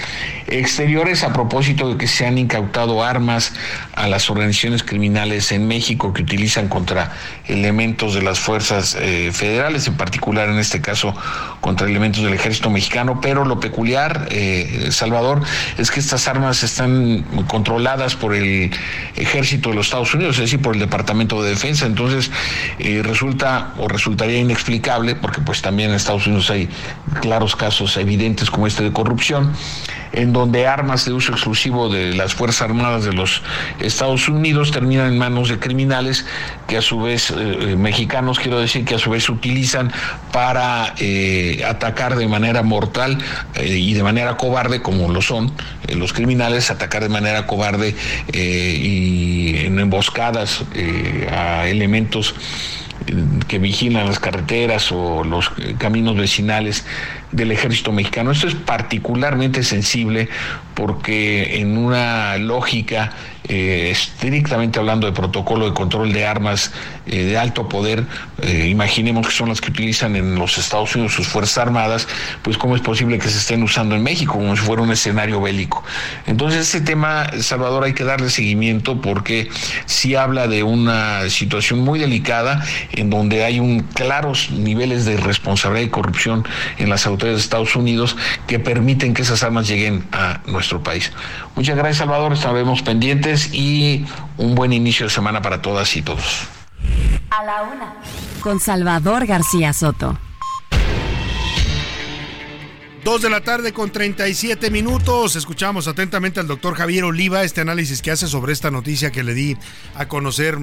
Exteriores, 0.46 1.22
a 1.22 1.32
propósito 1.32 1.90
de 1.90 1.98
que 1.98 2.06
se 2.06 2.26
han 2.26 2.38
incautado 2.38 3.04
armas 3.04 3.52
a 3.94 4.08
las 4.08 4.30
organizaciones 4.30 4.82
criminales 4.82 5.52
en 5.52 5.68
México 5.68 6.12
que 6.12 6.22
utilizan 6.22 6.68
contra 6.68 7.12
elementos 7.46 8.14
de 8.14 8.22
las 8.22 8.40
fuerzas 8.40 8.96
eh, 8.98 9.30
federales, 9.32 9.86
en 9.86 9.96
particular 9.96 10.48
en 10.48 10.58
este 10.58 10.80
caso 10.80 11.14
contra 11.60 11.86
elementos 11.86 12.22
del 12.22 12.32
ejército 12.32 12.70
mexicano, 12.70 13.20
pero 13.20 13.44
lo 13.44 13.60
peculiar, 13.60 14.28
eh, 14.30 14.88
Salvador, 14.90 15.42
es 15.76 15.90
que 15.90 16.00
estas 16.00 16.28
armas 16.28 16.62
están 16.62 17.24
controladas 17.46 18.14
por 18.16 18.34
el 18.34 18.70
ejército 19.16 19.70
de 19.70 19.76
los 19.76 19.86
Estados 19.86 20.14
Unidos, 20.14 20.36
es 20.36 20.42
decir, 20.42 20.60
por 20.60 20.74
el 20.74 20.80
Departamento 20.80 21.42
de 21.42 21.50
Defensa, 21.50 21.86
entonces 21.86 22.30
eh, 22.78 23.02
resulta 23.04 23.74
o 23.78 23.88
resultaría 23.88 24.38
inexplicable, 24.38 24.77
porque 25.14 25.40
pues 25.40 25.62
también 25.62 25.90
en 25.90 25.96
Estados 25.96 26.26
Unidos 26.26 26.50
hay 26.50 26.68
claros 27.20 27.56
casos 27.56 27.96
evidentes 27.96 28.50
como 28.50 28.66
este 28.66 28.82
de 28.82 28.92
corrupción, 28.92 29.52
en 30.12 30.32
donde 30.32 30.66
armas 30.66 31.04
de 31.04 31.12
uso 31.12 31.32
exclusivo 31.32 31.88
de 31.88 32.14
las 32.14 32.34
Fuerzas 32.34 32.62
Armadas 32.62 33.04
de 33.04 33.12
los 33.12 33.42
Estados 33.80 34.28
Unidos 34.28 34.70
terminan 34.70 35.12
en 35.12 35.18
manos 35.18 35.48
de 35.48 35.58
criminales 35.58 36.24
que 36.66 36.78
a 36.78 36.82
su 36.82 37.02
vez, 37.02 37.30
eh, 37.30 37.76
mexicanos 37.76 38.38
quiero 38.38 38.58
decir, 38.58 38.84
que 38.84 38.94
a 38.94 38.98
su 38.98 39.10
vez 39.10 39.28
utilizan 39.28 39.92
para 40.32 40.94
atacar 41.68 42.16
de 42.16 42.28
manera 42.28 42.62
mortal 42.62 43.18
y 43.60 43.94
de 43.94 44.02
manera 44.02 44.36
cobarde, 44.36 44.80
como 44.82 45.08
lo 45.08 45.22
son 45.22 45.52
los 45.94 46.12
criminales, 46.12 46.70
atacar 46.70 47.02
de 47.02 47.08
manera 47.08 47.46
cobarde 47.46 47.94
y 48.32 49.56
en 49.66 49.78
emboscadas 49.78 50.64
a 51.30 51.66
elementos 51.68 52.34
que 53.46 53.58
vigilan 53.58 54.06
las 54.06 54.18
carreteras 54.18 54.92
o 54.92 55.24
los 55.24 55.50
caminos 55.78 56.16
vecinales 56.16 56.84
del 57.32 57.52
ejército 57.52 57.92
mexicano. 57.92 58.30
Esto 58.30 58.48
es 58.48 58.54
particularmente 58.54 59.62
sensible 59.62 60.28
porque 60.74 61.60
en 61.60 61.76
una 61.76 62.36
lógica 62.38 63.12
eh, 63.48 63.88
estrictamente 63.90 64.78
hablando 64.78 65.06
de 65.06 65.12
protocolo 65.12 65.66
de 65.66 65.74
control 65.74 66.12
de 66.12 66.26
armas 66.26 66.72
eh, 67.08 67.24
de 67.24 67.38
alto 67.38 67.68
poder, 67.68 68.04
eh, 68.42 68.68
imaginemos 68.68 69.26
que 69.26 69.32
son 69.32 69.48
las 69.48 69.60
que 69.60 69.70
utilizan 69.70 70.16
en 70.16 70.34
los 70.34 70.58
Estados 70.58 70.94
Unidos 70.94 71.14
sus 71.14 71.26
Fuerzas 71.26 71.58
Armadas, 71.58 72.08
pues 72.42 72.58
cómo 72.58 72.76
es 72.76 72.82
posible 72.82 73.18
que 73.18 73.28
se 73.28 73.38
estén 73.38 73.62
usando 73.62 73.94
en 73.94 74.02
México 74.02 74.34
como 74.34 74.54
si 74.56 74.62
fuera 74.62 74.82
un 74.82 74.92
escenario 74.92 75.40
bélico. 75.40 75.82
Entonces 76.26 76.66
este 76.66 76.80
tema, 76.80 77.30
Salvador, 77.40 77.84
hay 77.84 77.94
que 77.94 78.04
darle 78.04 78.30
seguimiento 78.30 79.00
porque 79.00 79.48
sí 79.86 80.14
habla 80.14 80.48
de 80.48 80.62
una 80.62 81.28
situación 81.30 81.80
muy 81.80 81.98
delicada 81.98 82.64
en 82.92 83.10
donde 83.10 83.44
hay 83.44 83.60
un 83.60 83.80
claros 83.80 84.50
niveles 84.50 85.04
de 85.04 85.16
responsabilidad 85.16 85.86
y 85.86 85.90
corrupción 85.90 86.46
en 86.78 86.90
las 86.90 87.06
autoridades 87.06 87.40
de 87.40 87.44
Estados 87.44 87.76
Unidos 87.76 88.16
que 88.46 88.58
permiten 88.58 89.14
que 89.14 89.22
esas 89.22 89.42
armas 89.42 89.66
lleguen 89.66 90.04
a 90.12 90.40
nuestro 90.46 90.82
país. 90.82 91.12
Muchas 91.54 91.76
gracias, 91.76 91.98
Salvador. 91.98 92.32
Estaremos 92.32 92.82
pendientes 92.82 93.52
y 93.52 94.04
un 94.36 94.54
buen 94.54 94.72
inicio 94.72 95.06
de 95.06 95.10
semana 95.10 95.42
para 95.42 95.62
todas 95.62 95.96
y 95.96 96.02
todos. 96.02 96.57
A 97.30 97.44
la 97.44 97.62
una. 97.62 97.94
Con 98.40 98.60
Salvador 98.60 99.26
García 99.26 99.72
Soto. 99.72 100.18
Dos 103.04 103.22
de 103.22 103.30
la 103.30 103.40
tarde 103.40 103.72
con 103.72 103.90
37 103.90 104.70
minutos. 104.70 105.34
Escuchamos 105.36 105.88
atentamente 105.88 106.40
al 106.40 106.46
doctor 106.46 106.74
Javier 106.74 107.04
Oliva 107.04 107.42
este 107.42 107.60
análisis 107.60 108.02
que 108.02 108.10
hace 108.10 108.26
sobre 108.26 108.52
esta 108.52 108.70
noticia 108.70 109.10
que 109.10 109.22
le 109.22 109.34
di 109.34 109.56
a 109.94 110.08
conocer 110.08 110.58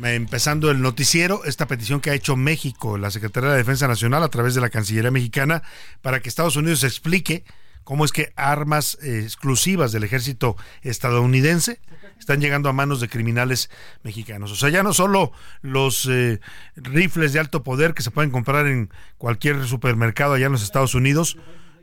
empezando 0.00 0.70
el 0.70 0.80
noticiero, 0.80 1.44
esta 1.44 1.66
petición 1.66 2.00
que 2.00 2.10
ha 2.10 2.14
hecho 2.14 2.36
México, 2.36 2.98
la 2.98 3.10
Secretaría 3.10 3.50
de 3.50 3.56
Defensa 3.56 3.88
Nacional 3.88 4.22
a 4.22 4.28
través 4.28 4.54
de 4.54 4.60
la 4.60 4.70
Cancillería 4.70 5.10
Mexicana, 5.10 5.62
para 6.00 6.20
que 6.20 6.28
Estados 6.28 6.56
Unidos 6.56 6.84
explique 6.84 7.44
cómo 7.88 8.04
es 8.04 8.12
que 8.12 8.34
armas 8.36 8.98
eh, 9.00 9.22
exclusivas 9.24 9.92
del 9.92 10.04
ejército 10.04 10.58
estadounidense 10.82 11.80
están 12.18 12.38
llegando 12.38 12.68
a 12.68 12.74
manos 12.74 13.00
de 13.00 13.08
criminales 13.08 13.70
mexicanos. 14.02 14.52
O 14.52 14.56
sea, 14.56 14.68
ya 14.68 14.82
no 14.82 14.92
solo 14.92 15.32
los 15.62 16.04
eh, 16.04 16.38
rifles 16.76 17.32
de 17.32 17.40
alto 17.40 17.62
poder 17.62 17.94
que 17.94 18.02
se 18.02 18.10
pueden 18.10 18.30
comprar 18.30 18.66
en 18.66 18.90
cualquier 19.16 19.64
supermercado 19.64 20.34
allá 20.34 20.44
en 20.44 20.52
los 20.52 20.64
Estados 20.64 20.94
Unidos, 20.94 21.38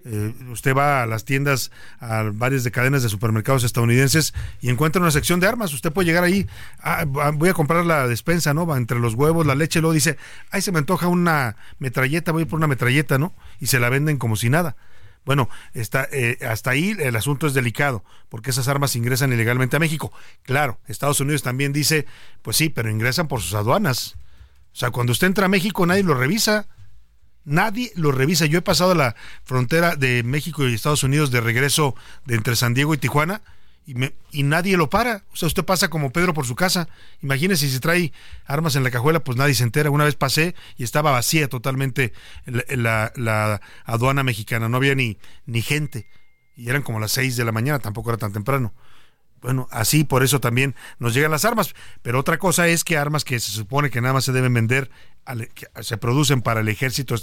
eh, 0.06 0.32
usted 0.52 0.76
va 0.76 1.02
a 1.02 1.07
las 1.07 1.26
tiendas, 1.26 1.72
a 1.99 2.30
varias 2.32 2.64
de 2.64 2.69
cadenas 2.69 3.02
de 3.02 3.10
supermercados 3.10 3.64
estadounidenses 3.64 4.36
y 4.61 4.69
encuentra 4.69 5.02
una 5.02 5.10
sección 5.10 5.40
de 5.40 5.48
armas. 5.48 5.73
Usted 5.73 5.91
puede 5.91 6.06
llegar 6.06 6.23
ahí, 6.23 6.45
ah, 6.84 7.06
voy 7.34 7.49
a 7.49 7.56
comprar 7.56 7.84
la 7.84 8.07
despensa, 8.07 8.53
¿no? 8.53 8.68
Va 8.68 8.77
entre 8.77 8.99
los 8.99 9.15
huevos, 9.15 9.48
la 9.48 9.56
leche, 9.56 9.82
luego 9.82 9.95
dice, 9.95 10.18
ay, 10.52 10.61
se 10.61 10.72
me 10.72 10.77
antoja 10.77 11.07
una 11.07 11.56
metralleta, 11.80 12.32
voy 12.32 12.45
por 12.45 12.57
una 12.57 12.68
metralleta, 12.68 13.18
¿no? 13.18 13.34
Y 13.60 13.65
se 13.65 13.80
la 13.80 13.90
venden 13.90 14.18
como 14.18 14.36
si 14.36 14.52
nada. 14.52 14.76
Bueno, 15.26 15.49
está, 15.73 16.07
eh, 16.11 16.38
hasta 16.47 16.72
ahí 16.72 16.95
el 16.99 17.15
asunto 17.15 17.47
es 17.47 17.53
delicado, 17.53 18.03
porque 18.30 18.52
esas 18.52 18.68
armas 18.68 18.95
ingresan 18.95 19.34
ilegalmente 19.34 19.76
a 19.76 19.80
México. 19.80 20.14
Claro, 20.43 20.80
Estados 20.88 21.19
Unidos 21.19 21.41
también 21.41 21.73
dice, 21.73 22.06
pues 22.41 22.57
sí, 22.57 22.69
pero 22.69 22.89
ingresan 22.89 23.27
por 23.27 23.41
sus 23.41 23.56
aduanas. 23.56 24.15
O 24.72 24.77
sea, 24.77 24.91
cuando 24.91 25.11
usted 25.11 25.27
entra 25.27 25.45
a 25.45 25.49
México 25.49 25.85
nadie 25.85 26.03
lo 26.03 26.14
revisa. 26.14 26.68
Nadie 27.43 27.91
lo 27.95 28.11
revisa. 28.11 28.45
Yo 28.47 28.57
he 28.57 28.64
pasado 28.64 28.95
la 28.95 29.15
frontera 29.43 29.95
de 29.95 30.23
México 30.23 30.68
y 30.68 30.73
Estados 30.73 31.03
Unidos 31.03 31.30
de 31.30 31.41
regreso 31.41 31.95
de 32.26 32.35
entre 32.35 32.56
San 32.56 32.73
Diego 32.73 32.93
y 32.93 32.97
Tijuana 32.97 33.41
y, 33.85 33.95
y 34.31 34.43
nadie 34.43 34.77
lo 34.77 34.89
para. 34.89 35.23
O 35.31 35.35
sea, 35.35 35.47
usted 35.47 35.63
pasa 35.63 35.89
como 35.89 36.11
Pedro 36.11 36.33
por 36.33 36.45
su 36.45 36.55
casa. 36.55 36.87
Imagínese 37.21 37.67
si 37.67 37.73
se 37.73 37.79
trae 37.79 38.11
armas 38.45 38.75
en 38.75 38.83
la 38.83 38.91
cajuela, 38.91 39.23
pues 39.23 39.37
nadie 39.37 39.53
se 39.53 39.63
entera. 39.63 39.91
Una 39.91 40.05
vez 40.05 40.15
pasé 40.15 40.55
y 40.77 40.83
estaba 40.83 41.11
vacía 41.11 41.47
totalmente 41.47 42.13
la, 42.45 43.61
aduana 43.85 44.23
mexicana. 44.23 44.69
No 44.69 44.77
había 44.77 44.95
ni, 44.95 45.17
ni 45.45 45.61
gente. 45.61 46.07
Y 46.55 46.69
eran 46.69 46.81
como 46.81 46.99
las 46.99 47.11
seis 47.11 47.35
de 47.35 47.45
la 47.45 47.51
mañana, 47.51 47.79
tampoco 47.79 48.09
era 48.09 48.17
tan 48.17 48.33
temprano. 48.33 48.73
Bueno, 49.41 49.67
así 49.71 50.03
por 50.03 50.23
eso 50.23 50.39
también 50.39 50.75
nos 50.99 51.13
llegan 51.13 51.31
las 51.31 51.45
armas. 51.45 51.75
Pero 52.01 52.19
otra 52.19 52.37
cosa 52.37 52.67
es 52.67 52.83
que 52.83 52.97
armas 52.97 53.23
que 53.23 53.39
se 53.39 53.51
supone 53.51 53.89
que 53.89 54.01
nada 54.01 54.13
más 54.13 54.25
se 54.25 54.31
deben 54.31 54.53
vender 54.53 54.89
se 55.81 55.97
producen 55.97 56.41
para 56.41 56.61
el 56.61 56.67
ejército 56.67 57.15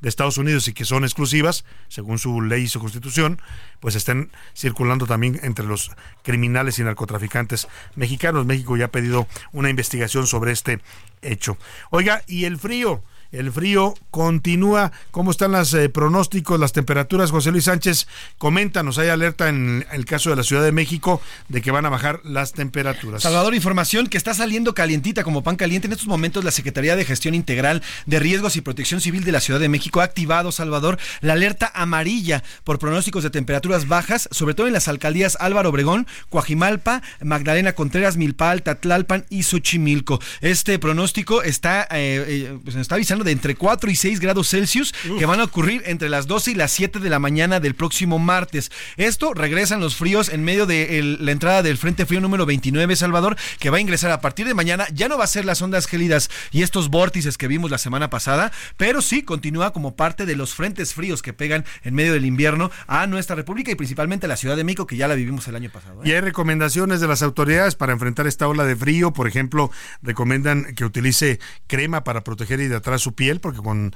de 0.00 0.08
Estados 0.08 0.36
Unidos 0.36 0.68
y 0.68 0.74
que 0.74 0.84
son 0.84 1.04
exclusivas, 1.04 1.64
según 1.88 2.18
su 2.18 2.42
ley 2.42 2.64
y 2.64 2.68
su 2.68 2.78
constitución, 2.78 3.40
pues 3.80 3.94
estén 3.94 4.30
circulando 4.54 5.06
también 5.06 5.40
entre 5.42 5.64
los 5.64 5.90
criminales 6.22 6.78
y 6.78 6.82
narcotraficantes 6.82 7.66
mexicanos. 7.94 8.44
México 8.44 8.76
ya 8.76 8.86
ha 8.86 8.90
pedido 8.90 9.26
una 9.52 9.70
investigación 9.70 10.26
sobre 10.26 10.52
este 10.52 10.80
hecho. 11.22 11.56
Oiga, 11.90 12.22
y 12.26 12.44
el 12.44 12.58
frío. 12.58 13.02
El 13.30 13.52
frío 13.52 13.94
continúa. 14.10 14.90
¿Cómo 15.10 15.30
están 15.30 15.52
los 15.52 15.74
eh, 15.74 15.90
pronósticos, 15.90 16.58
las 16.58 16.72
temperaturas? 16.72 17.30
José 17.30 17.50
Luis 17.50 17.64
Sánchez, 17.64 18.08
coméntanos. 18.38 18.96
Hay 18.96 19.08
alerta 19.08 19.50
en 19.50 19.84
el 19.92 20.06
caso 20.06 20.30
de 20.30 20.36
la 20.36 20.42
Ciudad 20.42 20.62
de 20.62 20.72
México 20.72 21.20
de 21.48 21.60
que 21.60 21.70
van 21.70 21.84
a 21.84 21.90
bajar 21.90 22.20
las 22.24 22.54
temperaturas. 22.54 23.22
Salvador, 23.22 23.54
información 23.54 24.06
que 24.06 24.16
está 24.16 24.32
saliendo 24.32 24.72
calientita 24.72 25.24
como 25.24 25.42
pan 25.42 25.56
caliente. 25.56 25.88
En 25.88 25.92
estos 25.92 26.08
momentos 26.08 26.42
la 26.42 26.50
Secretaría 26.50 26.96
de 26.96 27.04
Gestión 27.04 27.34
Integral 27.34 27.82
de 28.06 28.18
Riesgos 28.18 28.56
y 28.56 28.62
Protección 28.62 29.02
Civil 29.02 29.24
de 29.24 29.32
la 29.32 29.40
Ciudad 29.40 29.60
de 29.60 29.68
México 29.68 30.00
ha 30.00 30.04
activado, 30.04 30.50
Salvador, 30.50 30.98
la 31.20 31.34
alerta 31.34 31.70
amarilla 31.74 32.42
por 32.64 32.78
pronósticos 32.78 33.24
de 33.24 33.30
temperaturas 33.30 33.88
bajas, 33.88 34.30
sobre 34.32 34.54
todo 34.54 34.68
en 34.68 34.72
las 34.72 34.88
alcaldías 34.88 35.36
Álvaro 35.38 35.68
Obregón, 35.68 36.06
Coajimalpa, 36.30 37.02
Magdalena 37.20 37.74
Contreras, 37.74 38.16
Milpal, 38.16 38.62
Tatlalpan 38.62 39.26
y 39.28 39.42
Xochimilco. 39.42 40.18
Este 40.40 40.78
pronóstico 40.78 41.42
está, 41.42 41.82
eh, 41.90 42.24
eh, 42.26 42.58
pues 42.64 42.74
está 42.76 42.94
avisando 42.94 43.17
de 43.24 43.32
entre 43.32 43.54
4 43.54 43.90
y 43.90 43.96
6 43.96 44.20
grados 44.20 44.48
Celsius 44.48 44.92
que 45.18 45.26
van 45.26 45.40
a 45.40 45.44
ocurrir 45.44 45.82
entre 45.86 46.08
las 46.08 46.26
12 46.26 46.52
y 46.52 46.54
las 46.54 46.72
7 46.72 46.98
de 46.98 47.10
la 47.10 47.18
mañana 47.18 47.60
del 47.60 47.74
próximo 47.74 48.18
martes. 48.18 48.70
Esto 48.96 49.34
regresan 49.34 49.80
los 49.80 49.96
fríos 49.96 50.28
en 50.28 50.44
medio 50.44 50.66
de 50.66 51.16
la 51.20 51.32
entrada 51.32 51.62
del 51.62 51.78
Frente 51.78 52.06
Frío 52.06 52.20
número 52.20 52.46
29, 52.46 52.96
Salvador, 52.96 53.36
que 53.58 53.70
va 53.70 53.78
a 53.78 53.80
ingresar 53.80 54.10
a 54.10 54.20
partir 54.20 54.46
de 54.46 54.54
mañana. 54.54 54.86
Ya 54.92 55.08
no 55.08 55.18
va 55.18 55.24
a 55.24 55.28
ser 55.28 55.44
las 55.44 55.62
ondas 55.62 55.86
gélidas 55.86 56.30
y 56.50 56.62
estos 56.62 56.88
vórtices 56.88 57.38
que 57.38 57.48
vimos 57.48 57.70
la 57.70 57.78
semana 57.78 58.10
pasada, 58.10 58.52
pero 58.76 59.02
sí 59.02 59.22
continúa 59.22 59.72
como 59.72 59.96
parte 59.96 60.26
de 60.26 60.36
los 60.36 60.54
frentes 60.54 60.94
fríos 60.94 61.22
que 61.22 61.32
pegan 61.32 61.64
en 61.82 61.94
medio 61.94 62.12
del 62.12 62.24
invierno 62.24 62.70
a 62.86 63.06
nuestra 63.06 63.36
república 63.36 63.70
y 63.70 63.74
principalmente 63.74 64.26
a 64.26 64.28
la 64.28 64.36
Ciudad 64.36 64.56
de 64.56 64.64
México, 64.64 64.86
que 64.86 64.96
ya 64.96 65.08
la 65.08 65.14
vivimos 65.14 65.46
el 65.48 65.56
año 65.56 65.70
pasado. 65.70 66.02
¿eh? 66.02 66.08
Y 66.08 66.12
hay 66.12 66.20
recomendaciones 66.20 67.00
de 67.00 67.08
las 67.08 67.22
autoridades 67.22 67.74
para 67.74 67.92
enfrentar 67.92 68.26
esta 68.26 68.48
ola 68.48 68.64
de 68.64 68.76
frío. 68.76 69.12
Por 69.12 69.26
ejemplo, 69.28 69.70
recomiendan 70.02 70.74
que 70.74 70.84
utilice 70.84 71.40
crema 71.66 72.04
para 72.04 72.24
proteger 72.24 72.60
y 72.60 72.68
de 72.68 72.76
atrás 72.76 73.06
piel, 73.14 73.40
porque 73.40 73.60
con 73.60 73.94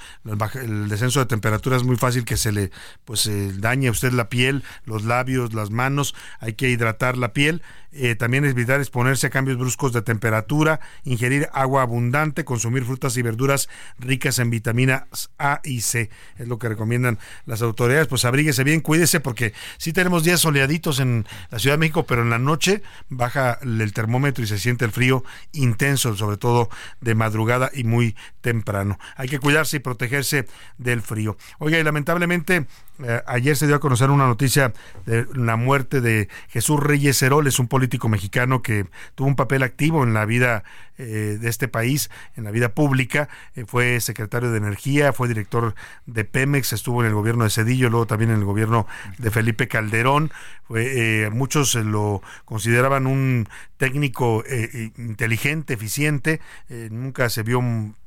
el 0.55 0.89
descenso 0.89 1.21
de 1.21 1.27
temperatura 1.27 1.77
es 1.77 1.85
muy 1.85 1.97
fácil 1.97 2.25
que 2.25 2.37
se 2.37 2.53
le 2.53 2.71
pues 3.05 3.31
dañe 3.61 3.89
a 3.89 3.91
usted 3.91 4.13
la 4.13 4.29
piel, 4.29 4.65
los 4.85 5.05
labios, 5.05 5.55
las 5.55 5.71
manos, 5.71 6.15
hay 6.41 6.55
que 6.55 6.69
hidratar 6.69 7.17
la 7.17 7.33
piel. 7.33 7.63
Eh, 7.95 8.15
también 8.15 8.47
evitar 8.47 8.81
exponerse 8.81 9.27
a 9.27 9.31
cambios 9.31 9.59
bruscos 9.59 9.93
de 9.93 10.01
temperatura, 10.01 10.81
ingerir 11.05 11.51
agua 11.53 11.83
abundante, 11.83 12.43
consumir 12.43 12.87
frutas 12.87 13.19
y 13.19 13.23
verduras 13.23 13.69
ricas 13.99 14.39
en 14.39 14.49
vitaminas 14.49 15.31
A 15.39 15.61
y 15.63 15.83
C. 15.83 16.09
Es 16.39 16.49
lo 16.49 16.59
que 16.59 16.71
recomiendan 16.71 17.19
las 17.45 17.61
autoridades. 17.61 18.09
Pues 18.09 18.25
abríguese 18.25 18.65
bien, 18.65 18.81
cuídese 18.81 19.21
porque 19.21 19.53
sí 19.77 19.93
tenemos 19.93 20.25
días 20.25 20.41
soleaditos 20.41 21.01
en 21.01 21.27
la 21.51 21.59
Ciudad 21.59 21.75
de 21.75 21.81
México, 21.81 22.07
pero 22.07 22.23
en 22.23 22.31
la 22.31 22.39
noche 22.39 22.83
baja 23.11 23.59
el 23.61 23.93
termómetro 23.93 24.43
y 24.43 24.47
se 24.47 24.59
siente 24.59 24.87
el 24.87 24.91
frío 24.91 25.23
intenso, 25.53 26.17
sobre 26.17 26.39
todo 26.39 26.71
de 27.03 27.15
madrugada 27.15 27.71
y 27.75 27.85
muy 27.85 28.17
temprano. 28.41 28.99
Hay 29.17 29.29
que 29.29 29.39
cuidarse 29.39 29.77
y 29.77 29.81
protegerse 29.81 30.47
del 30.79 31.03
frío. 31.03 31.37
Oiga, 31.59 31.79
y 31.79 31.85
lamentablemente 31.85 32.67
eh, 33.05 33.23
ayer 33.27 33.57
se 33.57 33.67
dio 33.67 33.77
a 33.77 33.81
conocer 33.81 34.11
una 34.11 34.27
noticia 34.27 34.73
de 35.07 35.27
la 35.35 35.57
muerte 35.57 36.01
de 36.01 36.29
Jesús 36.49 36.79
Reyes 36.81 37.21
Heroles, 37.23 37.59
un 37.59 37.69
político 37.69 38.09
mexicano 38.09 38.63
que 38.63 38.87
tuvo 39.15 39.29
un 39.29 39.37
papel 39.37 39.63
activo 39.63 40.05
en 40.05 40.15
la 40.15 40.25
vida 40.25 40.63
eh, 40.99 41.39
de 41.41 41.49
este 41.49 41.69
país, 41.69 42.11
en 42.37 42.45
la 42.45 42.51
vida 42.51 42.75
pública. 42.75 43.29
Eh, 43.55 43.65
fue 43.67 44.01
secretario 44.01 44.51
de 44.51 44.59
Energía, 44.59 45.13
fue 45.13 45.27
director 45.29 45.75
de 46.07 46.25
Pemex, 46.25 46.73
estuvo 46.73 47.03
en 47.03 47.09
el 47.09 47.15
gobierno 47.15 47.45
de 47.45 47.51
Cedillo, 47.51 47.89
luego 47.89 48.07
también 48.07 48.31
en 48.31 48.39
el 48.39 48.45
gobierno 48.45 48.87
de 49.19 49.31
Felipe 49.31 49.69
Calderón. 49.69 50.31
muchos 51.33 51.75
lo 51.75 52.23
consideraban 52.45 53.07
un 53.07 53.49
técnico 53.77 54.45
inteligente, 54.97 55.75
eficiente. 55.75 56.41
nunca 56.91 57.29
se 57.29 57.43
vio 57.43 57.61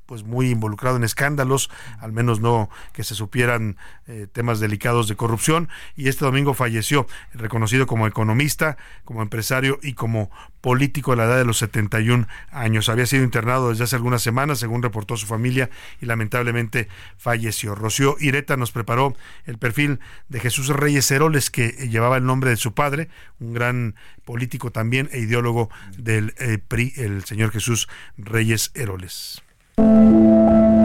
pues 0.05 0.23
muy 0.23 0.49
involucrado 0.49 0.97
en 0.97 1.03
escándalos, 1.03 1.69
al 1.99 2.11
menos 2.11 2.39
no 2.39 2.69
que 2.93 3.03
se 3.03 3.15
supieran 3.15 3.77
eh, 4.07 4.27
temas 4.31 4.59
delicados 4.59 5.07
de 5.07 5.15
corrupción, 5.15 5.69
y 5.95 6.07
este 6.07 6.25
domingo 6.25 6.53
falleció, 6.53 7.07
reconocido 7.33 7.87
como 7.87 8.07
economista, 8.07 8.77
como 9.03 9.21
empresario 9.21 9.79
y 9.81 9.93
como 9.93 10.29
político 10.61 11.11
a 11.11 11.15
la 11.15 11.25
edad 11.25 11.37
de 11.37 11.45
los 11.45 11.59
71 11.59 12.27
años. 12.51 12.89
Había 12.89 13.05
sido 13.05 13.23
internado 13.23 13.69
desde 13.69 13.83
hace 13.83 13.95
algunas 13.95 14.23
semanas, 14.23 14.59
según 14.59 14.81
reportó 14.81 15.15
su 15.17 15.27
familia, 15.27 15.69
y 16.01 16.05
lamentablemente 16.05 16.87
falleció. 17.17 17.75
Rocío 17.75 18.15
Ireta 18.19 18.57
nos 18.57 18.71
preparó 18.71 19.15
el 19.45 19.57
perfil 19.57 19.99
de 20.29 20.39
Jesús 20.39 20.69
Reyes 20.69 21.09
Heroles, 21.11 21.51
que 21.51 21.69
llevaba 21.87 22.17
el 22.17 22.25
nombre 22.25 22.49
de 22.49 22.57
su 22.57 22.73
padre, 22.73 23.09
un 23.39 23.53
gran 23.53 23.95
político 24.23 24.71
también 24.71 25.09
e 25.11 25.19
ideólogo 25.19 25.69
del 25.97 26.33
eh, 26.39 26.57
PRI, 26.57 26.93
el 26.97 27.23
señor 27.25 27.51
Jesús 27.51 27.87
Reyes 28.17 28.71
Heroles. 28.73 29.44
Thank 29.77 30.29
you. 30.29 30.34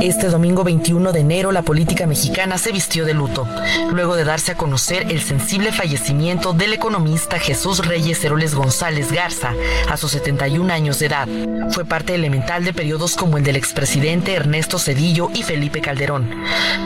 Este 0.00 0.28
domingo 0.28 0.64
21 0.64 1.12
de 1.12 1.20
enero 1.20 1.52
la 1.52 1.60
política 1.60 2.06
mexicana 2.06 2.56
se 2.56 2.72
vistió 2.72 3.04
de 3.04 3.12
luto, 3.12 3.46
luego 3.92 4.16
de 4.16 4.24
darse 4.24 4.52
a 4.52 4.54
conocer 4.54 5.06
el 5.10 5.20
sensible 5.20 5.72
fallecimiento 5.72 6.54
del 6.54 6.72
economista 6.72 7.38
Jesús 7.38 7.86
Reyes 7.86 8.24
Heroles 8.24 8.54
González 8.54 9.12
Garza 9.12 9.52
a 9.90 9.98
sus 9.98 10.12
71 10.12 10.72
años 10.72 10.98
de 11.00 11.06
edad. 11.06 11.28
Fue 11.68 11.84
parte 11.84 12.14
elemental 12.14 12.64
de 12.64 12.72
periodos 12.72 13.14
como 13.14 13.36
el 13.36 13.44
del 13.44 13.56
expresidente 13.56 14.32
Ernesto 14.32 14.78
Cedillo 14.78 15.28
y 15.34 15.42
Felipe 15.42 15.82
Calderón. 15.82 16.30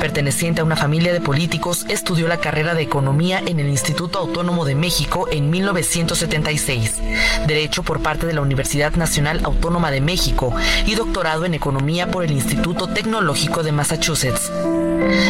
Perteneciente 0.00 0.60
a 0.60 0.64
una 0.64 0.74
familia 0.74 1.12
de 1.12 1.20
políticos, 1.20 1.86
estudió 1.88 2.26
la 2.26 2.38
carrera 2.38 2.74
de 2.74 2.82
economía 2.82 3.40
en 3.46 3.60
el 3.60 3.68
Instituto 3.68 4.18
Autónomo 4.18 4.64
de 4.64 4.74
México 4.74 5.28
en 5.30 5.50
1976, 5.50 7.00
derecho 7.46 7.84
por 7.84 8.00
parte 8.00 8.26
de 8.26 8.32
la 8.32 8.40
Universidad 8.40 8.94
Nacional 8.96 9.40
Autónoma 9.44 9.92
de 9.92 10.00
México 10.00 10.52
y 10.84 10.96
doctorado 10.96 11.44
en 11.44 11.54
economía 11.54 12.10
por 12.10 12.24
el 12.24 12.32
Instituto 12.32 12.88
Tecnológico 12.88 13.03
de 13.04 13.70
Massachusetts. 13.70 14.50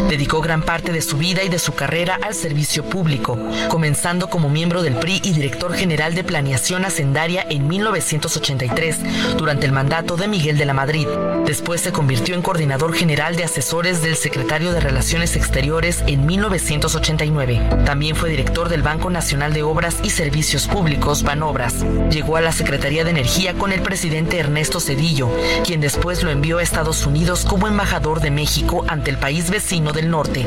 Dedicó 0.08 0.40
gran 0.40 0.62
parte 0.62 0.92
de 0.92 1.02
su 1.02 1.16
vida 1.16 1.42
y 1.42 1.48
de 1.48 1.58
su 1.58 1.74
carrera 1.74 2.18
al 2.22 2.34
servicio 2.34 2.84
público, 2.84 3.36
comenzando 3.68 4.28
como 4.28 4.48
miembro 4.48 4.82
del 4.82 4.94
PRI 4.94 5.20
y 5.24 5.32
director 5.32 5.74
general 5.74 6.14
de 6.14 6.22
Planeación 6.22 6.84
Hacendaria 6.84 7.44
en 7.50 7.66
1983, 7.66 9.36
durante 9.36 9.66
el 9.66 9.72
mandato 9.72 10.16
de 10.16 10.28
Miguel 10.28 10.56
de 10.56 10.66
la 10.66 10.74
Madrid. 10.74 11.08
Después 11.46 11.80
se 11.80 11.92
convirtió 11.92 12.34
en 12.34 12.42
coordinador 12.42 12.94
general 12.94 13.34
de 13.34 13.44
asesores 13.44 14.02
del 14.02 14.16
secretario 14.16 14.72
de 14.72 14.80
Relaciones 14.80 15.34
Exteriores 15.34 16.04
en 16.06 16.24
1989. 16.24 17.60
También 17.84 18.14
fue 18.14 18.30
director 18.30 18.68
del 18.68 18.82
Banco 18.82 19.10
Nacional 19.10 19.52
de 19.52 19.64
Obras 19.64 19.96
y 20.04 20.10
Servicios 20.10 20.68
Públicos, 20.68 21.24
Banobras. 21.24 21.84
Llegó 22.10 22.36
a 22.36 22.40
la 22.40 22.52
Secretaría 22.52 23.02
de 23.04 23.10
Energía 23.10 23.54
con 23.54 23.72
el 23.72 23.82
presidente 23.82 24.38
Ernesto 24.38 24.78
Cedillo, 24.78 25.28
quien 25.64 25.80
después 25.80 26.22
lo 26.22 26.30
envió 26.30 26.58
a 26.58 26.62
Estados 26.62 27.04
Unidos 27.04 27.44
como 27.44 27.63
embajador 27.66 28.20
de 28.20 28.30
México 28.30 28.84
ante 28.88 29.10
el 29.10 29.18
país 29.18 29.50
vecino 29.50 29.92
del 29.92 30.10
norte. 30.10 30.46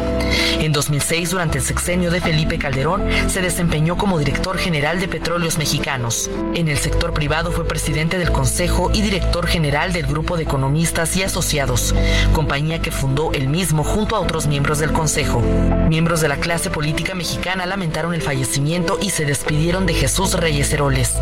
En 0.60 0.72
2006, 0.72 1.32
durante 1.32 1.58
el 1.60 1.64
sexenio 1.64 2.12
de 2.12 2.22
Felipe 2.22 2.58
Calderón, 2.58 3.04
se 3.28 3.42
desempeñó 3.42 3.98
como 3.98 4.20
director 4.20 4.58
general 4.58 5.00
de 5.00 5.08
Petróleos 5.08 5.58
Mexicanos. 5.58 6.30
En 6.54 6.68
el 6.68 6.78
sector 6.78 7.14
privado 7.14 7.52
fue 7.52 7.68
presidente 7.68 8.18
del 8.18 8.32
Consejo 8.32 8.92
y 8.94 9.02
director 9.02 9.48
general 9.48 9.94
del 9.94 10.08
Grupo 10.08 10.38
de 10.38 10.44
Economistas 10.44 11.16
y 11.16 11.24
Asociados, 11.24 11.94
compañía 12.34 12.82
que 12.82 12.92
fundó 12.92 13.32
él 13.34 13.48
mismo 13.50 13.84
junto 13.84 14.16
a 14.16 14.20
otros 14.20 14.48
miembros 14.48 14.80
del 14.80 14.92
Consejo. 14.92 15.42
Miembros 15.90 16.22
de 16.22 16.28
la 16.28 16.38
clase 16.38 16.70
política 16.70 17.16
mexicana 17.16 17.66
lamentaron 17.66 18.14
el 18.14 18.22
fallecimiento 18.22 18.98
y 19.02 19.12
se 19.12 19.26
despidieron 19.26 19.86
de 19.86 19.94
Jesús 19.94 20.34
Reyes 20.34 20.72
Heroles. 20.74 21.16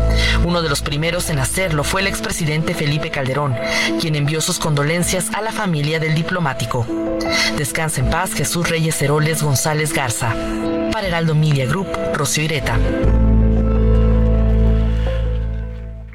Uno 0.44 0.62
de 0.62 0.68
los 0.68 0.82
primeros 0.82 1.30
en 1.30 1.38
hacerlo 1.38 1.84
fue 1.84 2.00
el 2.00 2.06
expresidente 2.06 2.74
Felipe 2.74 3.10
Calderón, 3.10 3.54
quien 4.00 4.14
envió 4.14 4.40
sus 4.40 4.58
condolencias 4.58 5.28
a 5.32 5.42
la 5.42 5.52
familia 5.52 5.85
del 5.86 6.14
diplomático. 6.14 6.84
Descansa 7.56 8.00
en 8.00 8.10
paz 8.10 8.32
Jesús 8.34 8.68
Reyes 8.68 9.00
Heroles 9.00 9.42
González 9.42 9.92
Garza. 9.92 10.34
Para 10.92 11.06
Heraldo 11.06 11.34
Media 11.34 11.64
Group, 11.66 11.86
Rocío 12.12 12.44
Ireta. 12.44 12.76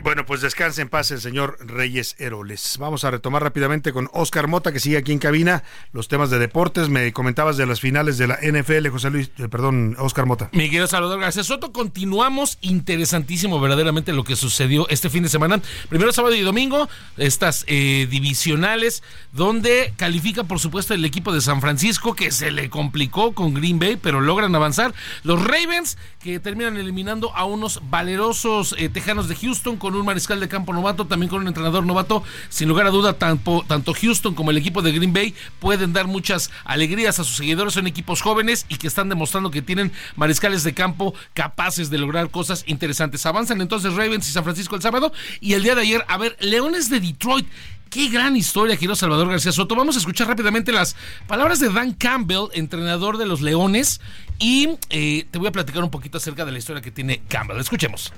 Bueno, 0.03 0.26
pues 0.26 0.41
descanse 0.41 0.82
en 0.82 0.90
paz 0.90 1.11
el 1.11 1.22
señor 1.22 1.57
Reyes 1.60 2.15
Heroles. 2.18 2.78
Vamos 2.80 3.03
a 3.03 3.11
retomar 3.11 3.44
rápidamente 3.44 3.94
con 3.94 4.10
Oscar 4.14 4.48
Mota, 4.48 4.72
que 4.72 4.80
sigue 4.80 4.98
aquí 4.98 5.11
en 5.11 5.19
cabina, 5.19 5.64
los 5.94 6.07
temas 6.07 6.32
de 6.32 6.40
deportes. 6.40 6.90
Me 6.90 7.14
comentabas 7.14 7.56
de 7.56 7.68
las 7.68 7.80
finales 7.80 8.18
de 8.18 8.26
la 8.28 8.40
NFL, 8.41 8.88
José 8.88 9.11
Luis, 9.11 9.30
eh, 9.38 9.48
perdón, 9.48 9.95
Oscar 9.99 10.26
Mota. 10.26 10.49
Miguel 10.53 10.88
Salvador 10.88 11.19
García 11.19 11.44
Soto, 11.44 11.72
continuamos 11.72 12.57
interesantísimo 12.61 13.60
verdaderamente 13.60 14.11
lo 14.11 14.23
que 14.23 14.36
sucedió 14.36 14.90
este 14.90 15.11
fin 15.11 15.22
de 15.22 15.30
semana. 15.30 15.61
Primero 15.88 16.11
sábado 16.11 16.34
y 16.34 16.41
domingo, 16.41 16.90
estas 17.18 17.64
eh, 17.68 18.07
divisionales, 18.10 19.03
donde 19.34 19.94
califica 19.98 20.45
por 20.45 20.60
supuesto 20.60 20.95
el 20.95 21.06
equipo 21.06 21.32
de 21.32 21.41
San 21.41 21.61
Francisco, 21.61 22.15
que 22.15 22.32
se 22.32 22.49
le 22.49 22.72
complicó 22.72 23.34
con 23.34 23.53
Green 23.53 23.78
Bay, 23.78 23.98
pero 24.02 24.19
logran 24.19 24.56
avanzar. 24.56 24.95
Los 25.22 25.44
Ravens, 25.44 25.99
que 26.23 26.40
terminan 26.40 26.78
eliminando 26.78 27.36
a 27.36 27.45
unos 27.45 27.82
valerosos 27.90 28.73
eh, 28.80 28.90
tejanos 28.90 29.28
de 29.28 29.36
Houston 29.36 29.78
con 29.78 29.91
un 30.00 30.06
mariscal 30.06 30.40
de 30.40 30.48
campo 30.48 30.74
novato, 30.74 31.06
también 31.06 31.30
con 31.30 31.42
un 31.42 31.48
entrenador 31.48 31.86
novato. 31.86 32.24
Sin 32.50 32.68
lugar 32.70 32.88
a 32.88 32.90
duda, 32.90 33.14
tanto, 33.14 33.64
Houston 33.94 34.34
como 34.34 34.52
el 34.52 34.58
equipo 34.58 34.82
de 34.82 34.92
Green 34.92 35.14
Bay 35.14 35.34
pueden 35.60 35.94
dar 35.94 36.08
muchas 36.08 36.52
alegrías 36.64 37.20
a 37.20 37.24
sus 37.24 37.38
seguidores. 37.38 37.74
Son 37.74 37.88
equipos 37.88 38.22
jóvenes 38.22 38.66
y 38.70 38.78
que 38.78 38.88
están 38.88 39.10
demostrando 39.10 39.52
que 39.52 39.62
tienen 39.62 39.92
mariscales 40.16 40.64
de 40.64 40.74
campo 40.74 41.14
capaces 41.34 41.90
de 41.90 41.98
lograr 41.98 42.30
cosas 42.30 42.64
interesantes. 42.68 43.26
Avanzan 43.26 43.62
entonces 43.62 43.94
Ravens 43.94 44.28
y 44.28 44.32
San 44.32 44.44
Francisco 44.44 44.76
el 44.76 44.82
sábado. 44.82 45.12
Y 45.40 45.54
el 45.54 45.64
día 45.64 45.76
de 45.76 45.82
ayer, 45.82 46.06
a 46.08 46.18
ver, 46.18 46.38
Leones 46.40 46.90
de 46.90 47.00
Detroit. 47.00 47.48
Qué 47.92 48.08
gran 48.08 48.38
historia, 48.38 48.78
querido 48.78 48.96
Salvador 48.96 49.28
García 49.28 49.52
Soto. 49.52 49.76
Vamos 49.76 49.98
a 49.98 50.00
escuchar 50.00 50.26
rápidamente 50.26 50.72
las 50.72 50.96
palabras 51.28 51.60
de 51.60 51.70
Dan 51.70 51.92
Campbell, 51.92 52.46
entrenador 52.54 53.18
de 53.18 53.26
los 53.26 53.42
Leones, 53.42 54.00
y 54.40 54.78
eh, 54.90 55.26
te 55.30 55.38
voy 55.38 55.50
a 55.50 55.52
platicar 55.52 55.84
un 55.84 55.92
poquito 55.92 56.18
acerca 56.18 56.46
de 56.46 56.54
la 56.54 56.58
historia 56.58 56.82
que 56.82 56.92
tiene 56.92 57.22
Campbell. 57.28 57.60
Escuchemos. 57.60 58.14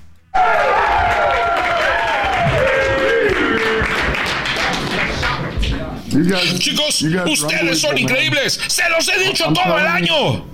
Chicos, 6.60 7.02
ustedes 7.28 7.80
son 7.80 7.98
increíbles. 7.98 8.60
Se 8.68 8.88
los 8.90 9.08
he 9.08 9.20
dicho 9.20 9.52
todo 9.54 9.78
el 9.78 9.88
año. 9.88 10.46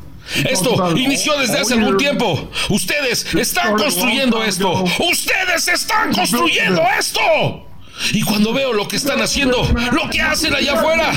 Esto 0.48 0.95
inició 0.95 1.38
desde 1.40 1.60
hace 1.60 1.73
algún 1.73 1.98
tiempo. 1.98 2.49
Ustedes 2.69 3.34
están 3.36 3.76
construyendo 3.76 4.44
esto. 4.44 4.84
Ustedes 4.99 5.68
están 5.68 6.14
construyendo 6.14 6.81
esto. 6.98 7.69
Y 8.11 8.21
cuando 8.21 8.53
veo 8.53 8.73
lo 8.73 8.88
que 8.88 8.95
están 8.95 9.21
haciendo, 9.21 9.67
lo 9.91 10.09
que 10.09 10.21
hacen 10.21 10.53
allá 10.55 10.73
afuera, 10.73 11.11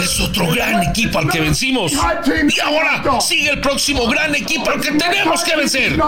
es 0.00 0.20
otro 0.20 0.48
gran 0.48 0.82
equipo 0.82 1.18
al 1.18 1.30
que 1.30 1.40
vencimos. 1.40 1.92
Y 1.92 2.60
ahora 2.60 3.02
sigue 3.20 3.50
el 3.50 3.60
próximo 3.60 4.06
gran 4.08 4.34
equipo 4.34 4.70
al 4.70 4.80
que 4.80 4.92
tenemos 4.92 5.42
que 5.44 5.56
vencer. 5.56 5.98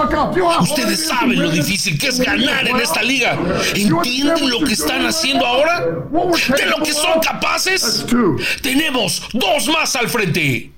Ustedes 0.61 1.07
saben 1.07 1.41
lo 1.41 1.51
difícil 1.51 1.99
que 1.99 2.09
es 2.09 2.21
ganar 2.21 2.67
en 2.67 2.77
esta 2.77 3.03
liga. 3.03 3.39
¿Entienden 3.75 4.51
lo 4.51 4.61
que 4.61 4.73
están 4.73 5.07
haciendo 5.07 5.47
ahora? 5.47 5.81
¿De 5.81 6.67
lo 6.67 6.83
que 6.83 6.93
son 6.93 7.21
capaces? 7.21 8.07
Tenemos 8.63 9.23
dos 9.33 9.69
más 9.69 9.95
al 9.97 10.09
frente. 10.09 10.78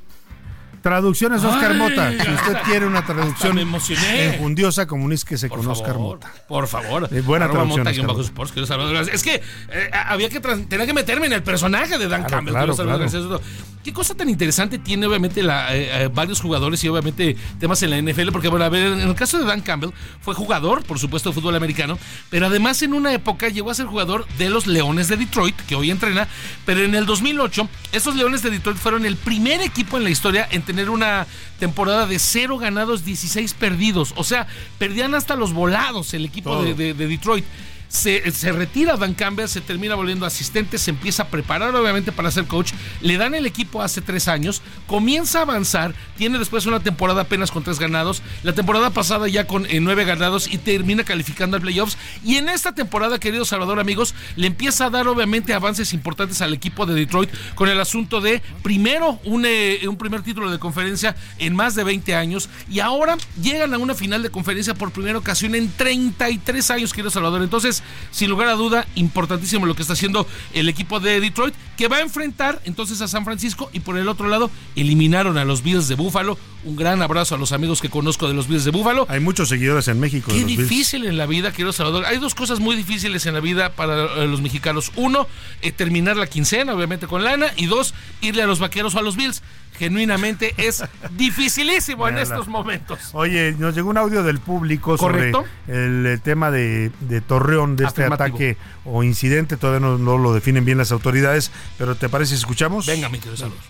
Traducciones 0.83 1.45
Oscar 1.45 1.73
Ay, 1.73 1.79
Mota. 1.79 2.11
Si 2.13 2.31
usted 2.31 2.59
quiere 2.65 2.87
una 2.87 3.05
traducción 3.05 3.59
enjundiosa, 3.59 4.87
comuníquese 4.87 5.49
con 5.49 5.61
Por 5.61 5.69
Oscar 5.71 5.93
favor, 5.95 6.17
Mota. 6.17 6.33
Por 6.49 6.67
favor. 6.67 7.09
Eh, 7.13 7.21
buena 7.21 7.45
Arroba 7.47 7.65
traducción, 7.65 8.07
Mota, 8.07 8.21
Oscar 8.21 8.25
sports. 8.25 9.09
Es 9.13 9.23
que 9.23 9.35
eh, 9.35 9.91
había 9.93 10.29
que 10.29 10.41
tenía 10.41 10.87
que 10.87 10.95
meterme 10.95 11.27
en 11.27 11.35
el 11.35 11.43
personaje 11.43 11.99
de 11.99 12.09
Dan 12.09 12.23
Claro, 12.25 12.37
Campbell. 12.37 12.53
claro, 12.55 12.75
claro. 12.77 13.41
Qué 13.83 13.95
cosa 13.95 14.15
tan 14.15 14.29
interesante 14.29 14.79
tiene 14.79 15.07
obviamente 15.07 15.43
la, 15.43 15.75
eh, 15.75 16.05
eh, 16.05 16.11
varios 16.13 16.41
jugadores 16.43 16.85
y 16.85 16.89
obviamente 16.89 17.35
temas 17.59 17.83
en 17.83 17.89
la 17.91 17.97
NFL, 17.99 18.31
porque 18.31 18.49
bueno, 18.49 18.67
a 18.67 18.69
ver, 18.69 18.89
en 18.93 19.01
el 19.01 19.15
caso 19.15 19.39
de 19.39 19.47
Dan 19.47 19.63
Campbell 19.63 19.91
fue 20.21 20.35
jugador, 20.35 20.83
por 20.85 20.99
supuesto, 20.99 21.31
de 21.31 21.35
fútbol 21.35 21.57
americano, 21.57 21.99
pero 22.29 22.47
además 22.47 22.83
en 22.83 22.93
una 22.93 23.15
época 23.15 23.49
llegó 23.49 23.71
a 23.71 23.75
ser 23.75 23.87
jugador 23.87 24.27
de 24.37 24.51
los 24.51 24.67
Leones 24.67 25.09
de 25.09 25.17
Detroit, 25.17 25.57
que 25.67 25.77
hoy 25.77 25.91
entrena, 25.91 26.29
pero 26.67 26.81
en 26.83 26.95
el 26.95 27.07
2008 27.07 27.69
esos 27.93 28.15
Leones 28.17 28.43
de 28.43 28.51
Detroit 28.51 28.77
fueron 28.77 29.07
el 29.07 29.17
primer 29.17 29.63
equipo 29.63 29.97
en 29.97 30.05
la 30.05 30.11
historia 30.11 30.47
en 30.51 30.61
tener 30.61 30.91
una 30.91 31.27
temporada 31.59 32.07
de 32.07 32.19
0 32.19 32.59
ganados, 32.59 33.05
16 33.07 33.55
perdidos, 33.55 34.13
o 34.17 34.25
sea, 34.25 34.47
perdían 34.79 35.15
hasta 35.15 35.37
los 35.37 35.55
volados 35.55 36.13
el 36.13 36.27
equipo 36.27 36.51
Todo. 36.51 36.65
de, 36.65 36.75
de- 36.75 36.93
de 36.95 37.07
Detroit. 37.09 37.45
Se, 37.91 38.31
se 38.31 38.53
retira 38.53 38.97
Dan 38.97 39.15
Campbell, 39.15 39.49
se 39.49 39.61
termina 39.61 39.97
volviendo 39.97 40.25
asistente, 40.25 40.79
se 40.79 40.91
empieza 40.91 41.25
a 41.25 41.29
preparar 41.29 41.75
obviamente 41.75 42.13
para 42.13 42.31
ser 42.31 42.47
coach, 42.47 42.73
le 43.03 43.17
dan 43.19 43.35
el 43.35 43.47
equipo 43.47 43.83
hace 43.83 44.01
tres 44.01 44.29
años, 44.29 44.63
comienza 44.87 45.41
a 45.41 45.43
avanzar, 45.43 45.95
tiene 46.17 46.39
después 46.39 46.67
una 46.67 46.81
temporada 46.81 47.23
apenas 47.23 47.51
con 47.51 47.65
tres 47.65 47.79
ganados, 47.79 48.23
la 48.43 48.55
temporada 48.55 48.91
pasada 48.91 49.29
ya 49.29 49.47
con 49.47 49.67
eh, 49.67 49.81
nueve 49.81 50.05
ganados 50.05 50.47
y 50.53 50.59
termina 50.59 51.05
calificando 51.05 51.57
al 51.57 51.63
playoffs 51.63 51.99
y 52.25 52.37
en 52.37 52.49
esta 52.49 52.75
temporada, 52.75 53.19
querido 53.19 53.45
Salvador 53.45 53.81
amigos, 53.81 54.15
le 54.37 54.47
empieza 54.47 54.87
a 54.87 54.91
dar 54.91 55.09
obviamente 55.09 55.53
avances 55.53 55.93
importantes 55.93 56.41
al 56.43 56.55
equipo 56.55 56.87
de 56.87 56.95
Detroit 56.95 57.31
con 57.57 57.69
el 57.69 57.81
asunto 57.81 58.21
de 58.21 58.41
primero 58.63 59.19
un, 59.25 59.45
eh, 59.47 59.81
un 59.89 59.97
primer 59.97 60.23
título 60.23 60.51
de 60.51 60.59
conferencia 60.59 61.17
en 61.39 61.57
más 61.57 61.75
de 61.75 61.85
20 61.85 62.15
años 62.15 62.49
y 62.71 62.81
ahora 62.81 63.17
llegan 63.43 63.75
a 63.75 63.79
una 63.79 63.95
final 63.95 64.23
de 64.23 64.31
conferencia 64.31 64.75
por 64.75 64.93
primera 64.93 65.19
ocasión 65.19 65.55
en 65.55 65.71
33 65.73 66.71
años, 66.71 66.93
querido 66.93 67.11
Salvador. 67.11 67.43
Entonces, 67.43 67.80
Entonces, 67.81 68.01
sin 68.11 68.31
lugar 68.31 68.49
a 68.49 68.55
duda, 68.55 68.87
importantísimo 68.95 69.67
lo 69.67 69.75
que 69.75 69.83
está 69.83 69.95
haciendo 69.95 70.27
el 70.53 70.69
equipo 70.69 71.01
de 71.01 71.21
Detroit, 71.21 71.55
que 71.77 71.89
va 71.89 71.99
a 71.99 72.01
enfrentar 72.01 72.61
entonces 72.65 73.01
a 73.01 73.09
San 73.09 73.25
Francisco 73.25 73.71
y 73.73 73.81
por 73.81 73.97
el 73.97 74.09
otro 74.09 74.29
lado 74.29 74.51
eliminaron 74.77 75.39
a 75.39 75.45
los 75.45 75.63
Bills 75.63 75.89
de 75.89 75.95
Buffalo. 75.95 76.39
Un 76.65 76.77
gran 76.77 77.01
abrazo 77.01 77.35
a 77.35 77.39
los 77.39 77.53
amigos 77.53 77.81
que 77.81 77.89
conozco 77.89 78.29
de 78.29 78.35
los 78.35 78.49
Bills 78.49 78.65
de 78.65 78.71
Buffalo. 78.71 79.07
Hay 79.09 79.21
muchos 79.21 79.49
seguidores 79.49 79.89
en 79.89 79.99
México. 79.99 80.31
Qué 80.31 80.45
difícil 80.45 81.07
en 81.07 81.17
la 81.17 81.27
vida, 81.27 81.53
querido 81.53 81.73
Salvador. 81.73 82.05
Hay 82.05 82.19
dos 82.19 82.35
cosas 82.35 82.61
muy 82.61 82.77
difíciles 82.77 83.25
en 83.27 83.35
la 83.35 83.41
vida 83.41 83.73
para 83.73 84.05
eh, 84.05 84.27
los 84.27 84.43
mexicanos. 84.43 84.93
Uno, 84.97 85.27
eh, 85.63 85.73
terminar 85.73 86.17
la 86.17 86.27
quincena, 86.27 86.75
obviamente 86.75 87.07
con 87.07 87.25
lana. 87.25 87.47
Y 87.57 87.67
dos, 87.67 87.95
irle 88.21 88.43
a 88.43 88.47
los 88.47 88.59
vaqueros 88.59 88.95
o 88.95 88.99
a 88.99 89.03
los 89.03 89.17
Bills 89.17 89.43
genuinamente 89.81 90.55
es 90.59 90.85
dificilísimo 91.17 92.07
en 92.07 92.19
estos 92.19 92.49
momentos. 92.49 92.99
Oye, 93.13 93.55
nos 93.59 93.75
llegó 93.75 93.89
un 93.89 93.97
audio 93.97 94.23
del 94.23 94.39
público 94.39 94.99
sobre 94.99 95.33
el, 95.69 96.21
tema 96.23 96.51
de, 96.51 96.91
Torreón, 97.27 97.70
de 97.77 97.85
este 97.85 98.05
ataque 98.05 98.57
o 98.85 99.03
incidente. 99.03 99.57
Todavía 99.57 99.81
no, 99.81 100.19
lo 100.19 100.33
definen 100.33 100.65
bien 100.65 100.79
las 100.79 100.93
autoridades, 100.93 101.51
pero 101.79 101.95
¿te 101.95 102.09
parece 102.09 102.35
si 102.35 102.41
escuchamos? 102.41 102.87
Venga, 102.87 103.09
mi 103.09 103.19
querido 103.19 103.37
saludos. 103.37 103.65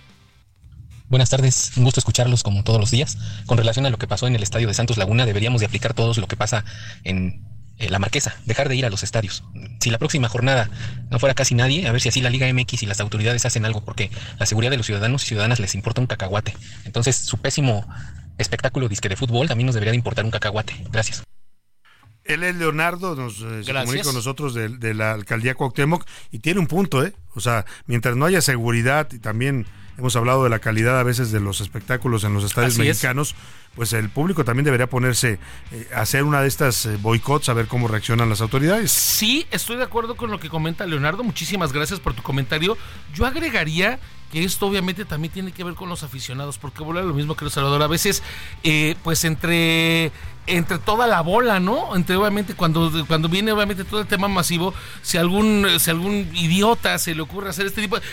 Buenas 1.09 1.29
tardes, 1.29 1.73
un 1.77 1.85
gusto 1.85 1.99
escucharlos 1.99 2.45
como 2.45 2.63
todos 2.63 2.79
los 2.79 2.91
días. 2.91 3.19
Con 3.47 3.59
relación 3.59 3.85
a 3.85 3.91
lo 3.91 3.99
que 3.99 4.07
pasó 4.07 4.29
en 4.29 4.37
el 4.37 4.43
estadio 4.45 4.69
de 4.69 4.75
Santos 4.75 4.97
Laguna, 4.97 5.27
deberíamos 5.27 5.61
de 5.61 5.67
aplicar 5.67 5.93
todos 5.93 6.19
lo 6.19 6.29
que 6.29 6.37
pasa 6.37 6.65
en 7.03 7.45
eh, 7.81 7.89
la 7.89 7.99
Marquesa, 7.99 8.37
dejar 8.45 8.69
de 8.69 8.77
ir 8.77 8.85
a 8.85 8.91
los 8.91 9.03
estadios. 9.03 9.43
Si 9.81 9.91
la 9.91 9.97
próxima 9.97 10.29
jornada 10.29 10.69
no 11.11 11.19
fuera 11.19 11.35
casi 11.35 11.55
nadie, 11.55 11.89
a 11.89 11.93
ver 11.93 12.01
si 12.03 12.11
así 12.11 12.21
la 12.21 12.29
Liga 12.29 12.47
MX 12.53 12.83
y 12.83 12.87
las 12.87 13.01
autoridades 13.01 13.47
hacen 13.47 13.65
algo, 13.65 13.83
porque 13.83 14.11
la 14.39 14.45
seguridad 14.45 14.71
de 14.71 14.77
los 14.77 14.85
ciudadanos 14.85 15.25
y 15.25 15.29
ciudadanas 15.29 15.61
les 15.61 15.75
importa 15.75 16.03
un 16.03 16.07
cacahuate. 16.07 16.55
Entonces, 16.85 17.17
su 17.17 17.39
pésimo 17.39 17.89
espectáculo 18.37 18.87
disque 18.89 19.09
de 19.09 19.17
fútbol 19.17 19.49
también 19.49 19.67
nos 19.67 19.75
debería 19.75 19.93
de 19.93 19.97
importar 19.97 20.27
un 20.27 20.31
cacahuate. 20.31 20.75
Gracias. 20.91 21.23
Él 22.35 22.45
es 22.45 22.57
Leonardo, 22.57 23.15
nos 23.15 23.41
eh, 23.41 23.65
se 23.65 23.73
comunica 23.73 24.05
con 24.05 24.15
nosotros 24.15 24.55
de, 24.55 24.95
la 24.95 25.13
alcaldía 25.13 25.55
Cuauhtémoc 25.55 26.05
y 26.31 26.39
tiene 26.41 26.61
un 26.61 26.67
punto, 26.67 27.05
¿eh? 27.05 27.15
O 27.35 27.41
sea, 27.41 27.65
mientras 27.87 28.17
no 28.17 28.25
haya 28.25 28.41
seguridad 28.41 29.09
y 29.13 29.19
también 29.19 29.67
hemos 29.99 30.17
hablado 30.17 30.45
de 30.45 30.51
la 30.51 30.59
calidad 30.59 30.99
a 30.99 31.03
veces 31.03 31.31
de 31.31 31.41
los 31.41 31.61
espectáculos 31.61 32.25
en 32.25 32.35
los 32.35 32.43
estadios 32.43 32.79
mexicanos, 32.79 33.35
pues 33.75 33.93
el 33.93 34.09
público 34.09 34.45
también 34.45 34.65
debería 34.65 34.89
ponerse 34.89 35.39
eh, 35.71 35.89
a 35.95 36.01
hacer 36.01 36.25
una 36.25 36.41
de 36.41 36.49
estas 36.49 36.87
eh, 36.87 36.97
boicots 37.01 37.49
a 37.49 37.53
ver 37.53 37.67
cómo 37.67 37.87
reaccionan 37.87 38.29
las 38.29 38.41
autoridades. 38.41 38.91
Sí, 38.91 39.47
estoy 39.51 39.77
de 39.77 39.85
acuerdo 39.85 40.17
con 40.17 40.31
lo 40.31 40.41
que 40.41 40.49
comenta 40.49 40.87
Leonardo. 40.87 41.23
Muchísimas 41.23 41.73
gracias 41.73 42.01
por 42.01 42.15
tu 42.15 42.23
comentario. 42.23 42.77
Yo 43.15 43.27
agregaría 43.27 44.01
que 44.33 44.45
esto 44.45 44.67
obviamente 44.67 45.05
también 45.05 45.33
tiene 45.33 45.53
que 45.53 45.65
ver 45.65 45.75
con 45.75 45.89
los 45.89 46.03
aficionados, 46.03 46.59
porque 46.59 46.83
vuelve 46.83 47.03
lo 47.03 47.15
mismo 47.15 47.37
que 47.37 47.45
el 47.45 47.51
Salvador. 47.51 47.83
A 47.83 47.89
veces, 47.89 48.23
eh, 48.63 48.97
pues 49.03 49.25
entre 49.25 50.13
entre 50.51 50.79
toda 50.79 51.07
la 51.07 51.21
bola, 51.21 51.61
¿no? 51.61 51.95
Entre 51.97 52.17
obviamente 52.17 52.55
cuando, 52.55 52.91
cuando 53.07 53.29
viene 53.29 53.53
obviamente 53.53 53.85
todo 53.85 54.01
el 54.01 54.07
tema 54.07 54.29
masivo, 54.29 54.75
si 55.03 55.17
algún, 55.17 55.67
si 55.79 55.91
algún 55.91 56.31
idiota 56.35 56.99
se 56.99 57.15
le 57.15 57.23
ocurre 57.23 57.51
hacer 57.51 57.67
este 57.67 57.81
tipo 57.83 57.99
de, 57.99 58.05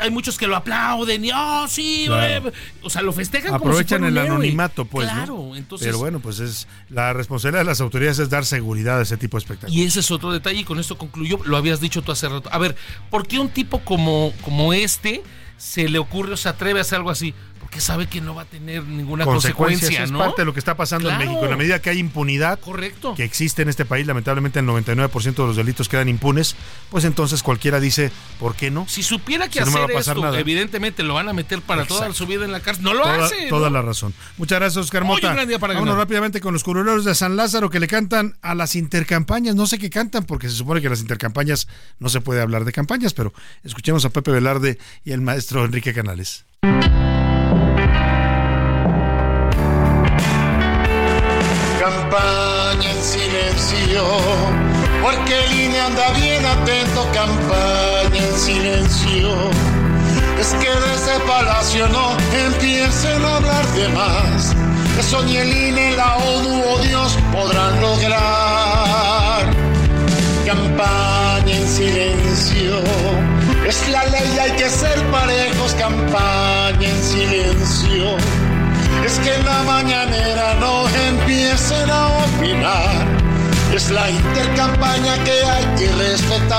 hay, 0.00 0.10
muchos 0.10 0.36
que 0.36 0.46
lo 0.46 0.56
aplauden 0.56 1.24
y 1.24 1.30
oh 1.32 1.66
sí, 1.68 2.06
o 2.82 2.90
sea, 2.90 3.02
lo 3.02 3.12
festejan 3.12 3.54
Aprovechan 3.54 4.00
como 4.00 4.10
si 4.10 4.18
el 4.18 4.26
anonimato, 4.26 4.84
pues. 4.84 5.08
Claro, 5.08 5.56
entonces. 5.56 5.86
Pero 5.86 5.98
bueno, 5.98 6.20
pues 6.20 6.40
es 6.40 6.66
la 6.90 7.12
responsabilidad 7.12 7.60
de 7.60 7.66
las 7.66 7.80
autoridades 7.80 8.18
es 8.18 8.30
dar 8.30 8.44
seguridad 8.44 8.98
a 8.98 9.02
ese 9.02 9.16
tipo 9.16 9.36
de 9.36 9.42
espectáculos. 9.42 9.74
Y 9.74 9.84
ese 9.84 10.00
es 10.00 10.10
otro 10.10 10.32
detalle, 10.32 10.60
y 10.60 10.64
con 10.64 10.78
esto 10.78 10.98
concluyo, 10.98 11.40
lo 11.44 11.56
habías 11.56 11.80
dicho 11.80 12.02
tú 12.02 12.12
hace 12.12 12.28
rato. 12.28 12.48
A 12.52 12.58
ver, 12.58 12.76
¿por 13.10 13.26
qué 13.26 13.38
un 13.38 13.48
tipo 13.48 13.80
como, 13.80 14.32
como 14.42 14.72
este 14.72 15.22
se 15.56 15.88
le 15.88 15.98
ocurre 15.98 16.32
o 16.32 16.36
se 16.36 16.48
atreve 16.48 16.80
a 16.80 16.82
hacer 16.82 16.96
algo 16.98 17.10
así? 17.10 17.34
Que 17.70 17.80
sabe 17.80 18.06
que 18.06 18.20
no 18.20 18.34
va 18.34 18.42
a 18.42 18.44
tener 18.44 18.84
ninguna 18.84 19.24
consecuencia. 19.24 20.04
Es 20.04 20.10
parte 20.10 20.42
de 20.42 20.46
lo 20.46 20.52
que 20.52 20.58
está 20.58 20.76
pasando 20.76 21.10
en 21.10 21.18
México. 21.18 21.44
En 21.44 21.50
la 21.50 21.56
medida 21.56 21.80
que 21.80 21.90
hay 21.90 21.98
impunidad 21.98 22.58
Correcto. 22.60 23.14
que 23.14 23.24
existe 23.24 23.62
en 23.62 23.68
este 23.68 23.84
país, 23.84 24.06
lamentablemente 24.06 24.58
el 24.60 24.66
99% 24.66 25.34
de 25.34 25.46
los 25.46 25.56
delitos 25.56 25.88
quedan 25.88 26.08
impunes, 26.08 26.56
pues 26.90 27.04
entonces 27.04 27.42
cualquiera 27.42 27.80
dice, 27.80 28.10
¿por 28.38 28.54
qué 28.54 28.70
no? 28.70 28.86
Si 28.88 29.02
supiera 29.02 29.48
que 29.48 29.60
hacer 29.60 29.90
esto, 29.90 30.34
evidentemente 30.36 31.02
lo 31.02 31.14
van 31.14 31.28
a 31.28 31.32
meter 31.32 31.62
para 31.62 31.84
toda 31.84 32.12
su 32.12 32.26
vida 32.26 32.44
en 32.44 32.52
la 32.52 32.60
cárcel. 32.60 32.84
No 32.84 32.94
lo 32.94 33.04
hace. 33.04 33.48
Toda 33.48 33.70
la 33.70 33.82
razón. 33.82 34.14
Muchas 34.38 34.58
gracias, 34.58 34.84
Oscar 34.84 35.04
Mota. 35.04 35.34
Vámonos 35.34 35.96
rápidamente 35.96 36.40
con 36.40 36.52
los 36.52 36.64
curuleros 36.64 37.04
de 37.04 37.14
San 37.14 37.36
Lázaro 37.36 37.70
que 37.70 37.80
le 37.80 37.88
cantan 37.88 38.36
a 38.42 38.54
las 38.54 38.76
intercampañas. 38.76 39.54
No 39.54 39.66
sé 39.66 39.78
qué 39.78 39.90
cantan 39.90 40.24
porque 40.24 40.48
se 40.48 40.56
supone 40.56 40.80
que 40.80 40.88
las 40.88 41.00
intercampañas 41.00 41.68
no 41.98 42.08
se 42.08 42.20
puede 42.20 42.40
hablar 42.40 42.64
de 42.64 42.72
campañas, 42.72 43.14
pero 43.14 43.32
escuchemos 43.62 44.04
a 44.04 44.10
Pepe 44.10 44.30
Velarde 44.30 44.78
y 45.04 45.12
el 45.12 45.20
maestro 45.20 45.64
Enrique 45.64 45.92
Canales. 45.92 46.44
Porque 55.02 55.44
el 55.44 55.60
INE 55.60 55.80
anda 55.80 56.10
bien 56.12 56.44
atento, 56.44 57.06
campaña 57.12 58.24
en 58.24 58.38
silencio. 58.38 59.50
Es 60.38 60.48
que 60.54 60.68
desde 60.68 61.20
Palacio 61.26 61.88
no 61.88 62.16
empiecen 62.46 63.24
a 63.24 63.36
hablar 63.36 63.66
de 63.68 63.88
más, 63.88 64.54
eso 64.98 65.22
ni 65.22 65.36
el 65.36 65.52
INE, 65.52 65.96
la 65.96 66.16
ONU 66.16 66.62
o 66.70 66.78
Dios 66.78 67.18
podrán 67.32 67.80
lograr. 67.80 69.44
Campaña 70.44 71.56
en 71.56 71.68
silencio, 71.68 72.80
es 73.66 73.88
la 73.88 74.04
ley, 74.06 74.38
hay 74.38 74.52
que 74.52 74.68
ser 74.68 75.00
parejos, 75.10 75.74
campaña 75.74 76.88
en 76.88 77.02
silencio 77.02 78.16
es 79.04 79.18
que 79.18 79.34
en 79.34 79.44
la 79.44 79.62
mañanera 79.64 80.54
no 80.60 80.88
empiecen 80.88 81.90
a 81.90 82.06
opinar. 82.08 83.23
Es 83.74 83.90
la 83.90 84.08
intercampaña 84.08 85.18
que 85.24 85.32
hay 85.32 85.64
que 85.76 85.90
respetar. 85.96 86.54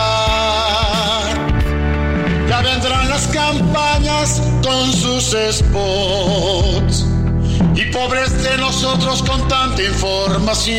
Ya 2.50 2.62
vendrán 2.62 3.10
las 3.10 3.26
campañas 3.28 4.42
con 4.62 4.92
sus 4.92 5.34
spots. 5.50 7.06
Y 7.74 7.86
pobres 7.86 8.44
de 8.44 8.58
nosotros 8.58 9.24
con 9.24 9.48
tanta 9.48 9.82
información. 9.82 10.76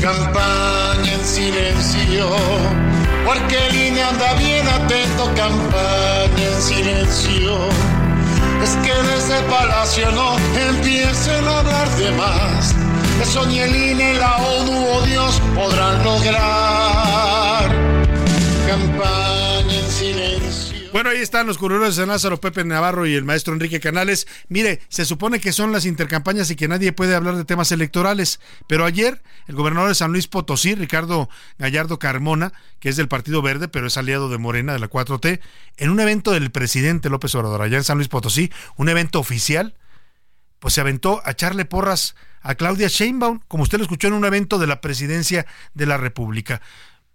Campaña 0.00 1.12
en 1.12 1.22
silencio, 1.22 2.30
porque 3.26 3.88
INE 3.88 4.02
anda 4.02 4.32
bien 4.36 4.66
atento. 4.68 5.30
Campaña 5.36 6.46
en 6.50 6.62
silencio 6.62 7.68
es 8.62 8.70
que 8.76 8.94
desde 8.94 9.42
Palacio 9.50 10.10
no 10.12 10.38
empiecen 10.70 11.46
a 11.46 11.58
hablar 11.58 11.90
de 11.96 12.10
más. 12.12 12.74
Eso 13.20 13.44
la 13.44 14.36
ONU 14.36 14.86
o 14.86 15.02
Dios 15.06 15.40
podrán 15.54 16.02
lograr. 16.04 17.70
Campaña 18.66 19.78
en 19.78 19.90
silencio. 19.90 20.72
Bueno, 20.92 21.08
ahí 21.08 21.18
están 21.18 21.46
los 21.46 21.56
curuleros 21.56 21.96
de 21.96 22.04
Lázaro, 22.04 22.38
Pepe 22.38 22.64
Navarro 22.64 23.06
y 23.06 23.14
el 23.14 23.24
maestro 23.24 23.54
Enrique 23.54 23.80
Canales. 23.80 24.26
Mire, 24.48 24.80
se 24.88 25.06
supone 25.06 25.40
que 25.40 25.52
son 25.52 25.72
las 25.72 25.86
intercampañas 25.86 26.50
y 26.50 26.56
que 26.56 26.68
nadie 26.68 26.92
puede 26.92 27.14
hablar 27.14 27.36
de 27.36 27.46
temas 27.46 27.72
electorales, 27.72 28.40
pero 28.66 28.84
ayer 28.84 29.22
el 29.46 29.54
gobernador 29.54 29.88
de 29.88 29.94
San 29.94 30.12
Luis 30.12 30.28
Potosí, 30.28 30.74
Ricardo 30.74 31.30
Gallardo 31.58 31.98
Carmona, 31.98 32.52
que 32.78 32.90
es 32.90 32.96
del 32.96 33.08
Partido 33.08 33.40
Verde, 33.40 33.68
pero 33.68 33.86
es 33.86 33.96
aliado 33.96 34.28
de 34.28 34.36
Morena, 34.36 34.74
de 34.74 34.80
la 34.80 34.90
4T, 34.90 35.40
en 35.78 35.90
un 35.90 35.98
evento 35.98 36.32
del 36.32 36.50
presidente 36.50 37.08
López 37.08 37.34
Obrador, 37.34 37.62
allá 37.62 37.78
en 37.78 37.84
San 37.84 37.96
Luis 37.96 38.08
Potosí, 38.08 38.52
un 38.76 38.90
evento 38.90 39.18
oficial, 39.18 39.74
pues 40.58 40.74
se 40.74 40.82
aventó 40.82 41.22
a 41.24 41.30
echarle 41.30 41.64
porras 41.64 42.14
a 42.42 42.54
Claudia 42.54 42.88
Sheinbaum, 42.88 43.40
como 43.48 43.62
usted 43.62 43.78
lo 43.78 43.84
escuchó 43.84 44.08
en 44.08 44.14
un 44.14 44.24
evento 44.24 44.58
de 44.58 44.66
la 44.66 44.80
presidencia 44.80 45.46
de 45.74 45.86
la 45.86 45.96
República. 45.96 46.60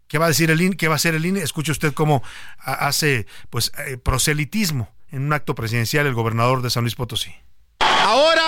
¿Qué 0.07 0.17
va 0.17 0.25
a 0.25 0.29
decir 0.29 0.49
el 0.51 0.61
INE? 0.61 0.77
¿Qué 0.77 0.87
va 0.87 0.95
a 0.95 0.97
hacer 0.97 1.15
el 1.15 1.25
INE? 1.25 1.41
Escuche 1.41 1.71
usted 1.71 1.93
cómo 1.93 2.23
hace 2.57 3.27
pues 3.49 3.71
eh, 3.85 3.97
proselitismo 3.97 4.89
en 5.11 5.23
un 5.23 5.33
acto 5.33 5.53
presidencial 5.53 6.05
el 6.05 6.13
gobernador 6.13 6.61
de 6.61 6.69
San 6.69 6.83
Luis 6.83 6.95
Potosí. 6.95 7.33
Ahora 7.79 8.43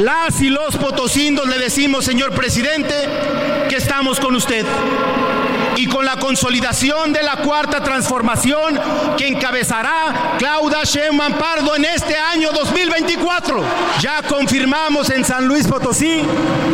las 0.00 0.40
y 0.40 0.48
los 0.48 0.76
potosinos 0.76 1.46
le 1.46 1.58
decimos, 1.58 2.04
señor 2.04 2.34
presidente, 2.34 2.94
que 3.68 3.76
estamos 3.76 4.18
con 4.18 4.34
usted 4.34 4.64
y 5.80 5.86
con 5.86 6.04
la 6.04 6.18
consolidación 6.18 7.10
de 7.10 7.22
la 7.22 7.36
cuarta 7.36 7.82
transformación 7.82 8.78
que 9.16 9.28
encabezará 9.28 10.36
Claudia 10.38 10.84
Sheinbaum 10.84 11.38
Pardo 11.38 11.74
en 11.74 11.86
este 11.86 12.16
año 12.16 12.52
2024. 12.52 13.64
Ya 14.02 14.22
confirmamos 14.24 15.08
en 15.08 15.24
San 15.24 15.48
Luis 15.48 15.66
Potosí 15.66 16.20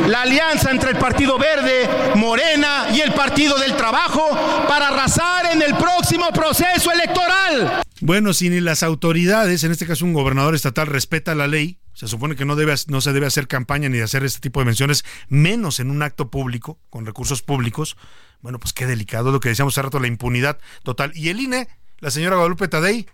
la 0.09 0.23
alianza 0.23 0.73
entre 0.73 0.91
el 0.91 0.97
Partido 0.97 1.39
Verde, 1.39 1.89
Morena 2.17 2.89
y 2.93 3.01
el 3.01 3.13
Partido 3.13 3.57
del 3.59 3.77
Trabajo 3.77 4.29
para 4.67 4.89
arrasar 4.89 5.53
en 5.53 5.63
el 5.63 5.77
próximo 5.77 6.33
proceso 6.33 6.91
electoral. 6.91 7.83
Bueno, 8.01 8.33
si 8.33 8.51
ni 8.51 8.59
las 8.59 8.83
autoridades, 8.83 9.63
en 9.63 9.71
este 9.71 9.87
caso 9.87 10.05
un 10.05 10.15
gobernador 10.15 10.57
estatal, 10.57 10.89
respeta 10.89 11.37
la 11.37 11.47
ley, 11.47 11.79
se 11.97 12.09
supone 12.09 12.37
que 12.37 12.45
no, 12.45 12.57
debe, 12.57 12.77
se 12.77 13.13
debe 13.13 13.27
hacer 13.27 13.49
campaña 13.49 13.89
ni 13.89 14.01
hacer 14.01 14.23
este 14.23 14.41
tipo 14.41 14.61
de 14.61 14.67
menciones, 14.67 15.05
menos 15.29 15.81
en 15.81 15.91
un 15.91 16.03
acto 16.03 16.31
público, 16.31 16.79
con 16.91 17.07
recursos 17.07 17.41
públicos. 17.41 17.97
Bueno, 18.47 18.61
pues 18.61 18.73
qué 18.73 18.87
delicado 18.87 19.33
lo 19.33 19.41
que 19.41 19.49
decíamos 19.49 19.75
hace 19.75 19.83
rato, 19.83 19.99
la 19.99 20.07
impunidad 20.07 20.61
total. 20.85 21.11
Y 21.17 21.31
el 21.31 21.41
INE, 21.41 21.67
la 21.99 22.13
señora 22.13 22.37
Guadalupe 22.37 22.69
Tadei, 22.69 23.09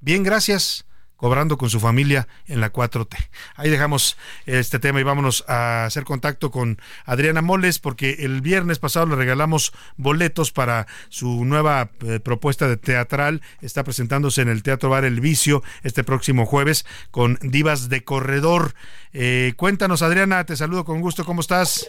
bien, 0.00 0.24
gracias 0.24 0.86
cobrando 1.14 1.56
con 1.56 1.70
su 1.70 1.78
familia 1.78 2.26
en 2.48 2.60
la 2.60 2.72
4T. 2.72 3.16
Ahí 3.54 3.70
dejamos 3.70 4.16
este 4.44 4.80
tema 4.80 4.98
y 4.98 5.04
vámonos 5.04 5.44
a 5.46 5.84
hacer 5.84 6.02
contacto 6.02 6.50
con 6.50 6.80
Adriana 7.04 7.42
Moles 7.42 7.78
porque 7.78 8.24
el 8.24 8.40
viernes 8.40 8.80
pasado 8.80 9.06
le 9.06 9.14
regalamos 9.14 9.72
boletos 9.96 10.50
para 10.50 10.88
su 11.10 11.44
nueva 11.44 11.92
eh, 12.00 12.18
propuesta 12.18 12.66
de 12.66 12.76
teatral. 12.76 13.40
Está 13.60 13.84
presentándose 13.84 14.42
en 14.42 14.48
el 14.48 14.64
Teatro 14.64 14.90
Bar 14.90 15.04
El 15.04 15.20
Vicio 15.20 15.62
este 15.84 16.02
próximo 16.02 16.44
jueves 16.44 16.86
con 17.12 17.38
Divas 17.40 17.88
de 17.88 18.02
Corredor. 18.02 18.74
Eh, 19.12 19.52
cuéntanos, 19.56 20.02
Adriana, 20.02 20.44
te 20.44 20.56
saludo 20.56 20.84
con 20.84 21.00
gusto. 21.00 21.24
¿Cómo 21.24 21.40
estás? 21.40 21.88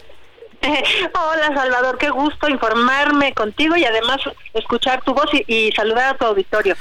Hola 1.14 1.54
Salvador, 1.54 1.98
qué 1.98 2.10
gusto 2.10 2.48
informarme 2.48 3.32
contigo 3.34 3.76
y 3.76 3.84
además 3.84 4.18
escuchar 4.52 5.02
tu 5.02 5.14
voz 5.14 5.28
y, 5.46 5.72
saludar 5.72 6.14
a 6.14 6.18
tu 6.18 6.24
auditorio. 6.26 6.76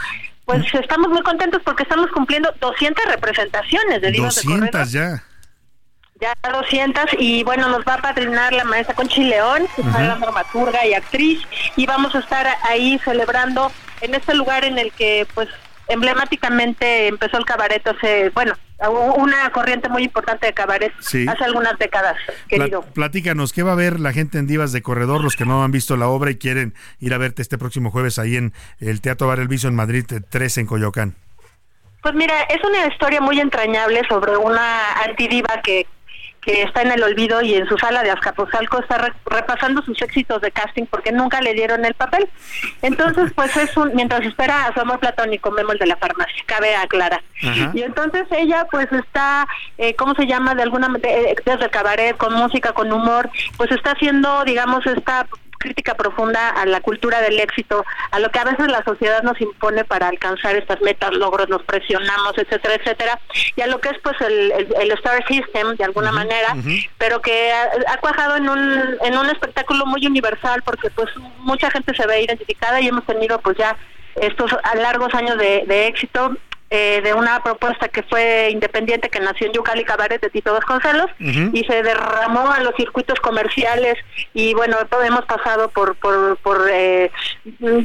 Pues 0.46 0.62
mm. 0.74 0.78
estamos 0.78 1.10
muy 1.10 1.22
contentos 1.22 1.62
porque 1.64 1.84
estamos 1.84 2.10
cumpliendo 2.12 2.54
200 2.60 3.06
representaciones 3.06 4.02
de 4.02 4.12
Divas 4.12 4.36
200 4.36 4.92
ya. 4.92 5.24
Ya 6.20 6.34
200 6.52 7.06
y 7.20 7.44
bueno, 7.44 7.68
nos 7.70 7.86
va 7.86 7.96
a 7.96 8.02
padrinar 8.02 8.54
la 8.54 8.64
maestra 8.64 8.96
Conchi 8.96 9.24
León, 9.24 9.68
que 9.76 9.82
es 9.82 9.88
la 9.88 10.16
dramaturga 10.16 10.86
y 10.86 10.94
actriz 10.94 11.42
y 11.76 11.86
vamos 11.86 12.16
a 12.16 12.20
estar 12.20 12.48
ahí 12.64 13.00
celebrando 13.04 13.72
en 14.00 14.16
este 14.16 14.34
lugar 14.34 14.64
en 14.64 14.78
el 14.78 14.92
que 14.94 15.28
pues 15.34 15.50
emblemáticamente 15.88 17.08
empezó 17.08 17.38
el 17.38 17.46
cabaret 17.46 17.86
hace, 17.88 18.30
bueno, 18.30 18.54
una 18.90 19.50
corriente 19.52 19.88
muy 19.90 20.04
importante 20.04 20.48
de 20.48 20.54
cabaret 20.54 20.92
hace 21.00 21.44
algunas 21.44 21.78
décadas, 21.80 22.18
querido. 22.48 22.82
platícanos, 22.82 23.54
¿qué 23.54 23.64
va 23.64 23.74
a 23.74 23.76
ver 23.76 24.00
la 24.00 24.12
gente 24.12 24.38
en 24.38 24.48
Divas 24.48 24.72
de 24.72 24.82
Corredor, 24.82 25.24
los 25.24 25.36
que 25.36 25.46
no 25.46 25.64
han 25.64 25.72
visto 25.72 25.96
la 25.96 26.08
obra 26.08 26.32
y 26.32 26.36
quieren 26.36 26.74
ir 27.00 27.14
a 27.14 27.18
verte 27.18 27.42
este 27.42 27.58
próximo 27.58 27.92
jueves 27.92 28.20
ahí 28.20 28.36
en 28.36 28.54
el 28.80 29.02
Teatro 29.02 29.28
Bar 29.28 29.40
El 29.40 29.48
Viso 29.48 29.68
en 29.68 29.76
Madrid 29.76 30.06
3 30.30 30.58
en 30.58 30.66
Coyoacán? 30.66 31.16
Pues 32.02 32.14
mira, 32.16 32.42
es 32.44 32.62
una 32.66 32.86
historia 32.88 33.22
muy 33.22 33.40
entrañable 33.40 34.02
sobre 34.10 34.36
una 34.36 34.94
antidiva 35.06 35.62
que 35.64 35.88
que 36.46 36.64
está 36.64 36.82
en 36.82 36.92
el 36.92 37.04
olvido 37.04 37.42
y 37.42 37.56
en 37.56 37.68
su 37.68 37.78
sala 37.78 38.04
de 38.04 38.12
Azcapotzalco 38.12 38.80
está 38.80 39.14
repasando 39.26 39.82
sus 39.82 40.02
éxitos 40.02 40.42
de 40.42 40.52
casting 40.52 40.86
porque 40.86 41.12
nunca 41.12 41.42
le 41.42 41.54
dieron 41.54 41.86
el 41.86 41.94
papel. 41.94 42.28
Entonces, 42.82 43.32
pues 43.34 43.56
es 43.58 43.76
un, 43.78 43.94
mientras 43.96 44.26
espera 44.26 44.68
a 44.68 44.74
su 44.74 44.80
amor 44.82 45.00
platónico, 45.00 45.52
Memo 45.52 45.72
el 45.72 45.80
de 45.80 45.88
la 45.88 45.98
farmacia, 45.98 46.44
cabe 46.46 46.76
aclarar. 46.76 47.22
Y 47.74 47.82
entonces 47.82 48.26
ella 48.32 48.66
pues 48.72 48.92
está, 48.92 49.48
eh, 49.78 49.96
¿cómo 49.96 50.16
se 50.16 50.26
llama? 50.26 50.56
De 50.56 50.64
alguna 50.64 50.88
manera, 50.88 51.10
eh, 51.10 51.36
desde 51.46 51.66
el 51.66 51.72
cabaret, 51.72 52.16
con 52.16 52.34
música, 52.34 52.72
con 52.72 52.92
humor, 52.92 53.30
pues 53.58 53.72
está 53.72 53.92
haciendo, 53.92 54.44
digamos, 54.46 54.86
esta 54.86 55.28
crítica 55.64 55.96
profunda 55.96 56.50
a 56.50 56.66
la 56.66 56.82
cultura 56.82 57.22
del 57.22 57.40
éxito, 57.40 57.86
a 58.12 58.20
lo 58.20 58.30
que 58.30 58.40
a 58.40 58.44
veces 58.44 58.68
la 58.68 58.84
sociedad 58.84 59.24
nos 59.24 59.40
impone 59.40 59.86
para 59.86 60.10
alcanzar 60.10 60.56
estas 60.56 60.82
metas, 60.82 61.14
logros, 61.14 61.48
nos 61.50 61.64
presionamos, 61.64 62.38
etcétera, 62.38 62.76
etcétera, 62.76 63.20
y 63.56 63.62
a 63.62 63.68
lo 63.68 63.80
que 63.80 63.90
es 63.90 63.98
pues 64.04 64.20
el, 64.22 64.52
el, 64.52 64.92
Star 64.92 65.26
System 65.28 65.76
de 65.78 65.84
alguna 65.86 66.12
manera, 66.12 66.56
pero 66.98 67.22
que 67.22 67.52
ha, 67.52 67.98
cuajado 67.98 68.36
en 68.36 68.50
un, 68.50 68.98
en 69.02 69.18
un 69.18 69.30
espectáculo 69.30 69.86
muy 69.86 70.06
universal 70.06 70.62
porque 70.64 70.90
pues 70.92 71.10
mucha 71.40 71.72
gente 71.72 71.96
se 71.96 72.06
ve 72.06 72.22
identificada 72.22 72.82
y 72.82 72.88
hemos 72.88 73.06
tenido 73.06 73.40
pues 73.40 73.58
ya 73.58 73.78
estos 74.16 74.52
largos 74.76 75.14
años 75.16 75.38
de, 75.38 75.64
de 75.66 75.88
éxito 75.88 76.36
eh, 76.76 77.02
de 77.04 77.14
una 77.14 77.44
propuesta 77.44 77.88
que 77.88 78.02
fue 78.02 78.50
independiente 78.50 79.08
que 79.08 79.20
nació 79.20 79.46
en 79.46 79.54
Yucali 79.54 79.84
Cabaret 79.84 80.20
de 80.20 80.32
Tito 80.32 80.54
Vasconcelos 80.54 81.06
y 81.20 81.64
se 81.66 81.84
derramó 81.84 82.52
a 82.52 82.62
los 82.62 82.74
circuitos 82.76 83.20
comerciales 83.20 83.96
y 84.34 84.56
bueno, 84.56 84.78
hemos 85.06 85.24
pasado 85.26 85.70
por, 85.70 85.96
por, 85.98 86.36
por 86.38 86.68
eh, 86.72 87.12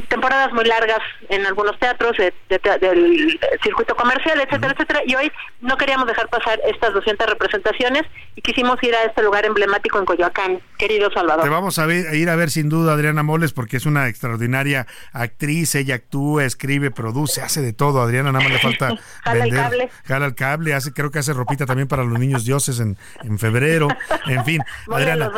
temporadas 0.07 0.51
muy 0.53 0.65
largas 0.65 1.01
en 1.29 1.45
algunos 1.45 1.77
teatros 1.77 2.17
del 2.17 3.39
circuito 3.61 3.95
comercial, 3.95 4.41
etcétera, 4.41 4.73
etcétera, 4.73 5.01
y 5.05 5.13
hoy 5.13 5.31
no 5.61 5.77
queríamos 5.77 6.07
dejar 6.07 6.27
pasar 6.29 6.59
estas 6.65 6.91
200 6.91 7.27
representaciones 7.29 8.05
y 8.35 8.41
quisimos 8.41 8.81
ir 8.81 8.95
a 8.95 9.03
este 9.03 9.21
lugar 9.21 9.45
emblemático 9.45 9.99
en 9.99 10.05
Coyoacán, 10.05 10.61
querido 10.79 11.11
Salvador. 11.11 11.43
Te 11.43 11.49
vamos 11.49 11.77
a, 11.77 11.83
a 11.83 12.15
ir 12.15 12.27
a 12.27 12.35
ver 12.35 12.49
sin 12.49 12.69
duda 12.69 12.93
Adriana 12.93 13.21
Moles 13.21 13.53
porque 13.53 13.77
es 13.77 13.85
una 13.85 14.07
extraordinaria 14.07 14.87
actriz, 15.13 15.75
ella 15.75 15.93
actúa, 15.93 16.43
escribe, 16.45 16.89
produce, 16.89 17.43
hace 17.43 17.61
de 17.61 17.73
todo, 17.73 18.01
Adriana, 18.01 18.31
nada 18.31 18.43
más 18.43 18.51
le 18.51 18.57
falta 18.57 18.78
jala 19.23 19.45
el 19.45 19.53
cable. 19.53 19.89
Jala 20.05 20.25
el 20.25 20.35
cable, 20.35 20.73
hace, 20.73 20.93
creo 20.93 21.11
que 21.11 21.19
hace 21.19 21.33
ropita 21.33 21.65
también 21.65 21.87
para 21.87 22.03
los 22.03 22.19
niños 22.19 22.45
dioses 22.45 22.79
en, 22.79 22.97
en 23.23 23.39
febrero. 23.39 23.87
En 24.27 24.45
fin, 24.45 24.61
Adriana, 24.91 25.31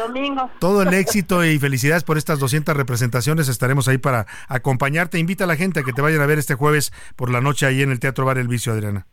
todo 0.59 0.81
el 0.81 0.93
éxito 0.93 1.43
y 1.45 1.59
felicidades 1.59 2.03
por 2.03 2.17
estas 2.17 2.39
200 2.39 2.75
representaciones. 2.75 3.47
Estaremos 3.47 3.87
ahí 3.87 3.97
para 3.97 4.27
acompañarte. 4.47 5.19
Invita 5.19 5.43
a 5.43 5.47
la 5.47 5.55
gente 5.55 5.81
a 5.81 5.83
que 5.83 5.93
te 5.93 6.01
vayan 6.01 6.21
a 6.21 6.25
ver 6.25 6.39
este 6.39 6.55
jueves 6.55 6.91
por 7.15 7.29
la 7.29 7.41
noche 7.41 7.65
ahí 7.65 7.81
en 7.81 7.91
el 7.91 7.99
Teatro 7.99 8.25
Bar 8.25 8.37
El 8.37 8.47
Vicio, 8.47 8.73
Adriana. 8.73 9.07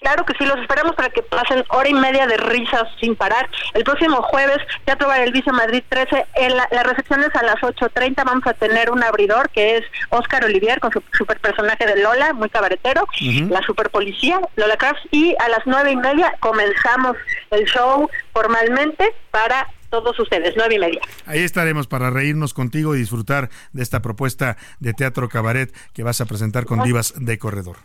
Claro 0.00 0.24
que 0.24 0.34
sí, 0.38 0.44
los 0.44 0.58
esperamos 0.58 0.94
para 0.94 1.10
que 1.10 1.22
pasen 1.22 1.64
hora 1.70 1.88
y 1.88 1.94
media 1.94 2.26
de 2.26 2.36
risas 2.36 2.84
sin 3.00 3.16
parar. 3.16 3.48
El 3.74 3.84
próximo 3.84 4.22
jueves, 4.22 4.58
Teatro 4.84 5.08
Bar 5.08 5.20
El 5.20 5.32
Vicio 5.32 5.52
Madrid 5.52 5.82
13, 5.88 6.26
en 6.36 6.56
la, 6.56 6.66
recepción 6.84 7.22
es 7.22 7.34
a 7.34 7.42
las 7.42 7.56
8.30, 7.56 8.24
vamos 8.24 8.46
a 8.46 8.54
tener 8.54 8.90
un 8.90 9.02
abridor 9.02 9.50
que 9.50 9.78
es 9.78 9.84
Oscar 10.10 10.44
Olivier 10.44 10.80
con 10.80 10.92
su 10.92 11.02
super 11.12 11.40
personaje 11.40 11.84
de 11.86 12.00
Lola, 12.00 12.32
muy 12.32 12.48
cabaretero, 12.48 13.06
la 13.20 13.60
super 13.62 13.90
policía, 13.90 14.40
Lola 14.56 14.76
Crafts, 14.76 15.02
y 15.10 15.34
a 15.38 15.48
las 15.48 15.60
nueve 15.66 15.92
y 15.92 15.96
media 15.96 16.34
comenzamos 16.40 17.16
el 17.50 17.64
show 17.66 18.08
formalmente 18.32 19.14
para 19.30 19.68
todos 19.90 20.18
ustedes, 20.20 20.54
nueve 20.56 20.76
y 20.76 20.78
media. 20.78 21.00
Ahí 21.26 21.40
estaremos 21.40 21.86
para 21.86 22.10
reírnos 22.10 22.54
contigo 22.54 22.94
y 22.94 22.98
disfrutar 22.98 23.50
de 23.72 23.82
esta 23.82 24.00
propuesta 24.00 24.56
de 24.80 24.92
teatro 24.92 25.28
cabaret 25.28 25.74
que 25.92 26.02
vas 26.02 26.20
a 26.20 26.26
presentar 26.26 26.66
con 26.66 26.82
Divas 26.82 27.14
de 27.16 27.38
Corredor. 27.38 27.76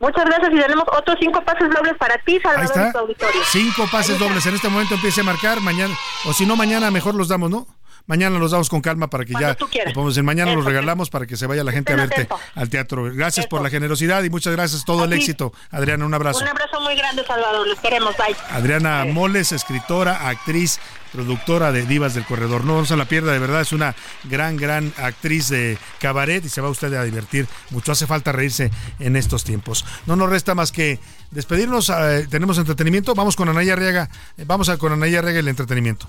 Muchas 0.00 0.24
gracias 0.24 0.50
y 0.50 0.58
tenemos 0.58 0.84
otros 0.96 1.16
cinco 1.20 1.42
pases 1.42 1.68
dobles 1.68 1.94
para 1.98 2.16
ti, 2.24 2.40
Salvador, 2.40 2.78
Ahí 2.78 2.92
auditorio. 2.94 3.42
Cinco 3.44 3.84
pases 3.92 4.18
dobles. 4.18 4.44
En 4.46 4.54
este 4.54 4.68
momento 4.70 4.94
empiece 4.94 5.20
a 5.20 5.24
marcar. 5.24 5.60
Mañana, 5.60 5.94
o 6.24 6.32
si 6.32 6.46
no, 6.46 6.56
mañana 6.56 6.90
mejor 6.90 7.14
los 7.14 7.28
damos, 7.28 7.50
¿no? 7.50 7.66
Mañana 8.10 8.40
los 8.40 8.50
damos 8.50 8.68
con 8.68 8.80
calma 8.80 9.08
para 9.08 9.24
que 9.24 9.34
ya. 9.34 9.56
Podemos 9.56 10.16
decir, 10.16 10.24
mañana 10.24 10.52
los 10.52 10.64
regalamos 10.64 11.10
para 11.10 11.26
que 11.26 11.36
se 11.36 11.46
vaya 11.46 11.62
la 11.62 11.70
gente 11.70 11.92
a 11.92 11.96
verte 11.96 12.26
al 12.56 12.68
teatro. 12.68 13.04
Gracias 13.14 13.46
por 13.46 13.62
la 13.62 13.70
generosidad 13.70 14.24
y 14.24 14.30
muchas 14.30 14.52
gracias. 14.52 14.84
Todo 14.84 15.04
el 15.04 15.12
éxito. 15.12 15.52
Adriana, 15.70 16.06
un 16.06 16.12
abrazo. 16.12 16.40
Un 16.40 16.48
abrazo 16.48 16.80
muy 16.80 16.96
grande, 16.96 17.24
Salvador. 17.24 17.68
Los 17.68 17.78
queremos. 17.78 18.16
Bye. 18.16 18.34
Adriana 18.50 19.04
Moles, 19.04 19.52
escritora, 19.52 20.28
actriz, 20.28 20.80
productora 21.12 21.70
de 21.70 21.86
Divas 21.86 22.14
del 22.14 22.24
Corredor. 22.24 22.64
No, 22.64 22.84
se 22.84 22.96
la 22.96 23.04
pierda, 23.04 23.32
de 23.32 23.38
verdad, 23.38 23.60
es 23.60 23.72
una 23.72 23.94
gran, 24.24 24.56
gran 24.56 24.92
actriz 24.96 25.48
de 25.48 25.78
cabaret 26.00 26.44
y 26.44 26.48
se 26.48 26.60
va 26.60 26.68
usted 26.68 26.92
a 26.94 27.04
divertir 27.04 27.46
mucho. 27.70 27.92
Hace 27.92 28.08
falta 28.08 28.32
reírse 28.32 28.72
en 28.98 29.14
estos 29.14 29.44
tiempos. 29.44 29.84
No 30.06 30.16
nos 30.16 30.28
resta 30.28 30.56
más 30.56 30.72
que 30.72 30.98
despedirnos. 31.30 31.90
Eh, 31.90 32.26
tenemos 32.28 32.58
entretenimiento. 32.58 33.14
Vamos 33.14 33.36
con 33.36 33.48
Anaya 33.48 33.74
Arriaga. 33.74 34.10
Eh, 34.36 34.42
vamos 34.48 34.68
a 34.68 34.78
con 34.78 34.92
Anaya 34.92 35.20
Arriaga 35.20 35.38
el 35.38 35.46
entretenimiento. 35.46 36.08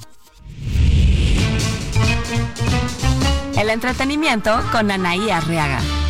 El 3.62 3.70
entretenimiento 3.70 4.60
con 4.72 4.90
Anaí 4.90 5.30
Arriaga. 5.30 6.01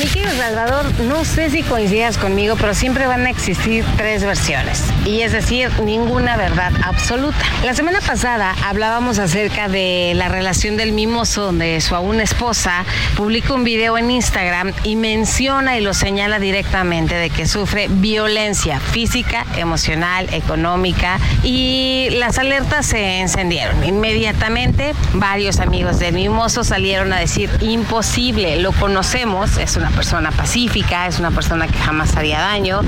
Mi 0.00 0.06
querido 0.06 0.30
Salvador, 0.30 0.86
no 1.00 1.26
sé 1.26 1.50
si 1.50 1.62
coincidas 1.62 2.16
conmigo, 2.16 2.56
pero 2.58 2.72
siempre 2.72 3.06
van 3.06 3.26
a 3.26 3.30
existir 3.30 3.84
tres 3.98 4.24
versiones. 4.24 4.82
Y 5.04 5.20
es 5.20 5.32
decir, 5.32 5.70
ninguna 5.84 6.38
verdad 6.38 6.72
absoluta. 6.82 7.36
La 7.62 7.74
semana 7.74 8.00
pasada 8.00 8.54
hablábamos 8.64 9.18
acerca 9.18 9.68
de 9.68 10.12
la 10.14 10.28
relación 10.28 10.78
del 10.78 10.92
mimoso, 10.92 11.42
donde 11.42 11.78
su 11.82 11.94
aún 11.94 12.18
esposa 12.18 12.86
publica 13.14 13.52
un 13.52 13.62
video 13.62 13.98
en 13.98 14.10
Instagram 14.10 14.72
y 14.84 14.96
menciona 14.96 15.76
y 15.76 15.82
lo 15.82 15.92
señala 15.92 16.38
directamente 16.38 17.14
de 17.14 17.28
que 17.28 17.46
sufre 17.46 17.88
violencia 17.90 18.80
física, 18.80 19.44
emocional, 19.58 20.32
económica. 20.32 21.18
Y 21.42 22.08
las 22.12 22.38
alertas 22.38 22.86
se 22.86 23.20
encendieron. 23.20 23.84
Inmediatamente, 23.84 24.94
varios 25.12 25.60
amigos 25.60 25.98
del 25.98 26.14
mimoso 26.14 26.64
salieron 26.64 27.12
a 27.12 27.18
decir: 27.18 27.50
imposible, 27.60 28.56
lo 28.62 28.72
conocemos, 28.72 29.58
es 29.58 29.76
persona 29.90 30.30
pacífica, 30.30 31.06
es 31.06 31.18
una 31.18 31.30
persona 31.30 31.66
que 31.66 31.78
jamás 31.78 32.16
haría 32.16 32.40
daño, 32.40 32.80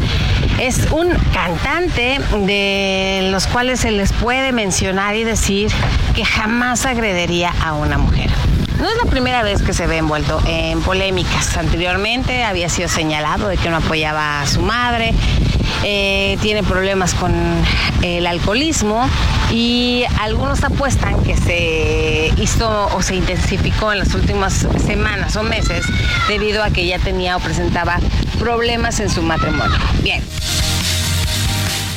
es 0.60 0.88
un 0.90 1.10
cantante 1.32 2.20
de 2.46 3.28
los 3.30 3.46
cuales 3.46 3.80
se 3.80 3.90
les 3.90 4.12
puede 4.12 4.52
mencionar 4.52 5.16
y 5.16 5.24
decir 5.24 5.70
que 6.14 6.24
jamás 6.24 6.86
agredería 6.86 7.52
a 7.62 7.74
una 7.74 7.98
mujer. 7.98 8.30
No 8.82 8.88
es 8.88 8.96
la 8.96 9.08
primera 9.08 9.44
vez 9.44 9.62
que 9.62 9.72
se 9.72 9.86
ve 9.86 9.98
envuelto 9.98 10.42
en 10.44 10.82
polémicas. 10.82 11.56
Anteriormente 11.56 12.42
había 12.42 12.68
sido 12.68 12.88
señalado 12.88 13.46
de 13.46 13.56
que 13.56 13.70
no 13.70 13.76
apoyaba 13.76 14.40
a 14.40 14.46
su 14.48 14.60
madre, 14.60 15.14
eh, 15.84 16.36
tiene 16.42 16.64
problemas 16.64 17.14
con 17.14 17.32
el 18.02 18.26
alcoholismo 18.26 19.08
y 19.52 20.02
algunos 20.18 20.64
apuestan 20.64 21.22
que 21.22 21.36
se 21.36 22.32
hizo 22.42 22.88
o 22.92 23.02
se 23.02 23.14
intensificó 23.14 23.92
en 23.92 24.00
las 24.00 24.14
últimas 24.14 24.66
semanas 24.84 25.36
o 25.36 25.44
meses 25.44 25.86
debido 26.26 26.64
a 26.64 26.70
que 26.70 26.84
ya 26.84 26.98
tenía 26.98 27.36
o 27.36 27.40
presentaba 27.40 28.00
problemas 28.40 28.98
en 28.98 29.10
su 29.10 29.22
matrimonio. 29.22 29.78
Bien. 30.02 30.24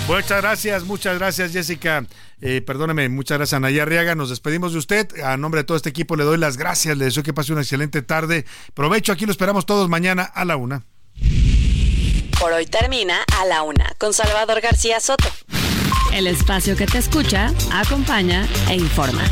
Muchas 0.08 0.42
gracias, 0.42 0.84
muchas 0.84 1.18
gracias 1.18 1.52
Jessica. 1.52 2.06
Eh, 2.40 2.62
perdóname, 2.62 3.10
muchas 3.10 3.40
gracias 3.40 3.58
Anaya 3.58 3.84
Arriaga. 3.84 4.14
Nos 4.14 4.30
despedimos 4.30 4.74
de 4.74 4.80
usted. 4.80 5.20
A 5.22 5.36
nombre 5.36 5.62
de 5.62 5.64
todo 5.66 5.78
este 5.78 5.90
equipo 5.90 6.16
le 6.16 6.24
doy 6.24 6.38
las 6.38 6.58
gracias. 6.58 6.96
Le 6.96 7.06
deseo 7.06 7.24
que 7.24 7.34
pase 7.34 7.52
una 7.52 7.62
excelente 7.62 8.02
tarde. 8.04 8.46
Provecho, 8.74 9.12
aquí 9.12 9.26
lo 9.26 9.32
esperamos 9.32 9.66
todos 9.66 9.90
mañana 9.90 10.24
a 10.24 10.46
la 10.46 10.58
una. 10.58 10.84
Por 12.40 12.52
hoy 12.52 12.66
termina 12.68 13.24
a 13.40 13.46
la 13.46 13.64
una 13.64 13.94
con 13.98 14.14
Salvador 14.14 14.62
García 14.62 15.00
Soto. 15.00 15.28
El 16.14 16.28
espacio 16.28 16.76
que 16.76 16.86
te 16.86 17.00
escucha, 17.00 17.52
acompaña 17.72 18.48
e 18.70 18.76
informa. 18.76 19.24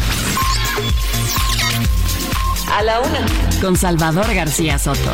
A 2.71 2.81
la 2.81 2.99
una. 2.99 3.25
Con 3.61 3.77
Salvador 3.77 4.33
García 4.33 4.79
Soto. 4.79 5.13